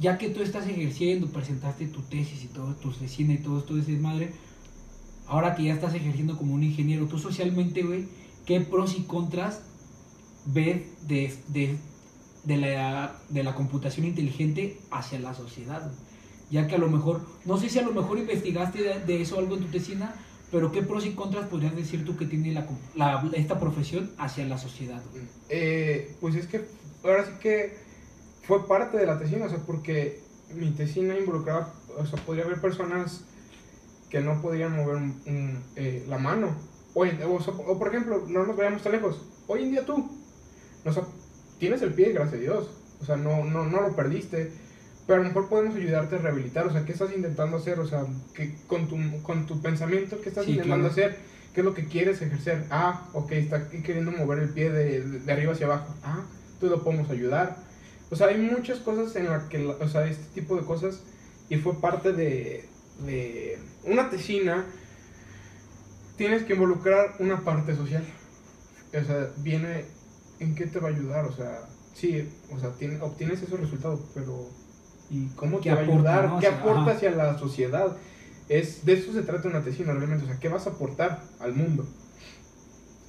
Ya 0.00 0.16
que 0.16 0.28
tú 0.30 0.42
estás 0.42 0.68
ejerciendo, 0.68 1.26
presentaste 1.26 1.88
tu 1.88 2.02
tesis 2.02 2.44
y 2.44 2.46
todo, 2.48 2.74
tu 2.76 2.92
tesina 2.92 3.34
y 3.34 3.38
todo 3.38 3.58
esto 3.58 3.74
de 3.74 3.80
ese 3.82 3.98
madre, 3.98 4.32
ahora 5.28 5.54
que 5.54 5.64
ya 5.64 5.74
estás 5.74 5.94
ejerciendo 5.94 6.36
como 6.36 6.54
un 6.54 6.62
ingeniero, 6.62 7.06
tú 7.06 7.18
socialmente, 7.18 7.82
güey, 7.82 8.08
¿qué 8.46 8.60
pros 8.60 8.96
y 8.98 9.02
contras 9.02 9.62
ves 10.46 10.82
de, 11.06 11.34
de, 11.48 11.76
de 12.44 12.56
la, 12.56 13.16
de 13.28 13.42
la 13.42 13.54
computación 13.54 14.06
inteligente 14.06 14.80
hacia 14.90 15.20
la 15.20 15.34
sociedad? 15.34 15.92
Ya 16.50 16.66
que 16.66 16.76
a 16.76 16.78
lo 16.78 16.88
mejor, 16.88 17.20
no 17.44 17.58
sé 17.58 17.68
si 17.68 17.78
a 17.78 17.82
lo 17.82 17.92
mejor 17.92 18.18
investigaste 18.18 19.00
de, 19.00 19.20
eso 19.20 19.38
algo 19.38 19.56
en 19.56 19.64
tu 19.64 19.68
tesina, 19.68 20.14
Pero 20.50 20.72
¿qué 20.72 20.80
pros 20.80 21.04
y 21.04 21.10
contras 21.10 21.46
podrías 21.46 21.76
decir 21.76 22.06
tú 22.06 22.16
que 22.16 22.24
tiene 22.24 22.54
la, 22.94 23.30
esta 23.34 23.60
profesión 23.60 24.10
hacia 24.16 24.46
la 24.46 24.56
sociedad? 24.56 25.02
Eh, 25.50 26.16
pues 26.22 26.34
es 26.36 26.46
que 26.46 26.64
ahora 27.04 27.26
sí 27.26 27.32
que 27.38 27.76
fue 28.44 28.66
parte 28.66 28.96
de 28.96 29.04
la 29.04 29.18
tesina, 29.18 29.44
o 29.44 29.50
sea, 29.50 29.58
porque 29.66 30.22
mi 30.54 30.70
tesina 30.70 31.18
involucraba, 31.18 31.74
o 31.98 32.06
sea, 32.06 32.18
podría 32.24 32.44
haber 32.46 32.62
personas 32.62 33.24
que 34.10 34.20
no 34.20 34.40
podían 34.42 34.76
mover 34.76 34.96
un- 34.96 35.20
un, 35.26 35.62
eh, 35.76 36.04
la 36.08 36.18
mano. 36.18 36.54
O, 36.94 37.04
o, 37.04 37.34
o, 37.36 37.78
por 37.78 37.88
ejemplo, 37.88 38.24
no 38.26 38.44
nos 38.46 38.56
vayamos 38.56 38.82
tan 38.82 38.92
lejos. 38.92 39.20
Hoy 39.46 39.64
en 39.64 39.70
día 39.72 39.84
tú, 39.84 40.10
sea, 40.92 41.04
tienes 41.58 41.82
el 41.82 41.92
pie, 41.92 42.12
gracias 42.12 42.34
a 42.36 42.42
Dios. 42.42 42.70
O 43.00 43.04
sea, 43.04 43.16
no, 43.16 43.44
no, 43.44 43.64
no 43.64 43.80
lo 43.82 43.94
perdiste. 43.94 44.50
Pero 45.06 45.20
a 45.20 45.22
lo 45.22 45.28
mejor 45.28 45.48
podemos 45.48 45.76
ayudarte 45.76 46.16
a 46.16 46.18
rehabilitar. 46.18 46.66
O 46.66 46.72
sea, 46.72 46.84
¿qué 46.84 46.92
estás 46.92 47.10
intentando 47.14 47.56
hacer? 47.58 47.78
O 47.80 47.86
sea, 47.86 48.04
que 48.34 48.54
con, 48.66 48.88
tu, 48.88 48.96
con 49.22 49.46
tu 49.46 49.60
pensamiento, 49.62 50.20
¿qué 50.20 50.28
estás 50.30 50.44
Sí, 50.44 50.52
intentando 50.52 50.88
claro. 50.88 50.92
hacer? 50.92 51.18
¿Qué 51.54 51.60
es 51.60 51.64
lo 51.64 51.74
que 51.74 51.86
quieres 51.86 52.20
ejercer? 52.20 52.64
Ah, 52.70 53.08
ok, 53.14 53.32
está 53.32 53.68
queriendo 53.70 54.10
mover 54.12 54.38
el 54.40 54.50
pie 54.50 54.70
de, 54.70 55.02
de- 55.02 55.32
arriba 55.32 55.52
hacia 55.52 55.66
abajo. 55.66 55.94
Ah, 56.02 56.24
entonces 56.54 56.78
lo 56.78 56.84
podemos 56.84 57.08
ayudar. 57.10 57.56
O 58.10 58.16
sea, 58.16 58.28
hay 58.28 58.38
muchas 58.38 58.78
cosas 58.80 59.14
en 59.16 59.26
las 59.30 59.44
que, 59.44 59.66
o 59.66 59.88
sea, 59.88 60.06
este 60.06 60.24
tipo 60.40 60.56
de 60.56 60.62
cosas, 60.64 61.00
y 61.48 61.56
fue 61.56 61.74
parte 61.80 62.12
de, 62.12 62.68
de 63.04 63.58
una 63.84 64.10
tesina, 64.10 64.66
tienes 66.16 66.42
que 66.44 66.54
involucrar 66.54 67.14
una 67.20 67.44
parte 67.44 67.74
social. 67.76 68.04
O 68.88 69.04
sea, 69.04 69.30
viene 69.38 69.84
en 70.40 70.54
qué 70.54 70.66
te 70.66 70.78
va 70.78 70.88
a 70.88 70.92
ayudar, 70.92 71.24
o 71.26 71.32
sea, 71.32 71.68
sí, 71.94 72.28
o 72.50 72.58
sea, 72.58 72.70
tiene- 72.72 73.00
obtienes 73.00 73.42
esos 73.42 73.60
resultados, 73.60 74.00
pero 74.14 74.48
¿y 75.10 75.26
cómo 75.36 75.60
¿Qué 75.60 75.70
te 75.70 75.74
va 75.74 75.80
a 75.80 75.84
ayudar? 75.84 76.28
no? 76.28 76.36
O 76.36 76.40
¿Qué 76.40 76.46
sea, 76.46 76.58
aporta 76.58 76.80
ajá. 76.82 76.90
hacia 76.92 77.10
la 77.10 77.38
sociedad? 77.38 77.96
Es, 78.48 78.84
de 78.86 78.94
eso 78.94 79.12
se 79.12 79.22
trata 79.22 79.48
una 79.48 79.62
tesina 79.62 79.92
realmente, 79.92 80.24
o 80.24 80.28
sea, 80.28 80.38
¿qué 80.38 80.48
vas 80.48 80.66
a 80.66 80.70
aportar 80.70 81.22
al 81.38 81.52
mundo? 81.54 81.86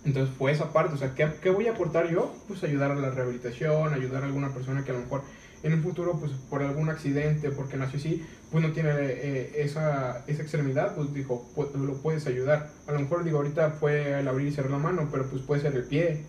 Entonces 0.09 0.35
fue 0.35 0.51
esa 0.51 0.73
parte, 0.73 0.95
o 0.95 0.97
sea, 0.97 1.13
¿qué, 1.13 1.29
qué 1.39 1.51
voy 1.51 1.67
a 1.67 1.71
aportar 1.73 2.09
yo? 2.09 2.33
Pues 2.47 2.63
ayudar 2.63 2.89
a 2.89 2.95
la 2.95 3.11
rehabilitación, 3.11 3.93
ayudar 3.93 4.23
a 4.23 4.25
alguna 4.25 4.51
persona 4.51 4.83
que 4.83 4.89
a 4.89 4.95
lo 4.95 5.01
mejor 5.01 5.21
en 5.61 5.73
un 5.73 5.83
futuro, 5.83 6.17
pues 6.19 6.31
por 6.49 6.63
algún 6.63 6.89
accidente, 6.89 7.51
porque 7.51 7.77
nació 7.77 7.99
así, 7.99 8.25
pues 8.51 8.63
no 8.63 8.71
tiene 8.71 8.89
eh, 8.95 9.61
esa, 9.61 10.23
esa 10.25 10.41
extremidad, 10.41 10.95
pues 10.95 11.13
dijo, 11.13 11.47
lo 11.75 12.01
puedes 12.01 12.25
ayudar. 12.25 12.71
A 12.87 12.91
lo 12.91 13.01
mejor, 13.01 13.23
digo, 13.23 13.37
ahorita 13.37 13.71
fue 13.71 14.19
el 14.19 14.27
abrir 14.27 14.47
y 14.47 14.51
cerrar 14.51 14.71
la 14.71 14.79
mano, 14.79 15.09
pero 15.11 15.29
pues 15.29 15.43
puede 15.43 15.61
ser 15.61 15.75
el 15.75 15.83
pie, 15.83 16.23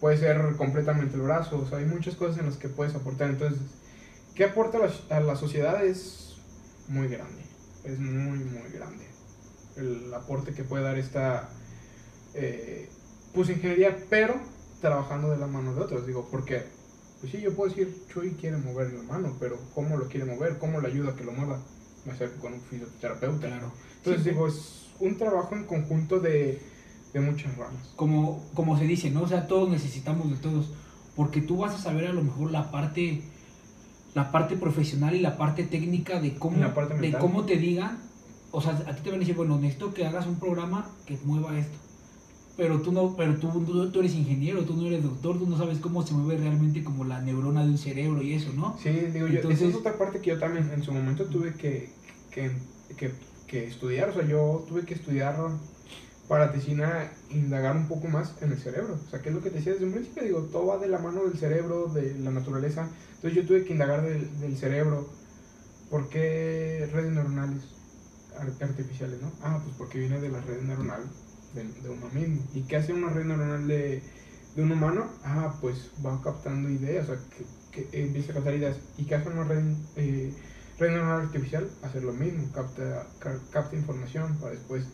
puede 0.00 0.18
ser 0.18 0.54
completamente 0.56 1.16
el 1.16 1.22
brazo, 1.22 1.58
o 1.58 1.66
sea, 1.66 1.78
hay 1.78 1.86
muchas 1.86 2.14
cosas 2.14 2.38
en 2.38 2.46
las 2.46 2.58
que 2.58 2.68
puedes 2.68 2.94
aportar. 2.94 3.30
Entonces, 3.30 3.58
¿qué 4.36 4.44
aporta 4.44 4.78
a 5.10 5.20
la 5.20 5.34
sociedad? 5.34 5.84
Es 5.84 6.36
muy 6.86 7.08
grande, 7.08 7.42
es 7.82 7.98
muy, 7.98 8.38
muy 8.38 8.70
grande. 8.72 9.04
El 9.76 10.14
aporte 10.14 10.52
que 10.52 10.62
puede 10.62 10.84
dar 10.84 10.96
esta, 10.96 11.48
eh, 12.34 12.88
pues 13.36 13.50
ingeniería, 13.50 13.96
pero 14.10 14.34
trabajando 14.80 15.30
de 15.30 15.36
la 15.38 15.46
mano 15.46 15.74
de 15.74 15.80
otros, 15.82 16.06
digo, 16.06 16.26
porque, 16.30 16.64
pues 17.20 17.30
sí, 17.32 17.40
yo 17.40 17.54
puedo 17.54 17.68
decir, 17.70 18.02
Chuy 18.12 18.30
quiere 18.32 18.56
mover 18.56 18.92
la 18.92 19.02
mano, 19.02 19.36
pero 19.38 19.58
¿cómo 19.74 19.96
lo 19.96 20.08
quiere 20.08 20.26
mover? 20.26 20.58
¿Cómo 20.58 20.80
le 20.80 20.88
ayuda 20.88 21.12
a 21.12 21.14
que 21.16 21.22
lo 21.24 21.32
mueva? 21.32 21.60
Me 22.04 22.12
acerco 22.12 22.40
con 22.40 22.54
un 22.54 22.60
fisioterapeuta. 22.62 23.46
Claro. 23.46 23.72
Entonces, 23.98 24.24
Sí, 24.24 24.30
digo, 24.30 24.48
es 24.48 24.86
un 25.00 25.16
trabajo 25.18 25.54
en 25.54 25.64
conjunto 25.64 26.18
de, 26.18 26.60
de 27.12 27.20
muchas 27.20 27.56
ramas. 27.56 27.92
como, 27.96 28.44
como 28.54 28.78
se 28.78 28.84
dice, 28.84 29.10
¿no? 29.10 29.22
O 29.22 29.28
sea, 29.28 29.46
todos 29.46 29.68
necesitamos 29.70 30.30
de 30.30 30.36
todos. 30.38 30.70
Porque 31.14 31.40
tú 31.40 31.58
vas 31.58 31.74
a 31.74 31.78
saber 31.78 32.06
a 32.06 32.12
lo 32.12 32.22
mejor 32.22 32.50
la 32.50 32.70
parte, 32.70 33.22
la 34.14 34.30
parte 34.32 34.56
profesional 34.56 35.14
y 35.14 35.20
la 35.20 35.36
parte 35.36 35.64
técnica 35.64 36.20
de 36.20 36.34
cómo, 36.34 36.58
de 37.00 37.12
cómo 37.18 37.44
te 37.44 37.56
digan. 37.56 37.98
O 38.52 38.60
sea, 38.60 38.72
a 38.72 38.94
ti 38.94 39.02
te 39.02 39.10
van 39.10 39.16
a 39.16 39.20
decir, 39.20 39.34
bueno, 39.34 39.58
necesito 39.58 39.92
que 39.92 40.06
hagas 40.06 40.26
un 40.26 40.38
programa 40.38 40.90
que 41.06 41.18
mueva 41.24 41.58
esto. 41.58 41.76
Pero 42.56 42.80
tú 42.80 42.90
no, 42.90 43.14
pero 43.16 43.36
tú, 43.36 43.50
tú, 43.92 44.00
eres 44.00 44.14
ingeniero, 44.14 44.64
tú 44.64 44.74
no 44.76 44.86
eres 44.86 45.02
doctor, 45.02 45.38
tú 45.38 45.46
no 45.46 45.58
sabes 45.58 45.78
cómo 45.78 46.06
se 46.06 46.14
mueve 46.14 46.40
realmente 46.40 46.82
como 46.82 47.04
la 47.04 47.20
neurona 47.20 47.62
de 47.62 47.70
un 47.70 47.78
cerebro 47.78 48.22
y 48.22 48.32
eso, 48.32 48.50
¿no? 48.54 48.78
Sí, 48.82 48.88
digo, 48.90 49.26
yo, 49.26 49.36
Entonces- 49.36 49.60
esa 49.60 49.68
es 49.70 49.76
otra 49.76 49.98
parte 49.98 50.20
que 50.20 50.30
yo 50.30 50.38
también 50.38 50.70
en 50.72 50.82
su 50.82 50.90
momento 50.92 51.26
tuve 51.26 51.52
que, 51.54 51.90
que, 52.30 52.50
que, 52.96 53.12
que 53.46 53.66
estudiar, 53.66 54.08
o 54.08 54.14
sea, 54.14 54.26
yo 54.26 54.64
tuve 54.66 54.86
que 54.86 54.94
estudiar 54.94 55.36
para 56.28 56.50
tesina, 56.50 57.12
indagar 57.30 57.76
un 57.76 57.88
poco 57.88 58.08
más 58.08 58.34
en 58.40 58.50
el 58.52 58.58
cerebro. 58.58 58.98
O 59.06 59.10
sea, 59.10 59.20
¿qué 59.20 59.28
es 59.28 59.34
lo 59.34 59.42
que 59.42 59.50
te 59.50 59.56
decía 59.58 59.72
desde 59.74 59.84
un 59.84 59.92
principio? 59.92 60.22
Digo, 60.24 60.40
todo 60.50 60.66
va 60.66 60.78
de 60.78 60.88
la 60.88 60.98
mano 60.98 61.24
del 61.24 61.38
cerebro, 61.38 61.86
de 61.88 62.18
la 62.18 62.30
naturaleza. 62.30 62.88
Entonces 63.16 63.34
yo 63.34 63.46
tuve 63.46 63.64
que 63.64 63.74
indagar 63.74 64.02
del, 64.02 64.40
del 64.40 64.56
cerebro. 64.56 65.08
¿Por 65.90 66.08
qué 66.08 66.88
redes 66.92 67.12
neuronales 67.12 67.62
ar- 68.36 68.66
artificiales, 68.68 69.20
no? 69.22 69.30
Ah, 69.42 69.60
pues 69.62 69.76
porque 69.78 69.98
viene 70.00 70.20
de 70.20 70.30
la 70.30 70.40
red 70.40 70.62
neuronal 70.62 71.02
de, 71.56 71.64
de 71.82 71.90
uno 71.90 72.08
mismo. 72.10 72.48
¿Y 72.52 72.62
qué 72.68 72.76
hace 72.76 72.92
una 72.94 73.10
red 73.10 73.24
neuronal 73.26 73.66
de, 73.68 74.04
de 74.54 74.62
un 74.62 74.72
humano? 74.72 75.18
Ah, 75.24 75.58
pues 75.60 75.92
va 76.04 76.20
captando 76.22 76.70
ideas, 76.70 77.08
o 77.10 77.14
sea, 77.16 77.24
que, 77.30 77.46
que 77.90 78.02
empieza 78.04 78.32
a 78.32 78.36
captar 78.36 78.54
ideas. 78.54 78.80
¿Y 78.96 79.06
qué 79.06 79.16
hace 79.16 79.28
una 79.30 79.44
red, 79.44 79.64
eh, 79.96 80.36
neuronal 80.80 81.22
artificial? 81.22 81.70
Hacer 81.82 82.04
lo 82.04 82.12
mismo, 82.14 82.52
capta, 82.52 83.08
ca- 83.18 83.42
capta 83.50 83.76
información 83.76 84.38
para 84.38 84.52
después 84.54 84.90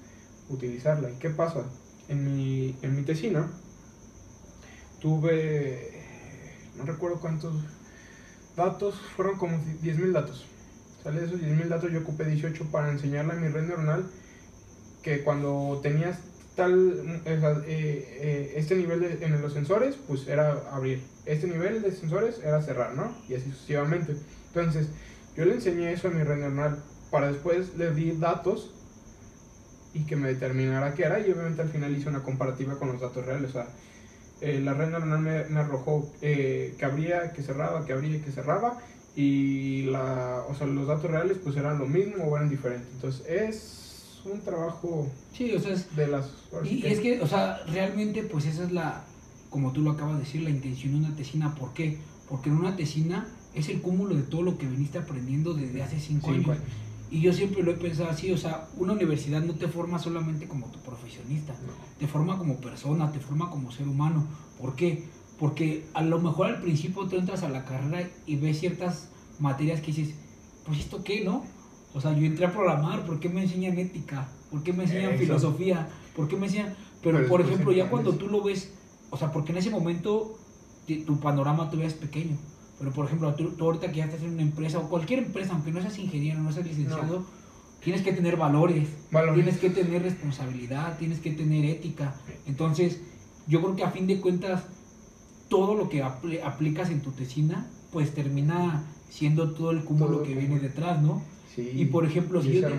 utilizarla. 0.49 1.11
¿Y 1.11 1.19
qué 1.19 1.31
pasa? 1.31 1.73
En 2.09 2.25
mi, 2.25 2.79
en 2.83 2.97
mi 2.97 3.05
tesina 3.05 3.61
tuve, 4.99 6.05
no 6.75 6.85
recuerdo 6.85 7.21
cuántos 7.21 7.65
datos, 8.57 9.01
fueron 9.17 9.39
como 9.39 9.59
10.000 9.81 10.13
datos. 10.13 10.47
Sale 11.03 11.21
de 11.21 11.27
esos 11.27 11.41
10.000 11.41 11.69
datos, 11.69 11.93
yo 11.93 12.01
ocupé 12.01 12.25
18 12.27 12.71
para 12.71 12.91
enseñarle 12.91 13.33
a 13.33 13.37
mi 13.37 13.49
red 13.49 13.65
neuronal 13.67 14.13
que 15.03 15.25
cuando 15.25 15.81
tenías 15.83 16.23
tal, 16.55 17.23
sea, 17.25 17.51
eh, 17.67 18.19
eh, 18.21 18.53
este 18.57 18.77
nivel 18.77 19.01
de- 19.01 19.25
en 19.25 19.41
los 19.41 19.53
sensores, 19.53 19.97
pues 19.97 20.27
era 20.29 20.53
abrir. 20.71 21.11
Este 21.25 21.47
nivel 21.47 21.83
de 21.83 21.93
sensores 21.93 22.41
era 22.43 22.61
cerrar, 22.63 22.95
¿no? 22.95 23.25
Y 23.29 23.35
así 23.35 23.51
sucesivamente. 23.51 24.17
Entonces, 24.47 24.89
yo 25.35 25.45
le 25.45 25.55
enseñé 25.55 25.93
eso 25.93 26.09
a 26.09 26.11
mi 26.11 26.23
red 26.23 26.37
neuronal 26.39 26.85
para 27.11 27.29
después 27.33 27.75
le 27.77 27.93
di 27.95 28.13
datos 28.13 28.75
y 29.93 30.07
que 30.07 30.17
me 30.17 30.29
determinara 30.29 30.95
qué 30.95 31.05
era 31.05 31.21
y 31.21 31.31
obviamente 31.31 31.63
al 31.63 31.69
final 31.69 31.95
hice 31.97 32.09
una 32.09 32.23
comparativa 32.23 32.79
con 32.79 32.89
los 32.93 33.01
datos 33.01 33.25
reales. 33.27 33.51
O 33.51 33.53
sea, 33.55 33.75
eh, 34.41 34.61
la 34.61 34.75
red 34.75 34.89
neuronal 34.91 35.21
me, 35.21 35.45
me 35.47 35.61
arrojó 35.61 36.19
eh, 36.23 36.77
que 36.79 36.85
abría, 36.85 37.33
que 37.33 37.43
cerraba, 37.43 37.85
que 37.85 37.93
abría, 37.93 38.23
que 38.23 38.33
cerraba 38.33 38.79
y 39.15 39.85
la, 39.85 40.45
o 40.49 40.55
sea, 40.55 40.67
los 40.67 40.87
datos 40.89 41.11
reales 41.11 41.39
pues 41.39 41.57
eran 41.57 41.79
lo 41.79 41.87
mismo 41.87 42.25
o 42.25 42.37
eran 42.37 42.49
diferentes. 42.51 42.93
Entonces 42.93 43.27
es 43.29 43.82
un 44.25 44.41
trabajo 44.41 45.09
Sí, 45.33 45.53
o 45.53 45.61
sea, 45.61 45.73
es, 45.73 45.95
de 45.97 46.07
las... 46.07 46.27
sí 46.65 46.81
Y 46.83 46.87
es 46.87 47.01
que, 47.01 47.21
o 47.21 47.27
sea, 47.27 47.59
realmente, 47.67 48.23
pues 48.23 48.47
esa 48.47 48.65
es 48.65 48.73
la, 48.73 49.05
como 49.51 49.73
tú 49.73 49.83
lo 49.83 49.93
acabas 49.93 50.15
de 50.15 50.25
decir, 50.25 50.43
la 50.43 50.51
intención 50.51 50.93
de 50.93 50.99
una 51.07 51.17
tesina. 51.17 51.55
¿Por 51.55 51.73
qué? 51.73 51.99
Porque 52.29 52.51
en 52.51 52.57
una 52.57 52.77
tesina 52.77 53.27
es 53.55 53.69
el 53.69 53.81
cúmulo 53.81 54.15
de 54.15 54.23
todo 54.23 54.43
lo 54.43 54.59
que 54.59 54.67
viniste 54.67 54.99
aprendiendo 54.99 55.55
desde 55.55 55.83
hace 55.83 55.99
cinco, 56.01 56.31
cinco 56.33 56.53
años. 56.53 56.63
años. 56.65 56.77
Y 57.11 57.21
yo 57.21 57.33
siempre 57.35 57.63
lo 57.63 57.73
he 57.73 57.75
pensado 57.75 58.09
así, 58.09 58.33
o 58.33 58.39
sea, 58.39 58.69
una 58.79 58.95
universidad 58.95 59.43
no 59.43 59.55
te 59.55 59.69
forma 59.69 59.99
solamente 59.99 60.49
como 60.49 60.69
tu 60.69 60.79
profesionista, 60.79 61.53
No. 61.53 61.73
te 61.99 62.07
forma 62.07 62.39
como 62.39 62.57
persona, 62.57 63.13
te 63.13 63.21
forma 63.21 63.51
como 63.51 63.71
ser 63.71 63.87
humano. 63.87 64.27
¿Por 64.59 64.77
qué? 64.77 65.05
Porque 65.39 65.85
a 65.93 66.03
lo 66.03 66.21
mejor 66.21 66.47
al 66.47 66.63
principio 66.63 67.07
tú 67.07 67.17
entras 67.17 67.43
a 67.43 67.51
la 67.51 67.67
carrera 67.67 68.09
y 68.27 68.37
ves 68.37 68.61
ciertas 68.61 69.09
materias 69.41 69.81
que 69.81 69.89
dices, 69.93 70.15
pues 70.65 70.79
esto 70.79 71.05
qué, 71.05 71.23
¿no? 71.23 71.45
O 71.95 72.01
sea, 72.01 72.13
yo 72.17 72.25
entré 72.25 72.47
a 72.47 72.53
programar, 72.53 73.05
¿por 73.05 73.21
qué 73.21 73.29
me 73.29 73.43
enseñan 73.43 73.79
ética? 73.79 74.29
¿Por 74.51 74.63
qué 74.63 74.73
me 74.73 74.85
enseñan 74.85 75.11
Eso. 75.13 75.19
filosofía? 75.19 75.89
¿Por 76.17 76.29
qué 76.29 76.37
me 76.37 76.47
enseñan...? 76.47 76.75
Pero, 77.03 77.19
Pero 77.19 77.29
por 77.29 77.41
ejemplo, 77.41 77.73
ya 77.73 77.91
cuando 77.91 78.15
tú 78.15 78.29
lo 78.29 78.43
ves, 78.43 78.73
o 79.11 79.17
sea, 79.17 79.33
porque 79.33 79.53
en 79.53 79.59
ese 79.59 79.71
momento 79.71 80.39
tu 81.07 81.21
panorama 81.21 81.67
todavía 81.67 81.89
es 81.89 81.95
pequeño. 81.95 82.37
Pero, 82.79 82.93
por 82.93 83.07
ejemplo, 83.07 83.35
tú, 83.35 83.51
tú 83.51 83.65
ahorita 83.65 83.91
que 83.91 83.99
ya 83.99 84.05
estás 84.07 84.23
en 84.23 84.33
una 84.35 84.43
empresa, 84.43 84.79
o 84.79 84.89
cualquier 84.89 85.21
empresa, 85.21 85.53
aunque 85.53 85.71
no 85.73 85.81
seas 85.81 85.99
ingeniero, 85.99 86.41
no 86.41 86.51
seas 86.53 86.67
licenciado, 86.67 87.25
tienes 87.81 88.03
que 88.03 88.13
tener 88.13 88.37
valores, 88.37 88.89
Valores. 89.11 89.35
tienes 89.45 89.61
que 89.61 89.71
tener 89.71 90.03
responsabilidad, 90.03 90.97
tienes 90.99 91.21
que 91.21 91.31
tener 91.33 91.65
ética. 91.65 92.15
Entonces, 92.47 93.01
yo 93.47 93.61
creo 93.61 93.77
que 93.77 93.85
a 93.85 93.91
fin 93.91 94.07
de 94.07 94.21
cuentas, 94.21 94.65
todo 95.49 95.75
lo 95.75 95.89
que 95.89 96.03
apl- 96.03 96.43
aplicas 96.43 96.91
en 96.91 97.03
tu 97.03 97.11
tesina, 97.11 97.69
pues 97.93 98.15
termina 98.15 98.85
siendo 99.11 99.53
todo 99.53 99.71
el 99.73 99.85
cúmulo 99.85 100.19
Todo 100.19 100.23
que 100.23 100.35
viene 100.35 100.59
detrás, 100.59 101.03
¿no? 101.03 101.23
Sí, 101.55 101.71
Y 101.75 101.85
por 101.87 102.05
ejemplo, 102.07 102.43
si 102.43 102.49
es 102.51 102.55
yo 102.63 102.69
te-. 102.69 102.75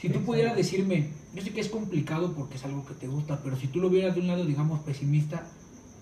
Si 0.00 0.08
tú 0.10 0.24
pudieras 0.24 0.56
decirme, 0.56 1.10
yo 1.34 1.42
sé 1.42 1.52
que 1.52 1.60
es 1.60 1.68
complicado 1.68 2.34
porque 2.34 2.56
es 2.56 2.64
algo 2.64 2.84
que 2.86 2.94
te 2.94 3.08
gusta, 3.08 3.42
pero 3.42 3.56
si 3.56 3.66
tú 3.68 3.80
lo 3.80 3.90
vieras 3.90 4.14
de 4.14 4.20
un 4.20 4.28
lado, 4.28 4.44
digamos, 4.44 4.80
pesimista, 4.80 5.50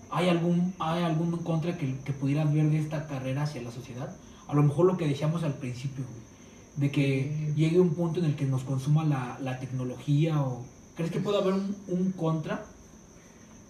¿hay 0.09 0.29
algún, 0.29 0.73
hay 0.79 1.03
algún 1.03 1.43
contra 1.43 1.77
que, 1.77 1.99
que 2.01 2.13
pudieras 2.13 2.53
ver 2.53 2.69
de 2.69 2.79
esta 2.79 3.07
carrera 3.07 3.43
hacia 3.43 3.61
la 3.61 3.71
sociedad? 3.71 4.15
A 4.47 4.53
lo 4.55 4.63
mejor 4.63 4.85
lo 4.85 4.97
que 4.97 5.07
decíamos 5.07 5.43
al 5.43 5.57
principio, 5.57 6.05
de 6.75 6.91
que 6.91 7.33
Sí. 7.37 7.53
llegue 7.55 7.79
un 7.79 7.95
punto 7.95 8.19
en 8.19 8.25
el 8.25 8.35
que 8.35 8.45
nos 8.45 8.63
consuma 8.63 9.03
la, 9.05 9.37
la 9.41 9.59
tecnología 9.59 10.41
o... 10.41 10.71
¿Crees 10.95 11.11
que 11.11 11.19
puede 11.19 11.37
haber 11.39 11.53
un, 11.53 11.75
un 11.87 12.11
contra? 12.13 12.65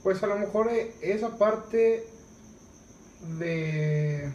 Pues 0.03 0.23
a 0.23 0.27
lo 0.27 0.37
mejor 0.39 0.69
eh, 0.71 0.97
esa 1.01 1.37
parte 1.37 2.13
de, 3.19 4.31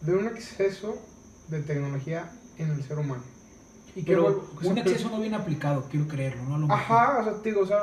de 0.00 0.14
un 0.14 0.26
exceso 0.26 1.09
de 1.50 1.60
tecnología 1.62 2.30
en 2.58 2.70
el 2.70 2.82
ser 2.84 2.98
humano. 2.98 3.22
Y 3.96 4.02
Pero 4.02 4.48
un 4.62 4.78
exceso 4.78 5.10
no 5.10 5.20
bien 5.20 5.34
aplicado, 5.34 5.86
quiero 5.90 6.06
creerlo, 6.06 6.44
¿no? 6.44 6.54
A 6.54 6.58
lo 6.58 6.66
mejor. 6.68 6.80
Ajá, 6.80 7.18
o 7.20 7.24
sea, 7.24 7.34
digo, 7.42 7.62
o 7.62 7.66
sea, 7.66 7.80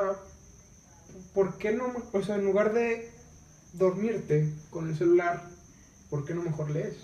¿por 1.34 1.58
qué 1.58 1.72
no, 1.72 1.92
o 2.12 2.22
sea, 2.22 2.36
en 2.36 2.44
lugar 2.44 2.72
de 2.72 3.10
dormirte 3.74 4.52
con 4.70 4.88
el 4.88 4.96
celular, 4.96 5.42
¿por 6.08 6.24
qué 6.24 6.34
no 6.34 6.42
mejor 6.42 6.70
lees? 6.70 6.96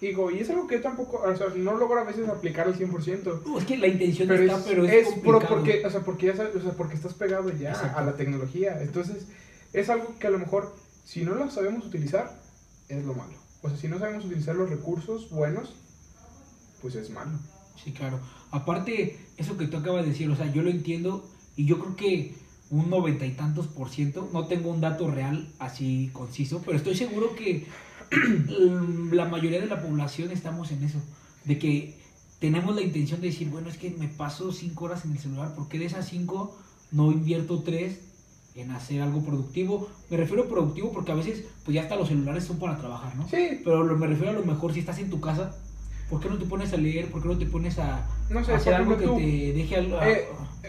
Digo, 0.00 0.30
y 0.30 0.38
es 0.38 0.50
algo 0.50 0.68
que 0.68 0.76
yo 0.76 0.82
tampoco, 0.82 1.20
o 1.20 1.36
sea, 1.36 1.48
no 1.56 1.76
logro 1.76 2.00
a 2.00 2.04
veces 2.04 2.28
aplicar 2.28 2.68
al 2.68 2.78
100%. 2.78 3.42
No, 3.44 3.58
es 3.58 3.64
que 3.64 3.76
la 3.76 3.88
intención 3.88 4.28
Pero 4.28 4.42
está, 4.44 4.58
es, 4.58 4.64
pero 4.64 4.84
es, 4.84 4.92
es 4.92 5.08
complicado. 5.08 5.48
porque, 5.48 5.84
o 5.84 5.90
sea, 5.90 6.00
porque 6.02 6.26
ya 6.26 6.36
sabes, 6.36 6.54
o 6.54 6.60
sea, 6.60 6.72
porque 6.72 6.94
estás 6.94 7.14
pegado 7.14 7.50
ya 7.50 7.70
Exacto. 7.70 7.98
a 7.98 8.04
la 8.04 8.16
tecnología. 8.16 8.80
Entonces, 8.80 9.26
es 9.72 9.90
algo 9.90 10.16
que 10.20 10.28
a 10.28 10.30
lo 10.30 10.38
mejor, 10.38 10.72
si 11.04 11.24
no 11.24 11.34
lo 11.34 11.50
sabemos 11.50 11.84
utilizar, 11.84 12.40
es 12.88 13.04
lo 13.04 13.14
malo. 13.14 13.34
O 13.62 13.68
sea, 13.68 13.78
si 13.78 13.88
no 13.88 13.98
sabemos 13.98 14.24
utilizar 14.24 14.54
los 14.54 14.70
recursos 14.70 15.30
buenos, 15.30 15.74
pues 16.80 16.94
es 16.94 17.10
malo. 17.10 17.38
Sí, 17.82 17.92
claro. 17.92 18.20
Aparte, 18.50 19.18
eso 19.36 19.56
que 19.56 19.66
tú 19.66 19.76
acabas 19.76 20.04
de 20.04 20.12
decir, 20.12 20.30
o 20.30 20.36
sea, 20.36 20.52
yo 20.52 20.62
lo 20.62 20.70
entiendo 20.70 21.28
y 21.56 21.64
yo 21.64 21.78
creo 21.78 21.96
que 21.96 22.34
un 22.70 22.90
noventa 22.90 23.24
y 23.24 23.32
tantos 23.32 23.66
por 23.66 23.88
ciento, 23.88 24.28
no 24.32 24.46
tengo 24.46 24.70
un 24.70 24.80
dato 24.80 25.10
real 25.10 25.48
así 25.58 26.10
conciso, 26.12 26.62
pero 26.64 26.76
estoy 26.76 26.94
seguro 26.94 27.34
que 27.34 27.66
la 29.12 29.24
mayoría 29.24 29.60
de 29.60 29.66
la 29.66 29.82
población 29.82 30.30
estamos 30.30 30.70
en 30.70 30.84
eso, 30.84 30.98
de 31.44 31.58
que 31.58 31.98
tenemos 32.38 32.74
la 32.74 32.82
intención 32.82 33.20
de 33.20 33.28
decir, 33.28 33.48
bueno, 33.48 33.68
es 33.68 33.78
que 33.78 33.90
me 33.90 34.08
paso 34.08 34.52
cinco 34.52 34.84
horas 34.84 35.04
en 35.04 35.12
el 35.12 35.18
celular, 35.18 35.54
porque 35.56 35.78
de 35.78 35.86
esas 35.86 36.08
cinco 36.08 36.56
no 36.92 37.10
invierto 37.10 37.62
tres 37.62 38.00
en 38.58 38.70
hacer 38.72 39.00
algo 39.00 39.22
productivo? 39.22 39.88
Me 40.10 40.16
refiero 40.16 40.42
a 40.44 40.48
productivo 40.48 40.92
porque 40.92 41.12
a 41.12 41.14
veces, 41.14 41.44
pues 41.64 41.74
ya 41.74 41.82
hasta 41.82 41.96
los 41.96 42.08
celulares 42.08 42.44
son 42.44 42.58
para 42.58 42.76
trabajar, 42.76 43.14
¿no? 43.16 43.28
Sí, 43.28 43.60
Pero 43.64 43.84
lo- 43.84 43.96
me 43.96 44.06
refiero 44.08 44.30
a 44.30 44.34
lo 44.34 44.44
mejor 44.44 44.72
si 44.72 44.80
estás 44.80 44.98
en 44.98 45.10
tu 45.10 45.20
casa, 45.20 45.56
¿por 46.10 46.20
qué 46.20 46.28
no 46.28 46.38
te 46.38 46.44
pones 46.46 46.72
a 46.72 46.76
leer? 46.76 47.06
¿Por 47.10 47.22
qué 47.22 47.28
no 47.28 47.38
te 47.38 47.46
pones 47.46 47.78
a, 47.78 48.04
no 48.30 48.44
sé, 48.44 48.52
a 48.52 48.56
hacer 48.56 48.74
algo 48.74 48.96
que 48.96 49.04
tú, 49.04 49.16
te 49.16 49.52
deje 49.52 49.76
al... 49.76 49.92
a- 49.98 50.10
eh, 50.10 50.26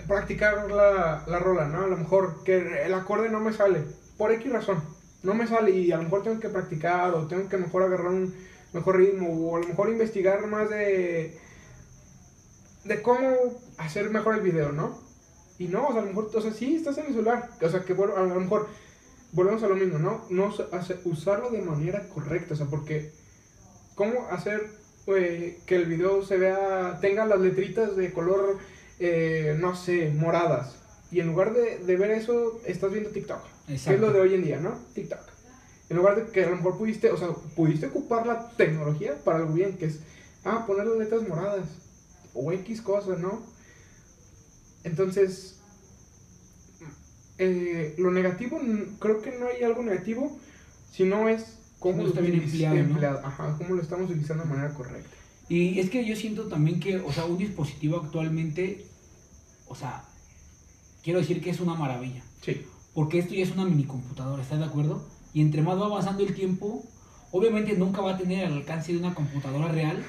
practicar 0.08 0.70
la, 0.72 1.24
la 1.28 1.40
rola, 1.40 1.68
¿no? 1.68 1.84
A 1.84 1.88
lo 1.88 1.98
mejor 1.98 2.44
que 2.44 2.86
el 2.86 2.94
acorde 2.94 3.30
no 3.30 3.40
me 3.40 3.54
sale, 3.54 3.84
por 4.18 4.32
X 4.32 4.52
razón, 4.52 4.84
no 5.24 5.34
me 5.34 5.48
sale 5.48 5.72
y 5.72 5.92
a 5.92 5.98
lo 5.98 6.04
mejor 6.04 6.24
tengo 6.24 6.40
que 6.40 6.50
practicar 6.50 7.14
o 7.16 7.26
tengo 7.28 7.50
que 7.50 7.58
mejor 7.58 7.84
agarrar 7.84 8.08
un 8.12 8.34
mejor 8.72 8.98
ritmo 8.98 9.30
o 9.30 9.58
a 9.58 9.62
lo 9.62 9.68
mejor 9.68 9.90
investigar 9.90 10.46
más 10.48 10.70
de 10.70 11.38
de 12.86 13.02
cómo 13.02 13.28
hacer 13.78 14.10
mejor 14.10 14.36
el 14.36 14.42
video, 14.42 14.72
¿no? 14.72 14.98
Y 15.60 15.68
no, 15.68 15.88
o 15.88 15.92
sea, 15.92 16.02
a 16.02 16.06
lo 16.06 16.10
mejor, 16.10 16.32
o 16.34 16.42
sea, 16.42 16.54
sí, 16.54 16.76
estás 16.76 16.98
en 16.98 17.08
el 17.08 17.12
celular, 17.12 17.50
o 17.62 17.70
sea, 17.70 17.84
que 17.84 17.94
bueno, 17.94 18.16
a 18.16 18.22
lo 18.24 18.40
mejor 18.40 18.68
volvemos 19.34 19.62
a 19.62 19.68
lo 19.68 19.76
mismo, 19.76 20.00
¿no? 20.00 20.26
No 20.30 20.54
usarlo 21.04 21.52
de 21.52 21.62
manera 21.62 22.08
correcta, 22.10 22.54
o 22.54 22.58
sea, 22.58 22.66
porque 22.68 23.12
cómo 23.94 24.28
hacer 24.32 24.72
eh, 25.08 25.60
que 25.66 25.76
el 25.76 25.86
video 25.86 26.24
se 26.26 26.38
vea, 26.38 27.00
tenga 27.02 27.26
las 27.26 27.40
letritas 27.40 27.96
de 27.98 28.14
color, 28.14 28.58
eh, 29.00 29.58
no 29.60 29.76
sé, 29.76 30.12
moradas. 30.16 30.78
Y 31.12 31.20
en 31.20 31.28
lugar 31.28 31.54
de, 31.54 31.80
de 31.80 31.98
ver 31.98 32.12
eso, 32.12 32.62
estás 32.66 32.92
viendo 32.92 33.10
TikTok. 33.10 33.42
Que 33.68 33.76
es 33.76 33.82
Exacto. 33.82 34.08
lo 34.08 34.14
de 34.14 34.22
hoy 34.22 34.36
en 34.36 34.44
día, 34.44 34.60
¿no? 34.60 34.80
TikTok. 34.94 35.20
En 35.90 35.98
lugar 35.98 36.16
de 36.16 36.32
que 36.32 36.46
a 36.46 36.50
lo 36.50 36.56
mejor 36.56 36.78
pudiste, 36.78 37.12
o 37.12 37.18
sea, 37.18 37.30
pudiste 37.56 37.88
ocupar 37.88 38.26
la 38.26 38.50
tecnología 38.52 39.16
para 39.24 39.40
algo 39.40 39.54
bien, 39.54 39.78
que 39.78 39.86
es, 39.86 40.00
ah, 40.46 40.66
poner 40.66 40.86
las 40.86 40.98
letras 40.98 41.28
moradas. 41.28 41.66
O 42.34 42.52
X 42.52 42.82
cosas, 42.82 43.20
¿no? 43.20 43.42
Entonces, 44.90 45.60
eh, 47.38 47.94
lo 47.98 48.12
negativo, 48.12 48.60
creo 49.00 49.22
que 49.22 49.38
no 49.38 49.48
hay 49.48 49.64
algo 49.64 49.84
negativo, 49.84 50.38
sino 50.92 51.30
es 51.30 51.60
cómo 51.78 52.04
lo 52.04 52.10
está 52.10 52.22
bien 52.22 52.42
empleado, 52.42 52.84
¿no? 52.84 53.28
Ajá, 53.28 53.56
cómo 53.58 53.76
lo 53.76 53.82
estamos 53.82 54.10
utilizando 54.10 54.44
de 54.44 54.50
manera 54.50 54.74
correcta. 54.74 55.16
Y 55.48 55.80
es 55.80 55.90
que 55.90 56.06
yo 56.06 56.16
siento 56.16 56.48
también 56.48 56.80
que, 56.80 56.98
o 56.98 57.14
sea, 57.14 57.26
un 57.26 57.38
dispositivo 57.38 57.98
actualmente, 57.98 58.86
o 59.68 59.76
sea, 59.76 60.04
quiero 61.04 61.20
decir 61.20 61.42
que 61.42 61.52
es 61.52 61.60
una 61.60 61.76
maravilla. 61.76 62.24
Sí. 62.42 62.66
Porque 62.94 63.20
esto 63.20 63.36
ya 63.36 63.44
es 63.44 63.52
una 63.52 63.66
mini 63.66 63.86
computadora, 63.86 64.42
¿estás 64.42 64.60
de 64.60 64.66
acuerdo? 64.66 65.08
Y 65.34 65.42
entre 65.42 65.62
más 65.62 65.80
va 65.80 65.86
avanzando 65.86 66.24
el 66.24 66.34
tiempo, 66.34 66.84
obviamente 67.32 67.74
nunca 67.78 68.02
va 68.02 68.16
a 68.16 68.18
tener 68.18 68.46
el 68.46 68.54
alcance 68.54 68.92
de 68.92 69.00
una 69.00 69.14
computadora 69.14 69.72
real, 69.72 70.04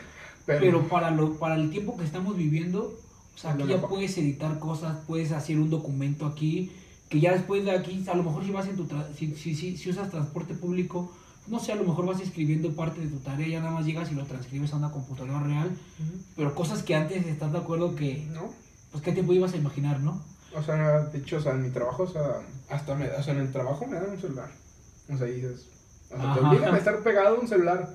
Pero, 0.47 0.61
pero, 0.61 0.89
para, 0.89 1.11
lo, 1.11 1.39
para 1.39 1.57
el 1.57 1.71
tiempo 1.71 1.97
que 1.97 2.05
estamos 2.05 2.37
viviendo, 2.37 2.99
sea, 3.41 3.53
Es 3.53 3.57
lo 3.59 3.65
aquí 3.65 3.73
ya 3.73 3.81
puedes 3.89 4.17
editar 4.19 4.59
cosas, 4.59 4.99
puedes 5.07 5.33
hacer 5.33 5.59
un 5.59 5.71
documento 5.71 6.27
aquí, 6.27 6.73
que 7.09 7.21
ya 7.21 7.33
después 7.33 7.65
de 7.65 7.73
aquí, 7.73 8.05
a 8.11 8.15
lo 8.15 8.23
mejor 8.23 8.45
si 8.45 8.51
vas 8.51 8.67
en 8.69 8.77
tu 8.77 8.87
tra- 8.87 9.13
si, 9.15 9.35
si, 9.35 9.55
si, 9.55 9.77
si 9.77 9.91
usas 9.91 10.11
transporte 10.11 10.55
público, 10.55 11.13
no 11.49 11.59
sé, 11.59 11.73
a 11.73 11.77
lo 11.77 11.85
mejor 11.85 12.07
vas 12.07 12.21
escribiendo 12.21 12.71
parte 12.77 13.01
de 13.01 13.09
tu 13.09 13.19
tarea, 13.19 13.49
ya 13.49 13.61
nada 13.61 13.73
más 13.73 13.85
llegas 13.87 14.11
y 14.13 14.15
lo 14.15 14.25
transcribes 14.25 14.73
a 14.73 14.77
una 14.77 14.91
computadora 14.91 15.41
real, 15.41 15.71
pero 16.37 16.55
cosas 16.55 16.83
que 16.83 16.95
antes 16.95 17.27
estás 17.27 17.51
de 17.53 17.59
acuerdo 17.59 17.97
que, 17.97 18.27
¿no? 18.33 18.53
pues, 18.93 19.03
¿qué 19.03 19.13
tiempo 19.13 19.33
ibas 19.33 19.53
a 19.55 19.57
imaginar, 19.57 20.01
no? 20.01 20.23
O 20.55 20.63
sea, 20.63 21.01
de 21.07 21.19
hecho, 21.19 21.39
o 21.39 21.41
sea, 21.41 21.53
en 21.53 21.63
mi 21.63 21.71
trabajo, 21.71 22.03
o 22.05 22.09
sea, 22.09 22.43
hasta 22.69 22.95
me, 22.95 23.09
o 23.09 23.23
sea, 23.23 23.35
en 23.35 23.41
el 23.41 23.53
trabajo 23.53 23.87
me 23.87 23.97
dan 23.97 24.11
un 24.11 24.19
celular. 24.21 24.51
O 25.13 25.17
sea, 25.17 25.27
dices, 25.27 25.67
o 26.13 26.17
sea, 26.17 26.35
te 26.35 26.41
obligan 26.41 26.75
a 26.75 26.79
estar 26.79 27.03
pegado 27.03 27.37
a 27.37 27.41
un 27.41 27.49
celular. 27.49 27.95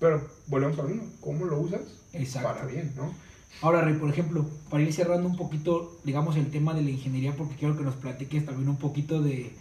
Pero 0.00 0.20
volvemos 0.48 0.78
a 0.78 0.82
lo 0.82 0.88
mismo, 0.88 1.04
¿cómo 1.20 1.46
lo 1.46 1.60
usas? 1.60 1.80
Exacto. 2.12 2.48
Para 2.48 2.66
bien, 2.66 2.92
¿no? 2.96 3.14
Ahora, 3.62 3.80
Rey, 3.80 3.94
por 3.94 4.10
ejemplo, 4.10 4.44
para 4.68 4.82
ir 4.82 4.92
cerrando 4.92 5.28
un 5.28 5.36
poquito, 5.36 5.98
digamos, 6.04 6.36
el 6.36 6.50
tema 6.50 6.74
de 6.74 6.82
la 6.82 6.90
ingeniería, 6.90 7.34
porque 7.36 7.54
quiero 7.56 7.76
que 7.76 7.84
nos 7.84 7.94
platiques 7.94 8.44
también 8.44 8.68
un 8.68 8.76
poquito 8.76 9.22
de, 9.22 9.52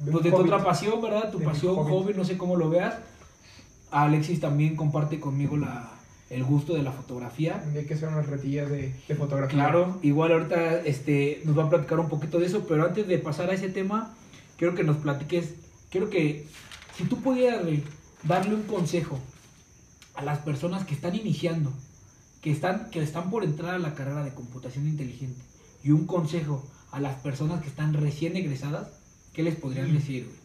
De 0.00 0.12
pues, 0.12 0.22
de 0.24 0.30
tu 0.30 0.36
hobbit. 0.36 0.52
otra 0.52 0.64
pasión, 0.64 1.02
¿verdad? 1.02 1.30
Tu 1.32 1.38
De 1.38 1.44
pasión, 1.44 1.74
hobby, 1.74 2.14
no 2.14 2.24
sé 2.24 2.36
cómo 2.38 2.56
lo 2.56 2.70
veas. 2.70 2.94
Alexis 3.90 4.40
también 4.40 4.76
comparte 4.76 5.18
conmigo 5.18 5.56
la, 5.56 5.90
el 6.30 6.44
gusto 6.44 6.74
de 6.74 6.82
la 6.82 6.92
fotografía. 6.92 7.64
Hay 7.74 7.84
que 7.86 7.94
hacer 7.94 8.08
unas 8.08 8.26
retillas 8.26 8.70
de, 8.70 8.94
de 9.08 9.14
fotografía. 9.14 9.58
Claro, 9.58 9.98
igual 10.02 10.32
ahorita 10.32 10.82
este, 10.82 11.40
nos 11.44 11.58
va 11.58 11.64
a 11.64 11.70
platicar 11.70 11.98
un 11.98 12.08
poquito 12.08 12.38
de 12.38 12.46
eso, 12.46 12.64
pero 12.68 12.84
antes 12.84 13.08
de 13.08 13.18
pasar 13.18 13.50
a 13.50 13.54
ese 13.54 13.70
tema, 13.70 14.14
quiero 14.56 14.74
que 14.74 14.84
nos 14.84 14.98
platiques, 14.98 15.54
quiero 15.90 16.10
que 16.10 16.46
si 16.96 17.04
tú 17.04 17.20
pudieras 17.22 17.62
darle 18.24 18.54
un 18.54 18.62
consejo 18.64 19.18
a 20.14 20.22
las 20.22 20.38
personas 20.40 20.84
que 20.84 20.94
están 20.94 21.14
iniciando, 21.16 21.72
que 22.40 22.50
están, 22.50 22.90
que 22.90 23.02
están 23.02 23.30
por 23.30 23.44
entrar 23.44 23.74
a 23.74 23.78
la 23.78 23.94
carrera 23.94 24.24
de 24.24 24.32
computación 24.34 24.86
inteligente, 24.86 25.40
y 25.82 25.90
un 25.90 26.06
consejo 26.06 26.64
a 26.92 27.00
las 27.00 27.16
personas 27.20 27.62
que 27.62 27.68
están 27.68 27.94
recién 27.94 28.36
egresadas, 28.36 28.88
¿qué 29.32 29.42
les 29.42 29.56
podrías 29.56 29.88
Mm. 29.88 29.92
decir? 29.94 30.24
güey? 30.24 30.38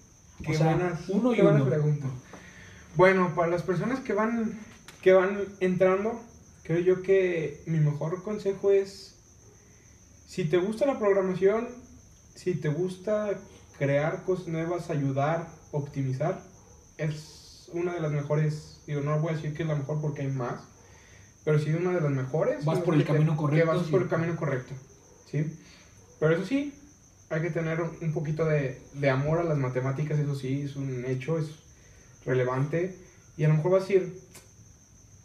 Qué 0.44 0.52
O 0.56 0.58
sea, 0.58 0.76
buenas, 0.76 1.10
uno 1.10 1.32
y 1.32 1.36
qué 1.36 1.42
buenas 1.44 1.62
uno. 1.62 1.70
preguntas. 1.70 2.10
Bueno, 2.96 3.34
para 3.36 3.50
las 3.52 3.62
personas 3.64 4.00
que 4.02 4.14
van, 4.14 4.60
que 5.02 5.14
van 5.14 5.40
entrando, 5.60 6.22
creo 6.64 6.80
yo 6.80 7.02
que 7.02 7.62
mi 7.66 7.80
mejor 7.80 8.22
consejo 8.24 8.72
es, 8.72 9.16
si 10.28 10.46
te 10.46 10.58
gusta 10.58 10.86
la 10.86 11.00
programación, 11.00 11.68
si 12.36 12.56
te 12.56 12.70
gusta 12.70 13.32
crear 13.78 14.24
cosas 14.24 14.48
nuevas, 14.48 14.90
ayudar, 14.90 15.48
optimizar, 15.72 16.42
es 16.98 17.70
una 17.74 17.94
de 17.94 18.02
las 18.02 18.12
mejores, 18.12 18.82
digo, 18.88 19.02
no 19.02 19.20
voy 19.20 19.32
a 19.34 19.36
decir 19.36 19.54
que 19.54 19.64
es 19.64 19.70
la 19.70 19.76
mejor 19.76 20.02
porque 20.02 20.22
hay 20.24 20.28
más, 20.32 20.62
pero 21.44 21.60
sí 21.60 21.72
una 21.74 21.92
de 21.92 22.02
las 22.02 22.12
mejores. 22.12 22.64
Vas 22.66 22.80
por 22.80 22.94
el 22.94 23.02
que 23.02 23.08
te- 23.08 23.14
camino 23.14 23.36
correcto, 23.38 23.66
Que 23.72 23.76
vas 23.78 23.86
sí. 23.86 23.92
por 23.92 24.02
el 24.02 24.08
camino 24.10 24.36
correcto, 24.36 24.74
¿sí? 25.30 25.60
Pero 26.20 26.36
eso 26.36 26.46
sí, 26.46 26.74
hay 27.30 27.42
que 27.42 27.50
tener 27.50 27.82
un 27.82 27.92
un 28.02 28.14
poquito 28.14 28.46
de, 28.46 28.82
de 28.94 29.10
amor 29.10 29.40
a 29.40 29.44
las 29.44 29.58
matemáticas, 29.58 30.20
eso 30.20 30.36
sí, 30.36 30.62
es 30.64 30.76
un 30.76 31.06
hecho, 31.06 31.38
es 31.38 31.48
relevante. 32.26 32.98
Y 33.38 33.44
a 33.44 33.48
lo 33.50 33.56
mejor 33.56 33.72
vas 33.74 33.84
a 33.84 33.88
decir, 33.88 34.20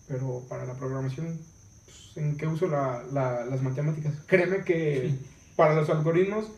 pero 0.08 0.42
para 0.48 0.64
la 0.64 0.74
programación, 0.74 1.38
pues, 1.84 2.16
¿en 2.16 2.36
qué 2.36 2.46
uso 2.46 2.66
la- 2.68 3.04
la- 3.12 3.44
las 3.44 3.62
matemáticas? 3.62 4.14
Créeme 4.26 4.64
que 4.64 5.10
Sí. 5.10 5.26
para 5.56 5.74
los 5.74 5.88
algoritmos, 5.90 6.50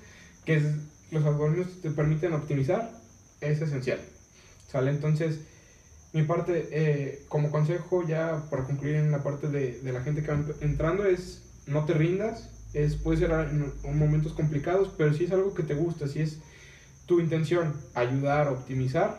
que 0.44 0.56
es- 0.56 0.64
los 1.10 1.24
algoritmos 1.24 1.80
te 1.82 1.90
permiten 1.90 2.32
optimizar, 2.34 2.92
es 3.40 3.60
esencial. 3.60 4.00
¿Sale? 4.70 4.92
Entonces, 4.92 5.40
mi 6.12 6.22
parte, 6.24 6.68
eh, 6.72 7.24
como 7.28 7.50
consejo, 7.50 8.06
ya 8.06 8.44
para 8.50 8.64
concluir 8.64 8.96
en 8.96 9.12
la 9.12 9.22
parte 9.22 9.48
de, 9.48 9.80
de 9.80 9.92
la 9.92 10.02
gente 10.02 10.22
que 10.22 10.28
va 10.32 10.38
ent- 10.38 10.54
entrando, 10.60 11.04
es 11.04 11.42
no 11.66 11.84
te 11.84 11.94
rindas. 11.94 12.48
Es, 12.72 12.94
puede 12.96 13.18
ser 13.18 13.30
en, 13.32 13.72
en 13.82 13.98
momentos 13.98 14.32
complicados, 14.32 14.92
pero 14.96 15.12
si 15.12 15.24
es 15.24 15.32
algo 15.32 15.54
que 15.54 15.64
te 15.64 15.74
gusta, 15.74 16.06
si 16.06 16.20
es 16.20 16.38
tu 17.06 17.18
intención 17.20 17.74
ayudar, 17.94 18.46
optimizar, 18.48 19.18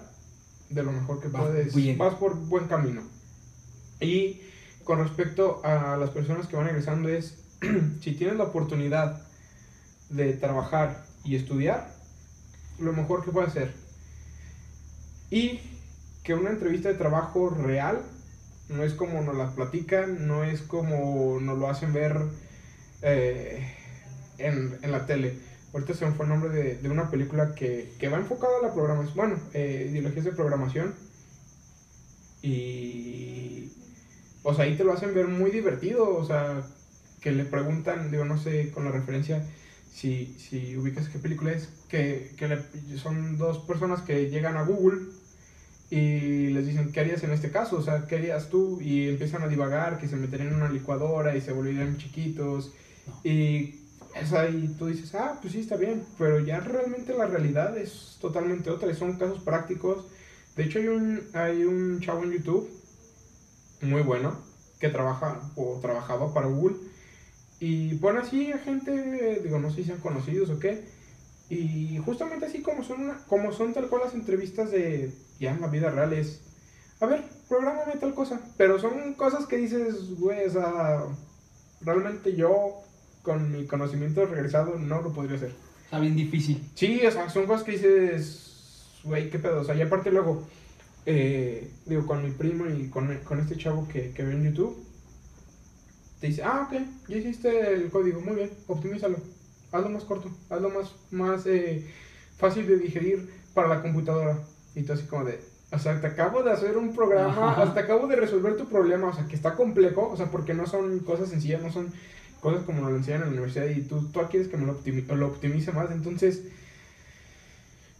de 0.69 0.83
lo 0.83 0.91
mejor 0.93 1.19
que 1.21 1.27
Vas 1.27 1.43
puedes, 1.43 1.75
bien. 1.75 1.97
vas 1.97 2.15
por 2.15 2.35
buen 2.35 2.67
camino. 2.67 3.01
Y 3.99 4.39
con 4.85 4.99
respecto 4.99 5.61
a 5.65 5.97
las 5.97 6.09
personas 6.11 6.47
que 6.47 6.55
van 6.55 6.67
egresando 6.67 7.09
es, 7.09 7.35
si 8.01 8.13
tienes 8.13 8.37
la 8.37 8.45
oportunidad 8.45 9.21
de 10.09 10.33
trabajar 10.33 11.05
y 11.25 11.35
estudiar, 11.35 11.93
lo 12.79 12.93
mejor 12.93 13.23
que 13.23 13.31
puedes 13.31 13.49
hacer. 13.51 13.73
Y 15.29 15.59
que 16.23 16.33
una 16.33 16.49
entrevista 16.49 16.89
de 16.89 16.95
trabajo 16.95 17.49
real 17.49 18.01
no 18.69 18.83
es 18.83 18.93
como 18.93 19.21
nos 19.21 19.35
la 19.35 19.55
platican, 19.55 20.27
no 20.27 20.43
es 20.43 20.61
como 20.61 21.39
nos 21.41 21.57
lo 21.57 21.67
hacen 21.67 21.93
ver 21.93 22.29
eh, 23.01 23.67
en, 24.37 24.77
en 24.81 24.91
la 24.91 25.05
tele. 25.05 25.35
Ahorita 25.73 25.93
se 25.93 26.05
me 26.05 26.11
fue 26.13 26.25
el 26.25 26.29
nombre 26.29 26.49
de, 26.49 26.75
de 26.77 26.89
una 26.89 27.09
película 27.09 27.53
que, 27.55 27.95
que 27.99 28.09
va 28.09 28.17
enfocada 28.17 28.57
a 28.57 28.61
la 28.61 28.73
programación, 28.73 29.15
bueno, 29.15 29.39
eh, 29.53 29.87
ideologías 29.91 30.25
de 30.25 30.31
programación. 30.33 30.95
Y. 32.41 33.71
O 34.43 34.53
sea, 34.53 34.65
ahí 34.65 34.75
te 34.75 34.83
lo 34.83 34.93
hacen 34.93 35.13
ver 35.13 35.27
muy 35.27 35.51
divertido, 35.51 36.15
o 36.15 36.23
sea, 36.23 36.63
que 37.21 37.31
le 37.31 37.45
preguntan, 37.45 38.11
digo, 38.11 38.25
no 38.25 38.37
sé, 38.37 38.71
con 38.71 38.85
la 38.85 38.91
referencia, 38.91 39.43
si, 39.89 40.35
si 40.39 40.77
ubicas 40.77 41.09
qué 41.09 41.19
película 41.19 41.51
es, 41.53 41.69
que, 41.89 42.33
que 42.37 42.47
le- 42.47 42.97
son 42.97 43.37
dos 43.37 43.59
personas 43.59 44.01
que 44.01 44.29
llegan 44.29 44.57
a 44.57 44.63
Google 44.63 44.99
y 45.91 46.49
les 46.51 46.67
dicen, 46.67 46.91
¿qué 46.93 47.01
harías 47.01 47.23
en 47.23 47.33
este 47.33 47.51
caso? 47.51 47.77
O 47.77 47.83
sea, 47.83 48.07
¿qué 48.07 48.15
harías 48.17 48.49
tú? 48.49 48.79
Y 48.81 49.09
empiezan 49.09 49.43
a 49.43 49.49
divagar, 49.49 49.99
que 49.99 50.07
se 50.09 50.17
meterían 50.17 50.49
en 50.49 50.55
una 50.55 50.71
licuadora 50.71 51.35
y 51.37 51.41
se 51.41 51.53
volverían 51.53 51.97
chiquitos. 51.97 52.73
No. 53.07 53.21
Y, 53.23 53.81
o 54.21 54.25
sea, 54.27 54.49
y 54.49 54.69
tú 54.79 54.87
dices, 54.87 55.13
ah, 55.15 55.39
pues 55.41 55.53
sí, 55.53 55.61
está 55.61 55.77
bien, 55.77 56.03
pero 56.17 56.39
ya 56.39 56.61
realmente 56.61 57.13
la 57.15 57.27
realidad 57.27 57.77
es 57.77 58.17
totalmente 58.21 58.71
otra, 58.71 58.91
y 58.91 58.95
son 58.95 59.17
casos 59.19 59.41
prácticos. 59.43 60.07
De 60.55 60.63
hecho, 60.63 60.79
hay 60.79 60.87
un, 60.87 61.21
hay 61.33 61.63
un 61.65 61.99
chavo 62.01 62.23
en 62.23 62.31
YouTube 62.33 62.69
muy 63.81 64.01
bueno 64.01 64.37
que 64.79 64.89
trabaja 64.89 65.51
o 65.55 65.79
trabajaba 65.81 66.33
para 66.33 66.47
Google 66.47 66.77
y 67.59 67.95
pone 67.95 68.19
así 68.19 68.51
a 68.51 68.59
gente, 68.59 69.41
digo, 69.43 69.59
no 69.59 69.69
sé 69.69 69.77
si 69.77 69.83
sean 69.85 69.99
conocidos 69.99 70.49
o 70.49 70.59
qué, 70.59 70.85
y 71.49 71.97
justamente 71.99 72.45
así 72.47 72.61
como 72.61 72.83
son, 72.83 73.01
una- 73.01 73.25
como 73.27 73.51
son 73.53 73.73
tal 73.73 73.89
cual 73.89 74.03
las 74.05 74.15
entrevistas 74.15 74.71
de 74.71 75.11
ya 75.41 75.51
en 75.51 75.61
la 75.61 75.67
vida 75.67 75.89
real 75.89 76.13
es, 76.13 76.41
a 76.99 77.07
ver, 77.07 77.23
prográmame 77.49 77.95
tal 77.99 78.13
cosa, 78.13 78.39
pero 78.57 78.79
son 78.79 79.15
cosas 79.15 79.47
que 79.47 79.57
dices, 79.57 80.17
güey, 80.19 80.45
o 80.45 80.51
sea, 80.51 81.03
realmente 81.81 82.35
yo 82.35 82.83
con 83.23 83.51
mi 83.51 83.65
conocimiento 83.65 84.25
regresado 84.25 84.77
no 84.77 85.01
lo 85.01 85.11
podría 85.11 85.37
hacer. 85.37 85.53
Está 85.83 85.99
bien 85.99 86.15
difícil. 86.15 86.63
Sí, 86.75 87.01
o 87.05 87.11
sea, 87.11 87.29
son 87.29 87.47
cosas 87.47 87.63
que 87.63 87.71
dices, 87.71 88.87
güey, 89.03 89.29
qué 89.29 89.39
pedo. 89.39 89.61
O 89.61 89.63
sea, 89.63 89.75
y 89.75 89.81
aparte 89.81 90.11
luego, 90.11 90.47
eh, 91.05 91.71
digo, 91.87 92.05
con 92.05 92.23
mi 92.23 92.31
primo 92.31 92.67
y 92.67 92.87
con, 92.89 93.17
con 93.23 93.39
este 93.39 93.57
chavo 93.57 93.87
que, 93.87 94.11
que 94.11 94.23
ve 94.23 94.33
en 94.33 94.43
YouTube, 94.45 94.77
te 96.19 96.27
dice, 96.27 96.43
ah, 96.43 96.67
ok, 96.67 96.79
ya 97.07 97.17
hiciste 97.17 97.73
el 97.73 97.89
código, 97.89 98.21
muy 98.21 98.35
bien, 98.35 98.51
optimízalo. 98.67 99.17
Hazlo 99.71 99.89
más 99.89 100.03
corto, 100.03 100.29
hazlo 100.49 100.69
más, 100.69 100.93
más 101.09 101.47
eh, 101.47 101.91
fácil 102.37 102.67
de 102.67 102.77
digerir 102.77 103.27
para 103.55 103.67
la 103.67 103.81
computadora. 103.81 104.39
Y 104.75 104.83
tú 104.83 104.93
así 104.93 105.03
como 105.05 105.25
de, 105.25 105.41
o 105.71 105.79
sea, 105.79 105.99
te 106.01 106.07
acabo 106.07 106.43
de 106.43 106.51
hacer 106.51 106.77
un 106.77 106.93
programa, 106.95 107.51
Ajá. 107.51 107.63
hasta 107.63 107.81
acabo 107.81 108.07
de 108.07 108.15
resolver 108.15 108.55
tu 108.57 108.67
problema, 108.67 109.07
o 109.09 109.13
sea, 109.13 109.27
que 109.27 109.35
está 109.35 109.55
complejo, 109.55 110.09
o 110.09 110.17
sea, 110.17 110.27
porque 110.31 110.53
no 110.53 110.65
son 110.67 110.99
cosas 110.99 111.29
sencillas, 111.29 111.61
no 111.61 111.71
son 111.71 111.93
cosas 112.39 112.63
como 112.63 112.81
nos 112.81 112.91
lo 112.91 112.97
enseñan 112.97 113.21
en 113.21 113.27
la 113.27 113.31
universidad 113.33 113.65
y 113.67 113.81
tú, 113.81 114.07
tú 114.11 114.19
quieres 114.29 114.47
que 114.47 114.57
me 114.57 114.65
lo, 114.65 114.81
optimi- 114.81 115.05
lo 115.07 115.27
optimice 115.27 115.71
más. 115.71 115.91
Entonces, 115.91 116.41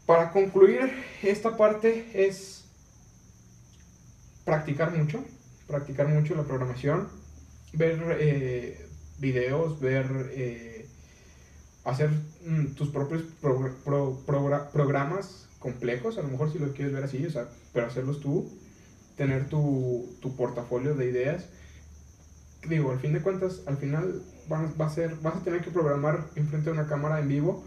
para 0.05 0.31
concluir 0.31 0.91
esta 1.23 1.55
parte 1.57 2.09
es 2.13 2.65
practicar 4.45 4.95
mucho, 4.97 5.23
practicar 5.67 6.07
mucho 6.07 6.35
la 6.35 6.43
programación, 6.43 7.07
ver 7.73 8.17
eh, 8.19 8.87
videos, 9.19 9.79
ver, 9.79 10.05
eh, 10.33 10.87
hacer 11.85 12.09
mm, 12.45 12.73
tus 12.75 12.89
propios 12.89 13.23
progr- 13.41 13.75
pro- 13.85 14.19
progra- 14.25 14.69
programas 14.71 15.47
complejos, 15.61 16.17
a 16.17 16.23
lo 16.23 16.27
mejor 16.27 16.51
si 16.51 16.59
lo 16.59 16.73
quieres 16.73 16.91
ver 16.91 17.03
así, 17.03 17.23
o 17.25 17.29
sea, 17.29 17.47
pero 17.71 17.85
hacerlos 17.85 18.19
tú, 18.19 18.51
tener 19.15 19.47
tu, 19.47 20.17
tu 20.19 20.35
portafolio 20.35 20.95
de 20.95 21.09
ideas. 21.09 21.45
Digo, 22.67 22.91
al 22.91 22.99
fin 22.99 23.13
de 23.13 23.21
cuentas, 23.21 23.61
al 23.67 23.77
final 23.77 24.23
vas, 24.49 24.73
va 24.79 24.87
a 24.87 24.89
ser, 24.89 25.15
vas 25.21 25.35
a 25.35 25.43
tener 25.43 25.61
que 25.61 25.69
programar 25.69 26.27
enfrente 26.35 26.71
de 26.71 26.73
una 26.73 26.87
cámara 26.87 27.19
en 27.19 27.27
vivo, 27.27 27.63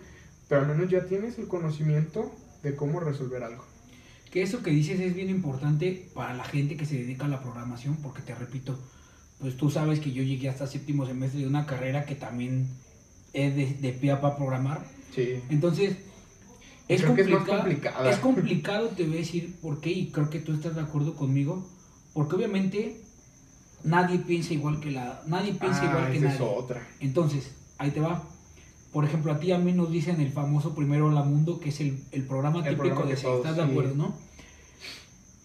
pero 0.49 0.63
al 0.63 0.67
menos 0.67 0.91
ya 0.91 1.07
tienes 1.07 1.39
el 1.39 1.47
conocimiento 1.47 2.35
de 2.65 2.75
cómo 2.75 2.99
resolver 2.99 3.45
algo. 3.45 3.65
Que 4.33 4.43
eso 4.43 4.65
que 4.65 4.73
dices 4.73 4.99
es 4.99 5.15
bien 5.15 5.31
importante 5.31 6.09
para 6.15 6.35
la 6.35 6.45
gente 6.45 6.77
que 6.77 6.87
se 6.87 6.97
dedica 6.97 7.27
a 7.27 7.29
la 7.29 7.43
programación, 7.43 7.97
porque 8.03 8.23
te 8.23 8.35
repito, 8.35 8.77
pues 9.39 9.57
tú 9.57 9.71
sabes 9.71 10.01
que 10.01 10.11
yo 10.11 10.25
llegué 10.25 10.49
hasta 10.49 10.67
séptimo 10.67 11.07
semestre 11.07 11.43
de 11.43 11.47
una 11.47 11.65
carrera 11.65 12.05
que 12.05 12.17
también 12.17 12.69
es 13.33 13.55
de, 13.55 13.75
de 13.75 13.93
pie 13.93 14.11
a 14.11 14.21
pa 14.21 14.37
programar. 14.37 14.85
Sí. 15.15 15.41
Entonces, 15.49 15.97
es, 16.89 17.01
Creo 17.03 17.15
que 17.15 17.23
es 17.23 18.19
complicado, 18.19 18.89
te 18.89 19.05
voy 19.05 19.15
a 19.15 19.19
decir 19.19 19.57
por 19.61 19.81
qué, 19.81 19.91
y 19.91 20.11
creo 20.11 20.29
que 20.29 20.41
tú 20.41 20.53
estás 20.53 20.75
de 20.75 20.83
acuerdo 20.83 21.15
conmigo, 21.15 21.67
porque 22.13 22.37
obviamente 22.37 23.01
nadie 23.85 24.19
piensa 24.19 24.53
igual 24.55 24.81
que 24.81 24.91
la, 24.91 25.23
nadie 25.27 25.55
piensa 25.55 25.81
Ah, 25.83 25.91
igual 25.91 26.13
que 26.13 26.21
nadie. 26.21 26.35
es 26.35 26.41
otra. 26.41 26.87
Entonces, 27.01 27.53
ahí 27.79 27.91
te 27.91 28.01
va. 28.01 28.23
Por 28.93 29.05
ejemplo, 29.05 29.33
a 29.33 29.41
ti 29.41 29.49
y 29.49 29.53
a 29.53 29.59
mí 29.59 29.73
nos 29.73 29.91
dicen 29.91 30.21
el 30.21 30.31
famoso 30.31 30.75
Primero 30.75 31.11
la 31.11 31.25
Mundo, 31.25 31.59
que 31.59 31.71
es 31.71 31.81
el, 31.81 31.99
el 32.13 32.27
programa 32.27 32.59
El 32.59 32.65
típico 32.77 32.85
programa 32.85 33.11
de 33.11 33.17
todos, 33.17 33.39
¿Estás 33.39 33.57
de 33.57 33.63
acuerdo, 33.63 33.95
no? 33.95 34.15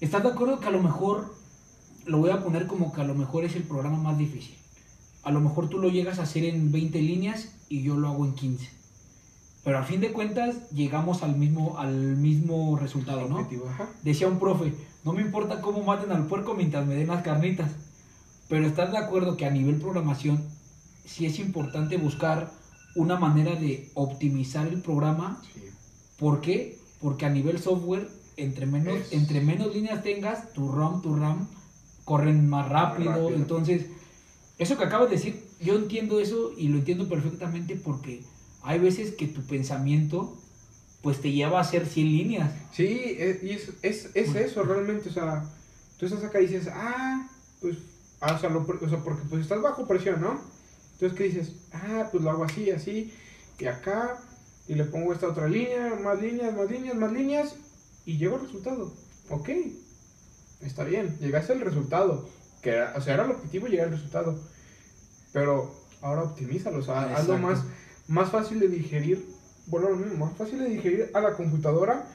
¿Estás 0.02 0.24
de 0.24 0.30
acuerdo 0.30 0.60
que 0.60 0.68
a 0.68 0.72
lo 0.72 0.84
mejor, 0.84 1.36
lo 2.06 2.20
voy 2.20 2.30
a 2.30 2.44
poner 2.44 2.68
como 2.68 2.94
que 2.94 3.02
a 3.02 3.06
lo 3.06 3.16
mejor 3.16 3.44
es 3.45 3.56
el 3.56 3.64
programa 3.64 3.98
más 3.98 4.18
difícil? 4.18 4.56
A 5.24 5.32
lo 5.32 5.41
mejor 5.41 5.68
tú 5.70 5.80
lo 5.80 5.90
llegas 5.90 6.20
a 6.20 6.24
hacer 6.24 6.45
en 6.45 6.72
20 6.72 7.02
líneas 7.02 7.56
y 7.70 7.82
yo 7.82 7.95
lo 7.98 8.07
hago 8.10 8.26
en 8.26 8.34
15. 8.36 8.70
Pero 9.64 9.77
a 9.80 9.84
fin 9.84 9.99
de 10.02 10.11
cuentas 10.14 10.69
llegamos 10.72 11.22
al 11.22 11.36
mismo, 11.36 11.77
al 11.77 11.94
mismo 12.18 12.77
resultado, 12.77 13.27
¿no? 13.27 13.36
Objetivo, 13.38 13.68
ajá. 13.69 13.90
Decía 14.03 14.27
un 14.27 14.40
profe, 14.40 14.73
no 15.03 15.14
me 15.14 15.22
importa 15.22 15.61
cómo 15.61 15.84
maten 15.84 16.11
al 16.11 16.27
puerco 16.27 16.53
mientras 16.56 16.86
me 16.88 16.95
den 16.95 17.07
las 17.07 17.23
carnitas. 17.23 17.72
Pero 18.48 18.65
estás 18.65 18.91
de 18.91 18.98
acuerdo 18.98 19.38
que 19.38 19.45
a 19.45 19.52
nivel 19.52 19.76
programación 19.76 20.44
sí 21.06 21.26
es 21.26 21.40
importante 21.40 21.98
buscar 21.98 22.52
una 22.95 23.18
manera 23.18 23.56
de 23.56 23.90
optimizar 23.95 24.68
el 24.68 24.81
programa. 24.81 25.41
Sí. 25.53 25.61
¿Por 26.18 26.41
qué? 26.41 26.80
Porque 27.02 27.26
a 27.26 27.30
nivel 27.30 27.60
software, 27.60 28.10
entre 28.38 28.65
menos, 28.65 28.95
Es- 28.95 29.14
entre 29.14 29.41
menos 29.41 29.73
líneas 29.76 30.02
tengas, 30.03 30.52
tu 30.53 30.72
ROM, 30.72 31.02
tu 31.02 31.15
RAM 31.15 31.48
corren 32.06 32.49
más 32.49 32.68
rápido. 32.69 33.11
rápido. 33.11 33.30
Entonces, 33.36 33.86
eso 34.57 34.77
que 34.77 34.84
acabas 34.86 35.10
de 35.10 35.18
decir, 35.18 35.45
yo 35.61 35.76
entiendo 35.76 36.19
eso 36.19 36.52
y 36.57 36.69
lo 36.69 36.77
entiendo 36.80 37.07
perfectamente 37.07 37.76
porque 37.76 38.23
hay 38.61 38.80
veces 38.80 39.14
que 39.15 39.27
tu 39.27 39.41
pensamiento 39.44 40.36
pues 41.02 41.22
te 41.22 41.31
lleva 41.31 41.60
a 41.60 41.61
hacer 41.61 41.86
100 41.86 42.07
líneas. 42.07 42.52
Sí, 42.73 43.15
es, 43.18 43.41
y 43.44 43.52
es, 43.52 43.69
es, 43.81 44.10
es 44.15 44.36
eso 44.36 44.64
realmente, 44.64 45.07
o 45.10 45.11
sea, 45.14 45.45
tú 45.98 46.06
estás 46.06 46.23
acá 46.26 46.41
y 46.41 46.48
dices, 46.48 46.68
ah, 46.73 47.30
pues, 47.61 47.77
ah, 48.19 48.34
o, 48.36 48.40
sea, 48.40 48.49
lo- 48.49 48.68
o 48.68 48.90
sea, 48.90 48.99
porque 48.99 49.23
pues 49.30 49.44
estás 49.44 49.61
bajo 49.61 49.88
presión, 49.88 50.19
¿no? 50.19 50.41
Entonces, 50.94 51.18
¿qué 51.18 51.23
dices? 51.26 51.53
Ah, 51.72 52.10
pues 52.11 52.22
lo 52.22 52.30
hago 52.31 52.44
así, 52.44 52.69
así, 52.72 53.14
y 53.60 53.65
acá, 53.68 54.18
y 54.68 54.76
le 54.76 54.84
pongo 54.84 55.14
esta 55.14 55.30
otra 55.30 55.48
línea, 55.48 55.95
más 56.03 56.22
líneas, 56.22 56.53
más 56.53 56.69
líneas, 56.69 56.95
más 56.95 57.11
líneas, 57.14 57.56
y 58.06 58.18
llego 58.18 58.36
al 58.36 58.41
resultado. 58.41 58.94
Ok, 59.30 59.49
está 60.61 60.84
bien, 60.84 61.18
llegaste 61.22 61.53
al 61.53 61.61
resultado, 61.61 62.27
que 62.61 62.72
era, 62.72 62.94
o 62.98 63.02
sea, 63.02 63.14
era 63.14 63.23
el 63.23 63.31
objetivo 63.31 63.68
llegar 63.68 63.88
al 63.88 63.94
resultado, 63.94 64.38
pero 65.31 65.73
ahora 66.02 66.23
optimízalo, 66.23 66.80
o 66.80 66.81
sea, 66.81 67.15
hazlo 67.15 67.38
más, 67.38 67.60
más 68.10 68.30
fácil 68.31 68.60
de 68.60 68.68
digerir, 68.68 69.26
bueno, 69.68 69.90
lo 69.90 69.95
mismo, 69.95 70.26
más 70.26 70.36
fácil 70.36 70.60
de 70.60 70.69
digerir 70.69 71.11
a 71.14 71.22
la 71.22 71.36
computadora. 71.36 72.07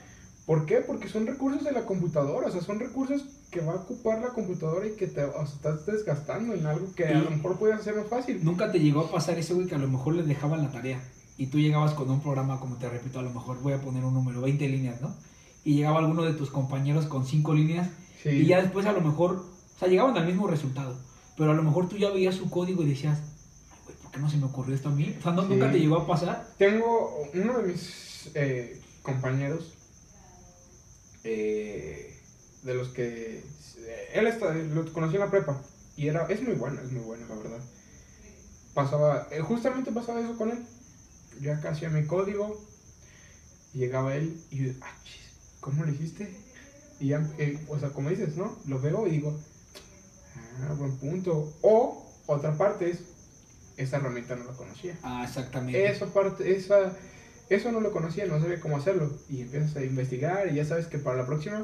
¿Por 0.45 0.67
qué? 0.67 0.77
Porque 0.79 1.09
son 1.09 1.27
recursos 1.27 1.65
de 1.65 1.73
la 1.73 1.87
computadora, 1.87 2.49
o 2.49 2.51
sea, 2.51 2.61
son 2.61 2.79
recursos 2.79 3.25
que 3.51 3.61
va 3.61 3.73
a 3.73 3.77
ocupar 3.77 4.21
la 4.21 4.29
computadora 4.31 4.87
y 4.87 4.91
que 4.97 5.07
te 5.07 5.25
o 5.25 5.33
sea, 5.47 5.55
estás 5.55 5.87
desgastando 5.87 6.53
en 6.53 6.67
algo 6.67 6.93
que 6.95 7.07
a 7.07 7.19
lo 7.19 7.31
mejor 7.31 7.57
puedes 7.57 7.77
hacer 7.79 7.95
más 7.97 8.09
fácil. 8.09 8.45
Nunca 8.45 8.71
te 8.71 8.81
llegó 8.81 9.01
a 9.01 9.11
pasar 9.11 9.39
ese 9.39 9.55
güey 9.55 9.67
que 9.67 9.77
a 9.77 9.79
lo 9.79 9.89
mejor 9.89 10.15
les 10.17 10.27
dejaban 10.27 10.61
la 10.63 10.71
tarea 10.71 11.01
y 11.39 11.47
tú 11.47 11.59
llegabas 11.59 11.95
con 11.95 12.11
un 12.11 12.21
programa, 12.21 12.61
como 12.61 12.77
te 12.77 12.91
repito, 12.91 13.21
a 13.21 13.23
lo 13.23 13.31
mejor 13.31 13.63
voy 13.63 13.73
a 13.73 13.81
poner 13.81 14.05
un 14.05 14.13
número, 14.13 14.43
20 14.43 14.69
líneas, 14.69 15.01
¿no? 15.01 15.15
Y 15.65 15.77
llegaba 15.77 16.01
alguno 16.01 16.25
de 16.25 16.35
tus 16.35 16.51
compañeros 16.51 17.07
con 17.07 17.25
5 17.25 17.55
líneas 17.55 17.89
Sí. 18.23 18.31
y 18.31 18.47
ya 18.47 18.61
después 18.61 18.85
a 18.87 18.93
lo 18.93 19.01
mejor, 19.01 19.45
o 19.77 19.79
sea, 19.79 19.89
llegaban 19.89 20.17
al 20.17 20.27
mismo 20.27 20.47
resultado, 20.47 20.97
pero 21.37 21.53
a 21.53 21.55
lo 21.55 21.63
mejor 21.63 21.89
tú 21.89 21.97
ya 21.97 22.11
veías 22.11 22.35
su 22.35 22.51
código 22.51 22.83
y 22.83 22.87
decías, 22.87 23.19
ay, 23.19 23.23
güey, 23.23 23.33
¿por 23.33 23.34
qué 24.15 24.21
no 24.21 24.31
se 24.31 24.37
me 24.37 24.47
ocurrió 24.47 24.75
esto 24.75 24.89
a 24.89 24.93
mí? 24.93 25.15
O 25.19 25.23
sea, 25.23 25.33
¿no- 25.33 25.43
Sí. 25.43 25.49
¿nunca 25.49 25.71
te 25.73 25.79
llegó 25.81 25.97
a 25.97 26.07
pasar? 26.07 26.49
Tengo 26.57 27.29
uno 27.35 27.59
de 27.59 27.73
mis 27.73 28.31
eh, 28.35 28.81
compañeros, 29.03 29.75
eh, 31.25 32.17
de 32.63 32.75
los 32.75 32.89
que 32.89 33.39
eh, 33.79 34.09
él 34.15 34.27
está, 34.27 34.55
lo 34.55 34.91
conocí 34.93 35.17
en 35.17 35.21
la 35.21 35.31
prepa 35.31 35.61
y 35.97 36.09
era, 36.09 36.27
es 36.29 36.43
muy 36.43 36.55
bueno, 36.55 36.81
es 36.81 36.91
muy 36.93 37.03
bueno, 37.03 37.27
la 37.29 37.35
verdad. 37.35 37.61
Pasaba, 38.73 39.29
eh, 39.31 39.41
justamente 39.41 39.93
pasaba 39.93 40.21
eso 40.21 40.37
con 40.37 40.51
él. 40.51 40.65
Yo 41.41 41.53
acá 41.53 41.71
hacía 41.71 41.91
mi 41.91 42.07
código, 42.07 42.65
llegaba 43.73 44.15
él 44.17 44.41
y 44.51 44.65
yo, 44.67 44.73
ah, 44.81 44.97
chis, 45.05 45.23
¿cómo 45.61 45.85
lo 45.85 45.91
hiciste? 45.93 46.35
Y 47.01 47.09
ya, 47.09 47.29
o 47.69 47.79
sea, 47.79 47.91
como 47.91 48.11
dices, 48.11 48.37
¿no? 48.37 48.57
Lo 48.67 48.81
veo 48.81 49.07
y 49.07 49.11
digo, 49.11 49.37
ah, 50.37 50.75
buen 50.79 50.97
punto. 50.99 51.53
O, 51.63 52.11
otra 52.27 52.57
parte 52.57 52.91
es, 52.91 53.01
esa 53.77 53.97
herramienta 53.97 54.37
no 54.37 54.45
la 54.45 54.53
conocía. 54.53 54.99
Ah, 55.03 55.25
exactamente. 55.25 55.87
Esa 55.87 56.07
parte, 56.07 56.57
esa, 56.57 56.93
eso 57.49 57.73
no 57.73 57.81
lo 57.81 57.93
conocía, 57.93 58.27
no 58.27 58.41
sabía 58.41 58.61
cómo 58.61 58.77
hacerlo. 58.77 59.11
Y 59.29 59.41
empiezas 59.43 59.77
a 59.77 59.85
investigar 59.85 60.51
y 60.51 60.55
ya 60.57 60.65
sabes 60.65 60.87
que 60.87 60.99
para 60.99 61.17
la 61.17 61.27
próxima 61.27 61.63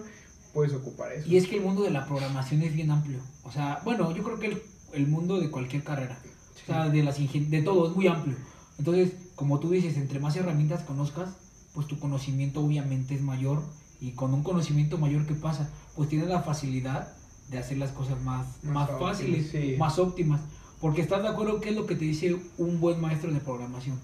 puedes 0.52 0.72
ocupar 0.74 1.12
eso. 1.12 1.28
Y 1.28 1.36
es 1.36 1.46
que 1.46 1.56
el 1.56 1.62
mundo 1.62 1.82
de 1.82 1.90
la 1.90 2.06
programación 2.06 2.62
es 2.62 2.74
bien 2.74 2.90
amplio. 2.90 3.18
O 3.44 3.52
sea, 3.52 3.80
bueno, 3.84 4.14
yo 4.14 4.22
creo 4.24 4.38
que 4.38 4.46
el, 4.46 4.62
el 4.92 5.06
mundo 5.06 5.38
de 5.40 5.50
cualquier 5.50 5.84
carrera, 5.84 6.18
o 6.62 6.66
sea, 6.66 6.88
de, 6.88 7.02
las 7.02 7.20
ingen- 7.20 7.48
de 7.48 7.62
todo, 7.62 7.88
es 7.90 7.96
muy 7.96 8.06
amplio. 8.08 8.36
Entonces, 8.78 9.12
como 9.36 9.60
tú 9.60 9.70
dices, 9.70 9.96
entre 9.96 10.18
más 10.20 10.36
herramientas 10.36 10.82
conozcas, 10.82 11.30
pues 11.74 11.86
tu 11.86 11.98
conocimiento 12.00 12.60
obviamente 12.60 13.14
es 13.14 13.20
mayor. 13.22 13.62
Y 14.00 14.12
con 14.12 14.32
un 14.34 14.42
conocimiento 14.42 14.96
mayor, 14.98 15.26
¿qué 15.26 15.34
pasa? 15.34 15.68
Pues 15.94 16.08
tienes 16.08 16.28
la 16.28 16.40
facilidad 16.42 17.12
de 17.50 17.58
hacer 17.58 17.76
las 17.78 17.90
cosas 17.90 18.20
más, 18.22 18.46
Más 18.64 18.88
fáciles, 18.98 19.50
sí. 19.50 19.76
más 19.78 19.98
óptimas. 19.98 20.40
Porque 20.80 21.02
estás 21.02 21.22
de 21.22 21.28
acuerdo 21.28 21.60
qué 21.60 21.70
es 21.70 21.74
lo 21.76 21.86
que 21.86 21.94
te 21.94 22.04
dice 22.04 22.36
un 22.58 22.80
buen 22.80 23.00
maestro 23.00 23.30
de 23.32 23.40
programación. 23.40 24.00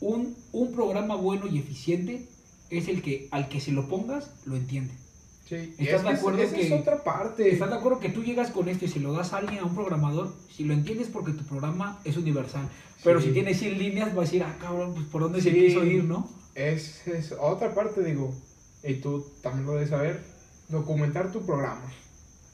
Un, 0.00 0.36
un 0.52 0.72
programa 0.72 1.14
bueno 1.16 1.46
y 1.46 1.58
eficiente 1.58 2.26
es 2.70 2.88
el 2.88 3.02
que 3.02 3.28
al 3.30 3.48
que 3.48 3.60
se 3.60 3.70
lo 3.70 3.88
pongas 3.88 4.30
lo 4.44 4.56
entiende. 4.56 4.92
Sí, 5.48 5.74
¿Estás 5.78 5.96
es 6.00 6.02
de 6.02 6.08
que 6.08 6.14
acuerdo 6.16 6.38
que- 6.50 6.66
es 6.66 6.72
otra 6.72 7.04
parte. 7.04 7.50
¿Estás 7.50 7.70
de 7.70 7.76
acuerdo 7.76 8.00
que 8.00 8.08
tú 8.08 8.22
llegas 8.24 8.50
con 8.50 8.68
esto 8.68 8.84
y 8.84 8.88
se 8.88 9.00
lo 9.00 9.12
das 9.12 9.32
a 9.32 9.38
alguien, 9.38 9.60
a 9.60 9.64
un 9.64 9.74
programador? 9.74 10.32
Si 10.50 10.64
lo 10.64 10.72
entiendes 10.74 11.08
porque 11.08 11.32
tu 11.32 11.44
programa 11.44 12.00
es 12.04 12.16
universal. 12.16 12.68
Pero 13.04 13.20
Sí. 13.20 13.28
si 13.28 13.32
tienes 13.34 13.58
100 13.58 13.78
líneas, 13.78 14.10
va 14.16 14.22
a 14.22 14.24
decir, 14.24 14.42
ah, 14.42 14.56
cabrón, 14.60 14.94
pues 14.94 15.06
por 15.06 15.22
dónde 15.22 15.40
se 15.42 15.50
Sí. 15.52 15.56
quiso 15.66 15.84
ir, 15.84 16.04
¿no? 16.04 16.28
Es, 16.54 17.06
es 17.06 17.32
otra 17.38 17.74
parte, 17.74 18.02
digo, 18.02 18.32
y 18.82 18.94
tú 18.94 19.24
también 19.42 19.66
lo 19.66 19.72
debes 19.74 19.90
saber, 19.90 20.22
documentar 20.68 21.30
tu 21.32 21.42
programa. 21.44 21.82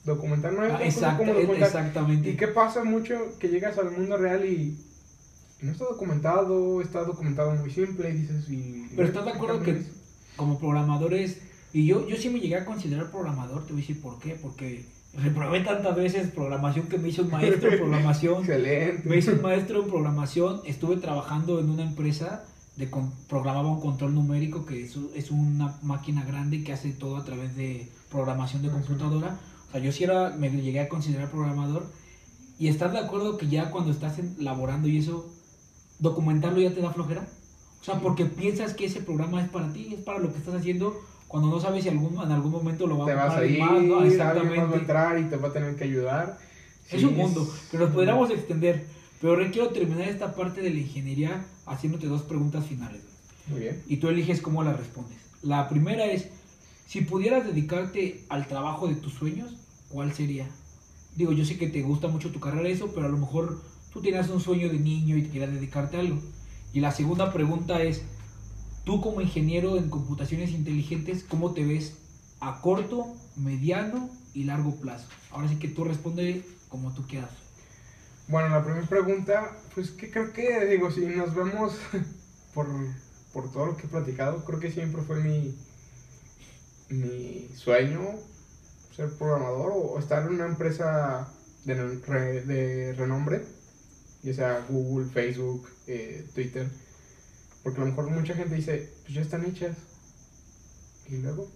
Documentar 0.08 0.52
no 0.54 0.62
Ah, 0.62 0.80
exacta- 0.82 1.18
como 1.18 1.34
documentar. 1.34 1.68
exactamente. 1.68 2.30
¿Y 2.30 2.36
qué 2.36 2.48
pasa 2.48 2.82
mucho 2.84 3.14
que 3.38 3.48
llegas 3.48 3.76
al 3.78 3.90
mundo 3.90 4.16
real 4.16 4.44
y 4.44 4.76
no 5.60 5.72
está 5.72 5.84
documentado, 5.84 6.80
está 6.80 7.04
documentado 7.04 7.54
muy 7.56 7.70
simple 7.70 8.10
y 8.10 8.12
dices 8.14 8.48
y... 8.48 8.86
Pero 8.96 9.08
estás 9.08 9.24
de 9.26 9.32
acuerdo 9.32 9.62
que 9.62 9.82
como 10.36 10.58
programadores, 10.58 11.38
y 11.72 11.86
yo, 11.86 12.08
yo 12.08 12.16
sí 12.16 12.30
me 12.30 12.40
llegué 12.40 12.56
a 12.56 12.64
considerar 12.64 13.10
programador, 13.10 13.66
te 13.66 13.72
voy 13.72 13.82
a 13.82 13.86
decir 13.86 14.00
por 14.00 14.18
qué, 14.18 14.38
porque 14.40 14.86
reprobé 15.14 15.60
tantas 15.60 15.94
veces 15.96 16.30
programación 16.30 16.86
que 16.86 16.96
me 16.96 17.08
hizo 17.08 17.22
un 17.22 17.30
maestro 17.30 17.70
en 17.70 17.78
programación, 17.80 18.38
Excelente. 18.44 19.08
me 19.08 19.16
hizo 19.18 19.32
un 19.32 19.42
maestro 19.42 19.82
en 19.82 19.88
programación, 19.90 20.60
estuve 20.64 20.96
trabajando 20.98 21.58
en 21.60 21.68
una 21.70 21.82
empresa 21.82 22.44
de 22.76 22.88
con- 22.88 23.12
programaba 23.28 23.68
un 23.68 23.80
control 23.80 24.14
numérico 24.14 24.64
que 24.64 24.84
es, 24.84 24.96
es 25.16 25.30
una 25.32 25.76
máquina 25.82 26.24
grande 26.24 26.62
que 26.62 26.72
hace 26.72 26.92
todo 26.92 27.16
a 27.16 27.24
través 27.24 27.56
de 27.56 27.88
programación 28.10 28.62
de 28.62 28.70
computadora. 28.70 29.36
O 29.68 29.72
sea, 29.72 29.80
yo 29.80 29.92
sí 29.92 30.04
era, 30.04 30.30
me 30.30 30.50
llegué 30.50 30.80
a 30.80 30.88
considerar 30.88 31.30
programador. 31.30 31.86
Y 32.58 32.68
estás 32.68 32.92
de 32.92 32.98
acuerdo 32.98 33.36
que 33.36 33.48
ya 33.48 33.70
cuando 33.70 33.90
estás 33.92 34.18
laborando 34.38 34.88
y 34.88 34.98
eso, 34.98 35.30
documentarlo 35.98 36.60
ya 36.60 36.72
te 36.74 36.80
da 36.80 36.92
flojera. 36.92 37.26
O 37.80 37.84
sea, 37.84 38.00
porque 38.00 38.24
piensas 38.24 38.74
que 38.74 38.86
ese 38.86 39.00
programa 39.00 39.42
es 39.42 39.48
para 39.48 39.72
ti, 39.72 39.94
es 39.94 40.00
para 40.02 40.18
lo 40.18 40.32
que 40.32 40.38
estás 40.38 40.54
haciendo, 40.54 40.98
cuando 41.28 41.48
no 41.50 41.60
sabes 41.60 41.84
si 41.84 41.88
algún, 41.90 42.14
en 42.20 42.32
algún 42.32 42.50
momento 42.50 42.86
lo 42.86 42.98
va 42.98 43.06
Te 43.06 43.12
a 43.12 43.14
vas 43.16 43.36
a 43.36 43.44
ir, 43.44 43.60
más, 43.60 43.72
¿no? 43.82 43.96
más 43.96 43.98
va 43.98 44.02
a 44.02 44.06
Exactamente. 44.08 44.76
entrar 44.76 45.18
y 45.18 45.24
te 45.24 45.36
va 45.36 45.48
a 45.48 45.52
tener 45.52 45.76
que 45.76 45.84
ayudar. 45.84 46.38
Es 46.90 47.00
Sí, 47.00 47.06
un 47.06 47.16
mundo, 47.16 47.48
que 47.70 47.78
nos 47.78 47.90
podríamos 47.90 48.30
extender. 48.30 48.86
Pero 49.20 49.34
ahora 49.34 49.50
quiero 49.50 49.68
terminar 49.68 50.08
esta 50.08 50.34
parte 50.34 50.60
de 50.62 50.70
la 50.70 50.78
ingeniería 50.78 51.44
haciéndote 51.66 52.06
dos 52.06 52.22
preguntas 52.22 52.64
finales. 52.66 53.02
Muy 53.48 53.60
bien. 53.60 53.82
Y 53.86 53.98
tú 53.98 54.08
eliges 54.08 54.40
cómo 54.40 54.64
las 54.64 54.76
respondes. 54.78 55.18
La 55.42 55.68
primera 55.68 56.04
es, 56.06 56.28
si 56.88 57.02
pudieras 57.02 57.44
dedicarte 57.44 58.24
al 58.30 58.48
trabajo 58.48 58.88
de 58.88 58.94
tus 58.94 59.12
sueños, 59.12 59.54
¿cuál 59.90 60.14
sería? 60.14 60.48
Digo, 61.16 61.32
yo 61.32 61.44
sé 61.44 61.58
que 61.58 61.68
te 61.68 61.82
gusta 61.82 62.08
mucho 62.08 62.32
tu 62.32 62.40
carrera 62.40 62.66
eso, 62.66 62.92
pero 62.94 63.04
a 63.04 63.10
lo 63.10 63.18
mejor 63.18 63.62
tú 63.92 64.00
tenías 64.00 64.30
un 64.30 64.40
sueño 64.40 64.70
de 64.70 64.78
niño 64.78 65.18
y 65.18 65.24
querías 65.24 65.52
dedicarte 65.52 65.98
a 65.98 66.00
algo. 66.00 66.18
Y 66.72 66.80
la 66.80 66.90
segunda 66.90 67.30
pregunta 67.30 67.82
es, 67.82 68.04
tú 68.84 69.02
como 69.02 69.20
ingeniero 69.20 69.76
en 69.76 69.90
computaciones 69.90 70.52
inteligentes, 70.52 71.24
¿cómo 71.24 71.52
te 71.52 71.62
ves 71.62 71.98
a 72.40 72.62
corto, 72.62 73.14
mediano 73.36 74.08
y 74.32 74.44
largo 74.44 74.74
plazo? 74.76 75.08
Ahora 75.30 75.46
sí 75.48 75.56
que 75.56 75.68
tú 75.68 75.84
responde 75.84 76.42
como 76.70 76.94
tú 76.94 77.06
quieras. 77.06 77.32
Bueno, 78.28 78.48
la 78.48 78.64
primera 78.64 78.86
pregunta, 78.86 79.58
pues 79.74 79.90
que 79.90 80.10
creo 80.10 80.32
que, 80.32 80.64
digo, 80.64 80.90
si 80.90 81.04
nos 81.04 81.34
vemos 81.34 81.74
por, 82.54 82.66
por 83.34 83.52
todo 83.52 83.66
lo 83.66 83.76
que 83.76 83.86
he 83.86 83.90
platicado, 83.90 84.42
creo 84.46 84.58
que 84.58 84.72
siempre 84.72 85.02
fue 85.02 85.22
mi, 85.22 85.54
mi 86.88 87.48
sueño 87.54 88.00
ser 88.94 89.10
programador 89.12 89.72
o 89.74 89.98
estar 89.98 90.22
en 90.26 90.34
una 90.34 90.46
empresa 90.46 91.28
de, 91.64 91.74
re- 91.74 92.42
de 92.42 92.92
renombre, 92.94 93.44
ya 94.22 94.34
sea 94.34 94.66
Google, 94.68 95.08
Facebook, 95.10 95.68
eh, 95.86 96.26
Twitter, 96.34 96.68
porque 97.62 97.80
a 97.80 97.84
lo 97.84 97.90
mejor 97.90 98.10
mucha 98.10 98.34
gente 98.34 98.54
dice, 98.54 98.90
pues 99.02 99.14
ya 99.14 99.20
están 99.20 99.44
hechas, 99.44 99.76
y 101.06 101.18
luego, 101.18 101.48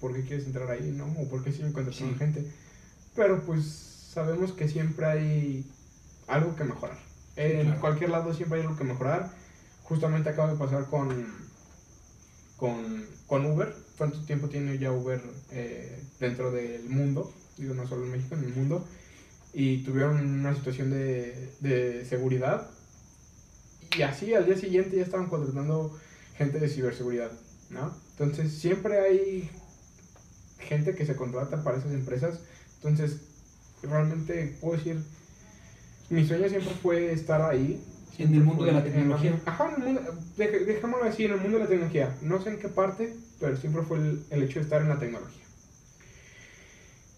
¿por 0.00 0.14
qué 0.14 0.24
quieres 0.24 0.46
entrar 0.46 0.70
ahí, 0.70 0.92
no? 0.96 1.06
O 1.20 1.28
¿por 1.28 1.42
qué 1.44 1.52
siguen 1.52 1.72
contratando 1.72 2.12
Sí. 2.12 2.18
gente? 2.18 2.52
Pero 3.14 3.44
pues 3.44 3.64
sabemos 4.12 4.52
que 4.52 4.68
siempre 4.68 5.06
hay 5.06 5.70
algo 6.26 6.56
que 6.56 6.64
mejorar. 6.64 6.98
En 7.36 7.66
claro. 7.66 7.80
cualquier 7.80 8.10
lado 8.10 8.34
siempre 8.34 8.58
hay 8.60 8.66
algo 8.66 8.76
que 8.78 8.84
mejorar. 8.84 9.30
Justamente 9.84 10.28
acabo 10.30 10.52
de 10.52 10.58
pasar 10.58 10.86
con, 10.86 11.26
con, 12.56 13.06
con 13.26 13.46
Uber. 13.46 13.74
¿Cuánto 14.00 14.18
tiempo 14.20 14.48
tiene 14.48 14.78
ya 14.78 14.92
Uber 14.92 15.20
eh, 15.50 16.02
dentro 16.18 16.50
del 16.50 16.88
mundo? 16.88 17.30
Digo, 17.58 17.74
no 17.74 17.86
solo 17.86 18.06
en 18.06 18.12
México, 18.12 18.34
en 18.34 18.44
el 18.44 18.54
mundo. 18.54 18.88
Y 19.52 19.84
tuvieron 19.84 20.16
una 20.16 20.54
situación 20.54 20.90
de, 20.90 21.52
de 21.60 22.06
seguridad. 22.06 22.70
Y 23.94 24.00
así 24.00 24.32
al 24.32 24.46
día 24.46 24.56
siguiente 24.56 24.96
ya 24.96 25.02
estaban 25.02 25.28
contratando 25.28 25.94
gente 26.34 26.58
de 26.58 26.70
ciberseguridad, 26.70 27.30
¿no? 27.68 27.94
Entonces 28.12 28.54
siempre 28.54 29.00
hay 29.00 29.50
gente 30.60 30.94
que 30.94 31.04
se 31.04 31.14
contrata 31.14 31.62
para 31.62 31.76
esas 31.76 31.92
empresas. 31.92 32.40
Entonces, 32.76 33.20
realmente 33.82 34.56
puedo 34.62 34.78
decir, 34.78 34.96
mi 36.08 36.26
sueño 36.26 36.48
siempre 36.48 36.72
fue 36.80 37.12
estar 37.12 37.42
ahí. 37.42 37.84
En 38.22 38.34
el 38.34 38.44
mundo 38.44 38.64
de 38.64 38.72
la 38.72 38.82
tecnología. 38.84 39.34
ajá, 39.46 39.74
en 39.76 39.82
el 39.82 39.94
mundo, 39.94 40.00
dej- 40.36 40.64
dejémoslo 40.64 41.04
así, 41.06 41.24
en 41.24 41.32
el 41.32 41.40
mundo 41.40 41.58
de 41.58 41.64
la 41.64 41.68
tecnología. 41.70 42.16
No 42.22 42.40
sé 42.40 42.50
en 42.50 42.58
qué 42.58 42.68
parte, 42.68 43.16
pero 43.38 43.56
siempre 43.56 43.82
fue 43.82 43.98
el, 43.98 44.24
el 44.30 44.42
hecho 44.42 44.58
de 44.60 44.64
estar 44.64 44.82
en 44.82 44.88
la 44.88 44.98
tecnología. 44.98 45.44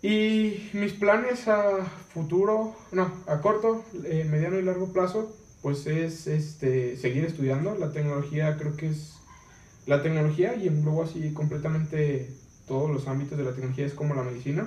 Y 0.02 0.68
mis 0.72 0.92
planes 0.94 1.46
a 1.48 1.84
futuro, 2.12 2.74
no, 2.90 3.12
a 3.26 3.40
corto, 3.40 3.84
eh, 4.04 4.24
mediano 4.28 4.58
y 4.58 4.62
largo 4.62 4.92
plazo, 4.92 5.32
pues 5.62 5.86
es 5.86 6.26
este, 6.26 6.96
seguir 6.96 7.24
estudiando. 7.24 7.76
La 7.76 7.92
tecnología 7.92 8.56
creo 8.56 8.76
que 8.76 8.88
es 8.88 9.14
la 9.86 10.02
tecnología 10.02 10.54
y 10.56 10.68
englobo 10.68 11.02
así 11.04 11.32
completamente 11.32 12.30
todos 12.66 12.90
los 12.90 13.06
ámbitos 13.08 13.38
de 13.38 13.44
la 13.44 13.52
tecnología, 13.52 13.86
es 13.86 13.94
como 13.94 14.14
la 14.14 14.22
medicina. 14.22 14.66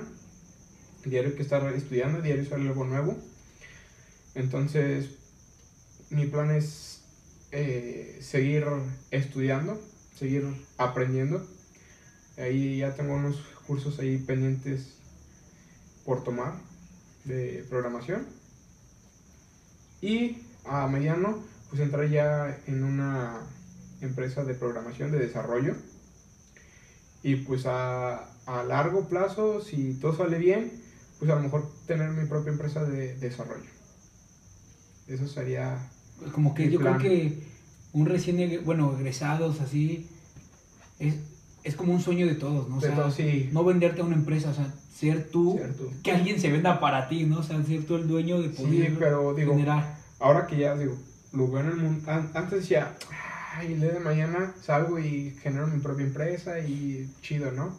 Diario 1.04 1.30
hay 1.30 1.36
que 1.36 1.42
estar 1.42 1.62
estudiando, 1.72 2.20
diario 2.20 2.44
sale 2.44 2.68
algo 2.68 2.84
nuevo. 2.84 3.16
Entonces, 4.34 5.10
mi 6.10 6.26
plan 6.26 6.50
es 6.50 7.02
eh, 7.52 8.18
seguir 8.20 8.66
estudiando, 9.10 9.80
seguir 10.16 10.44
aprendiendo. 10.78 11.46
Ahí 12.38 12.78
ya 12.78 12.94
tengo 12.94 13.14
unos 13.14 13.40
cursos 13.66 13.98
ahí 13.98 14.18
pendientes 14.18 14.94
por 16.04 16.22
tomar 16.22 16.54
de 17.24 17.64
programación. 17.68 18.26
Y 20.00 20.42
a 20.64 20.86
mediano, 20.86 21.42
pues 21.70 21.80
entrar 21.80 22.08
ya 22.08 22.58
en 22.66 22.84
una 22.84 23.40
empresa 24.00 24.44
de 24.44 24.54
programación, 24.54 25.10
de 25.10 25.18
desarrollo. 25.18 25.74
Y 27.22 27.36
pues 27.36 27.66
a, 27.66 28.28
a 28.46 28.62
largo 28.62 29.08
plazo, 29.08 29.60
si 29.60 29.94
todo 29.94 30.16
sale 30.16 30.38
bien, 30.38 30.70
pues 31.18 31.30
a 31.30 31.34
lo 31.34 31.40
mejor 31.42 31.72
tener 31.86 32.10
mi 32.10 32.28
propia 32.28 32.52
empresa 32.52 32.84
de 32.84 33.16
desarrollo. 33.16 33.70
Eso 35.08 35.26
sería... 35.26 35.90
Como 36.32 36.54
que 36.54 36.70
yo 36.70 36.80
plan. 36.80 36.98
creo 36.98 37.10
que 37.10 37.38
un 37.92 38.06
recién, 38.06 38.60
bueno, 38.64 38.94
egresados 38.98 39.60
así, 39.60 40.06
es, 40.98 41.14
es 41.64 41.74
como 41.76 41.92
un 41.92 42.00
sueño 42.00 42.26
de 42.26 42.34
todos, 42.34 42.68
¿no? 42.68 42.76
O 42.78 42.80
sea, 42.80 42.94
todo, 42.94 43.10
sí. 43.10 43.48
no 43.52 43.64
venderte 43.64 44.00
a 44.00 44.04
una 44.04 44.16
empresa, 44.16 44.50
o 44.50 44.54
sea, 44.54 44.72
ser 44.94 45.28
tú, 45.30 45.54
Cierto. 45.58 45.90
que 46.02 46.12
alguien 46.12 46.40
se 46.40 46.50
venda 46.50 46.80
para 46.80 47.08
ti, 47.08 47.24
¿no? 47.24 47.38
O 47.40 47.42
sea, 47.42 47.62
ser 47.62 47.84
tú 47.84 47.96
el 47.96 48.08
dueño 48.08 48.40
de 48.40 48.50
Sí, 48.54 48.62
poder 48.62 48.96
pero 48.98 49.34
digo, 49.34 49.52
generar. 49.52 49.98
ahora 50.18 50.46
que 50.46 50.56
ya 50.58 50.74
digo, 50.76 50.96
lo 51.32 51.50
veo 51.50 51.60
en 51.60 51.66
el 51.68 51.76
mundo, 51.76 52.10
an- 52.10 52.30
antes 52.34 52.60
decía, 52.62 52.94
ay, 53.56 53.72
el 53.74 53.80
día 53.80 53.92
de 53.92 54.00
mañana 54.00 54.54
salgo 54.62 54.98
y 54.98 55.36
genero 55.42 55.66
mi 55.66 55.80
propia 55.80 56.06
empresa 56.06 56.58
y 56.60 57.10
chido, 57.20 57.50
¿no? 57.52 57.76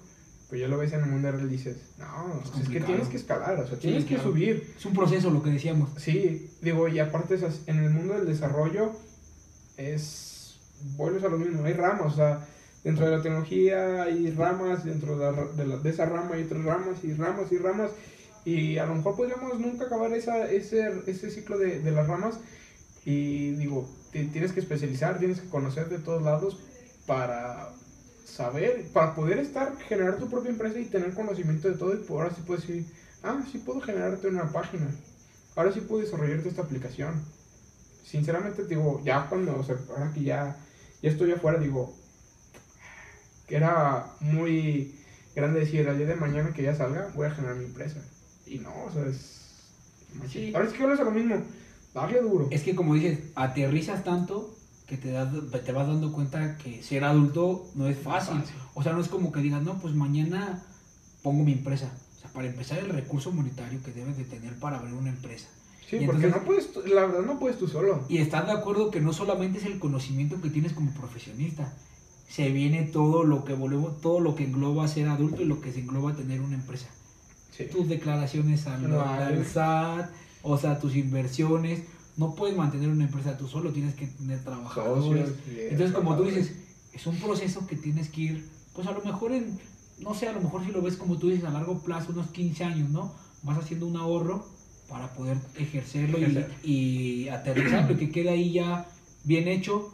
Pero 0.50 0.62
ya 0.62 0.68
lo 0.70 0.78
ves 0.78 0.94
en 0.94 1.02
el 1.02 1.08
mundo 1.08 1.30
real 1.32 1.46
y 1.46 1.50
dices, 1.50 1.76
no, 1.98 2.42
Es 2.56 2.62
es, 2.62 2.70
que 2.70 2.80
tienes 2.80 3.10
que 3.10 3.18
escalar, 3.18 3.60
o 3.60 3.68
sea, 3.68 3.78
tienes 3.78 4.06
que 4.06 4.16
claro. 4.16 4.30
subir. 4.32 4.74
Es 4.78 4.86
un 4.86 4.94
proceso 4.94 5.30
lo 5.30 5.44
que 5.44 5.50
decíamos. 5.50 5.90
Sí, 5.98 6.50
digo, 6.62 6.88
y 6.88 7.00
aparte 7.00 7.38
en 7.66 7.78
el 7.84 7.90
mundo 7.90 8.14
del 8.14 8.26
desarrollo 8.28 8.94
es, 9.76 10.60
vuelves 10.96 11.24
a 11.24 11.30
lo 11.30 11.38
mismo, 11.38 11.64
hay 11.66 11.74
ramas, 11.74 12.14
o 12.14 12.16
sea, 12.16 12.48
dentro 12.84 13.06
de 13.06 13.18
la 13.18 13.22
tecnología 13.22 14.04
hay 14.04 14.32
ramas, 14.32 14.86
dentro 14.86 15.18
de, 15.18 15.32
la 15.32 15.46
de, 15.48 15.66
la- 15.68 15.78
de 15.78 15.90
esa 15.90 16.06
rama 16.06 16.36
hay 16.36 16.44
otras 16.44 16.64
ramas 16.64 17.04
y 17.04 17.14
ramas 17.14 17.52
y 17.52 17.58
ramas, 17.58 17.92
y 18.46 18.78
a 18.78 18.86
lo 18.86 18.96
mejor 18.96 19.16
podríamos 19.18 19.60
nunca 19.60 19.86
acabar 19.86 20.14
esa, 20.14 20.50
ese, 20.50 21.02
ese 21.08 21.30
ciclo 21.30 21.58
de, 21.58 21.80
de 21.82 21.92
las 21.92 22.08
ramas, 22.08 22.40
y 23.06 23.52
digo, 23.52 23.90
te 24.12 24.24
tienes 24.26 24.54
que 24.54 24.62
especializar, 24.62 25.20
tienes 25.20 25.42
que 25.42 25.50
conocer 25.50 25.90
de 25.90 26.00
todos 26.00 26.24
lados 26.24 26.58
para 27.06 27.70
saber, 28.28 28.86
para 28.94 29.16
poder 29.16 29.40
estar, 29.40 29.78
generar 29.78 30.18
tu 30.18 30.30
propia 30.30 30.52
empresa 30.52 30.80
y 30.80 30.86
tener 30.86 31.14
conocimiento 31.14 31.70
de 31.70 31.76
todo, 31.76 31.94
y 31.94 32.06
ahora 32.10 32.34
sí 32.36 32.42
puedes 32.46 32.68
decir, 32.68 32.86
ah, 33.24 33.42
sí 33.52 33.60
puedo 33.60 33.80
generarte 33.82 34.28
una 34.28 34.52
página, 34.52 34.88
ahora 35.56 35.72
sí 35.72 35.82
puedo 35.82 36.02
desarrollarte 36.02 36.50
esta 36.50 36.62
aplicación. 36.62 37.24
Sinceramente, 38.04 38.66
digo, 38.66 39.02
ya 39.04 39.28
cuando, 39.28 39.58
o 39.58 39.64
sea, 39.64 39.78
ahora 39.90 40.12
que 40.14 40.24
ya, 40.24 40.58
ya 41.02 41.10
estoy 41.10 41.32
afuera, 41.32 41.60
digo, 41.60 41.94
que 43.48 43.56
era 43.56 44.14
muy 44.20 44.96
grande 45.36 45.62
decir, 45.62 45.88
al 45.88 45.98
día 45.98 46.08
de 46.08 46.16
mañana 46.16 46.54
que 46.54 46.64
ya 46.64 46.76
salga, 46.76 47.12
voy 47.16 47.28
a 47.28 47.32
generar 47.32 47.56
mi 47.56 47.66
empresa. 47.66 48.02
Y 48.46 48.60
no, 48.60 48.72
o 48.86 48.92
sea, 48.92 49.06
es, 49.06 49.38
Sí. 50.30 50.52
Ahora 50.54 50.68
es 50.68 50.74
que 50.74 50.84
es 50.84 51.00
a 51.00 51.04
lo 51.04 51.12
mismo. 51.12 51.44
Darle 51.94 52.22
duro. 52.22 52.48
Es 52.52 52.64
que 52.64 52.76
como 52.76 52.94
dices, 52.94 53.20
aterrizas 53.36 54.04
tanto 54.04 54.57
que 54.88 54.98
te, 54.98 55.12
das, 55.12 55.30
te 55.66 55.72
vas 55.72 55.88
dando 55.88 56.12
cuenta 56.14 56.58
que 56.58 56.82
ser 56.82 57.04
adulto 57.04 57.68
no 57.76 57.88
es 57.88 57.98
fácil. 58.00 58.40
fácil. 58.40 58.56
O 58.74 58.84
sea, 58.84 58.94
no 58.94 59.02
es 59.02 59.10
como 59.10 59.32
que 59.32 59.42
digas, 59.42 59.62
no, 59.62 59.80
pues 59.80 59.94
mañana 59.94 60.64
pongo 61.24 61.44
mi 61.44 61.52
empresa. 61.54 61.92
O 62.16 62.20
sea, 62.22 62.32
para 62.32 62.48
empezar 62.48 62.80
el 62.80 62.90
recurso 62.90 63.32
monetario 63.32 63.82
que 63.84 63.92
debes 63.92 64.18
de 64.18 64.24
tener 64.24 64.56
para 64.60 64.78
abrir 64.80 64.94
una 64.94 65.10
empresa. 65.10 65.48
Sí, 65.90 65.98
Y 65.98 66.06
porque 66.06 66.26
entonces- 66.28 66.42
no 66.42 66.46
puedes, 66.46 66.92
la 66.94 67.06
verdad 67.06 67.22
no 67.26 67.40
puedes 67.40 67.58
tú 67.60 67.68
solo. 67.68 68.06
Y 68.10 68.18
estás 68.20 68.46
de 68.46 68.54
acuerdo 68.54 68.90
que 68.92 69.02
no 69.02 69.14
solamente 69.14 69.60
es 69.60 69.66
el 69.66 69.80
conocimiento 69.80 70.42
que 70.42 70.50
tienes 70.50 70.74
como 70.74 70.92
profesionista, 70.92 71.74
se 72.30 72.50
viene 72.50 72.84
todo 72.84 73.24
lo 73.24 73.46
que 73.46 73.54
volvemos, 73.54 74.02
todo 74.02 74.20
lo 74.20 74.36
que 74.36 74.44
engloba 74.46 74.88
ser 74.88 75.08
adulto 75.08 75.42
y 75.42 75.46
lo 75.46 75.62
que 75.62 75.72
se 75.72 75.80
engloba 75.82 76.14
tener 76.14 76.42
una 76.42 76.56
empresa. 76.56 76.88
Sí. 77.52 77.66
Tus 77.72 77.88
declaraciones 77.88 78.68
al 78.68 79.46
SAT, 79.46 80.10
o 80.44 80.58
sea, 80.58 80.80
tus 80.80 80.96
inversiones. 80.96 81.84
No 82.18 82.34
puedes 82.36 82.58
mantener 82.58 82.90
una 82.90 83.06
empresa 83.06 83.38
tú 83.38 83.48
solo, 83.48 83.72
tienes 83.72 83.94
que 83.96 84.08
tener 84.08 84.44
trabajadores. 84.44 85.30
Socios, 85.30 85.38
Entonces, 85.70 85.96
como 85.96 86.18
tú 86.18 86.24
dices, 86.24 86.56
es 86.92 87.08
un 87.08 87.16
proceso 87.18 87.66
que 87.68 87.76
tienes 87.76 88.10
que 88.10 88.22
ir, 88.22 88.50
pues 88.74 88.88
a 88.88 88.92
lo 88.92 89.02
mejor 89.02 89.32
en, 89.32 89.60
no 90.00 90.16
sé, 90.16 90.28
a 90.28 90.34
lo 90.34 90.42
mejor 90.42 90.66
si 90.66 90.72
lo 90.72 90.82
ves 90.82 90.98
como 90.98 91.18
tú 91.18 91.30
dices, 91.30 91.46
a 91.46 91.52
largo 91.52 91.80
plazo, 91.84 92.12
unos 92.12 92.28
15 92.32 92.64
años, 92.64 92.90
¿no? 92.90 93.14
Vas 93.44 93.60
haciendo 93.60 93.86
un 93.86 93.98
ahorro 93.98 94.48
para 94.90 95.14
poder 95.14 95.38
ejercerlo 95.58 96.18
y, 96.18 96.24
Ejercer. 96.24 96.52
y 96.64 97.28
aterrizarlo 97.30 97.98
que 97.98 98.10
quede 98.10 98.30
ahí 98.30 98.52
ya 98.54 98.88
bien 99.24 99.48
hecho 99.48 99.94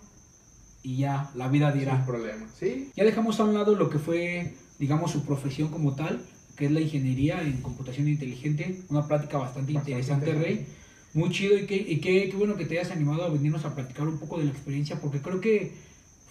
y 0.81 0.97
ya 0.97 1.29
la 1.35 1.49
vida 1.49 1.71
dirá. 1.71 1.97
Sin 1.97 2.05
problema. 2.05 2.45
Sí. 2.57 2.91
Ya 2.95 3.03
dejamos 3.03 3.39
a 3.39 3.43
un 3.43 3.53
lado 3.53 3.75
lo 3.75 3.89
que 3.89 3.99
fue, 3.99 4.55
digamos, 4.79 5.11
su 5.11 5.25
profesión 5.25 5.69
como 5.69 5.95
tal, 5.95 6.25
que 6.55 6.67
es 6.67 6.71
la 6.71 6.79
ingeniería 6.79 7.41
en 7.41 7.61
computación 7.61 8.07
inteligente. 8.07 8.81
Una 8.89 9.07
plática 9.07 9.37
bastante, 9.37 9.73
Bastante 9.73 9.91
interesante. 9.91 10.33
Rey. 10.33 10.67
Muy 11.13 11.29
chido 11.29 11.57
y, 11.57 11.65
qué, 11.67 11.75
y 11.75 11.99
qué, 11.99 12.29
qué 12.29 12.35
bueno 12.35 12.55
que 12.55 12.65
te 12.65 12.79
hayas 12.79 12.91
animado 12.91 13.23
a 13.23 13.29
venirnos 13.29 13.65
a 13.65 13.75
platicar 13.75 14.07
un 14.07 14.17
poco 14.17 14.39
de 14.39 14.45
la 14.45 14.51
experiencia, 14.51 14.99
porque 14.99 15.21
creo 15.21 15.39
que 15.41 15.73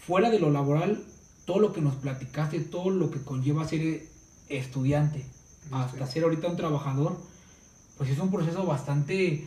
fuera 0.05 0.31
de 0.31 0.41
lo 0.41 0.51
laboral, 0.51 1.05
todo 1.45 1.61
lo 1.61 1.73
que 1.73 1.81
nos 1.81 1.95
platicaste, 1.97 2.59
todo 2.61 2.91
lo 2.91 3.11
que 3.11 3.21
conlleva 3.23 3.67
ser 3.67 4.03
estudiante, 4.49 5.25
hasta 5.71 6.07
ser 6.07 6.25
ahorita 6.25 6.49
un 6.49 6.57
trabajador, 6.57 7.17
pues 7.97 8.11
es 8.11 8.19
un 8.19 8.31
proceso 8.31 8.67
bastante... 8.67 9.47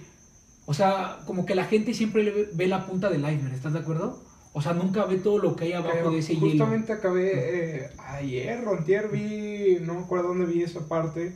O 0.68 0.74
sea, 0.74 1.20
como 1.26 1.45
que 1.45 1.53
la 1.53 1.66
gente 1.66 1.94
siempre 1.94 2.24
le 2.24 2.32
ve, 2.32 2.49
ve 2.53 2.68
la 2.68 2.88
punta 2.88 3.10
del 3.10 3.22
iceberg, 3.22 3.53
¿estás 3.53 3.74
de 3.74 3.80
acuerdo? 3.80 4.24
O 4.53 4.62
sea, 4.62 4.74
nunca 4.74 5.06
ve 5.06 5.18
todo 5.18 5.38
lo 5.38 5.56
que 5.56 5.66
hay 5.66 5.74
abajo 5.74 6.12
de 6.12 6.20
ese 6.20 6.36
hielo. 6.36 6.48
Justamente 6.48 6.94
acabé 6.94 7.84
eh, 7.84 7.90
ayer, 7.98 8.64
Rontier, 8.64 9.10
vi, 9.10 9.80
no 9.82 9.95
me 9.95 9.99
acuerdo 9.99 10.30
dónde 10.30 10.45
vi 10.45 10.64
esa 10.64 10.88
parte. 10.88 11.36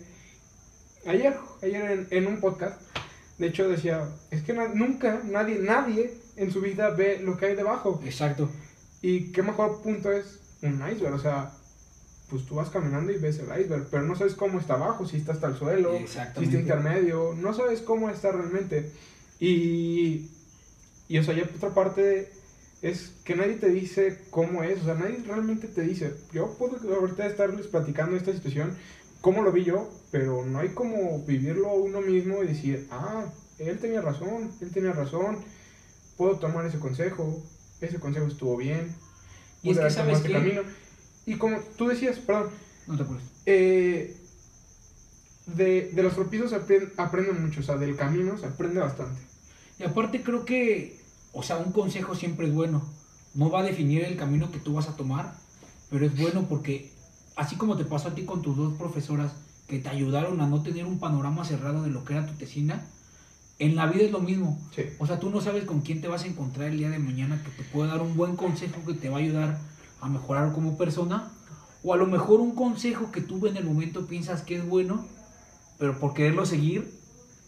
Ayer, 1.05 1.35
ayer 1.61 1.91
en, 1.91 2.07
en 2.11 2.27
un 2.27 2.39
podcast. 2.39 2.81
De 3.39 3.47
hecho 3.47 3.67
decía, 3.67 4.07
es 4.31 4.43
que 4.43 4.53
na- 4.53 4.67
nunca, 4.67 5.21
nadie, 5.25 5.57
nadie 5.59 6.13
en 6.35 6.51
su 6.51 6.61
vida 6.61 6.89
ve 6.91 7.19
lo 7.23 7.37
que 7.37 7.47
hay 7.47 7.55
debajo. 7.55 7.99
Exacto. 8.05 8.49
Y 9.01 9.31
qué 9.31 9.41
mejor 9.41 9.81
punto 9.81 10.11
es 10.11 10.39
un 10.61 10.73
iceberg, 10.91 11.15
o 11.15 11.19
sea, 11.19 11.51
pues 12.29 12.45
tú 12.45 12.55
vas 12.55 12.69
caminando 12.69 13.11
y 13.11 13.17
ves 13.17 13.39
el 13.39 13.45
iceberg, 13.59 13.87
pero 13.89 14.03
no 14.03 14.15
sabes 14.15 14.35
cómo 14.35 14.59
está 14.59 14.75
abajo, 14.75 15.07
si 15.07 15.17
está 15.17 15.31
hasta 15.31 15.47
el 15.47 15.55
suelo, 15.55 15.97
si 16.41 16.45
está 16.45 16.59
intermedio, 16.59 17.33
no 17.35 17.53
sabes 17.53 17.81
cómo 17.81 18.09
está 18.09 18.31
realmente. 18.31 18.91
Y, 19.39 20.29
y 21.07 21.17
o 21.17 21.23
sea, 21.23 21.33
ya 21.33 21.43
otra 21.55 21.73
parte 21.73 22.29
es 22.81 23.13
que 23.23 23.35
nadie 23.35 23.55
te 23.55 23.69
dice 23.69 24.19
cómo 24.29 24.63
es, 24.63 24.81
o 24.81 24.85
sea, 24.85 24.93
nadie 24.95 25.23
realmente 25.25 25.67
te 25.67 25.81
dice. 25.81 26.13
Yo 26.33 26.55
puedo 26.57 26.77
ahorita 26.93 27.25
estarles 27.25 27.67
platicando 27.67 28.15
esta 28.15 28.33
situación, 28.33 28.75
cómo 29.21 29.41
lo 29.43 29.51
vi 29.51 29.63
yo, 29.65 29.89
pero 30.11 30.45
no 30.45 30.59
hay 30.59 30.69
como 30.69 31.23
vivirlo 31.25 31.73
uno 31.73 32.01
mismo 32.01 32.43
y 32.43 32.47
decir, 32.47 32.87
ah, 32.91 33.25
él 33.57 33.79
tenía 33.79 34.01
razón, 34.01 34.51
él 34.61 34.71
tenía 34.71 34.93
razón, 34.93 35.45
puedo 36.17 36.39
tomar 36.39 36.65
ese 36.65 36.79
consejo, 36.79 37.43
ese 37.81 37.99
consejo 37.99 38.27
estuvo 38.27 38.57
bien, 38.57 38.95
Y 39.61 39.71
es 39.71 39.79
que, 39.79 39.89
¿sabes 39.89 40.17
este 40.17 40.31
camino. 40.31 40.61
Y 41.25 41.37
como 41.37 41.59
tú 41.77 41.87
decías, 41.87 42.19
perdón, 42.19 42.51
No 42.87 42.97
te 42.97 43.03
apures. 43.03 43.23
eh, 43.45 44.15
de, 45.45 45.91
de 45.93 46.03
los 46.03 46.13
tropiezos 46.15 46.51
se 46.51 46.55
aprende, 46.57 46.93
aprenden 46.97 47.41
mucho, 47.41 47.61
o 47.61 47.63
sea, 47.63 47.77
del 47.77 47.95
camino 47.95 48.37
se 48.37 48.45
aprende 48.47 48.79
bastante. 48.79 49.21
Y 49.79 49.83
aparte 49.83 50.23
creo 50.23 50.45
que, 50.45 51.05
o 51.31 51.43
sea, 51.43 51.57
un 51.57 51.71
consejo 51.71 52.15
siempre 52.15 52.47
es 52.47 52.53
bueno. 52.53 52.95
No 53.33 53.49
va 53.51 53.61
a 53.61 53.63
definir 53.63 54.03
el 54.03 54.17
camino 54.17 54.51
que 54.51 54.59
tú 54.59 54.73
vas 54.73 54.87
a 54.89 54.95
tomar, 54.95 55.43
pero 55.89 56.05
es 56.05 56.15
bueno 56.15 56.47
porque, 56.47 56.98
así 57.39 57.55
como 57.55 57.77
te 57.77 57.85
pasó 57.85 58.09
a 58.09 58.15
ti 58.15 58.25
con 58.25 58.41
tus 58.41 58.57
dos 58.57 58.73
profesoras 58.73 59.31
que 59.67 59.79
te 59.79 59.87
ayudaron 59.87 60.41
a 60.41 60.47
no 60.47 60.61
tener 60.61 60.85
un 60.85 60.99
panorama 60.99 61.45
cerrado 61.45 61.83
de 61.83 61.89
lo 61.89 62.03
que 62.03 62.13
era 62.13 62.25
tu 62.27 62.33
tesina, 62.33 62.85
en 63.59 63.75
la 63.77 63.87
vida 63.87 64.03
es 64.03 64.11
lo 64.11 64.19
mismo. 64.19 64.59
Sí. 64.75 64.83
O 64.99 65.07
sea, 65.07 65.19
tú 65.19 65.29
no 65.29 65.39
sabes 65.39 65.63
con 65.63 65.79
quién 65.79 66.01
te 66.01 66.09
vas 66.09 66.23
a 66.23 66.27
encontrar 66.27 66.69
el 66.69 66.77
día 66.77 66.89
de 66.89 66.99
mañana 66.99 67.41
que 67.43 67.51
te 67.51 67.63
puede 67.69 67.89
dar 67.89 68.01
un 68.01 68.15
buen 68.17 68.35
consejo 68.35 68.81
que 68.85 68.93
te 68.93 69.09
va 69.09 69.17
a 69.17 69.19
ayudar 69.21 69.57
a 70.01 70.09
mejorar 70.09 70.51
como 70.53 70.77
persona. 70.77 71.31
O 71.81 71.93
a 71.93 71.97
lo 71.97 72.07
mejor 72.07 72.41
un 72.41 72.55
consejo 72.55 73.09
que 73.11 73.21
tú 73.21 73.47
en 73.47 73.55
el 73.55 73.63
momento 73.63 74.05
piensas 74.05 74.41
que 74.41 74.57
es 74.57 74.67
bueno, 74.67 75.05
pero 75.77 75.97
por 75.97 76.13
quererlo 76.13 76.45
seguir 76.45 76.93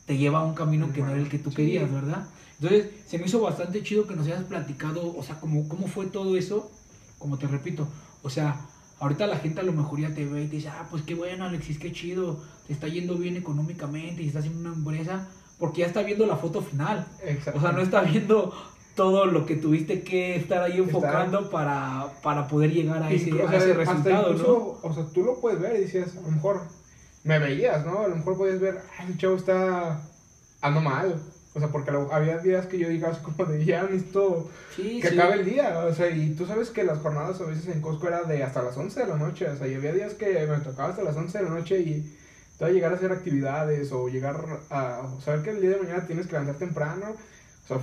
te 0.06 0.18
lleva 0.18 0.40
a 0.40 0.44
un 0.44 0.54
camino 0.54 0.94
que 0.94 1.02
no 1.02 1.10
era 1.10 1.20
el 1.22 1.28
que 1.28 1.38
tú 1.40 1.50
Sí. 1.50 1.58
querías, 1.58 1.92
¿verdad? 1.92 2.28
Entonces, 2.62 2.92
se 3.08 3.18
me 3.18 3.26
hizo 3.26 3.42
bastante 3.42 3.84
chido 3.84 4.08
que 4.08 4.16
nos 4.16 4.26
hayas 4.28 4.44
platicado, 4.46 5.16
o 5.18 5.22
sea, 5.24 5.40
cómo, 5.40 5.68
cómo 5.68 5.88
fue 5.88 6.06
todo 6.06 6.38
eso, 6.38 6.72
como 7.18 7.38
te 7.38 7.48
repito, 7.48 7.88
o 8.24 8.30
sea, 8.30 8.62
ahorita 9.02 9.28
la 9.28 9.38
gente 9.38 9.60
a 9.60 9.64
lo 9.64 9.74
mejor 9.74 10.00
ya 10.00 10.14
te 10.14 10.26
ve 10.26 10.44
y 10.44 10.48
te 10.48 10.58
dice, 10.58 10.70
ah, 10.70 10.88
pues 10.90 11.02
qué 11.04 11.16
bueno, 11.16 11.46
Alexis, 11.46 11.80
qué 11.80 11.92
chido, 11.92 12.40
te 12.68 12.74
está 12.74 12.88
yendo 12.88 13.16
bien 13.16 13.36
económicamente 13.36 14.22
y 14.22 14.28
estás 14.28 14.46
en 14.46 14.58
una 14.58 14.70
empresa, 14.70 15.28
porque 15.60 15.82
ya 15.82 15.88
está 15.88 16.04
viendo 16.04 16.26
la 16.28 16.38
foto 16.38 16.62
final. 16.62 17.08
Exacto. 17.24 17.60
O 17.60 17.62
sea, 17.62 17.72
no 17.72 17.82
está 17.82 18.02
viendo 18.02 18.54
todo 18.96 19.26
lo 19.26 19.46
que 19.48 19.56
tuviste 19.56 20.04
que 20.04 20.36
estar 20.36 20.62
ahí 20.62 20.78
enfocando 20.78 21.50
para, 21.50 22.14
para 22.22 22.48
poder 22.48 22.72
llegar 22.72 23.02
a 23.02 23.12
ese, 23.12 23.34
o 23.34 23.48
a 23.48 23.56
ese 23.56 23.74
resultado, 23.74 24.34
¿no? 24.34 24.78
O 24.88 24.94
sea, 24.94 25.06
tú 25.12 25.24
lo 25.24 25.42
puedes 25.42 25.60
ver 25.60 25.78
y 25.78 25.82
decías, 25.82 26.16
a 26.16 26.22
lo 26.22 26.32
mejor 26.32 26.62
me 27.24 27.40
veías, 27.40 27.84
¿no? 27.84 28.02
A 28.02 28.08
lo 28.08 28.16
mejor 28.16 28.38
puedes 28.38 28.62
ver, 28.62 28.82
ah, 29.00 29.06
el 29.08 29.18
chavo 29.18 29.36
está 29.36 30.00
ando 30.62 30.80
mal. 30.80 31.20
O 31.54 31.60
sea, 31.60 31.68
porque 31.70 31.92
lo- 31.92 32.14
había 32.14 32.38
días 32.38 32.66
que 32.68 32.78
yo 32.80 32.88
diga 32.88 33.10
así 33.10 33.22
como 33.22 33.44
de 33.46 33.66
ya 33.66 33.84
necesito 33.84 34.50
Sí, 34.76 35.00
que 35.02 35.10
sí. 35.10 35.20
acabe 35.20 35.36
el 35.36 35.46
día. 35.46 35.80
O 35.80 35.94
sea, 35.94 36.10
y 36.10 36.34
tú 36.36 36.46
sabes 36.46 36.70
que 36.70 36.84
las 36.84 37.00
jornadas 37.00 37.42
a 37.42 37.46
veces 37.46 37.68
en 37.68 37.82
Costco 37.82 38.08
era 38.08 38.24
de 38.24 38.42
hasta 38.44 38.62
las 38.64 38.78
11 38.78 39.02
de 39.02 39.08
la 39.08 39.18
noche. 39.18 39.50
O 39.50 39.58
sea, 39.58 39.68
y 39.68 39.74
había 39.76 39.92
días 39.92 40.14
que 40.14 40.48
me 40.48 40.58
tocaba 40.60 40.90
hasta 40.90 41.04
las 41.04 41.16
11 41.18 41.38
de 41.40 41.44
la 41.44 41.50
noche 41.50 41.80
y 41.80 42.18
todavía 42.58 42.76
llegar 42.78 42.94
a 42.94 42.96
hacer 42.96 43.12
actividades 43.12 43.92
o 43.92 44.08
llegar 44.08 44.38
a 44.70 45.02
o 45.02 45.20
saber 45.20 45.42
que 45.42 45.50
el 45.50 45.62
día 45.62 45.72
de 45.72 45.78
mañana 45.78 46.06
tienes 46.08 46.26
que 46.28 46.34
levantar 46.34 46.56
temprano. 46.56 47.06
O 47.66 47.68
sea, 47.68 47.80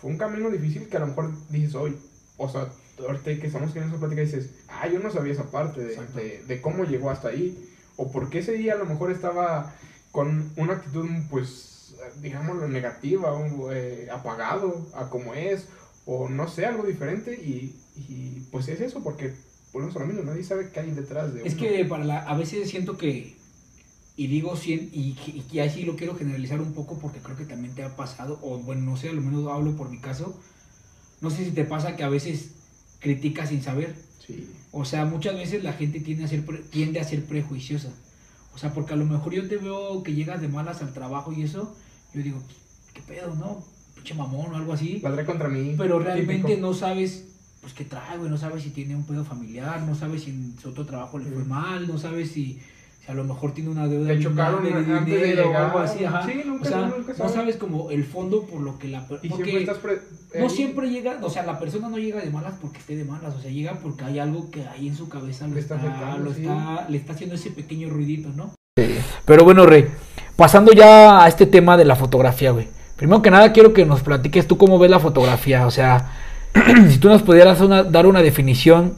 fue 0.00 0.10
un 0.10 0.18
camino 0.18 0.50
difícil 0.50 0.88
que 0.88 0.96
a 0.98 1.00
lo 1.00 1.06
mejor 1.06 1.30
dices 1.48 1.74
hoy. 1.76 1.96
O 2.36 2.48
sea, 2.48 2.66
ahorita 3.00 3.24
que 3.40 3.46
estamos 3.46 3.72
teniendo 3.72 3.96
esa 3.96 4.00
plática 4.06 4.20
dices, 4.20 4.50
ah, 4.68 4.86
yo 4.86 4.98
no 4.98 5.10
sabía 5.10 5.32
esa 5.32 5.50
parte 5.50 5.80
de, 5.82 5.96
de, 6.14 6.44
de 6.46 6.60
cómo 6.60 6.84
llegó 6.84 7.10
hasta 7.10 7.28
ahí. 7.28 7.56
O 7.96 8.12
por 8.12 8.28
qué 8.28 8.40
ese 8.40 8.52
día 8.52 8.74
a 8.74 8.78
lo 8.78 8.84
mejor 8.84 9.10
estaba 9.10 9.72
con 10.12 10.52
una 10.56 10.74
actitud, 10.74 11.08
pues, 11.30 11.77
digámoslo, 12.20 12.68
negativa, 12.68 13.32
un, 13.34 13.68
eh, 13.72 14.08
apagado 14.12 14.86
a 14.94 15.08
como 15.10 15.34
es, 15.34 15.66
o 16.06 16.28
no 16.28 16.48
sé, 16.48 16.66
algo 16.66 16.84
diferente. 16.84 17.34
Y, 17.34 17.76
y, 17.96 18.40
pues 18.50 18.68
es 18.68 18.80
eso, 18.80 19.02
porque 19.02 19.34
volvemos 19.72 19.96
a 19.96 20.00
lo 20.00 20.06
mismo, 20.06 20.22
nadie 20.22 20.42
sabe 20.44 20.70
qué 20.70 20.80
hay 20.80 20.90
detrás 20.92 21.34
de 21.34 21.46
Es 21.46 21.54
uno. 21.54 21.62
que 21.62 21.84
para 21.84 22.04
la, 22.04 22.18
a 22.20 22.36
veces 22.36 22.68
siento 22.70 22.96
que, 22.96 23.36
y 24.16 24.26
digo, 24.26 24.54
y, 24.64 24.72
y, 24.72 25.44
y 25.50 25.58
ahí 25.58 25.70
sí 25.70 25.82
lo 25.82 25.96
quiero 25.96 26.14
generalizar 26.16 26.60
un 26.60 26.72
poco 26.72 26.98
porque 26.98 27.20
creo 27.20 27.36
que 27.36 27.44
también 27.44 27.74
te 27.74 27.84
ha 27.84 27.94
pasado, 27.96 28.38
o 28.42 28.58
bueno, 28.58 28.82
no 28.82 28.96
sé, 28.96 29.10
a 29.10 29.12
lo 29.12 29.20
menos 29.20 29.46
hablo 29.52 29.76
por 29.76 29.90
mi 29.90 29.98
caso, 30.00 30.38
no 31.20 31.30
sé 31.30 31.44
si 31.44 31.50
te 31.50 31.64
pasa 31.64 31.96
que 31.96 32.04
a 32.04 32.08
veces 32.08 32.50
criticas 33.00 33.50
sin 33.50 33.62
saber. 33.62 33.94
Sí, 34.24 34.50
O 34.72 34.84
sea, 34.84 35.04
muchas 35.04 35.34
veces 35.34 35.64
la 35.64 35.72
gente 35.72 36.00
tiende 36.00 36.24
a 36.24 36.28
ser, 36.28 36.44
tiende 36.70 37.00
a 37.00 37.04
ser 37.04 37.24
prejuiciosa. 37.24 37.88
O 38.54 38.58
sea, 38.58 38.72
porque 38.74 38.92
a 38.92 38.96
lo 38.96 39.04
mejor 39.06 39.32
yo 39.32 39.48
te 39.48 39.56
veo 39.56 40.02
que 40.02 40.14
llegas 40.14 40.40
de 40.40 40.48
malas 40.48 40.82
al 40.82 40.92
trabajo 40.92 41.32
y 41.32 41.42
eso, 41.42 41.74
yo 42.14 42.22
digo, 42.22 42.38
¿qué 42.94 43.02
pedo, 43.02 43.34
no? 43.34 43.62
Pinche 43.94 44.14
mamón 44.14 44.52
o 44.52 44.56
algo 44.56 44.72
así. 44.72 45.00
valdré 45.02 45.24
contra 45.24 45.48
mí. 45.48 45.74
Pero 45.76 45.98
realmente 45.98 46.48
típico. 46.48 46.60
no 46.66 46.74
sabes, 46.74 47.24
pues, 47.60 47.72
qué 47.74 47.84
trae, 47.84 48.16
güey. 48.18 48.30
No 48.30 48.38
sabes 48.38 48.62
si 48.62 48.70
tiene 48.70 48.94
un 48.96 49.04
pedo 49.04 49.24
familiar, 49.24 49.80
no 49.82 49.94
sabes 49.94 50.22
si 50.24 50.30
en 50.30 50.56
su 50.60 50.70
otro 50.70 50.86
trabajo 50.86 51.18
le 51.18 51.26
fue 51.30 51.44
mal, 51.44 51.86
no 51.88 51.98
sabes 51.98 52.30
si, 52.30 52.60
si 53.04 53.10
a 53.10 53.14
lo 53.14 53.24
mejor 53.24 53.52
tiene 53.54 53.70
una 53.70 53.86
deuda 53.88 54.12
Le 54.12 54.20
chocaron 54.22 54.64
grande 54.64 54.92
antes 54.94 55.14
de 55.14 55.22
dinero 55.26 55.42
o 55.42 55.46
llegar. 55.48 55.64
algo 55.66 55.78
así, 55.80 56.04
ajá. 56.04 56.24
Sí, 56.26 56.42
nunca 56.46 56.62
o 56.62 56.68
sea, 56.68 56.80
sabes, 56.90 57.18
no 57.18 57.28
sabes. 57.28 57.56
como 57.56 57.90
el 57.90 58.04
fondo 58.04 58.44
por 58.46 58.60
lo 58.60 58.78
que 58.78 58.88
la... 58.88 59.06
per- 59.06 59.20
Y 59.22 59.28
porque 59.28 59.44
siempre 59.44 59.62
estás... 59.64 59.78
pre- 59.78 60.00
no 60.40 60.44
ahí. 60.48 60.50
siempre 60.50 60.90
llega, 60.90 61.18
o 61.22 61.30
sea, 61.30 61.42
la 61.44 61.58
persona 61.58 61.88
no 61.88 61.98
llega 61.98 62.20
de 62.20 62.30
malas 62.30 62.54
porque 62.60 62.78
esté 62.78 62.96
de 62.96 63.04
malas, 63.04 63.34
o 63.34 63.40
sea, 63.40 63.50
llega 63.50 63.74
porque 63.80 64.04
hay 64.04 64.18
algo 64.18 64.50
que 64.50 64.64
ahí 64.66 64.86
en 64.88 64.96
su 64.96 65.08
cabeza 65.08 65.46
lo 65.48 65.54
Le 65.54 65.60
está 65.60 65.76
está, 65.76 65.88
afectando, 65.88 66.24
lo 66.24 66.34
sí. 66.34 66.40
está, 66.42 66.86
le 66.88 66.96
está 66.98 67.12
haciendo 67.14 67.34
ese 67.34 67.50
pequeño 67.50 67.88
ruidito, 67.90 68.28
¿no? 68.36 68.54
Pero 69.24 69.44
bueno, 69.44 69.66
Rey, 69.66 69.86
pasando 70.38 70.70
ya 70.70 71.24
a 71.24 71.26
este 71.26 71.46
tema 71.46 71.76
de 71.76 71.84
la 71.84 71.96
fotografía, 71.96 72.52
güey. 72.52 72.68
Primero 72.94 73.22
que 73.22 73.30
nada 73.32 73.52
quiero 73.52 73.72
que 73.72 73.84
nos 73.84 74.02
platiques 74.02 74.46
tú 74.46 74.56
cómo 74.56 74.78
ves 74.78 74.88
la 74.88 75.00
fotografía, 75.00 75.66
o 75.66 75.70
sea, 75.72 76.12
si 76.90 76.98
tú 76.98 77.08
nos 77.08 77.22
pudieras 77.22 77.60
una- 77.60 77.82
dar 77.82 78.06
una 78.06 78.22
definición, 78.22 78.94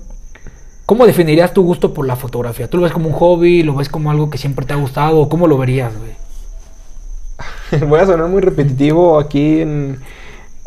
¿cómo 0.85 1.07
definirías 1.07 1.55
tu 1.55 1.63
gusto 1.63 1.95
por 1.95 2.07
la 2.07 2.15
fotografía? 2.17 2.69
¿Tú 2.69 2.77
lo 2.77 2.83
ves 2.83 2.93
como 2.93 3.09
un 3.09 3.15
hobby, 3.15 3.63
lo 3.63 3.75
ves 3.75 3.89
como 3.89 4.11
algo 4.11 4.29
que 4.29 4.37
siempre 4.37 4.67
te 4.67 4.75
ha 4.75 4.77
gustado, 4.77 5.31
cómo 5.31 5.47
lo 5.47 5.57
verías, 5.57 5.95
güey? 5.99 6.13
voy 7.89 8.01
a 8.01 8.05
sonar 8.07 8.29
muy 8.29 8.43
repetitivo 8.43 9.19
aquí 9.19 9.61
en, 9.63 9.99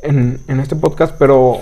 en, 0.02 0.40
en 0.48 0.60
este 0.60 0.76
podcast, 0.76 1.14
pero 1.20 1.60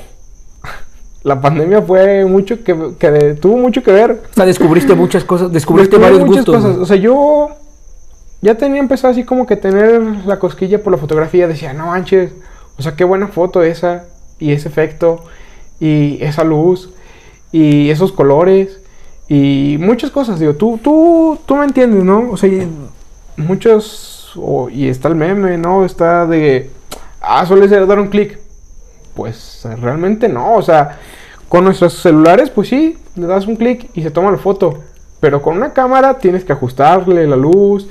la 1.23 1.41
pandemia 1.41 1.81
fue 1.81 2.23
mucho 2.23 2.63
que, 2.63 2.93
que 2.97 3.33
tuvo 3.41 3.57
mucho 3.57 3.83
que 3.83 3.91
ver. 3.91 4.21
O 4.31 4.33
sea, 4.33 4.45
descubriste 4.45 4.93
muchas 4.93 5.25
cosas, 5.25 5.51
descubriste 5.51 5.97
varios 5.97 6.21
muchas 6.21 6.45
gustos. 6.45 6.63
cosas. 6.63 6.77
O 6.77 6.85
sea, 6.85 6.95
yo 6.95 7.49
ya 8.41 8.55
tenía 8.55 8.80
empezado 8.80 9.11
así 9.11 9.23
como 9.23 9.45
que 9.45 9.55
tener 9.55 10.01
la 10.26 10.39
cosquilla 10.39 10.81
por 10.84 10.91
la 10.91 10.97
fotografía. 10.97 11.47
Decía, 11.47 11.73
no 11.73 11.88
manches, 11.88 12.31
o 12.77 12.81
sea, 12.81 12.95
qué 12.95 13.03
buena 13.03 13.27
foto 13.27 13.61
esa, 13.63 14.05
y 14.39 14.51
ese 14.51 14.68
efecto, 14.68 15.23
y 15.80 16.18
esa 16.23 16.43
luz, 16.43 16.89
y 17.51 17.89
esos 17.89 18.11
colores, 18.11 18.80
y 19.27 19.77
muchas 19.80 20.11
cosas. 20.11 20.39
Digo, 20.39 20.55
tú, 20.55 20.80
tú, 20.84 21.38
tú 21.45 21.55
me 21.55 21.65
entiendes, 21.65 22.03
¿no? 22.03 22.31
O 22.31 22.38
sea, 22.38 22.49
muchos, 23.38 24.34
o- 24.35 24.69
y 24.69 24.88
está 24.88 25.07
el 25.07 25.15
meme, 25.15 25.57
¿no? 25.57 25.85
Está 25.85 26.26
de, 26.26 26.69
ah, 27.22 27.45
suele 27.45 27.68
ser 27.69 27.85
dar 27.88 27.99
un 27.99 28.07
clic. 28.09 28.39
Pues 29.13 29.68
realmente 29.80 30.30
no, 30.30 30.55
o 30.55 30.61
sea, 30.61 30.97
con 31.49 31.65
nuestros 31.65 31.93
celulares, 32.01 32.49
pues 32.49 32.69
sí, 32.69 32.97
le 33.15 33.27
das 33.27 33.45
un 33.45 33.57
clic 33.57 33.89
y 33.93 34.03
se 34.03 34.11
toma 34.11 34.31
la 34.31 34.38
foto. 34.38 34.80
Pero 35.19 35.41
con 35.41 35.57
una 35.57 35.73
cámara 35.73 36.18
tienes 36.18 36.43
que 36.45 36.53
ajustarle 36.53 37.27
la 37.27 37.35
luz, 37.35 37.88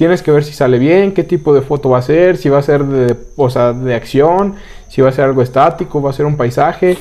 tienes 0.00 0.22
que 0.22 0.30
ver 0.32 0.44
si 0.44 0.54
sale 0.54 0.78
bien, 0.78 1.12
qué 1.12 1.24
tipo 1.24 1.52
de 1.52 1.60
foto 1.60 1.90
va 1.90 1.98
a 1.98 2.02
ser, 2.02 2.38
si 2.38 2.48
va 2.48 2.56
a 2.56 2.62
ser 2.62 2.86
de, 2.86 3.14
o 3.36 3.50
sea, 3.50 3.74
de 3.74 3.94
acción, 3.94 4.54
si 4.88 5.02
va 5.02 5.10
a 5.10 5.12
ser 5.12 5.26
algo 5.26 5.42
estático, 5.42 6.00
va 6.00 6.08
a 6.08 6.14
ser 6.14 6.24
un 6.24 6.38
paisaje. 6.38 6.96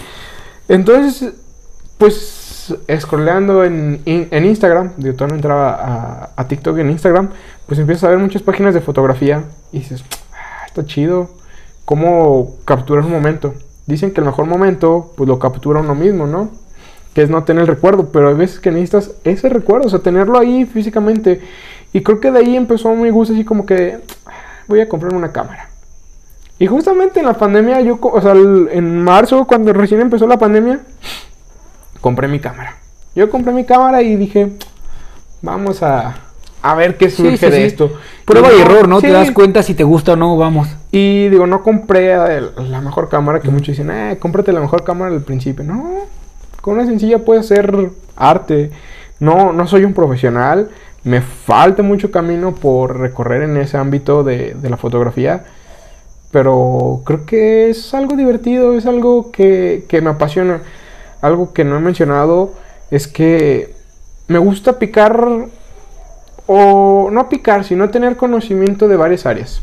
Entonces, 0.67 1.31
pues, 1.97 2.75
scrolleando 2.99 3.63
en, 3.63 4.01
en 4.05 4.43
Instagram, 4.43 4.91
digo, 4.97 5.13
todavía 5.13 5.31
no 5.31 5.35
entraba 5.37 5.69
a, 5.71 6.29
a 6.35 6.47
TikTok 6.49 6.77
en 6.79 6.89
Instagram, 6.89 7.29
pues 7.67 7.79
empiezas 7.79 8.03
a 8.03 8.09
ver 8.09 8.17
muchas 8.17 8.41
páginas 8.41 8.73
de 8.73 8.81
fotografía 8.81 9.45
y 9.71 9.79
dices, 9.79 10.03
"Ah, 10.33 10.65
está 10.67 10.85
chido, 10.85 11.29
cómo 11.85 12.57
capturar 12.65 13.05
un 13.05 13.13
momento. 13.13 13.53
Dicen 13.85 14.11
que 14.11 14.19
el 14.19 14.25
mejor 14.25 14.45
momento, 14.45 15.13
pues 15.15 15.29
lo 15.29 15.39
captura 15.39 15.79
uno 15.79 15.95
mismo, 15.95 16.27
¿no? 16.27 16.49
Que 17.13 17.21
es 17.21 17.29
no 17.29 17.45
tener 17.45 17.61
el 17.61 17.67
recuerdo, 17.67 18.09
pero 18.11 18.27
hay 18.27 18.35
veces 18.35 18.59
que 18.59 18.71
necesitas 18.71 19.11
ese 19.23 19.47
recuerdo, 19.47 19.87
o 19.87 19.89
sea, 19.89 19.99
tenerlo 19.99 20.37
ahí 20.37 20.65
físicamente. 20.65 21.39
Y 21.93 22.01
creo 22.03 22.19
que 22.19 22.31
de 22.31 22.39
ahí 22.39 22.55
empezó 22.55 22.93
mi 22.93 23.09
gusto 23.09 23.33
así 23.33 23.43
como 23.43 23.65
que 23.65 23.97
"Ah, 24.25 24.31
voy 24.67 24.81
a 24.81 24.89
comprarme 24.89 25.17
una 25.17 25.31
cámara. 25.31 25.69
Y 26.59 26.67
justamente 26.67 27.19
en 27.21 27.25
la 27.25 27.33
pandemia, 27.33 27.81
yo, 27.81 27.97
o 28.01 28.21
sea, 28.21 28.33
en 28.33 29.01
marzo, 29.03 29.45
cuando 29.45 29.71
recién 29.73 30.01
empezó 30.01 30.27
la 30.27 30.37
pandemia, 30.37 30.79
compré 32.01 32.27
mi 32.27 32.39
cámara. 32.39 32.75
Yo 33.15 33.29
compré 33.29 33.53
mi 33.53 33.65
cámara 33.65 34.01
y 34.01 34.15
dije, 34.15 34.51
vamos 35.41 35.81
a, 35.83 36.15
a 36.61 36.75
ver 36.75 36.97
qué 36.97 37.09
surge 37.09 37.37
sí, 37.37 37.45
de 37.45 37.51
sí. 37.57 37.63
esto. 37.63 37.91
Prueba 38.25 38.49
y 38.53 38.61
error, 38.61 38.87
¿no? 38.87 39.01
Te 39.01 39.09
das 39.11 39.31
cuenta 39.31 39.63
si 39.63 39.73
te 39.73 39.83
gusta 39.83 40.13
o 40.13 40.15
no, 40.15 40.37
vamos. 40.37 40.67
Y 40.91 41.29
digo, 41.29 41.47
no 41.47 41.63
compré 41.63 42.13
el- 42.37 42.51
la 42.69 42.81
mejor 42.81 43.09
cámara, 43.09 43.39
que 43.39 43.49
muchos 43.49 43.69
dicen, 43.69 43.89
eh, 43.89 44.17
cómprate 44.19 44.51
la 44.53 44.59
mejor 44.59 44.83
cámara 44.83 45.13
al 45.13 45.21
principio. 45.21 45.63
No, 45.63 45.91
con 46.61 46.75
una 46.75 46.85
sencilla 46.85 47.19
puedes 47.19 47.45
hacer 47.45 47.89
arte. 48.15 48.71
No, 49.19 49.51
no 49.53 49.67
soy 49.67 49.83
un 49.85 49.93
profesional, 49.93 50.69
me 51.03 51.21
falta 51.21 51.83
mucho 51.83 52.11
camino 52.11 52.55
por 52.55 52.99
recorrer 52.99 53.43
en 53.43 53.57
ese 53.57 53.77
ámbito 53.77 54.23
de, 54.23 54.55
la 54.61 54.77
fotografía. 54.77 55.45
Pero 56.31 57.01
creo 57.05 57.25
que 57.25 57.69
es 57.69 57.93
algo 57.93 58.15
divertido, 58.15 58.73
es 58.73 58.85
algo 58.85 59.31
que, 59.31 59.85
que 59.87 60.01
me 60.01 60.11
apasiona. 60.11 60.61
Algo 61.21 61.53
que 61.53 61.63
no 61.63 61.77
he 61.77 61.79
mencionado 61.79 62.53
es 62.91 63.07
que 63.07 63.73
me 64.27 64.37
gusta 64.37 64.79
picar, 64.79 65.47
o 66.47 67.09
no 67.11 67.29
picar, 67.29 67.63
sino 67.63 67.89
tener 67.89 68.15
conocimiento 68.15 68.87
de 68.87 68.97
varias 68.97 69.25
áreas 69.25 69.61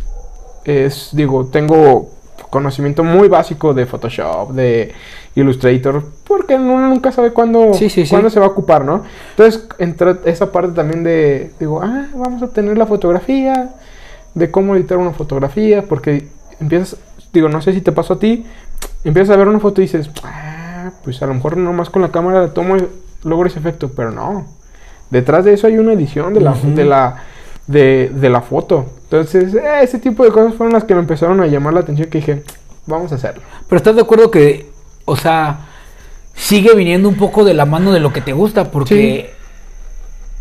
es, 0.67 1.11
digo, 1.13 1.47
tengo 1.47 2.11
conocimiento 2.51 3.03
muy 3.05 3.29
básico 3.29 3.75
de 3.75 3.87
Photoshop, 3.87 4.53
de 4.53 4.93
Illustrator, 5.35 6.03
porque 6.27 6.55
uno 6.55 6.89
nunca 6.89 7.13
sabe 7.13 7.33
cuándo, 7.33 7.75
Sí, 7.75 7.91
sí, 7.91 8.05
sí. 8.05 8.11
cuándo 8.11 8.31
se 8.31 8.41
va 8.41 8.47
a 8.47 8.51
ocupar, 8.51 8.85
¿no? 8.85 9.03
Entonces 9.31 9.67
entra 9.79 10.19
esa 10.25 10.53
parte 10.53 10.73
también 10.73 11.03
de, 11.05 11.53
digo, 11.59 11.81
ah, 11.83 12.07
vamos 12.15 12.43
a 12.43 12.49
tener 12.49 12.77
la 12.79 12.87
fotografía, 12.87 13.75
de 14.35 14.51
cómo 14.51 14.77
editar 14.77 14.99
una 14.99 15.13
fotografía, 15.13 15.83
porque 15.83 16.29
empiezas, 16.61 16.97
digo, 17.33 17.49
no 17.49 17.61
sé 17.63 17.73
si 17.73 17.81
te 17.81 17.93
pasó 17.93 18.15
a 18.15 18.19
ti, 18.19 18.47
empiezas 19.05 19.35
a 19.35 19.39
ver 19.39 19.49
una 19.49 19.61
foto 19.61 19.81
y 19.81 19.85
dices, 19.85 20.11
ah, 20.25 20.91
pues 21.05 21.23
a 21.23 21.27
lo 21.27 21.35
mejor 21.35 21.57
nomás 21.57 21.91
con 21.91 22.03
la 22.03 22.11
cámara 22.11 22.43
la 22.43 22.55
tomo 22.55 22.77
y 22.77 22.87
logro 23.25 23.49
ese 23.49 23.59
efecto, 23.59 23.91
pero 23.95 24.11
no. 24.11 24.47
Detrás 25.11 25.45
de 25.45 25.53
eso 25.55 25.67
hay 25.67 25.79
una 25.79 25.93
edición 25.93 26.35
de 26.35 26.41
la, 26.41 26.53
de 26.55 26.85
la, 26.85 27.23
de, 27.67 28.11
de 28.15 28.29
la 28.29 28.41
foto. 28.41 28.87
Entonces, 29.11 29.55
eh, 29.55 29.81
ese 29.83 29.99
tipo 29.99 30.25
de 30.25 30.31
cosas 30.31 30.55
fueron 30.55 30.73
las 30.73 30.85
que 30.85 30.95
me 30.95 31.01
empezaron 31.01 31.41
a 31.41 31.47
llamar 31.47 31.75
la 31.75 31.81
atención 31.81 32.11
que 32.11 32.19
dije, 32.19 32.43
vamos 32.87 33.13
a 33.13 33.15
hacerlo. 33.15 33.43
Pero 33.69 33.77
estás 33.77 33.95
de 33.95 34.03
acuerdo 34.03 34.31
que, 34.31 34.71
o 35.05 35.17
sea, 35.17 35.67
sigue 36.35 36.75
viniendo 36.75 37.09
un 37.09 37.17
poco 37.17 37.45
de 37.45 37.55
la 37.55 37.67
mano 37.67 37.93
de 37.93 38.01
lo 38.01 38.13
que 38.13 38.21
te 38.21 38.33
gusta, 38.33 38.71
porque 38.71 39.33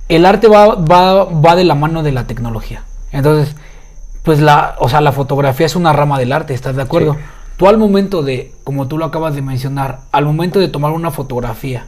el 0.10 0.26
arte 0.26 0.48
va, 0.48 0.76
va, 0.76 1.26
va 1.26 1.56
de 1.56 1.64
la 1.64 1.76
mano 1.76 2.02
de 2.02 2.12
la 2.12 2.26
tecnología. 2.26 2.84
Entonces, 3.12 3.56
pues 4.24 4.42
la, 4.42 4.76
o 4.80 4.90
sea, 4.90 5.02
la 5.02 5.12
fotografía 5.12 5.68
es 5.68 5.76
una 5.76 5.94
rama 5.94 6.18
del 6.18 6.32
arte, 6.32 6.56
¿estás 6.56 6.76
de 6.76 6.82
acuerdo? 6.82 7.14
Sí. 7.14 7.20
Tú 7.58 7.68
al 7.68 7.78
momento 7.78 8.24
de, 8.24 8.52
como 8.64 8.88
tú 8.88 8.98
lo 8.98 9.06
acabas 9.06 9.36
de 9.36 9.42
mencionar, 9.42 10.02
al 10.12 10.26
momento 10.26 10.60
de 10.60 10.68
tomar 10.68 10.92
una 10.92 11.12
fotografía, 11.12 11.88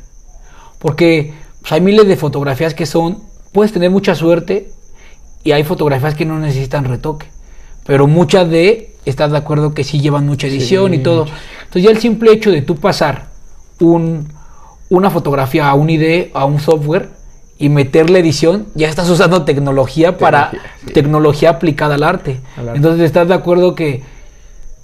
porque 0.80 1.34
pues, 1.60 1.72
hay 1.72 1.82
miles 1.82 2.08
de 2.08 2.16
fotografías 2.16 2.74
que 2.74 2.86
son, 2.86 3.24
puedes 3.52 3.74
tener 3.74 3.90
mucha 3.90 4.16
suerte 4.16 4.72
y 5.44 5.52
hay 5.52 5.64
fotografías 5.64 6.16
que 6.16 6.26
no 6.26 6.40
necesitan 6.40 6.86
retoque, 6.86 7.28
pero 7.86 8.08
muchas 8.08 8.50
de, 8.50 8.96
estás 9.06 9.32
de 9.32 9.38
acuerdo 9.38 9.74
que 9.74 9.84
sí 9.84 10.00
llevan 10.02 10.26
mucha 10.26 10.48
edición 10.48 10.94
y 10.94 11.00
todo. 11.00 11.26
Entonces 11.60 11.84
ya 11.84 11.90
el 11.92 12.00
simple 12.00 12.32
hecho 12.32 12.52
de 12.52 12.62
tú 12.62 12.76
pasar 12.76 13.28
un, 13.80 14.28
una 14.90 15.10
fotografía 15.10 15.70
a 15.70 15.74
un 15.74 15.90
IDE, 15.90 16.32
a 16.34 16.46
un 16.46 16.60
software 16.60 17.10
y 17.60 17.70
meterle 17.70 18.20
edición, 18.20 18.68
ya 18.76 18.88
estás 18.88 19.10
usando 19.10 19.44
tecnología 19.44 20.18
para 20.18 20.52
Tecnología, 20.52 20.72
sí. 20.86 20.94
tecnología 20.94 21.50
aplicada 21.52 21.96
al 21.96 22.04
arte. 22.04 22.40
Al 22.58 22.68
arte. 22.70 22.78
Entonces 22.78 23.02
estás 23.06 23.28
de 23.28 23.34
acuerdo 23.34 23.74
que 23.74 24.04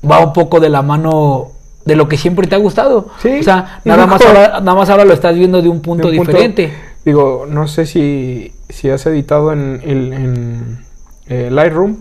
va 0.10 0.20
un 0.20 0.34
poco 0.34 0.60
de 0.60 0.70
la 0.70 0.82
mano 0.82 1.52
de 1.86 1.96
lo 1.96 2.08
que 2.08 2.18
siempre 2.18 2.48
te 2.48 2.56
ha 2.56 2.58
gustado. 2.58 3.10
Sí, 3.22 3.40
o 3.40 3.44
sea, 3.44 3.82
nada 3.84 4.06
más, 4.08 4.22
ahora, 4.26 4.48
nada 4.62 4.76
más 4.76 4.90
ahora 4.90 5.04
lo 5.06 5.14
estás 5.14 5.36
viendo 5.36 5.62
de 5.62 5.68
un 5.70 5.82
punto 5.82 6.10
De 6.10 6.18
un 6.18 6.26
punto- 6.26 6.32
diferente. 6.32 6.74
Digo, 7.06 7.46
no 7.50 7.68
sé 7.68 7.86
si, 7.86 8.54
si 8.70 8.90
has 8.90 9.06
editado 9.06 9.52
en, 9.52 9.82
el- 9.84 10.14
en, 10.14 10.86
eh, 11.28 11.50
Lightroom, 11.52 11.98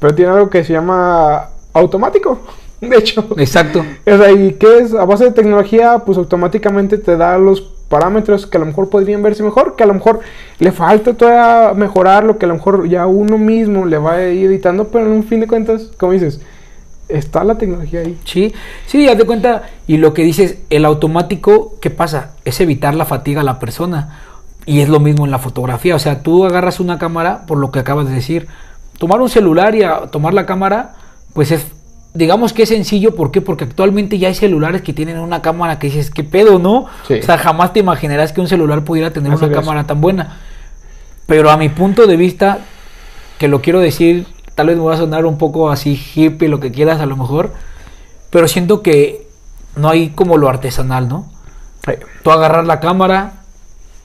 pero 0.00 0.14
tiene 0.14 0.32
algo 0.32 0.50
que 0.50 0.64
se 0.64 0.72
llama 0.72 1.48
automático, 1.72 2.38
de 2.80 2.96
hecho. 2.96 3.26
Exacto. 3.38 3.80
O 4.06 4.16
sea, 4.16 4.30
¿y 4.32 4.52
qué 4.54 4.78
es? 4.80 4.94
A 4.94 5.04
base 5.04 5.24
de 5.24 5.30
tecnología, 5.32 6.00
pues 6.04 6.18
automáticamente 6.18 6.98
te 6.98 7.16
da 7.16 7.38
los 7.38 7.62
parámetros 7.88 8.46
que 8.46 8.56
a 8.56 8.60
lo 8.60 8.66
mejor 8.66 8.88
podrían 8.88 9.22
verse 9.22 9.42
mejor, 9.42 9.76
que 9.76 9.84
a 9.84 9.86
lo 9.86 9.94
mejor 9.94 10.20
le 10.58 10.72
falta 10.72 11.12
todavía 11.14 11.74
mejorar, 11.74 12.24
lo 12.24 12.38
que 12.38 12.46
a 12.46 12.48
lo 12.48 12.54
mejor 12.54 12.88
ya 12.88 13.06
uno 13.06 13.36
mismo 13.38 13.84
le 13.84 13.98
va 13.98 14.14
a 14.14 14.28
ir 14.28 14.46
editando, 14.46 14.88
pero 14.88 15.06
en 15.06 15.12
un 15.12 15.24
fin 15.24 15.40
de 15.40 15.46
cuentas, 15.46 15.90
como 15.98 16.12
dices, 16.12 16.40
está 17.12 17.44
la 17.44 17.56
tecnología 17.58 18.00
ahí. 18.00 18.18
Sí, 18.24 18.52
sí, 18.86 19.08
haz 19.08 19.16
de 19.18 19.24
cuenta. 19.24 19.62
Y 19.86 19.96
lo 19.98 20.12
que 20.14 20.22
dices, 20.22 20.58
el 20.70 20.84
automático, 20.84 21.74
¿qué 21.80 21.90
pasa? 21.90 22.32
Es 22.44 22.60
evitar 22.60 22.94
la 22.94 23.04
fatiga 23.04 23.40
a 23.40 23.44
la 23.44 23.58
persona. 23.58 24.18
Y 24.66 24.80
es 24.80 24.88
lo 24.88 25.00
mismo 25.00 25.24
en 25.24 25.30
la 25.30 25.38
fotografía. 25.38 25.94
O 25.96 25.98
sea, 25.98 26.22
tú 26.22 26.44
agarras 26.44 26.78
una 26.80 26.98
cámara, 26.98 27.44
por 27.46 27.58
lo 27.58 27.70
que 27.72 27.80
acabas 27.80 28.06
de 28.08 28.14
decir. 28.14 28.46
Tomar 28.98 29.20
un 29.20 29.28
celular 29.28 29.74
y 29.74 29.82
a- 29.82 30.06
tomar 30.06 30.34
la 30.34 30.46
cámara, 30.46 30.94
pues 31.34 31.50
es, 31.50 31.66
digamos 32.14 32.52
que 32.52 32.62
es 32.62 32.68
sencillo. 32.68 33.14
¿Por 33.16 33.32
qué? 33.32 33.40
Porque 33.40 33.64
actualmente 33.64 34.18
ya 34.18 34.28
hay 34.28 34.34
celulares 34.34 34.82
que 34.82 34.92
tienen 34.92 35.18
una 35.18 35.42
cámara 35.42 35.78
que 35.80 35.88
dices, 35.88 36.10
¿qué 36.10 36.22
pedo, 36.22 36.58
no? 36.60 36.86
Sí. 37.08 37.14
O 37.14 37.22
sea, 37.22 37.38
jamás 37.38 37.72
te 37.72 37.80
imaginarás 37.80 38.32
que 38.32 38.40
un 38.40 38.46
celular 38.48 38.84
pudiera 38.84 39.10
tener 39.12 39.32
Hacer 39.32 39.48
una 39.48 39.56
eso. 39.58 39.60
cámara 39.66 39.84
tan 39.86 40.00
buena. 40.00 40.38
Pero 41.26 41.50
a 41.50 41.56
mi 41.56 41.68
punto 41.68 42.06
de 42.06 42.16
vista, 42.16 42.58
que 43.38 43.48
lo 43.48 43.60
quiero 43.62 43.80
decir, 43.80 44.26
tal 44.54 44.66
vez 44.68 44.76
me 44.76 44.82
va 44.84 44.94
a 44.94 44.98
sonar 44.98 45.26
un 45.26 45.38
poco 45.38 45.70
así 45.70 46.00
hippie, 46.14 46.48
lo 46.48 46.60
que 46.60 46.70
quieras 46.72 47.00
a 47.00 47.06
lo 47.06 47.16
mejor, 47.16 47.52
pero 48.30 48.48
siento 48.48 48.82
que 48.82 49.26
no 49.76 49.88
hay 49.88 50.10
como 50.10 50.36
lo 50.36 50.48
artesanal, 50.48 51.08
¿no? 51.08 51.26
Tú 52.22 52.30
agarrar 52.30 52.66
la 52.66 52.78
cámara, 52.80 53.32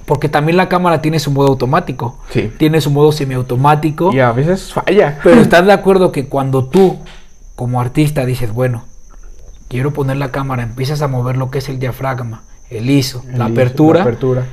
porque 0.06 0.30
también 0.30 0.58
la 0.58 0.70
cámara 0.70 1.02
tiene 1.02 1.20
su 1.20 1.32
modo 1.32 1.48
automático, 1.50 2.18
Sí. 2.30 2.52
tiene 2.58 2.82
su 2.82 2.90
modo 2.92 3.12
semiautomático, 3.12 4.12
Y 4.14 4.20
a 4.20 4.32
veces 4.32 4.74
falla. 4.74 5.20
pero 5.24 5.42
estás 5.42 5.66
de 5.66 5.74
acuerdo 5.74 6.12
que 6.12 6.28
cuando 6.28 6.66
tú, 6.66 6.98
como 7.56 7.80
artista, 7.82 8.26
dices, 8.26 8.52
bueno, 8.54 8.86
quiero 9.68 9.92
poner 9.94 10.18
la 10.18 10.32
cámara, 10.32 10.64
empiezas 10.64 11.02
a 11.02 11.08
mover 11.08 11.38
lo 11.38 11.52
que 11.52 11.58
es 11.60 11.70
el 11.70 11.78
diafragma, 11.80 12.44
el 12.70 12.90
ISO, 12.90 13.22
El 13.28 13.38
la 13.38 13.46
ISO, 13.46 13.54
apertura, 13.54 13.98
La 14.00 14.04
apertura. 14.06 14.46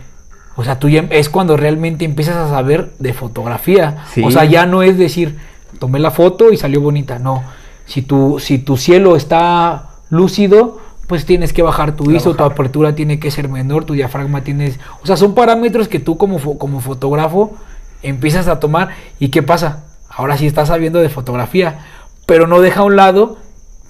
o 0.57 0.65
sea, 0.65 0.79
tú 0.79 0.89
ya 0.89 1.07
es 1.11 1.29
cuando 1.31 1.57
realmente 1.57 2.05
empiezas 2.05 2.37
a 2.37 2.49
saber 2.51 2.93
de 2.99 3.13
fotografía. 3.15 4.05
Sí. 4.13 4.23
O 4.25 4.31
sea, 4.31 4.45
ya 4.45 4.67
no 4.67 4.83
es 4.83 4.99
decir, 4.99 5.39
tomé 5.79 5.99
la 5.99 6.11
foto 6.11 6.53
y 6.53 6.57
salió 6.57 6.81
bonita. 6.81 7.19
No. 7.19 7.43
Si 7.87 8.03
tu, 8.03 8.39
si 8.39 8.59
tu 8.59 8.77
cielo 8.77 9.17
está 9.17 9.91
lúcido, 10.11 10.79
pues 11.07 11.27
tienes 11.27 11.53
que 11.53 11.63
bajar 11.63 11.97
tu 11.97 12.11
ISO, 12.11 12.35
tu 12.35 12.45
apertura 12.45 12.95
tiene 12.95 13.19
que 13.19 13.31
ser 13.31 13.49
menor, 13.49 13.85
tu 13.85 13.93
diafragma 13.95 14.43
tienes... 14.43 14.79
O 15.03 15.07
sea, 15.07 15.17
son 15.17 15.35
parámetros 15.35 15.89
que 15.89 16.01
tú 16.01 16.17
como, 16.17 16.39
fo- 16.39 16.57
como 16.57 16.81
fotógrafo 16.81 17.53
empiezas 18.03 18.49
a 18.49 18.59
tomar. 18.61 18.91
¿Y 19.19 19.29
qué 19.29 19.43
pasa? 19.43 19.85
ahora 20.17 20.37
sí 20.37 20.47
está 20.47 20.65
sabiendo 20.65 21.01
de 21.01 21.09
fotografía, 21.09 21.81
pero 22.25 22.47
no 22.47 22.61
deja 22.61 22.81
a 22.81 22.85
un 22.85 22.97
lado 22.97 23.37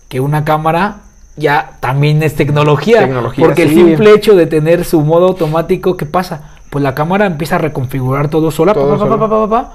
que 0.09 0.21
una 0.21 0.45
cámara 0.45 1.03
ya 1.37 1.73
también 1.81 2.23
es 2.23 2.35
tecnología, 2.35 3.01
Tecnología, 3.01 3.45
porque 3.45 3.65
el 3.65 3.69
sí. 3.71 3.75
simple 3.75 4.15
hecho 4.15 4.35
de 4.35 4.47
tener 4.47 4.85
su 4.85 5.01
modo 5.03 5.27
automático, 5.29 5.97
¿qué 5.97 6.07
pasa? 6.07 6.53
Pues 6.71 6.83
la 6.83 6.95
cámara 6.95 7.27
empieza 7.27 7.57
a 7.57 7.59
reconfigurar 7.59 8.29
todo 8.29 8.51
sola, 8.51 8.73
Todo 8.73 8.99
pa, 8.99 9.29
pa, 9.29 9.49
pa, 9.49 9.73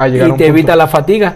A 0.00 0.08
llegar 0.08 0.24
a 0.26 0.28
y 0.28 0.32
un 0.32 0.36
te 0.38 0.44
punto. 0.44 0.58
evita 0.58 0.76
la 0.76 0.88
fatiga. 0.88 1.34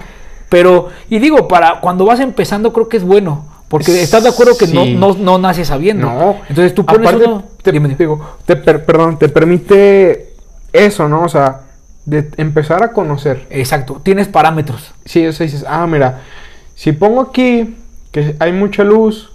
Pero, 0.49 0.89
y 1.11 1.19
digo, 1.19 1.49
para 1.49 1.81
cuando 1.81 2.05
vas 2.05 2.21
empezando 2.21 2.73
creo 2.73 2.89
que 2.89 2.97
es 2.99 3.05
bueno, 3.05 3.47
porque 3.69 4.03
estás 4.03 4.23
de 4.23 4.29
acuerdo 4.29 4.57
que 4.57 4.67
Sí. 4.67 4.75
no, 4.95 5.13
no, 5.15 5.15
no 5.19 5.39
naces 5.39 5.69
sabiendo. 5.69 6.07
No. 6.07 6.37
Entonces 6.49 6.75
tú 6.75 6.85
pones 6.85 7.09
Aparte, 7.09 7.27
uno... 7.29 7.45
te, 7.63 7.73
Dime, 7.73 7.89
dime. 7.89 7.99
digo, 7.99 8.21
te 8.47 8.57
per- 8.57 8.85
perdón, 8.85 9.19
te 9.19 9.29
permite 9.29 10.35
eso, 10.73 11.09
¿no? 11.09 11.23
O 11.23 11.29
sea, 11.29 11.61
de 12.05 12.29
empezar 12.37 12.83
a 12.85 12.93
conocer. 12.93 13.47
Exacto, 13.51 14.01
tienes 14.03 14.29
parámetros. 14.29 14.93
Sí, 15.05 15.27
o 15.27 15.33
sea, 15.33 15.47
dices, 15.47 15.65
ah, 15.67 15.87
mira, 15.87 16.21
si 16.75 16.93
pongo 16.93 17.21
aquí 17.23 17.77
que 18.13 18.37
hay 18.39 18.53
mucha 18.53 18.85
luz, 18.85 19.33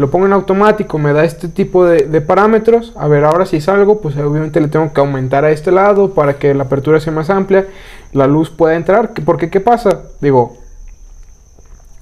lo 0.00 0.10
pongo 0.10 0.26
en 0.26 0.32
automático, 0.32 0.98
me 0.98 1.12
da 1.12 1.24
este 1.24 1.48
tipo 1.48 1.84
de, 1.84 2.06
de 2.06 2.20
parámetros. 2.20 2.92
A 2.96 3.06
ver, 3.06 3.24
ahora 3.24 3.46
si 3.46 3.60
salgo, 3.60 4.00
pues 4.00 4.16
obviamente 4.16 4.60
le 4.60 4.68
tengo 4.68 4.92
que 4.92 5.00
aumentar 5.00 5.44
a 5.44 5.50
este 5.50 5.70
lado 5.70 6.14
para 6.14 6.34
que 6.38 6.54
la 6.54 6.64
apertura 6.64 6.98
sea 7.00 7.12
más 7.12 7.30
amplia, 7.30 7.66
la 8.12 8.26
luz 8.26 8.50
pueda 8.50 8.74
entrar. 8.74 9.12
¿Qué- 9.12 9.22
Porque, 9.22 9.50
¿qué 9.50 9.60
pasa? 9.60 10.00
Digo, 10.20 10.56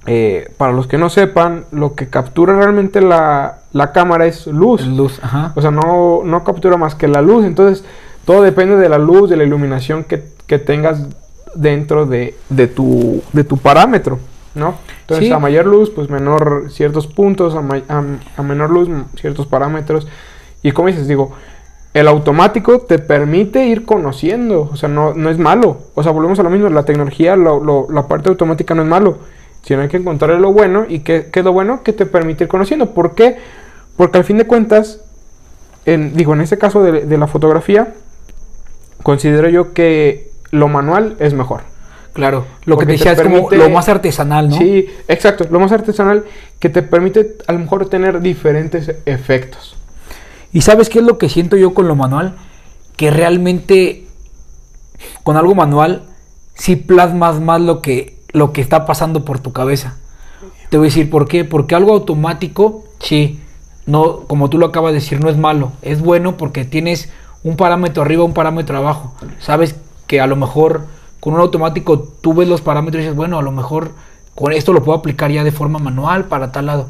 eh, 0.05 0.49
para 0.57 0.71
los 0.73 0.87
que 0.87 0.97
no 0.97 1.09
sepan, 1.09 1.65
lo 1.71 1.93
que 1.93 2.07
captura 2.09 2.55
realmente 2.55 3.01
la, 3.01 3.59
la 3.73 3.91
cámara 3.91 4.25
es 4.25 4.47
luz. 4.47 4.85
Luz, 4.87 5.19
ajá. 5.21 5.51
O 5.55 5.61
sea, 5.61 5.71
no, 5.71 6.21
no 6.23 6.43
captura 6.43 6.77
más 6.77 6.95
que 6.95 7.07
la 7.07 7.21
luz. 7.21 7.45
Entonces, 7.45 7.83
todo 8.25 8.41
depende 8.41 8.75
de 8.77 8.89
la 8.89 8.97
luz, 8.97 9.29
de 9.29 9.37
la 9.37 9.43
iluminación 9.43 10.03
que, 10.03 10.23
que 10.47 10.57
tengas 10.57 11.01
dentro 11.55 12.05
de, 12.05 12.35
de, 12.49 12.67
tu, 12.67 13.21
de 13.33 13.43
tu 13.43 13.57
parámetro, 13.57 14.19
¿no? 14.59 14.75
Entonces, 15.01 15.27
Sí. 15.27 15.33
a 15.33 15.39
mayor 15.39 15.65
luz, 15.65 15.89
pues 15.89 16.09
menor 16.09 16.65
ciertos 16.69 17.07
puntos, 17.07 17.55
a, 17.55 17.61
ma- 17.61 17.81
a- 17.87 18.03
a 18.37 18.43
menor 18.43 18.69
luz, 18.69 18.89
ciertos 19.19 19.47
parámetros. 19.47 20.07
Y 20.61 20.71
como 20.73 20.89
dices, 20.89 21.07
digo, 21.07 21.31
el 21.93 22.07
automático 22.07 22.79
te 22.81 22.99
permite 22.99 23.65
ir 23.65 23.85
conociendo, 23.85 24.69
o 24.71 24.75
sea, 24.75 24.89
no, 24.89 25.13
no 25.15 25.29
es 25.29 25.37
malo. 25.39 25.77
O 25.95 26.03
sea, 26.03 26.11
volvemos 26.11 26.37
a 26.39 26.43
lo 26.43 26.49
mismo, 26.49 26.69
la 26.69 26.83
tecnología, 26.85 27.35
lo- 27.35 27.63
lo- 27.63 27.87
la 27.89 28.07
parte 28.07 28.29
automática 28.29 28.75
no 28.75 28.83
es 28.83 28.87
malo. 28.87 29.17
Sino 29.63 29.81
hay 29.81 29.87
que 29.89 29.97
encontrarle 29.97 30.39
lo 30.39 30.53
bueno 30.53 30.85
y 30.87 30.99
que, 30.99 31.25
que 31.31 31.39
es 31.39 31.45
lo 31.45 31.51
bueno 31.51 31.81
que 31.83 31.91
te 31.93 32.05
permite 32.05 32.43
ir 32.45 32.47
conociendo. 32.49 32.93
¿Por 32.93 33.15
qué? 33.15 33.37
Porque 33.97 34.17
al 34.19 34.23
fin 34.23 34.37
de 34.37 34.45
cuentas, 34.47 35.01
en, 35.85 36.15
digo, 36.15 36.33
en 36.33 36.41
este 36.41 36.57
caso 36.57 36.81
de, 36.83 37.05
de 37.05 37.17
la 37.17 37.27
fotografía, 37.27 37.93
considero 39.03 39.49
yo 39.49 39.73
que 39.73 40.31
lo 40.51 40.67
manual 40.67 41.15
es 41.19 41.33
mejor. 41.33 41.61
Claro, 42.13 42.45
lo 42.65 42.77
que 42.77 42.85
te 42.85 42.93
decía 42.93 43.15
te 43.15 43.21
es 43.21 43.27
como 43.27 43.49
permite- 43.49 43.57
lo 43.57 43.69
más 43.69 43.87
artesanal, 43.89 44.49
¿no? 44.49 44.57
Sí, 44.57 44.87
exacto, 45.07 45.45
lo 45.49 45.59
más 45.59 45.71
artesanal 45.71 46.25
que 46.59 46.69
te 46.69 46.81
permite 46.81 47.37
a 47.47 47.53
lo 47.53 47.59
mejor 47.59 47.87
tener 47.89 48.19
diferentes 48.21 48.91
efectos. 49.05 49.75
Y 50.51 50.61
sabes 50.61 50.89
qué 50.89 50.99
es 50.99 51.05
lo 51.05 51.17
que 51.17 51.29
siento 51.29 51.55
yo 51.55 51.73
con 51.73 51.87
lo 51.87 51.95
manual? 51.95 52.35
Que 52.97 53.11
realmente 53.11 54.05
con 55.23 55.37
algo 55.37 55.55
manual 55.55 56.03
sí 56.55 56.75
plasmas 56.75 57.39
más 57.39 57.61
lo 57.61 57.81
que, 57.81 58.17
lo 58.33 58.51
que 58.51 58.61
está 58.61 58.85
pasando 58.85 59.23
por 59.23 59.39
tu 59.39 59.53
cabeza. 59.53 59.97
Te 60.69 60.77
voy 60.77 60.87
a 60.87 60.89
decir 60.89 61.09
por 61.09 61.27
qué. 61.27 61.45
Porque 61.45 61.75
algo 61.75 61.93
automático, 61.93 62.83
sí, 62.99 63.39
no, 63.85 64.21
como 64.27 64.49
tú 64.49 64.57
lo 64.57 64.65
acabas 64.67 64.91
de 64.91 64.99
decir, 64.99 65.23
no 65.23 65.29
es 65.29 65.37
malo. 65.37 65.71
Es 65.81 66.01
bueno 66.01 66.35
porque 66.35 66.65
tienes 66.65 67.09
un 67.43 67.55
parámetro 67.55 68.03
arriba, 68.03 68.23
un 68.23 68.33
parámetro 68.33 68.77
abajo. 68.77 69.15
Sabes 69.39 69.75
que 70.07 70.19
a 70.19 70.27
lo 70.27 70.35
mejor 70.35 70.87
con 71.19 71.33
un 71.33 71.39
automático 71.41 71.99
tú 72.21 72.33
ves 72.33 72.47
los 72.47 72.61
parámetros 72.61 73.01
y 73.01 73.03
dices, 73.05 73.15
bueno, 73.15 73.39
a 73.39 73.41
lo 73.41 73.51
mejor 73.51 73.91
con 74.35 74.53
esto 74.53 74.71
lo 74.73 74.83
puedo 74.83 74.97
aplicar 74.97 75.31
ya 75.31 75.43
de 75.43 75.51
forma 75.51 75.79
manual 75.79 76.25
para 76.25 76.51
tal 76.51 76.65
lado. 76.67 76.87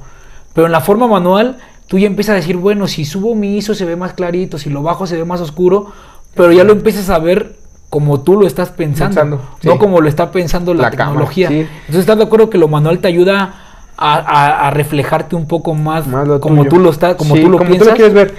Pero 0.53 0.68
en 0.68 0.72
la 0.72 0.81
forma 0.81 1.07
manual, 1.07 1.57
tú 1.88 1.97
ya 1.97 2.07
empiezas 2.07 2.34
a 2.34 2.35
decir, 2.35 2.57
bueno, 2.57 2.88
si 2.88 3.06
subo 3.06 3.34
mi 3.35 3.57
ISO 3.57 3.73
se 3.73 3.85
ve 3.85 3.95
más 3.95 4.14
clarito, 4.14 4.57
si 4.57 4.69
lo 4.69 4.84
bajo 4.84 5.07
se 5.07 5.15
ve 5.18 5.26
más 5.26 5.41
oscuro, 5.41 5.88
pero 6.35 6.51
ya 6.51 6.64
lo 6.64 6.73
empiezas 6.73 7.10
a 7.10 7.18
ver 7.19 7.56
como 7.89 8.19
tú 8.22 8.39
lo 8.39 8.45
estás 8.45 8.69
pensando, 8.69 9.15
Pensando, 9.15 9.41
no 9.64 9.72
sí. 9.73 9.77
como 9.80 9.99
lo 9.99 10.07
está 10.07 10.31
pensando 10.31 10.76
la, 10.76 10.91
tecnología. 10.91 11.47
sí. 11.47 11.61
Entonces, 11.61 12.01
¿estás 12.01 12.18
de 12.18 12.23
acuerdo 12.26 12.49
que 12.51 12.60
lo 12.60 12.68
manual 12.68 12.99
te 12.99 13.07
ayuda 13.07 13.56
a, 13.97 14.15
a- 14.18 14.68
a 14.68 14.69
reflejarte 14.72 15.35
un 15.35 15.47
poco 15.47 15.73
más, 15.73 16.06
como 16.39 16.57
tuyo. 16.64 16.69
tú 16.69 16.80
lo 16.80 16.91
estás, 16.91 17.15
como 17.15 17.35
Sí, 17.35 17.41
tú 17.41 17.49
lo 17.49 17.57
como 17.57 17.69
piensas? 17.72 17.88
tú 17.88 17.91
lo 17.93 17.95
quieres 17.95 18.14
ver. 18.14 18.35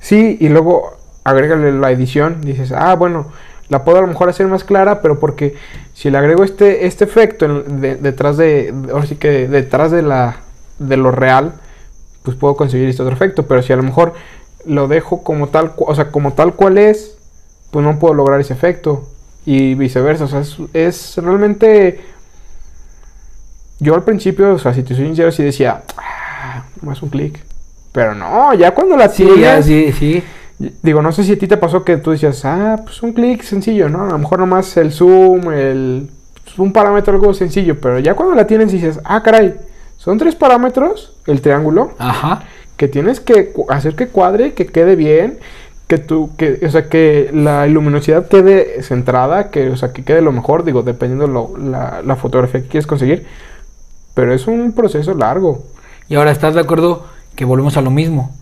Sí, 0.00 0.36
y 0.40 0.48
luego 0.48 0.96
agrégale 1.22 1.70
la 1.72 1.92
edición. 1.92 2.40
Dices, 2.40 2.72
ah, 2.72 2.94
bueno, 2.96 3.26
la 3.68 3.84
puedo 3.84 3.98
a 3.98 4.00
lo 4.02 4.06
mejor 4.08 4.28
hacer 4.28 4.46
más 4.46 4.64
clara, 4.64 5.00
pero 5.02 5.18
porque 5.20 5.54
si 5.94 6.10
le 6.10 6.18
agrego 6.18 6.44
este, 6.44 6.86
este 6.86 7.04
efecto 7.04 7.44
en- 7.44 7.80
de- 7.80 7.96
detrás 7.96 8.36
de, 8.36 8.72
ahora 8.92 9.06
sí 9.06 9.16
que 9.16 9.46
detrás 9.48 9.90
de 9.90 10.02
la 10.02 10.36
de 10.78 10.96
lo 10.96 11.10
real, 11.10 11.54
pues 12.22 12.36
puedo 12.36 12.56
conseguir 12.56 12.88
este 12.88 13.02
otro 13.02 13.14
efecto. 13.14 13.46
Pero 13.46 13.62
si 13.62 13.72
a 13.72 13.76
lo 13.76 13.82
mejor 13.82 14.14
lo 14.64 14.86
dejo 14.88 15.22
como 15.22 15.48
tal, 15.48 15.72
o 15.76 15.94
sea, 15.94 16.10
como 16.10 16.32
tal 16.34 16.54
cual 16.54 16.78
es, 16.78 17.16
pues 17.70 17.84
no 17.84 17.98
puedo 17.98 18.14
lograr 18.14 18.40
ese 18.40 18.52
efecto. 18.54 19.08
Y 19.44 19.74
viceversa, 19.74 20.24
o 20.24 20.28
sea, 20.28 20.40
es, 20.40 20.56
es 20.74 21.16
realmente... 21.16 22.00
Yo 23.80 23.94
al 23.94 24.02
principio, 24.02 24.54
o 24.54 24.58
sea, 24.58 24.74
si 24.74 24.82
te 24.82 24.94
soy 24.94 25.06
sincero, 25.06 25.30
sí 25.30 25.42
decía, 25.42 25.82
ah, 25.96 26.64
más 26.82 27.00
un 27.02 27.10
clic. 27.10 27.38
Pero 27.92 28.14
no, 28.14 28.52
ya 28.54 28.72
cuando 28.74 28.96
la 28.96 29.08
Sí, 29.08 29.24
tienes, 29.24 29.40
ya, 29.40 29.62
sí, 29.62 29.92
sí. 29.92 30.22
Digo, 30.58 31.02
no 31.02 31.12
sé 31.12 31.22
si 31.22 31.32
a 31.32 31.38
ti 31.38 31.46
te 31.46 31.56
pasó 31.56 31.84
que 31.84 31.98
tú 31.98 32.10
decías, 32.10 32.44
ah, 32.44 32.80
pues 32.82 33.02
un 33.02 33.12
clic 33.12 33.42
sencillo, 33.42 33.88
¿no? 33.88 34.04
A 34.04 34.10
lo 34.10 34.18
mejor 34.18 34.40
nomás 34.40 34.76
el 34.76 34.92
zoom, 34.92 35.52
el... 35.52 36.10
pues, 36.42 36.58
un 36.58 36.72
parámetro 36.72 37.14
algo 37.14 37.32
sencillo, 37.32 37.80
pero 37.80 38.00
ya 38.00 38.14
cuando 38.14 38.34
la 38.34 38.46
tienes 38.46 38.72
dices, 38.72 38.98
ah, 39.04 39.22
caray, 39.22 39.54
son 39.96 40.18
tres 40.18 40.34
parámetros, 40.34 41.14
el 41.26 41.40
triángulo, 41.42 41.92
Ajá. 41.98 42.42
que 42.76 42.88
tienes 42.88 43.20
que 43.20 43.52
hacer 43.68 43.94
que 43.94 44.08
cuadre, 44.08 44.54
que 44.54 44.66
quede 44.66 44.96
bien, 44.96 45.38
que 45.86 45.98
tú, 45.98 46.30
que, 46.36 46.58
o 46.66 46.70
sea, 46.70 46.88
que 46.88 47.30
la 47.32 47.66
luminosidad 47.66 48.26
quede 48.26 48.82
centrada, 48.82 49.50
que, 49.50 49.70
o 49.70 49.76
sea, 49.76 49.92
que 49.92 50.04
quede 50.04 50.22
lo 50.22 50.32
mejor, 50.32 50.64
digo, 50.64 50.82
dependiendo 50.82 51.28
lo, 51.28 51.56
la, 51.56 52.02
la 52.02 52.16
fotografía 52.16 52.62
que 52.62 52.68
quieres 52.68 52.86
conseguir, 52.86 53.26
pero 54.14 54.34
es 54.34 54.48
un 54.48 54.72
proceso 54.72 55.14
largo. 55.14 55.64
Y 56.08 56.16
ahora 56.16 56.32
estás 56.32 56.54
de 56.54 56.60
acuerdo 56.60 57.06
que 57.36 57.44
volvemos 57.44 57.76
a 57.76 57.80
lo 57.80 57.90
mismo. 57.90 58.34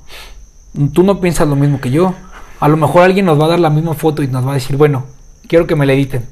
Tú 0.93 1.03
no 1.03 1.20
piensas 1.20 1.48
lo 1.48 1.57
mismo 1.57 1.81
que 1.81 1.90
yo. 1.90 2.15
A 2.61 2.69
lo 2.69 2.77
mejor 2.77 3.03
alguien 3.03 3.27
nos 3.27 3.40
va 3.40 3.47
a 3.47 3.48
dar 3.48 3.61
la 3.61 3.70
misma 3.70 3.94
foto 3.94 4.23
y 4.23 4.28
nos 4.28 4.47
va 4.47 4.53
a 4.53 4.55
decir, 4.55 4.77
bueno, 4.77 5.05
quiero 5.48 5.66
que 5.66 5.77
me 5.77 5.86
la 5.86 5.93
editen. 5.93 6.24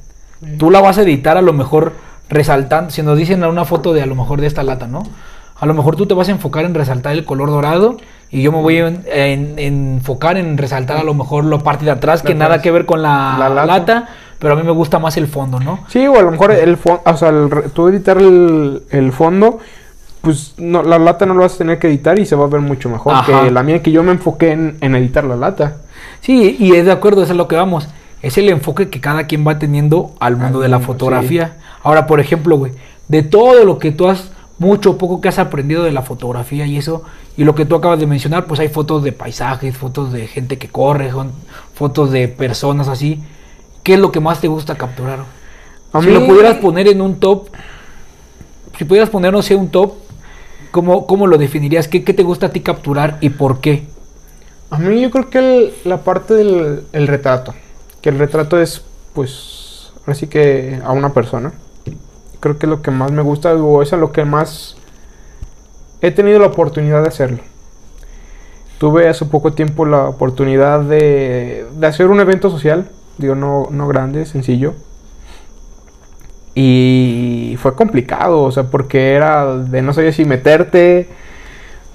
Tú 0.59 0.71
la 0.71 0.81
vas 0.81 0.99
a 0.99 1.03
editar 1.03 1.37
a 1.37 1.43
lo 1.43 1.53
mejor 1.53 1.93
resaltando, 2.29 2.91
si 2.91 3.03
nos 3.03 3.17
dicen 3.19 3.45
una 3.45 3.65
foto 3.65 3.93
de 3.93 4.03
a 4.03 4.07
lo 4.07 4.15
mejor 4.15 4.41
de 4.41 4.47
esta 4.47 4.63
lata, 4.63 4.87
¿no? 4.87 5.03
A 5.59 5.67
lo 5.67 5.75
mejor 5.75 5.97
tú 5.97 6.07
te 6.07 6.15
vas 6.15 6.29
a 6.29 6.33
enfocar 6.33 6.65
en 6.65 6.75
resaltar 6.75 7.13
el 7.13 7.25
color 7.25 7.49
dorado 7.49 7.97
y 8.31 8.43
yo 8.43 8.51
me 8.51 8.61
voy 8.61 8.79
a 8.79 8.89
en- 8.89 9.05
en- 9.07 9.59
enfocar 9.59 10.37
en 10.37 10.59
resaltar 10.59 10.97
a 10.97 11.05
lo 11.05 11.15
mejor 11.15 11.45
la 11.45 11.59
parte 11.59 11.85
de 11.85 11.91
atrás 11.93 12.23
que 12.23 12.35
nada 12.35 12.61
que 12.61 12.71
ver 12.71 12.87
con 12.87 13.03
la, 13.03 13.37
La 13.39 13.49
lata. 13.49 13.67
lata. 13.67 14.09
pero 14.39 14.55
a 14.55 14.57
mí 14.57 14.63
me 14.63 14.73
gusta 14.73 14.99
más 14.99 15.17
el 15.17 15.27
fondo, 15.29 15.61
¿no? 15.61 15.81
Sí, 15.89 16.07
o 16.07 16.19
a 16.19 16.23
lo 16.23 16.31
mejor 16.31 16.51
el 16.51 16.77
fondo, 16.77 17.01
o 17.07 17.17
sea, 17.17 17.29
el 17.31 17.49
tú 17.73 17.89
editar 17.89 18.19
el, 18.19 18.83
el 18.91 19.13
fondo, 19.13 19.59
pues 20.25 20.55
no, 20.59 20.83
la 20.83 20.99
lata 20.99 21.25
no 21.27 21.35
lo 21.35 21.43
vas 21.43 21.55
a 21.55 21.59
tener 21.59 21.79
que 21.79 21.87
editar 21.87 22.19
y 22.19 22.27
se 22.27 22.35
va 22.35 22.45
a 22.45 22.49
ver 22.49 22.61
mucho 22.61 22.89
mejor 22.89 23.15
Ajá. 23.15 23.45
que 23.45 23.51
la 23.53 23.63
mía 23.63 23.81
que 23.83 23.93
yo 23.93 24.03
me 24.03 24.11
enfoqué 24.13 24.51
en, 24.53 24.77
en 24.81 24.97
editar 24.97 25.23
la 25.25 25.37
lata. 25.37 25.77
Sí, 26.21 26.57
y 26.59 26.73
es 26.75 26.85
de 26.87 26.93
acuerdo, 26.93 27.23
eso 27.23 27.33
es 27.33 27.37
lo 27.39 27.47
que 27.47 27.55
vamos. 27.57 27.87
Es 28.23 28.39
el 28.39 28.49
enfoque 28.49 28.89
que 28.89 29.01
cada 29.01 29.27
quien 29.27 29.47
va 29.47 29.59
teniendo 29.59 30.15
al 30.19 30.37
mundo 30.37 30.59
de 30.61 30.69
la 30.69 30.81
fotografía. 30.81 31.59
Ahora, 31.83 32.07
por 32.07 32.19
ejemplo, 32.19 32.57
güey, 32.57 32.73
de 33.09 33.23
todo 33.23 33.63
lo 33.65 33.79
que 33.79 33.93
tú 33.93 34.09
has, 34.09 34.31
mucho 34.59 34.93
o 34.93 34.99
poco 34.99 35.21
que 35.21 35.29
has 35.29 35.39
aprendido 35.39 35.83
de 35.85 35.93
la 35.93 36.01
fotografía 36.03 36.65
y 36.67 36.79
eso, 36.79 37.03
y 37.37 37.45
lo 37.45 37.55
que 37.55 37.67
tú 37.67 37.75
acabas 37.75 37.99
de 38.01 38.07
mencionar, 38.07 38.47
pues 38.47 38.61
hay 38.61 38.69
fotos 38.69 39.03
de 39.05 39.13
paisajes, 39.13 39.77
fotos 39.77 40.13
de 40.13 40.27
gente 40.27 40.57
que 40.57 40.69
corre, 40.69 41.11
son 41.11 41.33
fotos 41.75 42.11
de 42.13 42.29
personas 42.29 42.89
así. 42.89 43.23
¿Qué 43.83 43.95
es 43.95 44.01
lo 44.01 44.11
que 44.11 44.21
más 44.21 44.41
te 44.41 44.49
gusta 44.49 44.77
capturar? 44.77 45.19
A 45.93 46.01
si 46.01 46.07
mí- 46.07 46.15
lo 46.15 46.25
pudieras 46.27 46.57
poner 46.57 46.89
en 46.89 47.03
un 47.03 47.21
top, 47.21 47.49
si 48.79 48.85
pudieras 48.85 49.11
poner, 49.11 49.33
no 49.33 49.43
sé, 49.43 49.55
un 49.55 49.69
top, 49.69 49.93
¿cómo, 50.75 51.07
cómo 51.07 51.29
lo 51.29 51.39
definirías? 51.39 51.87
¿Qué, 51.87 52.03
¿Qué 52.03 52.13
te 52.15 52.25
gusta 52.25 52.47
a 52.47 52.51
ti 52.51 52.59
capturar 52.61 53.19
y 53.21 53.31
por 53.31 53.61
qué? 53.61 53.85
A 54.71 54.79
mí 54.79 55.01
yo 55.01 55.11
creo 55.13 55.31
que 55.31 55.39
el- 55.39 55.75
la 55.85 55.99
parte 55.99 56.35
del 56.35 56.83
el 56.93 57.07
retrato, 57.07 57.55
que 58.03 58.09
el 58.09 58.19
retrato 58.19 58.59
es, 58.61 58.83
pues, 59.15 59.93
así 60.07 60.27
que 60.27 60.81
a 60.85 60.91
una 60.93 61.13
persona. 61.13 61.53
Creo 62.41 62.59
que 62.59 62.67
es 62.67 62.71
lo 62.71 62.83
que 62.83 62.91
más 62.91 63.13
me 63.13 63.23
gusta 63.23 63.55
o 63.55 63.83
es 63.83 63.93
a 63.93 63.97
lo 63.97 64.11
que 64.11 64.25
más 64.25 64.77
he 66.01 66.11
tenido 66.11 66.41
la 66.41 66.47
oportunidad 66.49 67.03
de 67.03 67.09
hacerlo. 67.09 67.39
Tuve 68.79 69.09
hace 69.09 69.25
poco 69.25 69.53
tiempo 69.53 69.87
la 69.87 70.09
oportunidad 70.09 70.81
de, 70.81 71.65
de 71.77 71.87
hacer 71.87 72.09
un 72.09 72.21
evento 72.21 72.51
social, 72.51 72.91
digo, 73.19 73.35
no, 73.35 73.69
no 73.71 73.87
grande, 73.87 74.27
sencillo. 74.27 74.75
Y 76.55 77.57
fue 77.61 77.75
complicado, 77.75 78.43
o 78.43 78.53
sea, 78.53 78.65
porque 78.65 79.13
era 79.15 79.57
de 79.57 79.83
no 79.83 79.93
sabía 79.93 80.13
si 80.13 80.25
meterte, 80.25 81.09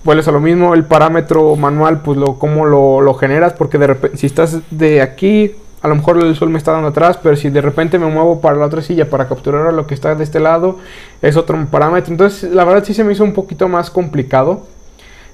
vuelves 0.04 0.28
a 0.28 0.32
lo 0.32 0.42
mismo, 0.42 0.74
el 0.74 0.84
parámetro 0.84 1.56
manual, 1.56 2.02
pues 2.02 2.18
lo, 2.18 2.38
cómo 2.40 2.66
lo, 2.66 3.00
lo 3.02 3.14
generas, 3.14 3.54
porque 3.54 3.78
de 3.78 3.88
repente, 3.88 4.18
si 4.18 4.26
estás 4.28 4.60
de 4.70 5.02
aquí 5.02 5.56
a 5.82 5.88
lo 5.88 5.96
mejor 5.96 6.18
el 6.18 6.36
sol 6.36 6.50
me 6.50 6.58
está 6.58 6.74
dando 6.74 6.90
atrás, 6.90 7.18
pero 7.22 7.36
si 7.36 7.50
de 7.50 7.62
repente 7.62 7.98
me 8.00 8.08
muevo 8.08 8.42
para 8.42 8.58
la 8.58 8.66
otra 8.66 8.82
silla 8.82 9.10
para 9.10 9.28
capturar 9.28 9.68
a 9.68 9.72
lo 9.72 9.88
que 9.88 9.94
está 9.94 10.14
de 10.16 10.24
este 10.24 10.40
lado, 10.40 10.78
es 11.22 11.38
otro 11.38 11.58
parámetro. 11.72 12.12
Entonces, 12.12 12.52
la 12.52 12.66
verdad 12.66 12.84
sí 12.84 12.94
se 12.94 13.04
me 13.04 13.14
hizo 13.14 13.24
un 13.24 13.34
poquito 13.34 13.70
más 13.70 13.90
complicado. 13.90 14.68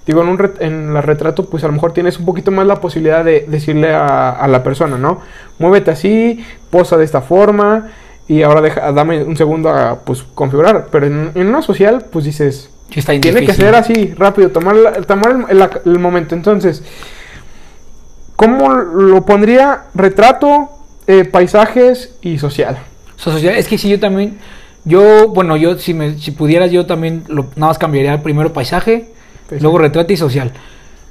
Digo, 0.06 0.22
en, 0.22 0.28
un 0.28 0.52
en 0.60 0.96
el 0.96 1.02
retrato, 1.02 1.46
pues 1.46 1.64
a 1.64 1.68
lo 1.68 1.74
mejor 1.74 1.94
tienes 1.94 2.20
un 2.20 2.26
poquito 2.26 2.52
más 2.52 2.68
la 2.68 2.76
posibilidad 2.80 3.26
de 3.26 3.46
decirle 3.48 3.92
a 3.92 4.48
la 4.48 4.62
persona, 4.62 5.00
¿no? 5.00 5.20
Muévete 5.58 5.90
así, 5.90 6.46
posa 6.70 6.96
de 6.96 7.06
esta 7.06 7.22
forma, 7.22 7.90
y 8.28 8.42
ahora 8.42 8.62
deja, 8.62 8.92
dame 8.92 9.24
un 9.24 9.38
segundo 9.38 9.70
a 9.70 10.00
pues 10.04 10.24
configurar. 10.34 10.88
Pero 10.92 11.06
en, 11.08 11.32
en 11.36 11.48
una 11.48 11.62
social, 11.62 12.06
pues 12.12 12.26
dices, 12.26 12.70
Sí, 12.92 13.00
está 13.00 13.20
tiene 13.20 13.46
que 13.46 13.54
ser 13.54 13.74
así, 13.76 14.14
rápido, 14.18 14.50
tomar, 14.52 14.76
la- 14.76 14.92
tomar 15.02 15.46
el, 15.50 15.60
el- 15.62 15.70
el 15.86 16.00
momento. 16.00 16.36
Entonces, 16.36 16.84
¿cómo 18.36 18.74
lo 18.74 19.26
pondría? 19.26 19.84
Retrato, 19.94 20.70
eh, 21.08 21.26
paisajes 21.26 22.16
y 22.22 22.38
social. 22.38 22.78
Social- 23.16 23.56
es 23.56 23.68
que 23.68 23.78
si 23.78 23.90
yo 23.90 24.00
también, 24.00 24.38
yo, 24.84 25.30
bueno, 25.30 25.58
yo 25.58 25.78
si 25.78 25.94
me, 25.94 26.18
si 26.18 26.32
pudieras 26.32 26.72
yo 26.72 26.86
también 26.86 27.24
lo, 27.28 27.44
nada 27.56 27.68
más 27.72 27.78
cambiaría 27.78 28.22
primero 28.22 28.54
paisaje, 28.54 29.10
Paisaje. 29.50 29.62
luego 29.62 29.78
retrato 29.80 30.12
y 30.14 30.18
social. 30.18 30.52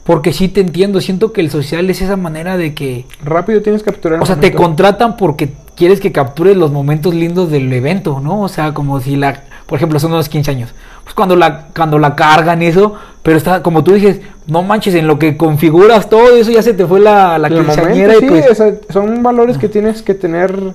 Porque 0.05 0.35
sí 0.35 0.49
te 0.49 0.61
entiendo, 0.61 1.01
siento 1.01 1.33
que 1.33 1.41
el 1.41 1.51
social 1.51 1.89
es 1.89 2.03
esa 2.03 2.17
manera 2.17 2.59
de 2.59 2.75
que, 2.75 3.07
Rápido 3.25 3.63
tienes 3.63 3.83
que 3.83 3.91
capturar 3.91 4.17
el 4.19 4.23
o 4.23 4.27
sea, 4.27 4.39
te 4.39 4.53
contratan 4.53 5.17
porque 5.17 5.51
quieres 5.77 6.01
que 6.01 6.13
captures 6.13 6.57
los 6.57 6.71
momentos 6.71 7.15
lindos 7.15 7.51
del 7.51 7.73
evento, 7.73 8.21
¿no? 8.21 8.41
O 8.41 8.49
sea, 8.49 8.75
como 8.75 9.01
si 9.01 9.17
la, 9.17 9.43
por 9.67 9.77
ejemplo, 9.77 9.99
son 9.99 10.13
unos 10.13 10.29
15 10.29 10.51
años. 10.51 10.75
Pues 11.03 11.15
cuando 11.15 11.37
la, 11.37 11.69
cuando 11.75 11.99
la 11.99 12.15
cargan 12.15 12.63
y 12.63 12.67
eso, 12.67 12.95
pero 13.23 13.37
está, 13.37 13.63
como 13.63 13.85
tú 13.85 13.93
dices, 13.93 14.21
no 14.47 14.63
manches, 14.63 14.95
en 14.95 15.07
lo 15.07 15.19
que 15.19 15.37
configuras 15.37 16.09
todo 16.09 16.37
eso 16.37 16.51
ya 16.51 16.63
se 16.63 16.75
te 16.75 16.87
fue 16.87 17.01
la, 17.01 17.39
la 17.39 17.49
El 17.49 17.55
momento, 17.55 17.75
quinceañera 17.75 18.17
y 18.17 18.21
sí, 18.21 18.27
pues... 18.27 18.51
o 18.51 18.55
sea, 18.55 18.75
son 18.91 19.23
valores 19.23 19.59
que 19.59 19.69
tienes 19.69 20.03
que 20.03 20.15
tener, 20.15 20.75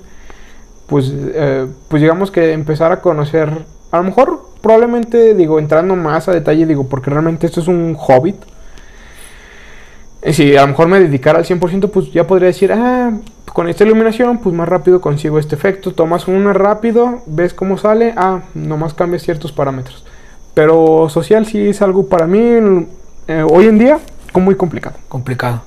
pues, 0.88 1.14
eh, 1.16 1.68
pues 1.88 2.02
digamos 2.02 2.32
que 2.32 2.52
empezar 2.54 2.92
a 2.92 3.02
conocer. 3.02 3.66
A 3.92 3.98
lo 3.98 4.04
mejor, 4.04 4.46
probablemente, 4.62 5.34
digo, 5.34 5.60
entrando 5.60 5.96
más 5.96 6.28
a 6.28 6.32
detalle, 6.32 6.66
digo, 6.66 6.88
porque 6.88 7.10
realmente 7.10 7.48
esto 7.48 7.60
es 7.60 7.68
un 7.68 7.96
hobbit. 7.98 8.36
Y 10.26 10.34
si 10.34 10.56
a 10.58 10.62
lo 10.62 10.68
mejor 10.68 10.88
me 10.88 11.00
dedicara 11.00 11.40
al 11.40 11.46
100%, 11.46 11.90
pues 11.90 12.12
ya 12.12 12.28
podría 12.28 12.48
decir, 12.48 12.72
ah, 12.74 13.12
con 13.54 13.70
esta 13.70 13.84
iluminación, 13.86 14.40
pues 14.40 14.54
más 14.54 14.68
rápido 14.68 15.00
consigo 15.02 15.40
este 15.40 15.56
efecto. 15.56 15.94
Tomas 15.94 16.28
una 16.28 16.54
rápido, 16.54 17.22
ves 17.26 17.54
cómo 17.54 17.78
sale, 17.78 18.14
ah, 18.18 18.42
nomás 18.54 18.94
cambias 18.94 19.24
ciertos 19.24 19.52
parámetros. 19.52 20.04
Pero 20.54 21.08
social 21.10 21.46
sí 21.46 21.70
es 21.70 21.82
algo 21.82 22.08
para 22.08 22.28
mí, 22.28 22.40
eh, 23.28 23.46
hoy 23.50 23.68
en 23.68 23.78
día, 23.80 24.00
muy 24.36 24.56
complicado. 24.56 24.96
complicado. 25.08 25.62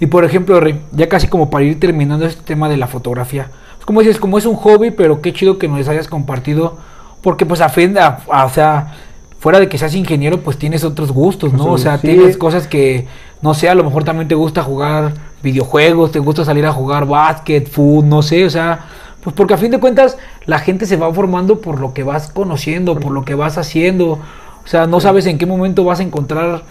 Y 0.00 0.06
por 0.06 0.24
ejemplo, 0.24 0.60
ya 0.92 1.08
casi 1.08 1.28
como 1.28 1.50
para 1.50 1.64
ir 1.64 1.78
terminando 1.78 2.26
este 2.26 2.42
tema 2.42 2.68
de 2.68 2.76
la 2.76 2.88
fotografía. 2.88 3.48
Pues 3.76 3.86
como 3.86 4.00
dices, 4.00 4.18
como 4.18 4.38
es 4.38 4.46
un 4.46 4.56
hobby, 4.56 4.90
pero 4.90 5.20
qué 5.20 5.32
chido 5.32 5.58
que 5.58 5.68
nos 5.68 5.86
hayas 5.88 6.08
compartido. 6.08 6.76
Porque 7.22 7.46
pues 7.46 7.60
a 7.60 7.68
fin, 7.68 7.96
a- 7.98 8.18
a- 8.30 8.44
o 8.44 8.48
sea, 8.50 8.94
fuera 9.42 9.58
de 9.58 9.68
que 9.68 9.76
seas 9.76 9.94
ingeniero, 9.96 10.38
pues 10.40 10.56
tienes 10.56 10.84
otros 10.84 11.10
gustos, 11.10 11.52
¿no? 11.52 11.64
O 11.72 11.76
sea, 11.78 11.98
Sí. 11.98 12.06
tienes 12.06 12.36
cosas 12.36 12.68
que, 12.68 13.08
no 13.42 13.54
sé, 13.54 13.68
a 13.68 13.74
lo 13.74 13.82
mejor 13.82 14.04
también 14.04 14.28
te 14.28 14.36
gusta 14.36 14.62
jugar 14.62 15.14
videojuegos, 15.42 16.12
te 16.12 16.20
gusta 16.20 16.44
salir 16.44 16.64
a 16.64 16.70
jugar 16.72 17.06
básquet, 17.06 17.68
fútbol, 17.68 18.08
no 18.08 18.22
sé, 18.22 18.44
o 18.44 18.50
sea, 18.50 18.86
pues 19.20 19.34
porque 19.34 19.54
a 19.54 19.58
fin 19.58 19.72
de 19.72 19.80
cuentas 19.80 20.16
la 20.46 20.60
gente 20.60 20.86
se 20.86 20.96
va 20.96 21.12
formando 21.12 21.60
por 21.60 21.80
lo 21.80 21.92
que 21.92 22.04
vas 22.04 22.30
conociendo, 22.30 22.94
por 23.00 23.10
lo 23.10 23.24
que 23.24 23.34
vas 23.34 23.58
haciendo. 23.58 24.12
O 24.64 24.66
sea, 24.68 24.86
no 24.86 25.00
sabes 25.00 25.26
en 25.26 25.38
qué 25.38 25.46
momento 25.46 25.82
vas 25.84 25.98
a 25.98 26.04
encontrar 26.04 26.62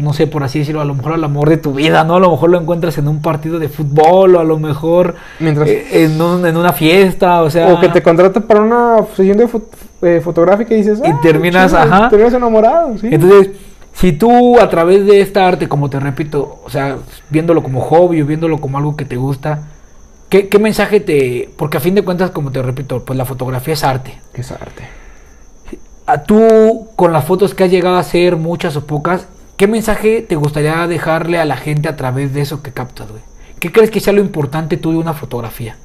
no 0.00 0.14
sé, 0.14 0.26
por 0.26 0.42
así 0.42 0.58
decirlo, 0.60 0.80
a 0.80 0.86
lo 0.86 0.94
mejor 0.94 1.12
al 1.12 1.22
amor 1.22 1.50
de 1.50 1.58
tu 1.58 1.74
vida, 1.74 2.02
¿no? 2.02 2.16
A 2.16 2.18
lo 2.18 2.30
mejor 2.30 2.48
lo 2.48 2.58
encuentras 2.58 2.96
en 2.96 3.08
un 3.08 3.20
partido 3.20 3.58
de 3.58 3.68
fútbol 3.68 4.34
o 4.36 4.40
a 4.40 4.44
lo 4.44 4.58
mejor 4.58 5.16
Mientras- 5.38 5.68
eh, 5.68 6.04
en, 6.04 6.18
un- 6.20 6.46
en 6.46 6.56
una 6.56 6.72
fiesta, 6.72 7.42
o 7.42 7.50
sea... 7.50 7.74
O 7.74 7.78
que 7.78 7.90
te 7.90 8.02
contrata 8.02 8.40
para 8.40 8.62
una 8.62 9.04
sesión 9.14 9.36
de 9.36 9.46
fot- 9.46 9.64
eh, 10.02 10.20
fotográfica 10.22 10.74
y 10.74 10.78
dices. 10.78 11.00
Y 11.04 11.10
"Ah, 11.10 11.18
terminas, 11.22 11.70
chido", 11.70 11.82
ajá. 11.82 12.08
Terminas 12.08 12.34
enamorado, 12.34 12.98
sí. 12.98 13.08
Entonces, 13.10 13.50
si 13.94 14.12
tú 14.12 14.58
a 14.60 14.68
través 14.68 15.06
de 15.06 15.20
esta 15.20 15.46
arte, 15.46 15.68
como 15.68 15.88
te 15.90 16.00
repito, 16.00 16.60
o 16.64 16.70
sea, 16.70 16.96
viéndolo 17.30 17.62
como 17.62 17.80
hobby 17.80 18.22
o 18.22 18.26
viéndolo 18.26 18.58
como 18.60 18.78
algo 18.78 18.96
que 18.96 19.04
te 19.04 19.16
gusta, 19.16 19.68
¿qué, 20.28 20.48
qué 20.48 20.58
mensaje 20.58 21.00
te...? 21.00 21.50
Porque 21.56 21.76
a 21.76 21.80
fin 21.80 21.94
de 21.94 22.02
cuentas, 22.02 22.30
como 22.30 22.50
te 22.50 22.62
repito, 22.62 23.04
pues 23.04 23.16
la 23.16 23.24
fotografía 23.24 23.74
es 23.74 23.84
arte. 23.84 24.18
es 24.34 24.50
arte. 24.50 24.84
A 26.06 26.22
tú, 26.24 26.88
con 26.96 27.12
las 27.12 27.24
fotos 27.24 27.54
que 27.54 27.64
has 27.64 27.70
llegado 27.70 27.96
a 27.96 28.00
hacer, 28.00 28.36
muchas 28.36 28.74
o 28.76 28.86
pocas, 28.86 29.28
¿qué 29.56 29.68
mensaje 29.68 30.22
te 30.22 30.34
gustaría 30.36 30.86
dejarle 30.88 31.38
a 31.38 31.44
la 31.44 31.56
gente 31.56 31.88
a 31.88 31.96
través 31.96 32.34
de 32.34 32.40
eso 32.40 32.62
que 32.62 32.72
captas, 32.72 33.08
güey? 33.10 33.22
¿Qué 33.60 33.70
crees 33.70 33.90
que 33.90 34.00
sea 34.00 34.12
lo 34.12 34.20
importante 34.20 34.76
tú 34.78 34.90
de 34.90 34.98
una 34.98 35.12
fotografía? 35.14 35.76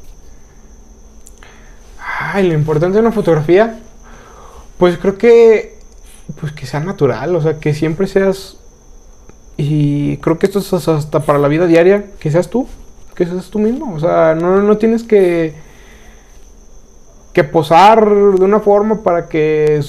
Ay, 2.34 2.48
lo 2.48 2.53
importante 2.56 2.95
de 2.95 3.02
una 3.02 3.11
fotografía. 3.11 3.80
Pues 4.77 4.97
creo 4.97 5.17
que. 5.17 5.75
Pues 6.39 6.51
que 6.51 6.65
sea 6.65 6.81
natural, 6.81 7.35
o 7.35 7.41
sea, 7.41 7.59
que 7.59 7.73
siempre 7.73 8.07
seas. 8.07 8.57
Y 9.57 10.17
creo 10.17 10.37
que 10.37 10.45
esto 10.45 10.59
es 10.59 10.87
hasta 10.87 11.21
para 11.21 11.39
la 11.39 11.47
vida 11.47 11.65
diaria, 11.65 12.05
que 12.19 12.29
seas 12.29 12.49
tú, 12.49 12.67
que 13.15 13.25
seas 13.25 13.49
tú 13.49 13.59
mismo. 13.59 13.95
O 13.95 13.99
sea, 13.99 14.35
no, 14.35 14.61
no 14.61 14.77
tienes 14.77 15.03
que. 15.03 15.53
que 17.33 17.43
posar 17.43 18.05
de 18.05 18.43
una 18.43 18.59
forma 18.59 19.03
para 19.03 19.27
que 19.27 19.81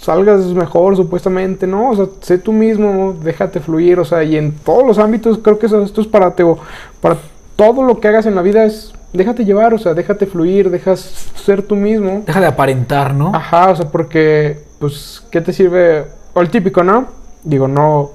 salgas 0.00 0.46
mejor, 0.54 0.96
supuestamente, 0.96 1.66
¿no? 1.66 1.90
O 1.90 1.96
sea, 1.96 2.06
sé 2.20 2.38
tú 2.38 2.52
mismo, 2.52 3.16
déjate 3.22 3.60
fluir, 3.60 3.98
o 4.00 4.04
sea, 4.04 4.22
y 4.22 4.36
en 4.36 4.52
todos 4.52 4.86
los 4.86 4.98
ámbitos, 4.98 5.38
creo 5.38 5.58
que 5.58 5.66
esto 5.66 6.00
es 6.00 6.06
para, 6.06 6.34
Teo, 6.34 6.58
para 7.00 7.18
todo 7.56 7.82
lo 7.82 8.00
que 8.00 8.08
hagas 8.08 8.26
en 8.26 8.34
la 8.34 8.42
vida 8.42 8.64
es. 8.64 8.92
Déjate 9.12 9.44
llevar, 9.44 9.72
o 9.72 9.78
sea, 9.78 9.94
déjate 9.94 10.26
fluir, 10.26 10.70
dejas 10.70 11.00
ser 11.34 11.62
tú 11.62 11.76
mismo. 11.76 12.22
Deja 12.26 12.40
de 12.40 12.46
aparentar, 12.46 13.14
¿no? 13.14 13.34
Ajá, 13.34 13.70
o 13.70 13.76
sea, 13.76 13.86
porque, 13.86 14.60
pues, 14.78 15.22
¿qué 15.30 15.40
te 15.40 15.52
sirve? 15.52 16.04
O 16.34 16.40
el 16.40 16.50
típico, 16.50 16.84
¿no? 16.84 17.06
Digo, 17.42 17.68
no. 17.68 18.10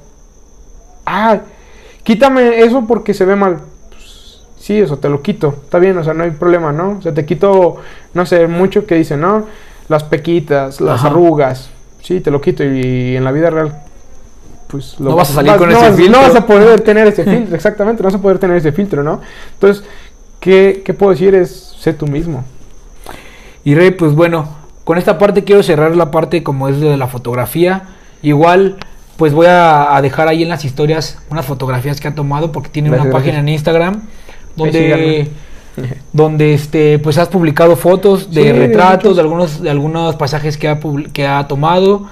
Ah, 1.06 1.40
quítame 2.03 2.60
eso 2.61 2.86
porque 2.88 3.14
se 3.15 3.26
ve 3.26 3.36
mal. 3.36 3.57
Pues, 3.90 4.44
sí, 4.60 4.80
eso 4.80 4.98
te 4.98 5.10
lo 5.10 5.22
quito. 5.24 5.56
Está 5.64 5.80
bien, 5.80 5.98
o 5.98 6.03
sea, 6.03 6.14
no 6.14 6.24
hay 6.24 6.32
problema, 6.32 6.72
¿no? 6.72 6.98
O 6.99 7.02
sea, 7.02 7.14
te 7.14 7.26
quito, 7.26 7.78
no 8.14 8.26
sé, 8.28 8.48
mucho 8.48 8.86
que 8.86 8.95
dicen, 8.95 9.20
¿no? 9.22 9.45
Las 9.90 10.03
pequitas, 10.03 10.80
las 10.80 10.99
Ajá. 10.99 11.07
arrugas. 11.07 11.70
Sí, 12.03 12.22
te 12.22 12.30
lo 12.30 12.40
quito 12.40 12.64
y 12.64 13.15
en 13.15 13.24
la 13.24 13.32
vida 13.32 13.49
real. 13.49 13.82
Pues 14.68 14.99
No 14.99 15.15
vas 15.15 15.30
a 15.30 15.34
salir 15.36 15.56
con 15.56 15.70
no 15.70 15.78
ese 15.78 15.94
filtro. 15.94 16.20
No 16.20 16.28
vas 16.28 16.36
a 16.36 16.45
poder 16.48 16.82
tener 16.82 17.07
ese 17.07 17.24
filtro, 17.24 17.56
exactamente, 17.56 18.02
no 18.02 18.07
vas 18.07 18.15
a 18.15 18.22
poder 18.22 18.40
tener 18.40 18.57
ese 18.57 18.72
filtro, 18.72 19.03
¿no? 19.03 19.22
Entonces, 19.53 19.84
¿qué, 20.44 20.82
qué 20.84 20.94
puedo 20.94 21.11
decir? 21.14 21.34
Es, 21.36 21.74
sé 21.80 21.94
tú 21.94 22.06
mismo. 22.06 22.44
Y 23.64 23.76
Rey, 23.76 23.91
pues 23.91 24.14
bueno, 24.14 24.49
con 24.84 24.98
esta 24.98 25.18
parte 25.18 25.45
quiero 25.45 25.64
cerrar 25.64 25.95
la 25.95 26.11
parte 26.11 26.44
como 26.44 26.68
es 26.68 26.82
de 26.82 26.98
la 26.98 27.07
fotografía. 27.07 27.84
Igual, 28.22 28.76
pues 29.15 29.34
voy 29.34 29.48
a, 29.48 29.95
a 29.95 30.02
dejar 30.02 30.28
ahí 30.28 30.44
en 30.44 30.49
las 30.49 30.65
historias 30.65 31.18
unas 31.30 31.45
fotografías 31.45 32.02
que 32.02 32.10
ha 32.10 32.15
tomado 32.15 32.52
porque 32.52 32.68
tiene 32.70 32.90
Gracias, 32.90 33.06
una 33.06 33.14
página 33.14 33.34
gracias. 33.36 33.48
en 33.48 33.53
Instagram 33.53 34.02
donde, 34.57 35.30
donde 36.14 36.53
este, 36.53 36.99
pues 36.99 37.18
has 37.18 37.30
publicado 37.30 37.78
fotos 37.78 38.34
de 38.34 38.41
Sí, 38.41 38.48
de 38.49 38.53
retratos, 38.53 39.03
muchos. 39.11 39.15
de 39.15 39.22
algunos, 39.22 39.61
de 39.61 39.70
algunos 39.70 40.15
pasajes 40.18 40.57
que 40.57 40.68
ha, 40.68 40.80
que 41.14 41.26
ha 41.26 41.48
tomado. 41.48 42.07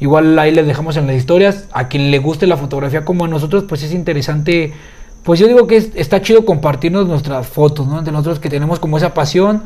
Igual 0.00 0.38
ahí 0.38 0.50
les 0.52 0.66
dejamos 0.66 0.98
en 0.98 1.06
las 1.06 1.16
historias. 1.16 1.66
A 1.72 1.88
quien 1.88 2.10
le 2.10 2.18
guste 2.18 2.46
la 2.46 2.58
fotografía 2.58 3.06
como 3.06 3.24
a 3.24 3.28
nosotros, 3.28 3.64
pues 3.66 3.82
es 3.82 3.92
interesante. 3.92 4.74
Pues 5.22 5.38
yo 5.38 5.46
digo 5.46 5.66
que 5.66 5.76
es- 5.76 5.90
está 5.94 6.20
chido 6.22 6.44
compartirnos 6.44 7.06
nuestras 7.06 7.46
fotos, 7.46 7.86
¿no? 7.86 7.98
Entre 7.98 8.12
nosotros 8.12 8.38
que 8.40 8.48
tenemos 8.48 8.78
como 8.78 8.96
esa 8.96 9.12
pasión, 9.14 9.62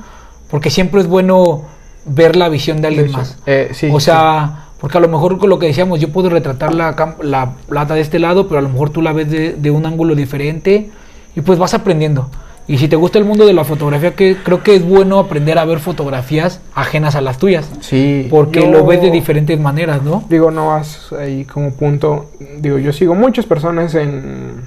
porque 0.51 0.71
siempre 0.71 1.01
es 1.01 1.07
bueno 1.07 1.63
ver 2.07 2.37
la 2.37 2.49
visión 2.49 2.81
de 2.83 2.89
alguien 2.89 3.11
más. 3.13 3.39
eh, 3.47 3.71
sí, 3.73 3.89
o 3.93 3.99
sea, 4.01 4.67
porque 4.81 4.99
a 4.99 5.01
lo 5.01 5.09
mejor 5.09 5.39
con 5.39 5.49
lo 5.49 5.59
que 5.59 5.67
decíamos, 5.67 6.01
yo 6.01 6.11
puedo 6.13 6.29
retratar 6.29 6.75
la, 6.75 6.95
la 7.23 7.53
plata 7.69 7.95
de 7.95 8.01
este 8.03 8.19
lado, 8.19 8.47
pero 8.49 8.59
a 8.59 8.63
lo 8.63 8.69
mejor 8.69 8.91
tú 8.91 9.01
la 9.01 9.13
ves 9.13 9.31
de, 9.31 9.53
de 9.55 9.71
un 9.71 9.87
ángulo 9.87 10.15
diferente 10.15 10.91
y 11.35 11.41
pues 11.41 11.59
vas 11.59 11.73
aprendiendo. 11.75 12.29
Y 12.67 12.79
si 12.79 12.89
te 12.89 12.97
gusta 12.97 13.19
el 13.19 13.25
mundo 13.27 13.47
de 13.47 13.53
la 13.53 13.65
fotografía, 13.65 14.15
que 14.15 14.37
creo 14.43 14.63
que 14.63 14.75
es 14.75 14.87
bueno 14.87 15.19
aprender 15.19 15.59
a 15.59 15.65
ver 15.67 15.81
fotografías 15.81 16.61
ajenas 16.75 17.15
a 17.15 17.21
las 17.21 17.39
tuyas, 17.39 17.71
Sí. 17.81 18.27
porque 18.31 18.61
yo- 18.63 18.71
lo 18.71 18.85
ves 18.87 19.01
de 19.03 19.11
diferentes 19.11 19.59
maneras, 19.61 20.03
¿no? 20.03 20.25
Digo, 20.31 20.51
no 20.51 20.69
vas 20.69 21.13
ahí 21.13 21.45
como 21.45 21.73
punto. 21.73 22.31
Digo, 22.61 22.79
yo 22.79 22.93
sigo 22.93 23.15
muchas 23.15 23.45
personas 23.47 23.95
en, 23.95 24.63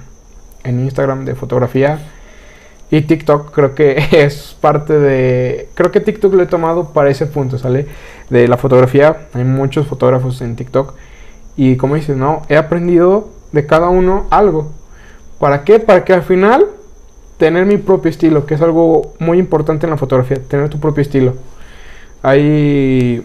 en 0.64 0.80
Instagram 0.80 1.24
de 1.24 1.34
fotografía. 1.34 2.00
Y 2.90 3.02
TikTok 3.02 3.52
creo 3.52 3.74
que 3.74 3.96
es 4.12 4.56
parte 4.60 4.98
de... 4.98 5.68
Creo 5.74 5.90
que 5.90 6.00
TikTok 6.00 6.32
lo 6.34 6.42
he 6.42 6.46
tomado 6.46 6.92
para 6.92 7.10
ese 7.10 7.26
punto, 7.26 7.58
¿sale? 7.58 7.86
De 8.30 8.48
la 8.48 8.56
fotografía. 8.56 9.28
Hay 9.34 9.44
muchos 9.44 9.86
fotógrafos 9.86 10.40
en 10.40 10.56
TikTok. 10.56 10.94
Y 11.56 11.76
como 11.76 11.96
dices, 11.96 12.16
no, 12.16 12.42
he 12.48 12.56
aprendido 12.56 13.28
de 13.52 13.66
cada 13.66 13.88
uno 13.88 14.26
algo. 14.30 14.70
¿Para 15.38 15.64
qué? 15.64 15.80
Para 15.80 16.04
que 16.04 16.12
al 16.12 16.22
final 16.22 16.66
tener 17.36 17.66
mi 17.66 17.76
propio 17.76 18.10
estilo, 18.10 18.46
que 18.46 18.54
es 18.54 18.60
algo 18.60 19.14
muy 19.18 19.38
importante 19.38 19.86
en 19.86 19.90
la 19.90 19.96
fotografía, 19.96 20.38
tener 20.48 20.68
tu 20.68 20.80
propio 20.80 21.02
estilo. 21.02 21.34
Hay 22.22 23.24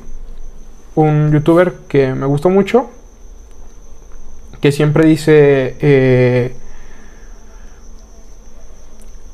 un 0.95 1.31
youtuber 1.31 1.73
que 1.87 2.13
me 2.13 2.27
gustó 2.27 2.49
mucho, 2.49 2.89
que 4.61 4.71
siempre 4.71 5.07
dice, 5.07 5.75
eh, 5.79 6.55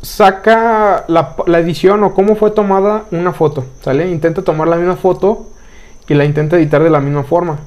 saca 0.02 1.06
la, 1.08 1.36
la 1.46 1.60
edición 1.60 2.04
o 2.04 2.14
cómo 2.14 2.36
fue 2.36 2.52
tomada 2.52 3.06
una 3.12 3.34
foto, 3.34 3.66
¿sale? 3.82 4.10
Intenta 4.10 4.42
tomar 4.44 4.68
la 4.68 4.78
misma 4.78 4.96
foto 4.96 5.48
y 6.08 6.14
la 6.14 6.26
intenta 6.26 6.58
editar 6.58 6.84
de 6.84 6.90
la 6.90 7.00
misma 7.00 7.24
forma. 7.24 7.60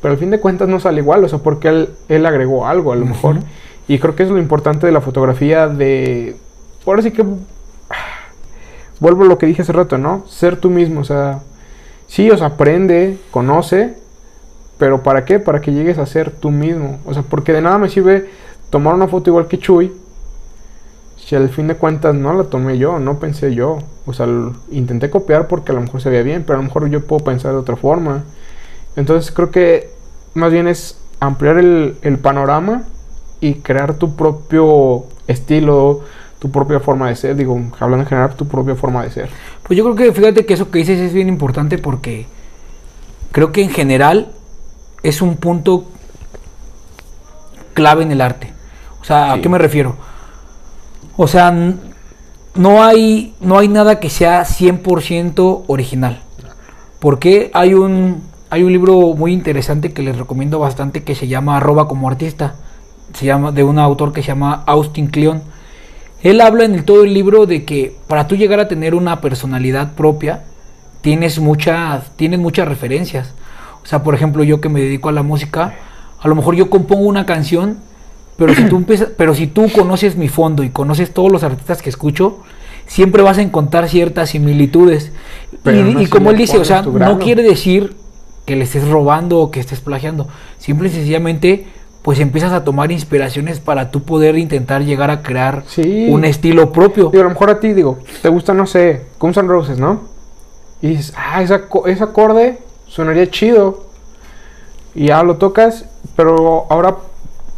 Pero 0.00 0.12
al 0.12 0.18
fin 0.18 0.30
de 0.30 0.40
cuentas 0.40 0.68
no 0.68 0.78
sale 0.78 1.00
igual, 1.00 1.24
o 1.24 1.28
sea, 1.28 1.40
porque 1.40 1.68
él, 1.68 1.90
él 2.08 2.26
agregó 2.26 2.66
algo 2.66 2.92
a 2.92 2.96
lo 2.96 3.04
mejor. 3.04 3.36
Y 3.88 3.98
creo 3.98 4.14
que 4.14 4.22
es 4.22 4.30
lo 4.30 4.38
importante 4.38 4.86
de 4.86 4.92
la 4.92 5.00
fotografía 5.00 5.66
de... 5.66 6.36
Ahora 6.86 7.02
sí 7.02 7.10
que... 7.10 7.24
Vuelvo 9.00 9.24
a 9.24 9.26
lo 9.26 9.38
que 9.38 9.46
dije 9.46 9.62
hace 9.62 9.72
rato, 9.72 9.98
¿no? 9.98 10.24
Ser 10.28 10.56
tú 10.56 10.70
mismo, 10.70 11.00
o 11.00 11.04
sea... 11.04 11.40
Sí, 12.06 12.30
o 12.30 12.36
sea, 12.38 12.48
aprende, 12.48 13.18
conoce, 13.30 13.96
pero 14.78 15.02
¿para 15.02 15.24
qué? 15.24 15.40
Para 15.40 15.60
que 15.60 15.72
llegues 15.72 15.98
a 15.98 16.06
ser 16.06 16.30
tú 16.30 16.50
mismo. 16.50 16.98
O 17.04 17.12
sea, 17.12 17.22
porque 17.22 17.52
de 17.52 17.60
nada 17.60 17.78
me 17.78 17.90
sirve 17.90 18.30
tomar 18.70 18.94
una 18.94 19.08
foto 19.08 19.28
igual 19.30 19.46
que 19.46 19.58
Chuy. 19.58 19.92
Si 21.28 21.36
al 21.36 21.50
fin 21.50 21.66
de 21.66 21.74
cuentas 21.74 22.14
no 22.14 22.32
la 22.32 22.44
tomé 22.44 22.78
yo, 22.78 22.98
no 22.98 23.18
pensé 23.18 23.54
yo. 23.54 23.80
O 24.06 24.14
sea, 24.14 24.26
intenté 24.70 25.10
copiar 25.10 25.46
porque 25.46 25.72
a 25.72 25.74
lo 25.74 25.82
mejor 25.82 26.00
se 26.00 26.08
veía 26.08 26.22
bien, 26.22 26.42
pero 26.42 26.54
a 26.54 26.62
lo 26.62 26.66
mejor 26.66 26.88
yo 26.88 27.04
puedo 27.06 27.22
pensar 27.22 27.52
de 27.52 27.58
otra 27.58 27.76
forma. 27.76 28.24
Entonces 28.96 29.30
creo 29.30 29.50
que 29.50 29.90
más 30.32 30.50
bien 30.50 30.66
es 30.66 30.98
ampliar 31.20 31.58
el, 31.58 31.98
el 32.00 32.16
panorama 32.16 32.84
y 33.42 33.56
crear 33.56 33.98
tu 33.98 34.16
propio 34.16 35.04
estilo, 35.26 36.00
tu 36.38 36.50
propia 36.50 36.80
forma 36.80 37.10
de 37.10 37.16
ser. 37.16 37.36
Digo, 37.36 37.60
hablando 37.78 38.04
en 38.04 38.08
general, 38.08 38.34
tu 38.34 38.48
propia 38.48 38.74
forma 38.74 39.02
de 39.02 39.10
ser. 39.10 39.28
Pues 39.64 39.76
yo 39.76 39.84
creo 39.84 39.96
que 39.96 40.18
fíjate 40.18 40.46
que 40.46 40.54
eso 40.54 40.70
que 40.70 40.78
dices 40.78 40.98
es 40.98 41.12
bien 41.12 41.28
importante 41.28 41.76
porque 41.76 42.26
creo 43.32 43.52
que 43.52 43.62
en 43.62 43.68
general 43.68 44.32
es 45.02 45.20
un 45.20 45.36
punto 45.36 45.84
clave 47.74 48.04
en 48.04 48.12
el 48.12 48.22
arte. 48.22 48.50
O 49.02 49.04
sea, 49.04 49.34
¿a 49.34 49.42
qué 49.42 49.50
me 49.50 49.58
refiero? 49.58 50.08
O 51.20 51.26
sea, 51.26 51.52
no 52.54 52.82
hay, 52.84 53.34
no 53.40 53.58
hay 53.58 53.66
nada 53.66 53.98
que 53.98 54.08
sea 54.08 54.42
100% 54.42 55.64
original. 55.66 56.22
Porque 57.00 57.50
hay 57.54 57.74
un, 57.74 58.22
hay 58.50 58.62
un 58.62 58.72
libro 58.72 59.14
muy 59.16 59.32
interesante 59.32 59.92
que 59.92 60.02
les 60.02 60.16
recomiendo 60.16 60.60
bastante 60.60 61.02
que 61.02 61.16
se 61.16 61.26
llama 61.26 61.56
Arroba 61.56 61.88
como 61.88 62.08
artista. 62.08 62.54
Se 63.14 63.26
llama 63.26 63.50
de 63.50 63.64
un 63.64 63.80
autor 63.80 64.12
que 64.12 64.22
se 64.22 64.28
llama 64.28 64.62
Austin 64.64 65.08
Kleon. 65.08 65.42
Él 66.22 66.40
habla 66.40 66.64
en 66.64 66.84
todo 66.84 67.02
el 67.02 67.12
libro 67.12 67.46
de 67.46 67.64
que 67.64 67.96
para 68.06 68.28
tú 68.28 68.36
llegar 68.36 68.60
a 68.60 68.68
tener 68.68 68.94
una 68.94 69.20
personalidad 69.20 69.94
propia, 69.94 70.44
tienes 71.00 71.40
muchas, 71.40 72.12
tienes 72.14 72.38
muchas 72.38 72.68
referencias. 72.68 73.34
O 73.82 73.86
sea, 73.86 74.04
por 74.04 74.14
ejemplo, 74.14 74.44
yo 74.44 74.60
que 74.60 74.68
me 74.68 74.80
dedico 74.80 75.08
a 75.08 75.12
la 75.12 75.24
música, 75.24 75.74
a 76.20 76.28
lo 76.28 76.36
mejor 76.36 76.54
yo 76.54 76.70
compongo 76.70 77.02
una 77.06 77.26
canción, 77.26 77.78
pero 78.38 78.54
si 78.54 78.64
tú 78.68 78.76
empiezas, 78.76 79.08
pero 79.16 79.34
si 79.34 79.46
tú 79.48 79.68
conoces 79.70 80.16
mi 80.16 80.28
fondo 80.28 80.62
y 80.62 80.70
conoces 80.70 81.12
todos 81.12 81.30
los 81.30 81.42
artistas 81.42 81.82
que 81.82 81.90
escucho, 81.90 82.38
siempre 82.86 83.22
vas 83.22 83.36
a 83.36 83.42
encontrar 83.42 83.88
ciertas 83.90 84.30
similitudes. 84.30 85.12
Pero 85.62 85.90
y, 85.90 85.94
así 85.96 86.06
como 86.06 86.30
él 86.30 86.38
dice, 86.38 86.56
o 86.56 86.64
sea, 86.64 86.80
no 86.82 87.18
quiere 87.18 87.42
decir 87.42 87.94
que 88.46 88.56
le 88.56 88.64
estés 88.64 88.88
robando 88.88 89.40
o 89.40 89.50
que 89.50 89.60
estés 89.60 89.80
plagiando. 89.80 90.26
Simple 90.56 90.88
y 90.88 90.92
sencillamente, 90.92 91.66
pues 92.02 92.20
empiezas 92.20 92.52
a 92.52 92.64
tomar 92.64 92.90
inspiraciones 92.92 93.60
para 93.60 93.90
tú 93.90 94.04
poder 94.04 94.38
intentar 94.38 94.84
llegar 94.84 95.10
a 95.10 95.20
crear 95.22 95.64
Sí. 95.66 96.06
un 96.08 96.24
estilo 96.24 96.72
propio. 96.72 97.10
Digo, 97.10 97.22
a 97.22 97.24
lo 97.24 97.30
mejor 97.30 97.50
a 97.50 97.60
ti, 97.60 97.72
digo, 97.74 97.98
te 98.22 98.28
gusta, 98.30 98.54
no 98.54 98.66
sé, 98.66 99.02
Guns 99.18 99.36
N' 99.36 99.48
Roses, 99.48 99.78
¿no? 99.78 100.02
Y 100.80 100.90
dices, 100.90 101.12
ah, 101.16 101.42
esa 101.42 101.68
co- 101.68 101.86
ese 101.88 102.04
acorde 102.04 102.58
sonaría 102.86 103.28
chido. 103.30 103.88
Y 104.94 105.08
ya 105.08 105.22
lo 105.22 105.36
tocas, 105.36 105.84
pero 106.16 106.66
ahora 106.70 106.96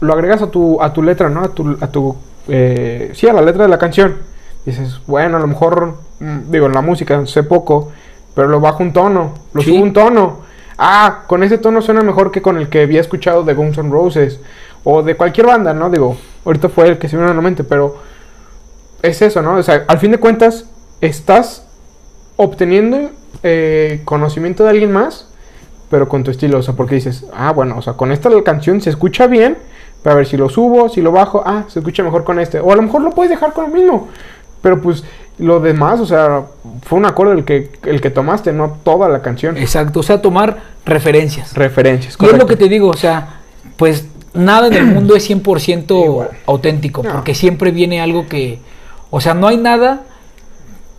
lo 0.00 0.12
agregas 0.12 0.42
a 0.42 0.50
tu, 0.50 0.80
a 0.82 0.92
tu 0.92 1.02
letra, 1.02 1.28
¿no? 1.28 1.42
A 1.42 1.48
tu, 1.48 1.76
a 1.80 1.86
tu 1.88 2.16
eh, 2.48 3.10
sí, 3.14 3.28
a 3.28 3.32
la 3.32 3.42
letra 3.42 3.64
de 3.64 3.68
la 3.68 3.78
canción. 3.78 4.16
Dices, 4.64 5.00
bueno, 5.06 5.36
a 5.36 5.40
lo 5.40 5.46
mejor, 5.46 5.94
mm, 6.20 6.50
digo, 6.50 6.66
en 6.66 6.72
la 6.72 6.80
música 6.82 7.24
sé 7.26 7.42
poco, 7.42 7.92
pero 8.34 8.48
lo 8.48 8.60
bajo 8.60 8.82
un 8.82 8.92
tono, 8.92 9.34
lo 9.52 9.62
Sí. 9.62 9.70
subo 9.70 9.82
un 9.82 9.92
tono. 9.92 10.38
Ah, 10.78 11.24
con 11.26 11.42
ese 11.42 11.58
tono 11.58 11.82
suena 11.82 12.02
mejor 12.02 12.30
que 12.30 12.40
con 12.42 12.56
el 12.56 12.68
que 12.68 12.82
había 12.82 13.00
escuchado 13.00 13.42
de 13.44 13.54
Guns 13.54 13.76
N' 13.78 13.90
Roses. 13.90 14.40
O 14.82 15.02
de 15.02 15.14
cualquier 15.14 15.46
banda, 15.46 15.74
¿no? 15.74 15.90
Digo, 15.90 16.16
ahorita 16.46 16.70
fue 16.70 16.88
el 16.88 16.98
que 16.98 17.06
se 17.08 17.16
me 17.16 17.22
vino 17.22 17.32
a 17.32 17.36
la 17.36 17.42
mente, 17.42 17.64
pero 17.64 17.98
es 19.02 19.20
eso, 19.20 19.42
¿no? 19.42 19.56
O 19.56 19.62
sea, 19.62 19.84
al 19.86 19.98
fin 19.98 20.10
de 20.10 20.18
cuentas, 20.18 20.66
estás 21.02 21.66
obteniendo 22.36 23.10
eh, 23.42 24.00
conocimiento 24.06 24.64
de 24.64 24.70
alguien 24.70 24.90
más, 24.92 25.28
pero 25.90 26.08
con 26.08 26.24
tu 26.24 26.30
estilo. 26.30 26.58
O 26.58 26.62
sea, 26.62 26.74
porque 26.74 26.94
dices, 26.94 27.26
ah, 27.34 27.52
bueno, 27.52 27.76
o 27.76 27.82
sea, 27.82 27.94
con 27.94 28.10
esta 28.12 28.30
canción 28.42 28.80
se 28.80 28.88
escucha 28.90 29.26
bien, 29.26 29.58
pero 30.02 30.14
a 30.14 30.16
ver 30.16 30.26
si 30.26 30.36
lo 30.36 30.48
subo, 30.48 30.88
si 30.88 31.00
lo 31.02 31.12
bajo, 31.12 31.42
ah, 31.44 31.64
se 31.68 31.78
escucha 31.80 32.02
mejor 32.02 32.24
con 32.24 32.38
este. 32.40 32.60
O 32.60 32.72
a 32.72 32.76
lo 32.76 32.82
mejor 32.82 33.02
lo 33.02 33.10
puedes 33.10 33.30
dejar 33.30 33.52
con 33.52 33.66
el 33.66 33.72
mismo. 33.72 34.08
Pero 34.62 34.80
pues 34.80 35.04
lo 35.38 35.58
demás, 35.60 36.00
o 36.00 36.06
sea, 36.06 36.42
fue 36.82 36.98
un 36.98 37.06
acorde 37.06 37.32
el 37.32 37.44
que, 37.44 37.70
el 37.84 38.00
que 38.00 38.10
tomaste, 38.10 38.52
no 38.52 38.76
toda 38.82 39.08
la 39.08 39.22
canción. 39.22 39.56
Exacto, 39.56 40.00
o 40.00 40.02
sea, 40.02 40.20
tomar 40.20 40.58
referencias. 40.84 41.54
Referencias, 41.54 42.12
Y 42.12 42.16
es 42.16 42.20
lo 42.20 42.26
correcto. 42.28 42.46
que 42.46 42.56
te 42.56 42.68
digo, 42.68 42.88
o 42.88 42.96
sea, 42.96 43.40
pues 43.76 44.06
nada 44.34 44.66
en 44.66 44.74
el 44.74 44.84
mundo 44.94 45.16
es 45.16 45.28
100% 45.30 46.04
Igual. 46.04 46.30
auténtico, 46.46 47.02
No. 47.02 47.12
porque 47.12 47.34
siempre 47.34 47.70
viene 47.70 48.00
algo 48.02 48.26
que, 48.28 48.58
o 49.10 49.20
sea, 49.20 49.32
no 49.34 49.48
hay 49.48 49.56
nada, 49.56 50.02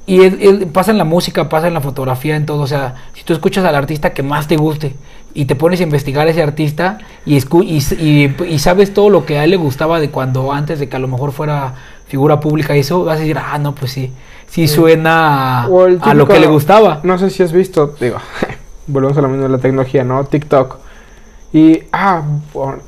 y 0.08 0.28
pasa 0.74 0.90
en 0.92 0.98
la 0.98 1.04
música, 1.06 1.48
pasa 1.48 1.68
en 1.68 1.76
la 1.76 1.82
fotografía, 1.82 2.36
en 2.36 2.46
todo, 2.48 2.64
o 2.64 2.68
sea, 2.68 2.96
si 3.14 3.24
tú 3.24 3.34
escuchas 3.34 3.64
al 3.64 3.76
artista 3.76 4.12
que 4.12 4.24
más 4.24 4.48
te 4.48 4.58
guste 4.58 4.96
y 5.34 5.46
te 5.46 5.56
pones 5.56 5.80
a 5.80 5.84
investigar 5.84 6.28
a 6.28 6.32
ese 6.32 6.42
artista 6.44 7.00
y, 7.26 7.38
escu- 7.38 7.64
y, 7.66 8.34
y- 8.54 8.60
sabes 8.60 8.94
todo 8.94 9.10
lo 9.10 9.26
que 9.26 9.38
a 9.40 9.44
él 9.44 9.52
le 9.52 9.58
gustaba 9.58 10.00
de 10.00 10.10
cuando 10.10 10.52
antes 10.52 10.80
de 10.80 10.90
que 10.90 10.96
a 10.96 11.00
lo 11.00 11.08
mejor 11.08 11.32
fuera 11.32 11.74
figura 12.08 12.40
pública 12.40 12.76
y 12.76 12.80
eso, 12.82 13.04
vas 13.06 13.18
a 13.18 13.20
decir, 13.22 13.38
ah, 13.38 13.58
no, 13.58 13.74
pues 13.74 13.92
sí, 13.92 14.12
sí 14.48 14.68
suena 14.68 15.68
a, 16.02 16.14
lo 16.14 16.28
que 16.28 16.40
le 16.40 16.48
gustaba. 16.48 17.00
No 17.04 17.18
sé 17.18 17.30
si 17.30 17.42
has 17.44 17.52
visto, 17.54 17.96
digo, 18.00 18.18
volvemos 18.88 19.18
a 19.18 19.22
lo 19.22 19.30
mismo 19.30 19.44
de 19.44 19.50
la 19.50 19.58
tecnología, 19.60 20.04
¿no? 20.04 20.26
TikTok. 20.26 20.78
Y, 21.54 21.80
ah, 21.92 22.22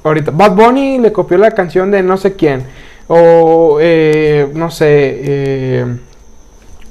ahorita, 0.03 0.31
Bad 0.31 0.55
Bunny 0.55 0.99
le 0.99 1.11
copió 1.11 1.37
la 1.37 1.51
canción 1.51 1.91
de 1.91 2.03
no 2.03 2.17
sé 2.17 2.33
quién. 2.35 2.63
O, 3.07 3.77
eh, 3.81 4.49
no 4.53 4.71
sé, 4.71 4.87
eh, 4.89 5.85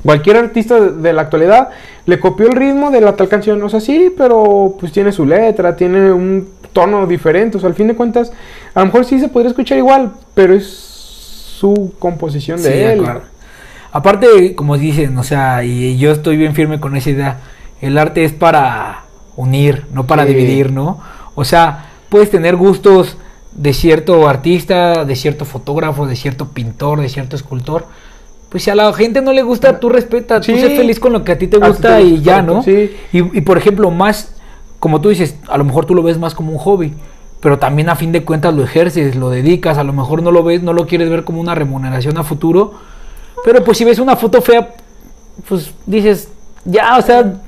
cualquier 0.05 0.37
artista 0.37 0.81
de, 0.81 1.13
la 1.13 1.23
actualidad 1.23 1.71
le 2.07 2.19
copió 2.21 2.47
el 2.47 2.53
ritmo 2.53 2.91
de 2.91 3.01
la 3.01 3.15
tal 3.17 3.29
canción. 3.29 3.63
O 3.63 3.69
sea, 3.69 3.81
sí, 3.81 4.13
pero 4.17 4.77
pues 4.79 4.93
tiene 4.93 5.13
su 5.13 5.25
letra, 5.27 5.77
tiene 5.77 6.13
un 6.13 6.49
tono 6.73 7.07
diferente. 7.07 7.57
O 7.57 7.61
sea, 7.61 7.69
al 7.69 7.75
fin 7.75 7.89
de 7.89 7.95
cuentas, 7.95 8.33
a 8.75 8.81
lo 8.81 8.87
mejor 8.87 9.05
sí 9.05 9.21
se 9.21 9.29
podría 9.29 9.51
escuchar 9.51 9.79
igual, 9.79 10.13
pero 10.35 10.55
es 10.55 10.67
su 10.67 11.93
composición 11.99 12.61
de 12.63 12.73
Sí, 12.73 12.79
él. 12.79 13.01
acuerdo. 13.01 13.23
Aparte, 13.93 14.55
como 14.55 14.79
dicen, 14.79 15.17
o 15.19 15.23
sea, 15.23 15.65
y 15.65 15.99
yo 15.99 16.13
estoy 16.13 16.37
bien 16.37 16.55
firme 16.55 16.81
con 16.81 16.97
esa 16.97 17.11
idea, 17.11 17.37
el 17.81 17.99
arte 17.99 18.25
es 18.25 18.33
para 18.33 19.05
unir, 19.37 19.85
no 19.93 20.07
para 20.07 20.25
Sí. 20.27 20.31
dividir, 20.35 20.73
¿no? 20.73 20.99
O 21.35 21.45
sea, 21.45 21.91
puedes 22.09 22.31
tener 22.31 22.57
gustos 22.57 23.19
de 23.53 23.75
cierto 23.75 24.27
artista, 24.29 25.05
de 25.05 25.15
cierto 25.15 25.45
fotógrafo, 25.45 26.07
de 26.07 26.17
cierto 26.17 26.49
pintor, 26.49 27.01
de 27.01 27.09
cierto 27.11 27.37
escultor. 27.37 27.85
Pues 28.53 28.65
si 28.65 28.71
a 28.71 28.75
la 28.75 28.93
gente 28.93 29.23
no 29.23 29.33
le 29.33 29.43
gusta, 29.43 29.81
tú 29.81 29.89
respeta, 29.89 30.39
tú 30.39 30.53
sé 30.53 30.77
feliz 30.77 31.01
con 31.01 31.15
lo 31.15 31.25
que 31.25 31.33
a 31.33 31.39
ti 31.39 31.49
te 31.49 31.57
A 31.57 31.61
ti 31.61 31.65
te 31.65 31.69
gusta 31.71 32.01
y 32.03 32.21
ya, 32.21 32.43
¿no? 32.43 32.63
sí. 32.63 32.95
Y, 33.11 33.39
y, 33.39 33.41
por 33.41 33.57
ejemplo, 33.57 33.91
más, 33.91 34.35
como 34.79 35.01
tú 35.01 35.09
dices, 35.09 35.37
a 35.49 35.57
lo 35.57 35.65
mejor 35.65 35.87
tú 35.87 35.95
lo 35.95 36.03
ves 36.03 36.19
más 36.19 36.35
como 36.35 36.53
un 36.53 36.59
hobby, 36.59 36.93
pero 37.41 37.59
también 37.59 37.89
a 37.89 37.97
fin 37.97 38.13
de 38.13 38.25
cuentas 38.25 38.53
lo 38.55 38.63
ejerces, 38.63 39.17
lo 39.17 39.31
dedicas, 39.31 39.79
a 39.79 39.85
lo 39.85 39.95
mejor 39.95 40.23
no 40.23 40.31
lo 40.31 40.45
ves, 40.45 40.63
no 40.63 40.75
lo 40.75 40.87
quieres 40.87 41.09
ver 41.09 41.25
como 41.25 41.41
una 41.41 41.55
remuneración 41.55 42.19
a 42.19 42.25
futuro, 42.25 42.75
pero 43.43 43.65
pues 43.65 43.79
si 43.79 43.85
ves 43.85 43.99
una 43.99 44.17
foto 44.17 44.43
fea, 44.43 44.75
pues 45.49 45.73
dices, 45.87 46.29
ya, 46.67 46.99
o 46.99 47.03
sea, 47.03 47.41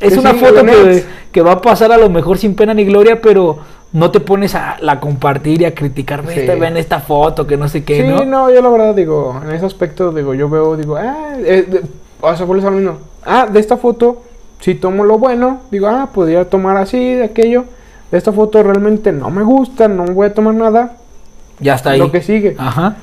es 0.00 0.14
Que 0.14 0.20
una 0.20 0.32
sí, 0.32 0.38
foto 0.38 0.64
que, 0.64 1.04
que 1.32 1.42
va 1.42 1.52
a 1.52 1.60
pasar 1.60 1.92
a 1.92 1.98
lo 1.98 2.08
mejor 2.08 2.38
sin 2.38 2.54
pena 2.54 2.72
ni 2.72 2.84
gloria, 2.84 3.20
pero 3.20 3.58
no 3.92 4.10
te 4.10 4.20
pones 4.20 4.54
a 4.54 4.76
la 4.80 5.00
compartir 5.00 5.62
y 5.62 5.64
a 5.64 5.74
criticar, 5.74 6.22
"Ve 6.22 6.34
Sí. 6.34 6.40
esta- 6.40 6.54
ven 6.56 6.76
esta 6.76 7.00
foto, 7.00 7.46
que 7.46 7.56
no 7.56 7.68
sé 7.68 7.84
qué, 7.84 8.02
sí, 8.02 8.08
¿no? 8.08 8.24
¿no? 8.24 8.50
yo 8.50 8.60
la 8.60 8.68
verdad 8.68 8.94
digo, 8.94 9.40
en 9.42 9.50
ese 9.52 9.64
aspecto, 9.66 10.12
digo, 10.12 10.34
yo 10.34 10.48
veo, 10.48 10.76
digo, 10.76 10.96
ah, 10.96 11.30
eh, 11.38 11.64
de- 11.68 11.82
o 12.20 12.36
sea, 12.36 12.46
mismo. 12.46 12.98
Ah, 13.24 13.46
de 13.50 13.60
esta 13.60 13.76
foto, 13.76 14.22
si 14.60 14.74
tomo 14.74 15.04
lo 15.04 15.18
bueno, 15.18 15.60
digo, 15.70 15.86
ah, 15.88 16.10
podría 16.12 16.44
tomar 16.48 16.76
así, 16.76 17.14
de 17.14 17.24
aquello. 17.24 17.64
De 18.10 18.16
esta 18.18 18.32
foto 18.32 18.62
realmente 18.62 19.12
no 19.12 19.30
me 19.30 19.42
gusta, 19.42 19.86
no 19.88 20.04
voy 20.04 20.26
a 20.28 20.34
tomar 20.34 20.54
nada. 20.54 20.96
Ya 21.60 21.74
está 21.74 21.90
ahí. 21.90 21.98
Lo 21.98 22.10
que 22.10 22.22
sigue. 22.22 22.56
Ajá. 22.58 22.96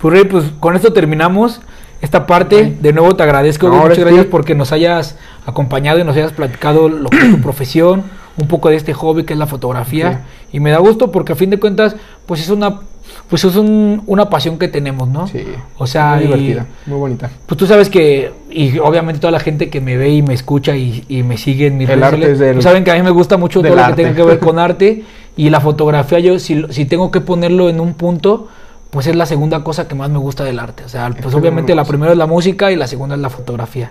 Pues, 0.00 0.12
Rey, 0.14 0.24
pues 0.24 0.44
con 0.60 0.76
esto 0.76 0.92
terminamos 0.92 1.60
esta 2.00 2.26
parte. 2.26 2.76
De 2.80 2.92
nuevo 2.92 3.14
te 3.16 3.22
agradezco, 3.22 3.68
No, 3.68 3.76
muchas 3.76 3.94
sí. 3.96 4.00
gracias 4.02 4.26
porque 4.26 4.54
nos 4.54 4.72
hayas 4.72 5.16
acompañado 5.46 5.98
y 6.00 6.04
nos 6.04 6.16
hayas 6.16 6.32
platicado 6.32 6.88
lo 6.88 7.08
que 7.08 7.18
es 7.18 7.30
tu 7.30 7.40
profesión, 7.40 8.02
un 8.40 8.48
poco 8.48 8.68
de 8.70 8.76
este 8.76 8.92
hobby 8.94 9.24
que 9.24 9.32
es 9.34 9.38
la 9.38 9.46
fotografía. 9.46 10.22
Y 10.52 10.60
me 10.60 10.70
da 10.70 10.78
gusto 10.78 11.10
porque 11.12 11.32
a 11.32 11.36
fin 11.36 11.50
de 11.50 11.58
cuentas, 11.58 11.96
pues 12.26 12.40
es 12.40 12.48
una, 12.50 12.80
pues 13.28 13.44
es 13.44 13.56
un- 13.56 14.02
una 14.06 14.28
pasión 14.30 14.58
que 14.58 14.68
tenemos, 14.68 15.08
¿no? 15.08 15.26
Sí. 15.26 15.44
O 15.78 15.86
sea, 15.86 16.14
muy 16.16 16.24
y- 16.24 16.26
divertida, 16.26 16.66
muy 16.86 16.98
bonita. 16.98 17.30
Pues 17.46 17.58
tú 17.58 17.66
sabes 17.66 17.88
que, 17.90 18.32
y 18.50 18.78
obviamente 18.78 19.20
toda 19.20 19.30
la 19.30 19.40
gente 19.40 19.68
que 19.70 19.80
me 19.80 19.96
ve 19.96 20.10
y 20.10 20.22
me 20.22 20.34
escucha 20.34 20.76
y, 20.76 21.04
y 21.08 21.22
me 21.22 21.36
sigue 21.36 21.66
en 21.66 21.76
mis 21.78 21.88
El 21.88 21.96
redes 22.00 22.04
arte 22.04 22.16
sociales, 22.16 22.32
es 22.34 22.38
del- 22.40 22.52
pues 22.54 22.64
saben 22.64 22.84
que 22.84 22.90
a 22.90 22.94
mí 22.94 23.02
me 23.02 23.10
gusta 23.10 23.36
mucho 23.36 23.62
todo 23.62 23.74
lo 23.74 23.86
que 23.86 23.92
tenga 23.94 24.14
que 24.14 24.22
ver 24.22 24.38
con 24.38 24.58
arte 24.58 25.04
y 25.36 25.50
la 25.50 25.60
fotografía 25.60 26.18
yo 26.20 26.38
si, 26.38 26.64
si 26.70 26.84
tengo 26.84 27.10
que 27.10 27.20
ponerlo 27.20 27.68
en 27.70 27.80
un 27.80 27.94
punto, 27.94 28.48
pues 28.90 29.06
es 29.06 29.16
la 29.16 29.24
segunda 29.24 29.64
cosa 29.64 29.88
que 29.88 29.94
más 29.94 30.10
me 30.10 30.18
gusta 30.18 30.44
del 30.44 30.58
arte. 30.58 30.84
O 30.84 30.88
sea, 30.88 31.10
pues 31.22 31.34
obviamente 31.34 31.74
la 31.74 31.84
primera 31.84 32.12
es 32.12 32.18
la 32.18 32.26
música 32.26 32.70
y 32.70 32.76
la 32.76 32.86
segunda 32.86 33.14
es 33.14 33.22
la 33.22 33.30
fotografía. 33.30 33.90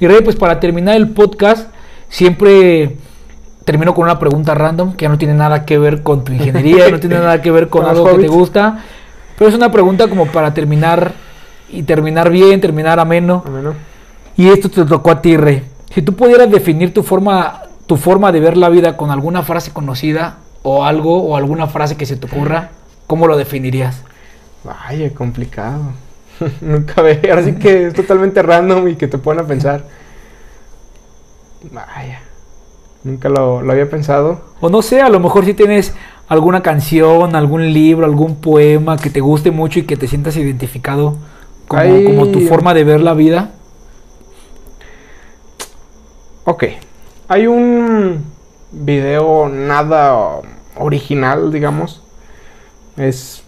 Y 0.00 0.06
Rey, 0.06 0.20
pues 0.24 0.36
para 0.36 0.58
terminar 0.58 0.96
el 0.96 1.08
podcast, 1.10 1.68
siempre 2.08 2.96
termino 3.68 3.92
con 3.92 4.04
una 4.04 4.18
pregunta 4.18 4.54
random 4.54 4.94
que 4.94 5.02
ya 5.02 5.10
no 5.10 5.18
tiene 5.18 5.34
nada 5.34 5.66
que 5.66 5.76
ver 5.76 6.02
con 6.02 6.24
tu 6.24 6.32
ingeniería, 6.32 6.90
no 6.90 6.98
tiene 6.98 7.16
nada 7.16 7.42
que 7.42 7.50
ver 7.50 7.68
con 7.68 7.84
algo 7.86 8.16
que 8.16 8.22
te 8.22 8.28
gusta, 8.28 8.82
pero 9.36 9.50
es 9.50 9.54
una 9.54 9.70
pregunta 9.70 10.08
como 10.08 10.24
para 10.24 10.54
terminar 10.54 11.12
y 11.68 11.82
terminar 11.82 12.30
bien, 12.30 12.62
terminar 12.62 12.98
ameno. 12.98 13.44
Bueno, 13.46 13.74
Y 14.38 14.48
esto 14.48 14.70
te 14.70 14.86
tocó 14.86 15.10
a 15.10 15.20
ti, 15.20 15.36
Rey. 15.36 15.66
Si 15.90 16.00
tú 16.00 16.14
pudieras 16.14 16.50
definir 16.50 16.94
tu 16.94 17.02
forma, 17.02 17.64
tu 17.84 17.98
forma 17.98 18.32
de 18.32 18.40
ver 18.40 18.56
la 18.56 18.70
vida 18.70 18.96
con 18.96 19.10
alguna 19.10 19.42
frase 19.42 19.70
conocida 19.70 20.38
o 20.62 20.86
algo 20.86 21.22
o 21.22 21.36
alguna 21.36 21.66
frase 21.66 21.98
que 21.98 22.06
se 22.06 22.16
te 22.16 22.26
ocurra, 22.26 22.70
¿cómo 23.06 23.26
lo 23.26 23.36
definirías? 23.36 24.02
vaya, 24.64 25.12
complicado. 25.12 25.92
Nunca 26.62 27.02
ve. 27.02 27.20
Ahora 27.28 27.42
sí 27.42 27.56
que 27.56 27.88
es 27.88 27.92
totalmente 27.92 28.40
random 28.40 28.88
y 28.88 28.96
que 28.96 29.08
te 29.08 29.18
ponen 29.18 29.44
a 29.44 29.46
pensar. 29.46 29.84
Vaya. 31.70 32.27
Nunca 33.08 33.30
lo, 33.30 33.62
lo 33.62 33.72
había 33.72 33.88
pensado. 33.88 34.38
O 34.60 34.68
no 34.68 34.82
sé, 34.82 35.00
a 35.00 35.08
lo 35.08 35.18
mejor 35.18 35.46
si 35.46 35.54
tienes 35.54 35.94
alguna 36.28 36.62
canción, 36.62 37.34
algún 37.34 37.72
libro, 37.72 38.04
algún 38.04 38.36
poema 38.36 38.98
que 38.98 39.08
te 39.08 39.20
guste 39.20 39.50
mucho 39.50 39.78
y 39.78 39.84
que 39.84 39.96
te 39.96 40.06
sientas 40.06 40.36
identificado 40.36 41.16
como 41.66 42.28
tu 42.28 42.40
forma 42.40 42.74
de 42.74 42.84
ver 42.84 43.00
la 43.00 43.14
vida. 43.14 43.52
Ok. 46.44 46.64
Hay 47.28 47.46
un 47.46 48.24
video 48.72 49.48
nada 49.48 50.40
original, 50.76 51.50
digamos. 51.50 52.02
Es 52.98 53.42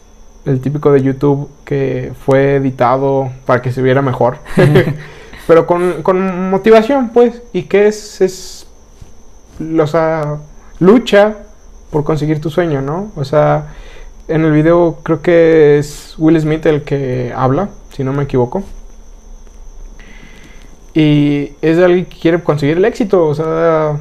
el 0.46 0.60
típico 0.60 0.90
de 0.90 1.02
YouTube 1.02 1.50
que 1.66 2.12
fue 2.24 2.56
editado 2.56 3.30
para 3.44 3.60
que 3.60 3.72
se 3.72 3.82
viera 3.82 4.00
mejor. 4.00 4.38
Pero 5.46 5.66
con, 5.66 6.02
con 6.02 6.50
motivación, 6.50 7.10
pues. 7.10 7.42
Y 7.52 7.64
que 7.64 7.88
es, 7.88 8.20
es. 8.20 8.59
O 9.78 9.86
sea, 9.86 10.38
lucha 10.78 11.36
por 11.90 12.04
conseguir 12.04 12.40
tu 12.40 12.50
sueño, 12.50 12.80
¿no? 12.80 13.12
O 13.16 13.24
sea, 13.24 13.74
en 14.28 14.44
el 14.44 14.52
video 14.52 14.98
creo 15.02 15.22
que 15.22 15.78
es 15.78 16.14
Will 16.18 16.40
Smith 16.40 16.64
el 16.66 16.82
que 16.82 17.32
habla, 17.36 17.68
si 17.92 18.04
no 18.04 18.12
me 18.12 18.22
equivoco. 18.22 18.62
Y 20.94 21.52
es 21.60 21.78
alguien 21.78 22.06
que 22.06 22.18
quiere 22.18 22.42
conseguir 22.42 22.78
el 22.78 22.84
éxito, 22.84 23.26
o 23.26 23.34
sea. 23.34 23.98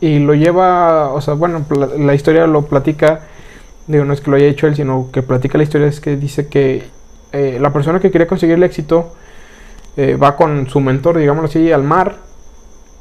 Y 0.00 0.18
lo 0.18 0.34
lleva, 0.34 1.12
o 1.12 1.20
sea, 1.20 1.34
bueno, 1.34 1.64
la 1.98 2.14
historia 2.14 2.46
lo 2.46 2.62
platica. 2.62 3.20
Digo, 3.86 4.04
no 4.04 4.12
es 4.12 4.20
que 4.20 4.30
lo 4.30 4.36
haya 4.36 4.46
hecho 4.46 4.66
él, 4.66 4.76
sino 4.76 5.10
que 5.12 5.22
platica 5.22 5.58
la 5.58 5.64
historia, 5.64 5.86
es 5.86 6.00
que 6.00 6.16
dice 6.16 6.48
que 6.48 6.84
eh, 7.32 7.58
la 7.60 7.72
persona 7.72 8.00
que 8.00 8.10
quería 8.10 8.26
conseguir 8.26 8.56
el 8.56 8.62
éxito 8.64 9.14
eh, 9.96 10.16
va 10.16 10.36
con 10.36 10.68
su 10.68 10.80
mentor, 10.80 11.18
digámoslo 11.18 11.48
así, 11.48 11.72
al 11.72 11.82
mar 11.82 12.16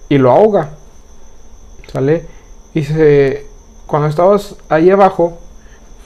y 0.10 0.18
lo 0.18 0.32
ahoga. 0.32 0.70
¿Sale? 1.92 2.26
Y 2.74 2.82
dice, 2.82 3.46
cuando 3.86 4.08
estabas 4.08 4.56
ahí 4.70 4.90
abajo, 4.90 5.38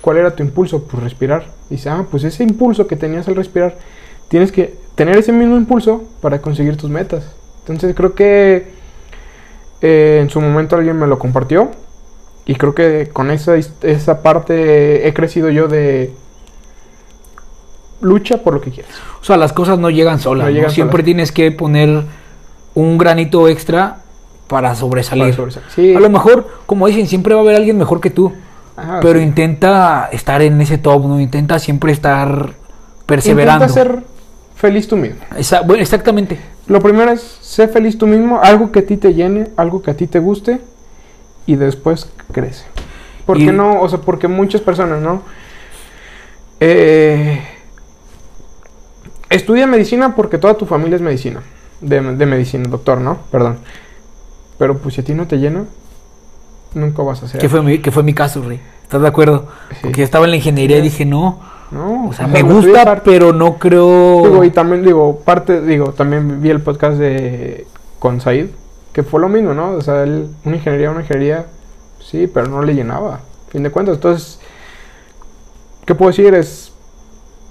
¿cuál 0.02 0.18
era 0.18 0.36
tu 0.36 0.44
impulso? 0.44 0.84
Pues 0.84 1.04
respirar. 1.04 1.48
Dice, 1.70 1.90
ah, 1.90 2.06
pues 2.10 2.24
ese 2.24 2.44
impulso 2.44 2.88
que 2.88 2.96
tenías 2.96 3.28
al 3.28 3.36
respirar, 3.36 3.78
tienes 4.28 4.52
que 4.52 4.76
tener 4.96 5.18
ese 5.18 5.32
mismo 5.32 5.56
impulso 5.56 6.04
para 6.22 6.42
conseguir 6.42 6.78
tus 6.78 6.90
metas. 6.90 7.32
Entonces 7.62 7.96
creo 7.96 8.16
que 8.16 8.68
eh, 9.82 10.20
en 10.22 10.30
su 10.30 10.42
momento 10.42 10.76
alguien 10.76 10.98
me 10.98 11.08
lo 11.08 11.20
compartió 11.20 11.72
y 12.46 12.56
creo 12.56 12.74
que 12.74 13.10
con 13.14 13.32
esa, 13.32 13.56
esa 13.56 14.22
parte 14.22 15.08
he 15.08 15.14
crecido 15.14 15.50
yo 15.50 15.68
de 15.68 16.14
lucha 18.02 18.44
por 18.44 18.56
lo 18.56 18.62
que 18.62 18.72
quieres. 18.72 18.92
O 19.22 19.24
sea, 19.24 19.38
las 19.38 19.54
cosas 19.54 19.78
no 19.80 19.90
llegan 19.90 20.20
solas. 20.20 20.46
No 20.46 20.50
¿no? 20.50 20.56
llegan 20.56 20.72
Siempre 20.72 20.98
solas. 20.98 21.06
tienes 21.06 21.32
que 21.32 21.52
poner 21.52 22.04
un 22.76 22.98
granito 22.98 23.48
extra 23.48 24.00
para 24.50 24.76
sobresalir. 24.76 25.34
Para 25.34 25.38
sobresal- 25.38 25.62
Sí. 25.74 25.96
A 25.96 26.00
lo 26.02 26.10
mejor, 26.10 26.46
como 26.66 26.88
dicen, 26.88 27.08
siempre 27.08 27.34
va 27.34 27.40
a 27.40 27.44
haber 27.44 27.56
alguien 27.56 27.78
mejor 27.78 28.02
que 28.02 28.10
tú. 28.10 28.34
Ajá, 28.76 29.00
pero 29.02 29.20
sí. 29.20 29.26
intenta 29.26 30.10
estar 30.12 30.42
en 30.42 30.60
ese 30.60 30.78
top, 30.78 31.06
¿no? 31.06 31.20
Intenta 31.22 31.58
siempre 31.60 31.92
estar 31.94 32.52
perseverando. 33.06 33.66
Intenta 33.66 33.82
ser 33.94 34.04
feliz 34.56 34.88
tú 34.88 34.98
mismo. 34.98 35.20
Esa- 35.38 35.62
bueno, 35.62 35.82
exactamente. 35.82 36.38
Lo 36.68 36.80
primero 36.82 37.12
es 37.12 37.22
ser 37.22 37.70
feliz 37.70 37.98
tú 37.98 38.06
mismo, 38.08 38.42
algo 38.42 38.72
que 38.72 38.80
a 38.80 38.86
ti 38.86 38.98
te 38.98 39.14
llene, 39.14 39.48
algo 39.56 39.82
que 39.82 39.92
a 39.92 39.96
ti 39.96 40.08
te 40.08 40.20
guste 40.20 40.60
y 41.46 41.56
después 41.56 42.10
crece. 42.32 42.66
Porque 43.26 43.44
Y- 43.44 43.52
no, 43.52 43.80
o 43.82 43.88
sea, 43.90 44.00
porque 44.00 44.28
muchas 44.28 44.62
personas, 44.62 45.02
¿no? 45.02 45.22
Eh, 46.60 47.42
estudia 49.30 49.68
medicina 49.68 50.16
porque 50.16 50.38
toda 50.38 50.56
tu 50.56 50.66
familia 50.66 50.96
es 50.96 51.02
medicina, 51.02 51.42
de, 51.82 52.02
de 52.16 52.26
medicina, 52.26 52.68
doctor, 52.70 53.00
¿no? 53.02 53.18
Perdón. 53.32 53.60
Pero 54.60 54.78
pues 54.78 54.94
si 54.94 55.02
a 55.02 55.04
ti 55.04 55.16
no 55.16 55.26
te 55.26 55.38
llena, 55.38 55.64
nunca 56.76 57.02
vas 57.02 57.24
a 57.24 57.28
ser. 57.28 57.42
Que 57.42 57.50
fue 57.50 57.64
mi, 57.64 57.80
que 57.80 57.92
fue 57.92 58.04
mi 58.04 58.14
caso, 58.14 58.44
Rey. 58.44 58.60
¿Estás 58.84 59.02
de 59.02 59.08
acuerdo? 59.08 59.48
Sí. 59.72 59.78
Porque 59.82 60.00
yo 60.00 60.04
estaba 60.04 60.26
en 60.26 60.32
la 60.32 60.38
ingeniería 60.38 60.78
y 60.78 60.82
dije, 60.82 61.06
no. 61.06 61.40
No, 61.72 62.10
O 62.10 62.14
sea, 62.14 62.26
o 62.26 62.30
me 62.30 62.42
sea, 62.42 62.50
estudias 62.50 62.86
gusta, 62.86 63.04
pero 63.04 63.32
no 63.32 63.58
creo. 63.58 64.22
Digo, 64.24 64.44
y 64.44 64.50
también 64.52 64.84
digo, 64.84 65.20
parte, 65.20 65.62
digo, 65.62 65.94
también 65.94 66.42
vi 66.42 66.50
el 66.50 66.62
podcast 66.62 66.98
de 66.98 67.68
con 68.00 68.20
Said, 68.22 68.48
que 68.92 69.04
fue 69.04 69.22
lo 69.22 69.30
mismo, 69.30 69.54
¿no? 69.54 69.72
O 69.72 69.82
sea, 69.82 70.04
él, 70.04 70.30
una 70.44 70.56
ingeniería, 70.56 70.92
una 70.92 71.02
ingeniería, 71.02 71.46
sí, 72.02 72.28
pero 72.28 72.48
no 72.48 72.62
le 72.64 72.74
llenaba, 72.74 73.22
fin 73.50 73.64
de 73.64 73.70
cuentas. 73.70 73.96
Entonces, 73.96 74.40
¿qué 75.86 75.96
puedo 75.96 76.10
decir? 76.10 76.34
Es, 76.34 76.74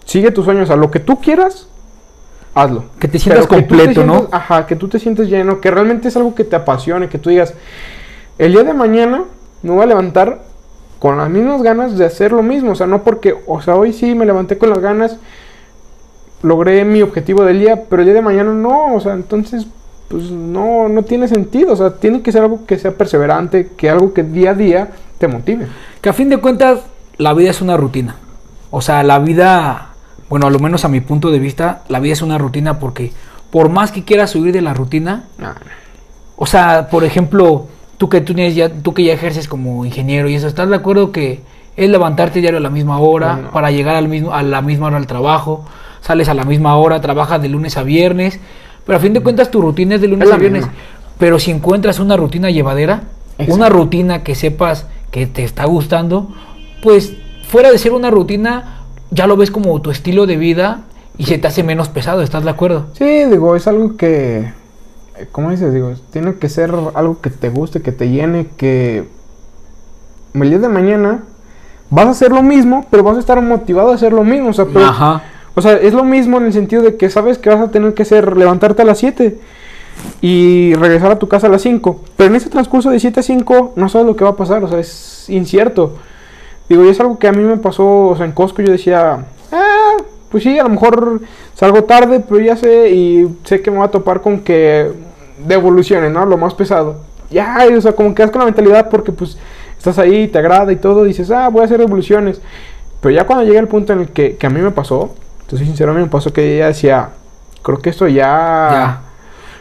sigue 0.05 0.33
tus 0.33 0.45
sueños, 0.45 0.69
a 0.71 0.77
lo 0.77 0.91
que 0.91 1.01
tú 1.01 1.21
quieras, 1.21 1.69
hazlo. 2.61 2.85
Que 2.99 3.09
te 3.09 3.19
sientas 3.19 3.47
Pero 3.47 3.61
te 3.63 3.67
completo, 3.69 4.05
¿no? 4.05 4.15
sientas- 4.19 4.41
Ajá, 4.41 4.67
que 4.67 4.77
tú 4.77 4.89
te 4.89 4.99
sientes 4.99 5.29
lleno, 5.29 5.61
que 5.61 5.71
realmente 5.71 6.09
es 6.09 6.17
algo 6.17 6.35
que 6.35 6.45
te 6.45 6.57
apasione, 6.57 7.09
que 7.09 7.19
tú 7.19 7.31
digas, 7.31 7.55
el 8.39 8.53
día 8.53 8.65
de 8.65 8.75
mañana 8.75 9.25
me 9.63 9.71
voy 9.71 9.83
a 9.83 9.87
levantar 9.87 10.43
con 10.99 11.17
las 11.17 11.31
mismas 11.31 11.63
ganas 11.63 11.97
de 11.97 12.05
hacer 12.05 12.33
lo 12.33 12.43
mismo, 12.43 12.73
o 12.73 12.75
sea, 12.75 12.87
no 12.87 13.03
porque, 13.05 13.35
o 13.47 13.61
sea, 13.63 13.77
hoy 13.77 13.93
sí 13.93 14.15
me 14.15 14.27
levanté 14.27 14.59
con 14.59 14.71
las 14.71 14.81
ganas, 14.81 15.17
logré 16.43 16.85
mi 16.85 17.03
objetivo 17.03 17.45
del 17.45 17.61
día, 17.61 17.85
pero 17.89 18.03
el 18.03 18.07
día 18.07 18.15
de 18.15 18.23
mañana 18.23 18.53
no, 18.53 18.95
o 18.95 19.01
sea, 19.01 19.15
entonces, 19.15 19.67
pues 20.09 20.31
no, 20.31 20.89
no 20.89 21.03
tiene 21.03 21.29
sentido, 21.29 21.73
o 21.73 21.77
sea, 21.77 21.91
tiene 21.97 22.23
que 22.23 22.33
ser 22.33 22.43
algo 22.43 22.65
que 22.67 22.79
sea 22.79 22.93
perseverante, 22.93 23.71
que 23.77 23.91
algo 23.91 24.13
que 24.15 24.23
día 24.23 24.51
a 24.51 24.55
día 24.55 24.89
te 25.19 25.29
motive. 25.29 25.67
Que 26.01 26.09
a 26.09 26.13
fin 26.13 26.29
de 26.29 26.39
cuentas, 26.39 26.81
la 27.17 27.35
vida 27.35 27.51
es 27.51 27.61
una 27.61 27.77
rutina. 27.77 28.17
O 28.71 28.81
sea, 28.81 29.03
la 29.03 29.19
vida, 29.19 29.91
bueno, 30.29 30.47
a 30.47 30.51
lo 30.51 30.59
menos 30.59 30.85
a 30.85 30.89
mi 30.89 31.01
punto 31.01 31.31
de 31.31 31.39
vista, 31.39 31.83
la 31.89 32.01
vida 32.01 32.13
es 32.13 32.23
una 32.23 32.39
rutina 32.39 32.79
porque 32.79 33.13
por 33.51 33.69
más 33.71 33.93
que 33.93 34.05
quieras 34.05 34.31
subir 34.31 34.53
de 34.53 34.61
la 34.63 34.75
rutina, 34.75 35.25
o 36.37 36.47
sea, 36.47 36.89
por 36.91 37.05
ejemplo, 37.05 37.67
tú 37.97 38.09
que 38.09 38.21
tú 38.21 38.35
tienes 38.35 38.55
ya, 38.55 38.69
tú 38.71 38.95
que 38.95 39.05
ya 39.05 39.13
ejerces 39.13 39.49
como 39.49 39.85
ingeniero 39.85 40.29
y 40.29 40.35
eso, 40.35 40.47
¿estás 40.47 40.69
de 40.69 40.77
acuerdo 40.77 41.13
que 41.13 41.41
es 41.77 41.89
levantarte 41.91 42.41
diario 42.41 42.59
a 42.59 42.63
la 42.63 42.71
misma 42.71 42.99
hora 42.99 43.37
No, 43.37 43.43
no. 43.43 43.51
para 43.51 43.71
llegar 43.71 43.97
al 43.97 44.09
mismo, 44.09 44.33
a 44.35 44.43
la 44.43 44.61
misma 44.63 44.87
hora 44.89 44.97
al 44.99 45.07
trabajo? 45.07 45.65
Sales 46.01 46.29
a 46.29 46.35
la 46.35 46.45
misma 46.45 46.77
hora, 46.77 47.01
trabajas 47.01 47.43
de 47.43 47.49
lunes 47.49 47.77
a 47.77 47.83
viernes, 47.83 48.39
pero 48.87 48.99
a 48.99 49.01
fin 49.01 49.13
de 49.13 49.21
cuentas 49.21 49.51
tu 49.51 49.61
rutina 49.61 49.97
es 49.97 50.01
de 50.01 50.09
lunes 50.09 50.29
Es 50.29 50.35
a 50.35 50.39
viernes. 50.39 50.63
misma. 50.67 50.77
Pero 51.19 51.39
si 51.41 51.51
encuentras 51.51 51.99
una 51.99 52.17
rutina 52.17 52.51
llevadera, 52.51 53.03
Exacto. 53.33 53.55
una 53.55 53.69
rutina 53.69 54.23
que 54.23 54.35
sepas 54.37 54.87
que 55.11 55.27
te 55.27 55.43
está 55.43 55.65
gustando, 55.65 56.29
pues 56.83 57.15
fuera 57.49 57.71
de 57.73 57.79
ser 57.79 57.93
una 57.93 58.11
rutina, 58.11 58.78
ya 59.11 59.27
lo 59.27 59.37
ves 59.37 59.51
como 59.51 59.81
tu 59.81 59.91
estilo 59.91 60.27
de 60.27 60.37
vida 60.37 60.83
y 61.17 61.25
se 61.25 61.39
te 61.39 61.49
hace 61.49 61.63
menos 61.63 61.89
pesado, 61.89 62.23
¿estás 62.23 62.45
de 62.45 62.51
acuerdo? 62.51 62.87
Sí, 62.95 63.25
digo, 63.25 63.57
es 63.57 63.67
algo 63.67 63.97
que, 63.97 64.53
¿cómo 65.33 65.51
dices? 65.51 65.73
Digo, 65.73 65.93
tiene 66.13 66.35
que 66.37 66.49
ser 66.49 66.73
algo 66.95 67.21
que 67.21 67.31
te 67.31 67.49
guste, 67.49 67.83
que 67.83 67.93
te 67.93 68.09
llene, 68.11 68.47
que 68.57 69.05
el 70.35 70.49
día 70.51 70.59
de 70.59 70.69
mañana 70.69 71.25
vas 71.91 72.07
a 72.07 72.11
hacer 72.11 72.31
lo 72.31 72.43
mismo, 72.43 72.87
pero 72.91 73.03
vas 73.03 73.17
a 73.17 73.21
estar 73.21 73.41
motivado 73.43 73.91
a 73.91 73.95
hacer 73.95 74.13
lo 74.13 74.23
mismo. 74.25 74.51
O 74.51 74.53
sea, 74.53 74.67
pero- 74.67 74.85
Ajá. 74.87 75.23
o 75.55 75.63
sea, 75.63 75.73
es 75.73 75.93
lo 75.95 76.05
mismo 76.05 76.37
en 76.39 76.45
el 76.47 76.53
sentido 76.53 76.83
de 76.83 76.97
que 76.97 77.11
sabes 77.11 77.39
que 77.39 77.51
vas 77.51 77.61
a 77.61 77.71
tener 77.71 77.95
que 77.95 78.03
hacer, 78.03 78.37
levantarte 78.37 78.83
a 78.83 78.85
las 78.85 78.99
7 78.99 79.41
y 80.21 80.75
regresar 80.75 81.11
a 81.11 81.19
tu 81.19 81.27
casa 81.29 81.49
a 81.49 81.51
las 81.51 81.63
5. 81.63 82.05
Pero 82.17 82.31
en 82.31 82.37
ese 82.37 82.51
transcurso 82.51 82.91
de 82.91 83.01
7 83.01 83.19
a 83.21 83.23
5 83.25 83.73
no 83.75 83.89
sabes 83.89 84.07
lo 84.07 84.15
que 84.15 84.23
va 84.23 84.31
a 84.31 84.37
pasar, 84.37 84.63
o 84.63 84.69
sea, 84.69 84.79
es 84.79 85.25
incierto. 85.29 85.97
Digo, 86.69 86.85
y 86.85 86.89
es 86.89 87.01
algo 87.01 87.19
que 87.19 87.29
a 87.29 87.33
mí 87.33 87.43
me 87.43 87.57
pasó, 87.57 88.09
o 88.09 88.17
sea, 88.17 88.27
en 88.27 88.33
Costco 88.33 88.63
yo 88.63 88.73
decía, 88.73 89.25
ah, 89.53 89.97
pues 90.31 90.43
sí, 90.43 90.59
a 90.59 90.65
lo 90.65 90.69
mejor 90.69 91.21
salgo 91.55 91.85
tarde, 91.85 92.21
pero 92.21 92.41
ya 92.41 92.57
sé 92.57 92.91
y 92.91 93.29
sé 93.45 93.63
que 93.63 93.71
me 93.71 93.79
voy 93.79 93.87
a 93.87 93.91
topar 93.91 94.21
con 94.21 94.41
que 94.41 94.91
devoluciones, 95.47 96.13
¿no? 96.13 96.27
Lo 96.27 96.37
más 96.37 96.55
pesado. 96.55 96.97
Ya, 97.31 97.59
o 97.77 97.81
sea, 97.81 97.93
como 97.93 98.15
quedas 98.15 98.31
con 98.31 98.41
la 98.41 98.45
mentalidad 98.47 98.89
porque 98.91 99.13
pues 99.13 99.39
estás 99.77 99.99
ahí, 99.99 100.29
te 100.29 100.39
agrada 100.39 100.71
y 100.73 100.77
todo, 100.77 101.05
dices, 101.05 101.31
ah, 101.31 101.49
voy 101.49 101.63
a 101.63 101.65
hacer 101.65 101.79
devoluciones. 101.79 102.41
Pero 103.01 103.15
ya 103.15 103.27
cuando 103.27 103.45
llega 103.45 103.61
el 103.61 103.69
punto 103.69 103.93
en 103.93 104.01
el 104.01 104.09
que, 104.09 104.37
que 104.37 104.47
a 104.47 104.51
mí 104.51 104.61
me 104.61 104.71
pasó, 104.71 105.15
entonces 105.43 105.67
sinceramente 105.69 106.07
me 106.07 106.11
pasó 106.11 106.33
que 106.33 106.57
ella 106.57 106.67
decía, 106.67 107.11
creo 107.63 107.79
que 107.79 107.91
esto 107.91 108.07
ya, 108.09 108.69
Ya. 108.73 109.01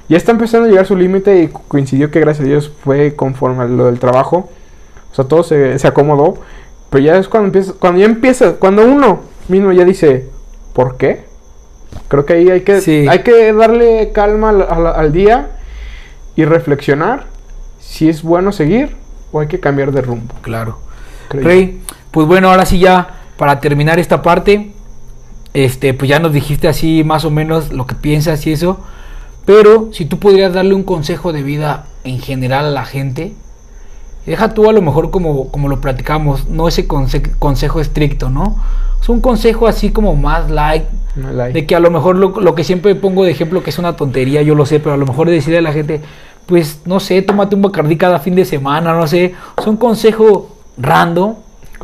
ya 0.10 0.18
está 0.18 0.32
empezando 0.32 0.68
a 0.68 0.70
llegar 0.70 0.86
su 0.86 0.96
límite 0.96 1.42
y 1.44 1.48
coincidió 1.68 2.10
que 2.12 2.20
gracias 2.20 2.46
a 2.46 2.50
Dios 2.50 2.72
fue 2.84 3.16
conforme 3.16 3.64
a 3.64 3.68
lo 3.68 3.86
del 3.86 4.00
trabajo. 4.00 4.50
O 5.12 5.16
sea, 5.16 5.26
todo 5.26 5.44
se, 5.44 5.78
se 5.80 5.88
acomodó. 5.88 6.36
Pero 6.90 7.04
ya 7.04 7.18
es 7.18 7.28
cuando 7.28 7.48
empieza, 7.48 7.74
cuando 7.80 8.00
ya 8.00 8.06
empieza, 8.06 8.54
cuando 8.54 8.86
uno 8.86 9.22
mismo 9.48 9.72
ya 9.72 9.84
dice, 9.84 10.30
¿por 10.74 10.98
qué? 10.98 11.26
Creo 12.08 12.26
que 12.26 12.34
ahí 12.34 12.50
hay 12.50 12.62
que, 12.62 12.82
Sí. 12.82 13.06
hay 13.10 13.20
que 13.24 13.52
darle 13.54 14.12
calma 14.14 14.50
al, 14.50 14.62
al- 14.62 14.88
al 14.88 15.12
día 15.12 15.50
y 16.36 16.46
reflexionar 16.46 17.26
si 17.80 18.08
es 18.10 18.24
bueno 18.24 18.52
seguir 18.52 18.96
o 19.32 19.40
hay 19.40 19.48
que 19.48 19.60
cambiar 19.60 19.92
de 19.92 20.02
rumbo. 20.02 20.34
Claro. 20.42 20.80
creo 21.30 21.44
yo. 21.44 21.48
Rey, 21.50 21.82
pues 22.12 22.26
bueno, 22.28 22.50
ahora 22.50 22.66
sí 22.66 22.80
ya, 22.80 23.16
para 23.38 23.60
terminar 23.60 24.00
esta 24.00 24.22
parte, 24.22 24.72
este, 25.54 25.94
pues 25.94 26.08
ya 26.10 26.20
nos 26.20 26.32
dijiste 26.32 26.68
así 26.70 27.04
más 27.04 27.26
o 27.26 27.32
menos 27.32 27.74
lo 27.74 27.86
que 27.86 27.96
piensas 27.96 28.46
y 28.48 28.54
eso. 28.54 28.80
Pero 29.46 29.90
si 29.94 30.06
tú 30.06 30.20
pudieras 30.20 30.54
darle 30.54 30.74
un 30.74 30.84
consejo 30.84 31.34
de 31.34 31.42
vida 31.44 31.86
en 32.04 32.20
general 32.20 32.66
a 32.66 32.70
la 32.72 32.86
gente, 32.86 33.34
deja 34.28 34.54
tú 34.54 34.70
a 34.70 34.74
lo 34.74 34.82
mejor 34.82 35.10
como, 35.10 35.50
como 35.50 35.68
lo 35.70 35.82
platicamos, 35.82 36.48
no 36.50 36.68
ese 36.68 36.88
conse- 36.88 37.32
consejo 37.40 37.80
estricto, 37.82 38.30
¿no? 38.30 38.56
Es 39.02 39.10
un 39.10 39.22
consejo 39.22 39.68
así 39.68 39.92
como 39.92 40.16
más 40.16 40.50
light, 40.52 40.84
No 41.16 41.42
hay- 41.42 41.54
de 41.54 41.66
que 41.66 41.76
a 41.76 41.80
lo 41.80 41.90
mejor 41.92 42.16
lo, 42.18 42.30
lo 42.40 42.54
que 42.56 42.64
siempre 42.64 42.94
pongo 42.96 43.24
de 43.24 43.32
ejemplo, 43.32 43.64
que 43.64 43.70
es 43.70 43.80
una 43.80 43.96
tontería, 43.96 44.42
yo 44.42 44.54
lo 44.56 44.66
sé, 44.66 44.80
pero 44.80 44.94
a 44.94 44.98
lo 44.98 45.06
mejor 45.06 45.30
decirle 45.30 45.60
a 45.60 45.62
la 45.62 45.72
gente, 45.74 46.02
pues 46.46 46.82
no 46.86 47.00
sé, 47.00 47.22
tómate 47.22 47.56
un 47.56 47.62
bacardí 47.62 47.98
cada 47.98 48.20
fin 48.20 48.36
de 48.36 48.46
semana, 48.46 48.94
no 48.94 49.08
sé. 49.08 49.34
Es 49.58 49.68
un 49.68 49.78
consejo 49.78 50.50
random 50.78 51.36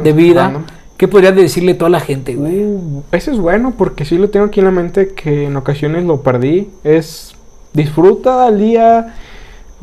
de 0.02 0.14
vida. 0.14 0.44
random. 0.46 0.64
¿Qué 0.98 1.08
podrías 1.08 1.36
decirle 1.36 1.74
a 1.74 1.78
toda 1.78 1.90
la 1.90 2.00
gente, 2.00 2.36
güey? 2.36 2.64
Uh, 2.64 3.04
ese 3.12 3.32
es 3.32 3.38
bueno 3.40 3.74
porque 3.78 4.06
sí 4.06 4.18
lo 4.18 4.30
tengo 4.30 4.46
aquí 4.46 4.60
en 4.60 4.66
la 4.66 4.72
mente 4.72 5.14
que 5.14 5.46
en 5.48 5.58
ocasiones 5.58 6.06
lo 6.06 6.22
perdí. 6.22 6.70
Es 6.84 7.36
disfruta 7.74 8.48
el 8.48 8.60
día, 8.60 9.16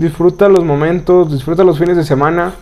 disfruta 0.01 0.49
los 0.49 0.65
momentos, 0.65 1.31
disfruta 1.33 1.63
los 1.63 1.79
fines 1.79 1.97
de 1.97 2.05
semana 2.05 2.55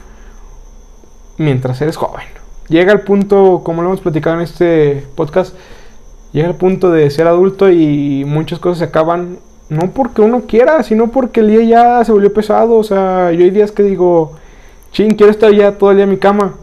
mientras 1.37 1.81
eres 1.81 1.97
joven. 1.97 2.27
Llega 2.69 2.93
el 2.93 3.01
punto, 3.01 3.63
como 3.65 3.83
lo 3.83 3.89
hemos 3.89 4.01
platicado 4.01 4.37
en 4.37 4.43
este 4.43 5.07
podcast, 5.15 5.55
llega 6.33 6.49
el 6.49 6.57
punto 6.57 6.91
de 6.91 7.09
ser 7.11 7.27
adulto 7.27 7.71
y 7.71 8.25
muchas 8.27 8.59
cosas 8.59 8.79
se 8.79 8.85
acaban 8.85 9.39
no 9.71 9.91
porque 9.93 10.23
uno 10.23 10.43
quiera, 10.47 10.83
sino 10.83 11.11
porque 11.11 11.41
el 11.41 11.49
día 11.49 11.63
ya 11.63 12.05
se 12.05 12.13
volvió 12.13 12.33
pesado. 12.33 12.77
O 12.77 12.85
sea, 12.85 13.33
yo 13.33 13.45
hay 13.45 13.51
días 13.51 13.71
que 13.73 13.83
digo, 13.83 14.33
ching, 14.93 15.11
quiero 15.15 15.31
estar 15.31 15.53
ya 15.53 15.79
todo 15.79 15.91
el 15.91 15.97
día 15.99 16.05
en 16.05 16.11
mi 16.11 16.19
cama. 16.19 16.55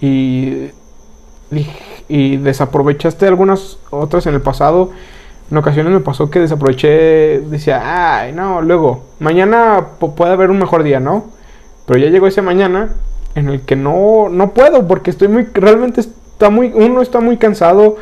Y 0.00 0.70
y- 1.52 1.66
y 2.08 2.36
desaprovechaste 2.38 3.26
algunas 3.26 3.78
otras 3.90 4.26
en 4.26 4.34
el 4.34 4.40
pasado. 4.40 4.90
En 5.50 5.56
ocasiones 5.56 5.92
me 5.92 6.00
pasó 6.00 6.30
que 6.30 6.38
desaproveché, 6.40 7.40
decía, 7.40 8.18
ay, 8.20 8.32
no, 8.32 8.62
luego, 8.62 9.02
mañana 9.18 9.84
pu- 9.98 10.14
puede 10.14 10.32
haber 10.32 10.50
un 10.50 10.58
mejor 10.58 10.82
día, 10.84 11.00
¿no? 11.00 11.24
Pero 11.86 11.98
ya 11.98 12.08
llegó 12.08 12.26
ese 12.28 12.40
mañana 12.42 12.90
en 13.34 13.48
el 13.48 13.60
que 13.62 13.74
no, 13.76 14.28
no 14.30 14.50
puedo, 14.50 14.86
porque 14.86 15.10
estoy 15.10 15.28
muy, 15.28 15.46
realmente 15.52 16.00
está 16.00 16.50
muy, 16.50 16.72
uno 16.74 17.02
está 17.02 17.20
muy 17.20 17.36
cansado 17.36 17.96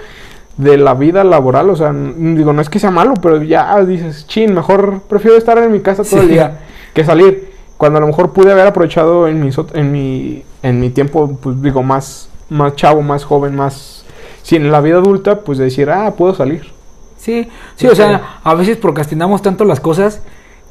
de 0.59 0.77
la 0.77 0.93
vida 0.95 1.25
laboral, 1.25 1.71
o 1.71 1.77
sea, 1.77 1.93
digo, 1.95 2.53
no 2.53 2.61
es 2.61 2.69
que 2.69 2.79
sea 2.81 2.91
malo, 2.91 3.15
pero 3.23 3.43
ya 3.43 3.83
dices, 3.85 4.27
chin, 4.27 4.53
mejor 4.55 5.01
prefiero 5.09 5.37
estar 5.37 5.57
en 5.59 5.73
mi 5.73 5.81
casa 5.81 6.03
todo 6.05 6.21
el 6.21 6.29
día 6.29 6.59
que 6.93 7.05
salir. 7.05 7.49
Cuando 7.79 7.99
a 7.99 8.01
lo 8.01 8.09
mejor 8.09 8.33
pude 8.33 8.51
haber 8.51 8.67
aprovechado 8.67 9.29
en, 9.29 9.49
ot- 9.53 9.71
en, 9.75 9.93
mi, 9.93 10.43
en 10.65 10.81
mi 10.81 10.91
tiempo, 10.91 11.39
pues 11.41 11.63
digo, 11.63 11.83
más, 11.85 12.29
más 12.51 12.75
chavo, 12.75 13.01
más 13.03 13.25
joven, 13.25 13.55
más... 13.55 14.05
Si 14.43 14.57
en 14.57 14.73
la 14.73 14.81
vida 14.81 14.97
adulta, 14.97 15.41
pues 15.43 15.59
decir, 15.59 15.89
ah, 15.91 16.13
puedo 16.17 16.35
salir. 16.35 16.73
Sí, 17.19 17.49
sí, 17.77 17.87
o 17.87 17.95
sea, 17.95 18.41
a 18.43 18.55
veces 18.55 18.77
procrastinamos 18.77 19.43
tanto 19.43 19.65
las 19.65 19.81
cosas 19.81 20.23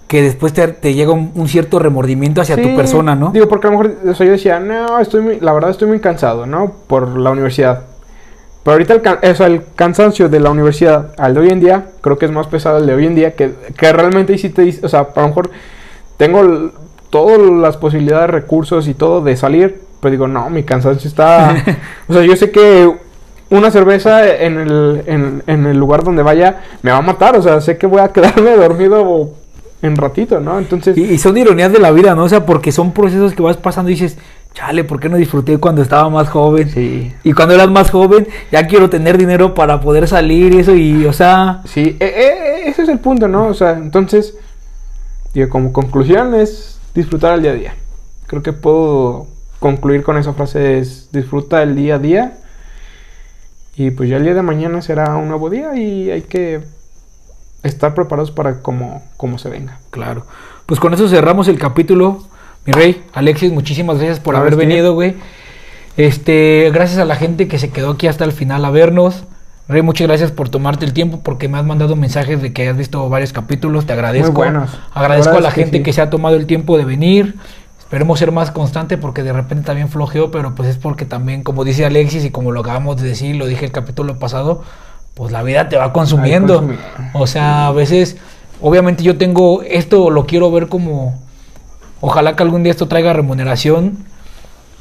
que 0.07 0.22
después 0.22 0.53
te, 0.53 0.68
te 0.69 0.94
llega 0.94 1.11
un, 1.11 1.32
un 1.36 1.48
cierto 1.48 1.80
remordimiento 1.80 2.41
hacia 2.41 2.56
tu 2.56 2.76
persona, 2.76 3.15
¿no? 3.15 3.32
Digo, 3.32 3.48
porque 3.48 3.68
a 3.68 3.72
lo 3.72 3.78
mejor 3.78 3.98
o 4.10 4.15
sea, 4.15 4.26
yo 4.26 4.32
decía, 4.32 4.60
no, 4.60 4.99
estoy 4.99 5.22
muy, 5.22 5.40
la 5.41 5.53
verdad 5.53 5.69
estoy 5.69 5.90
muy 5.90 5.99
cansado, 5.99 6.45
¿no? 6.45 6.74
Por 6.88 7.18
la 7.18 7.32
universidad. 7.32 7.84
Pero 8.64 8.74
ahorita 8.74 8.94
el, 8.95 9.32
o 9.32 9.36
sea, 9.36 9.48
el 9.48 9.64
cansancio 9.76 10.30
de 10.30 10.40
la 10.40 10.49
universidad 10.49 11.14
al 11.18 11.34
de 11.34 11.40
hoy 11.41 11.49
en 11.49 11.60
día, 11.60 11.86
creo 12.02 12.18
que 12.18 12.26
es 12.26 12.32
más 12.32 12.48
pesado 12.48 12.78
el 12.78 12.86
de 12.86 12.94
hoy 12.94 13.06
en 13.06 13.15
día, 13.15 13.36
que, 13.36 13.53
que 13.78 13.94
realmente 13.94 14.38
sí 14.38 14.49
te 14.49 14.61
dice, 14.61 14.86
o 14.86 14.90
sea, 14.90 15.07
a 15.14 15.22
lo 15.22 15.28
mejor 15.28 15.52
tengo 16.15 16.72
todas 17.10 17.40
las 17.40 17.78
posibilidades, 17.78 18.30
recursos 18.30 18.88
y 18.88 18.94
todo 18.94 19.22
de 19.22 19.36
salir, 19.36 19.82
pero 20.02 20.11
digo, 20.11 20.28
no, 20.28 20.49
mi 20.49 20.64
cansancio 20.64 21.07
está... 21.07 21.56
o 22.07 22.14
sea, 22.14 22.24
yo 22.24 22.36
sé 22.36 22.52
que 22.52 23.06
una 23.49 23.72
cerveza 23.72 24.28
en 24.28 24.57
el, 24.60 25.03
en, 25.07 25.44
en 25.48 25.65
el 25.65 25.78
lugar 25.78 26.03
donde 26.03 26.24
vaya 26.24 26.61
me 26.82 26.91
va 26.91 26.98
a 26.98 27.02
matar, 27.02 27.38
o 27.38 27.41
sea, 27.41 27.61
sé 27.61 27.78
que 27.78 27.88
voy 27.88 28.02
a 28.02 28.07
quedarme 28.14 28.56
dormido 28.56 29.32
en 29.82 29.95
ratito, 29.95 30.40
¿no? 30.40 30.57
Entonces... 30.57 30.98
Y, 30.98 31.03
y 31.03 31.18
son 31.18 31.38
ironías 31.38 31.72
de 31.72 31.80
la 31.80 31.91
vida, 31.91 32.15
¿no? 32.15 32.24
O 32.24 32.30
sea, 32.30 32.45
porque 32.45 32.72
son 32.72 32.94
procesos 32.94 33.34
que 33.34 33.44
vas 33.44 33.57
pasando 33.57 33.91
y 33.91 33.94
dices, 33.94 34.18
chale, 34.53 34.84
¿por 34.84 34.99
qué 34.99 35.07
no 35.07 35.18
disfruté 35.18 35.60
cuando 35.60 35.82
estaba 35.84 36.10
más 36.10 36.30
joven? 36.30 36.69
Sí. 36.69 37.14
Y 37.24 37.34
cuando 37.34 37.53
eras 37.53 37.69
más 37.69 37.91
joven, 37.91 38.28
ya 38.52 38.65
quiero 38.68 38.90
tener 38.90 39.18
dinero 39.18 39.53
para 39.53 39.80
poder 39.80 40.07
salir 40.07 40.56
y 40.56 40.60
eso, 40.60 40.74
y, 40.76 41.06
o 41.06 41.14
sea, 41.14 41.61
Sí, 41.65 41.95
e- 41.99 42.06
e- 42.06 42.69
ese 42.69 42.82
es 42.84 42.90
el 42.90 42.99
punto, 42.99 43.28
¿no? 43.28 43.45
O 43.48 43.53
sea, 43.53 43.74
entonces, 43.74 44.36
digo, 45.34 45.48
como 45.49 45.72
conclusión 45.72 46.34
es 46.34 46.80
disfrutar 46.95 47.36
el 47.36 47.44
día 47.44 47.52
a 47.52 47.56
día. 47.56 47.76
Creo 48.26 48.41
que 48.41 48.53
puedo 48.53 49.28
concluir 49.60 50.02
con 50.03 50.18
esa 50.18 50.34
frase, 50.34 50.80
es 50.80 51.10
disfruta 51.11 51.61
el 51.61 51.76
día 51.76 51.95
a 51.95 51.99
día. 51.99 52.38
Y 53.77 53.91
pues 53.91 54.09
ya 54.09 54.17
el 54.17 54.23
día 54.23 54.33
de 54.33 54.41
mañana 54.41 54.81
será 54.81 55.15
un 55.15 55.27
nuevo 55.27 55.51
día 55.51 55.75
y 55.75 56.09
hay 56.09 56.23
que 56.23 56.61
estar 57.61 57.93
preparados 57.93 58.31
para 58.31 58.61
como, 58.61 59.03
como 59.17 59.37
se 59.37 59.49
venga. 59.49 59.79
claro. 59.91 60.25
Pues 60.65 60.81
con 60.81 60.93
eso 60.93 61.07
cerramos 61.07 61.47
el 61.47 61.57
capítulo. 61.57 62.23
Mi 62.65 62.73
rey, 62.73 63.01
Alexis, 63.13 63.53
muchísimas 63.53 63.99
gracias 63.99 64.19
por 64.19 64.35
haber 64.35 64.57
venido, 64.57 64.93
güey. 64.93 65.15
Este, 65.95 66.69
gracias 66.73 66.99
a 66.99 67.05
la 67.05 67.15
gente 67.15 67.47
que 67.47 67.57
se 67.57 67.69
quedó 67.69 67.91
aquí 67.91 68.07
hasta 68.07 68.25
el 68.25 68.33
final 68.33 68.65
a 68.65 68.69
vernos. 68.69 69.23
Rey, 69.69 69.81
muchas 69.81 70.07
gracias 70.07 70.31
por 70.31 70.49
tomarte 70.49 70.83
el 70.83 70.91
tiempo 70.91 71.21
porque 71.23 71.47
me 71.47 71.57
has 71.57 71.65
mandado 71.65 71.95
mensajes 71.95 72.41
de 72.41 72.51
que 72.51 72.67
has 72.67 72.75
visto 72.75 73.07
varios 73.07 73.31
capítulos. 73.31 73.85
Te 73.85 73.93
agradezco. 73.93 74.33
Muy 74.33 74.49
buenos. 74.49 74.77
Agradezco 74.93 75.37
a 75.37 75.39
la 75.39 75.49
que 75.49 75.61
gente 75.61 75.77
sí. 75.77 75.83
que 75.83 75.93
se 75.93 76.01
ha 76.01 76.09
tomado 76.09 76.35
el 76.35 76.47
tiempo 76.47 76.77
de 76.77 76.83
venir. 76.83 77.35
Esperemos 77.88 78.19
ser 78.19 78.34
más 78.34 78.51
constante 78.51 78.97
porque 78.97 79.23
de 79.23 79.31
repente 79.31 79.64
también 79.65 79.88
flojeo, 79.88 80.30
pero 80.30 80.53
pues 80.55 80.68
es 80.68 80.76
porque 80.76 81.05
también, 81.05 81.41
como 81.43 81.64
dice 81.64 81.85
Alexis 81.85 82.26
y 82.26 82.31
como 82.31 82.51
lo 82.51 82.59
acabamos 82.59 83.01
de 83.01 83.07
decir, 83.07 83.38
lo 83.38 83.45
dije 83.47 83.64
el 83.64 83.72
capítulo 83.72 84.19
pasado, 84.19 84.61
pues 85.14 85.31
la 85.31 85.41
vida 85.41 85.69
te 85.69 85.77
va 85.77 85.93
consumiendo. 85.93 86.68
O 87.14 87.27
sea, 87.27 87.68
a 87.68 87.72
veces, 87.72 88.18
obviamente 88.61 89.03
yo 89.03 89.18
tengo 89.18 89.61
esto, 89.64 90.09
lo 90.09 90.26
quiero 90.26 90.51
ver 90.51 90.68
como, 90.68 91.18
ojalá 92.01 92.35
que 92.35 92.43
algún 92.43 92.64
día 92.64 92.72
esto 92.72 92.89
traiga 92.89 93.14
remuneración. 93.14 93.97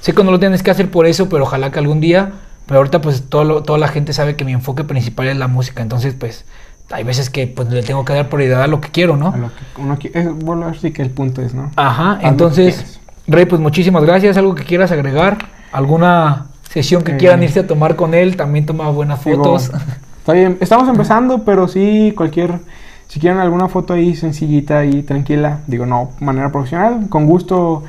Sé 0.00 0.12
que 0.12 0.24
no 0.24 0.32
lo 0.32 0.40
tienes 0.40 0.64
que 0.64 0.72
hacer 0.72 0.90
por 0.90 1.06
eso, 1.06 1.28
pero 1.28 1.44
ojalá 1.44 1.70
que 1.70 1.78
algún 1.78 2.00
día, 2.00 2.32
pero 2.66 2.78
ahorita 2.78 3.00
pues 3.00 3.22
todo 3.28 3.44
lo- 3.44 3.62
toda 3.62 3.78
la 3.78 3.86
gente 3.88 4.12
sabe 4.14 4.34
que 4.34 4.44
mi 4.44 4.52
enfoque 4.52 4.82
principal 4.82 5.28
es 5.28 5.36
la 5.36 5.46
música, 5.46 5.80
entonces 5.80 6.14
pues 6.18 6.44
hay 6.90 7.02
veces 7.04 7.30
que 7.30 7.46
pues 7.46 7.68
le 7.70 7.82
tengo 7.82 8.04
que 8.04 8.12
dar 8.14 8.28
prioridad 8.28 8.62
a 8.62 8.66
lo 8.66 8.80
que 8.80 8.90
quiero, 8.90 9.16
¿no? 9.16 9.28
A 9.28 9.36
lo 9.36 9.48
que 9.48 9.80
uno 9.80 9.96
qui- 9.98 10.10
es, 10.12 10.28
bueno, 10.44 10.66
así 10.66 10.90
que 10.92 11.02
el 11.02 11.10
punto 11.10 11.40
es, 11.42 11.54
¿no? 11.54 11.70
Ajá, 11.76 12.18
entonces. 12.22 12.95
Rey, 13.28 13.46
pues 13.46 13.60
muchísimas 13.60 14.04
gracias. 14.04 14.36
¿Algo 14.36 14.54
que 14.54 14.64
quieras 14.64 14.92
agregar? 14.92 15.38
¿Alguna 15.72 16.46
sesión 16.70 17.02
que 17.02 17.12
Eh, 17.12 17.16
quieran 17.16 17.42
irse 17.42 17.60
a 17.60 17.66
tomar 17.66 17.96
con 17.96 18.14
él? 18.14 18.36
También 18.36 18.66
toma 18.66 18.88
buenas 18.90 19.24
Digo, 19.24 19.38
fotos. 19.38 19.72
Está 20.18 20.32
bien, 20.32 20.58
estamos 20.60 20.88
empezando, 20.88 21.44
pero 21.44 21.68
sí, 21.68 22.12
cualquier, 22.16 22.58
si 23.06 23.20
quieren 23.20 23.38
alguna 23.38 23.68
foto 23.68 23.94
ahí 23.94 24.16
sencillita 24.16 24.84
y 24.84 25.02
tranquila, 25.02 25.60
digo, 25.68 25.86
no, 25.86 26.10
manera 26.18 26.50
profesional, 26.50 27.08
con 27.08 27.26
gusto, 27.26 27.84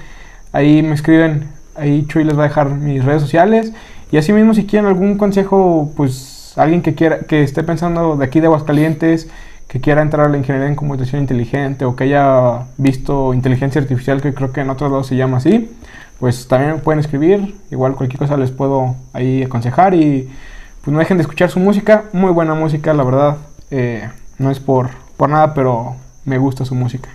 ahí 0.54 0.84
me 0.84 0.94
escriben, 0.94 1.50
ahí 1.76 2.06
Chuy 2.08 2.24
les 2.24 2.38
va 2.38 2.44
a 2.44 2.48
dejar 2.48 2.70
mis 2.70 3.04
redes 3.04 3.24
sociales, 3.24 3.74
y 4.12 4.18
así 4.18 4.34
mismo 4.34 4.54
si 4.54 4.66
quieren 4.68 4.88
algún 4.88 5.18
consejo, 5.18 5.92
pues 5.98 6.54
alguien 6.58 6.84
que 6.84 6.94
quiera, 6.94 7.20
que 7.22 7.42
esté 7.42 7.64
pensando 7.64 8.18
de 8.18 8.26
aquí 8.26 8.40
de 8.40 8.46
Aguascalientes, 8.46 9.28
que 9.68 9.82
quiera 9.82 10.02
entrar 10.02 10.28
a 10.28 10.30
la 10.30 10.38
ingeniería 10.38 10.70
en 10.70 10.76
computación 10.76 11.22
inteligente 11.22 11.86
o 11.86 11.96
que 11.96 12.06
haya 12.06 12.68
visto 12.78 13.34
inteligencia 13.34 13.82
artificial, 13.82 14.22
que 14.22 14.34
creo 14.34 14.52
que 14.52 14.62
en 14.62 14.70
otros 14.70 14.90
lados 14.90 15.08
se 15.08 15.16
llama 15.16 15.38
así, 15.38 15.70
pues 16.20 16.48
también 16.48 16.74
me 16.74 16.78
pueden 16.80 17.00
escribir, 17.00 17.56
igual 17.70 17.96
cualquier 17.96 18.20
cosa 18.20 18.38
les 18.38 18.52
puedo 18.52 18.96
ahí 19.14 19.44
aconsejar 19.44 19.94
y 19.94 20.30
pues 20.84 20.94
no 20.94 21.00
dejen 21.00 21.18
de 21.18 21.24
escuchar 21.24 21.50
su 21.50 21.60
música, 21.60 22.06
muy 22.14 22.32
buena 22.32 22.54
música, 22.54 22.94
la 22.94 23.04
verdad, 23.04 23.38
eh, 23.70 24.10
no 24.38 24.52
es 24.52 24.60
por, 24.60 24.90
por 25.18 25.30
nada, 25.30 25.54
pero 25.54 25.96
me 26.24 26.38
gusta 26.38 26.64
su 26.64 26.74
música, 26.74 27.10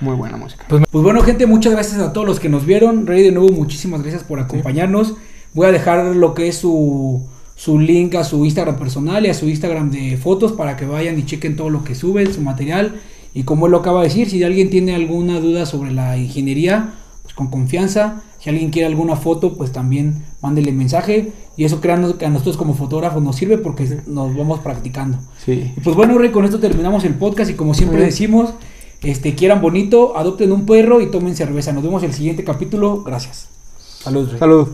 muy 0.00 0.16
buena 0.16 0.36
música. 0.36 0.64
Pues, 0.68 0.82
pues 0.90 1.04
bueno, 1.04 1.22
gente, 1.22 1.46
muchas 1.46 1.72
gracias 1.72 2.00
a 2.00 2.12
todos 2.12 2.26
los 2.26 2.40
que 2.40 2.48
nos 2.48 2.66
vieron. 2.66 3.06
Rey, 3.06 3.22
de 3.22 3.30
nuevo, 3.30 3.52
muchísimas 3.52 4.02
gracias 4.02 4.24
por 4.24 4.40
acompañarnos. 4.40 5.14
Voy 5.54 5.66
a 5.66 5.72
dejar 5.72 6.04
lo 6.16 6.34
que 6.34 6.48
es 6.48 6.56
su, 6.56 7.24
su 7.62 7.78
link 7.78 8.16
a 8.16 8.24
su 8.24 8.44
Instagram 8.44 8.76
personal 8.76 9.24
y 9.24 9.28
a 9.28 9.34
su 9.34 9.48
Instagram 9.48 9.92
de 9.92 10.16
fotos 10.16 10.50
para 10.50 10.76
que 10.76 10.84
vayan 10.84 11.16
y 11.16 11.24
chequen 11.24 11.54
todo 11.54 11.70
lo 11.70 11.84
que 11.84 11.94
sube, 11.94 12.26
su 12.32 12.40
material. 12.40 13.00
Y 13.34 13.44
como 13.44 13.66
él 13.66 13.72
lo 13.72 13.78
acaba 13.78 14.00
de 14.00 14.08
decir, 14.08 14.28
si 14.28 14.42
alguien 14.42 14.68
tiene 14.68 14.96
alguna 14.96 15.38
duda 15.38 15.64
sobre 15.64 15.92
la 15.92 16.16
ingeniería, 16.16 16.94
pues 17.22 17.34
con 17.34 17.50
confianza. 17.50 18.24
Si 18.40 18.50
alguien 18.50 18.70
quiere 18.70 18.88
alguna 18.88 19.14
foto, 19.14 19.56
pues 19.56 19.70
también 19.70 20.24
mándele 20.40 20.72
mensaje. 20.72 21.30
Y 21.56 21.62
eso 21.62 21.80
créanos 21.80 22.16
que 22.16 22.26
a 22.26 22.30
nosotros 22.30 22.56
como 22.56 22.74
fotógrafos 22.74 23.22
nos 23.22 23.36
sirve 23.36 23.58
porque 23.58 24.00
nos 24.08 24.36
vamos 24.36 24.58
practicando. 24.58 25.18
Sí, 25.44 25.72
Y 25.76 25.80
pues 25.82 25.94
bueno, 25.94 26.18
Rey, 26.18 26.32
con 26.32 26.44
esto 26.44 26.58
terminamos 26.58 27.04
el 27.04 27.14
podcast 27.14 27.48
y 27.48 27.54
como 27.54 27.74
siempre 27.74 28.02
decimos, 28.02 28.54
este, 29.04 29.36
quieran 29.36 29.60
bonito, 29.60 30.18
adopten 30.18 30.50
un 30.50 30.66
perro 30.66 31.00
y 31.00 31.12
tomen 31.12 31.36
cerveza. 31.36 31.72
Nos 31.72 31.84
vemos 31.84 32.02
en 32.02 32.10
el 32.10 32.16
siguiente 32.16 32.42
capítulo. 32.42 33.04
Gracias. 33.04 33.46
Salud, 34.02 34.28
Rey. 34.28 34.40
salud. 34.40 34.68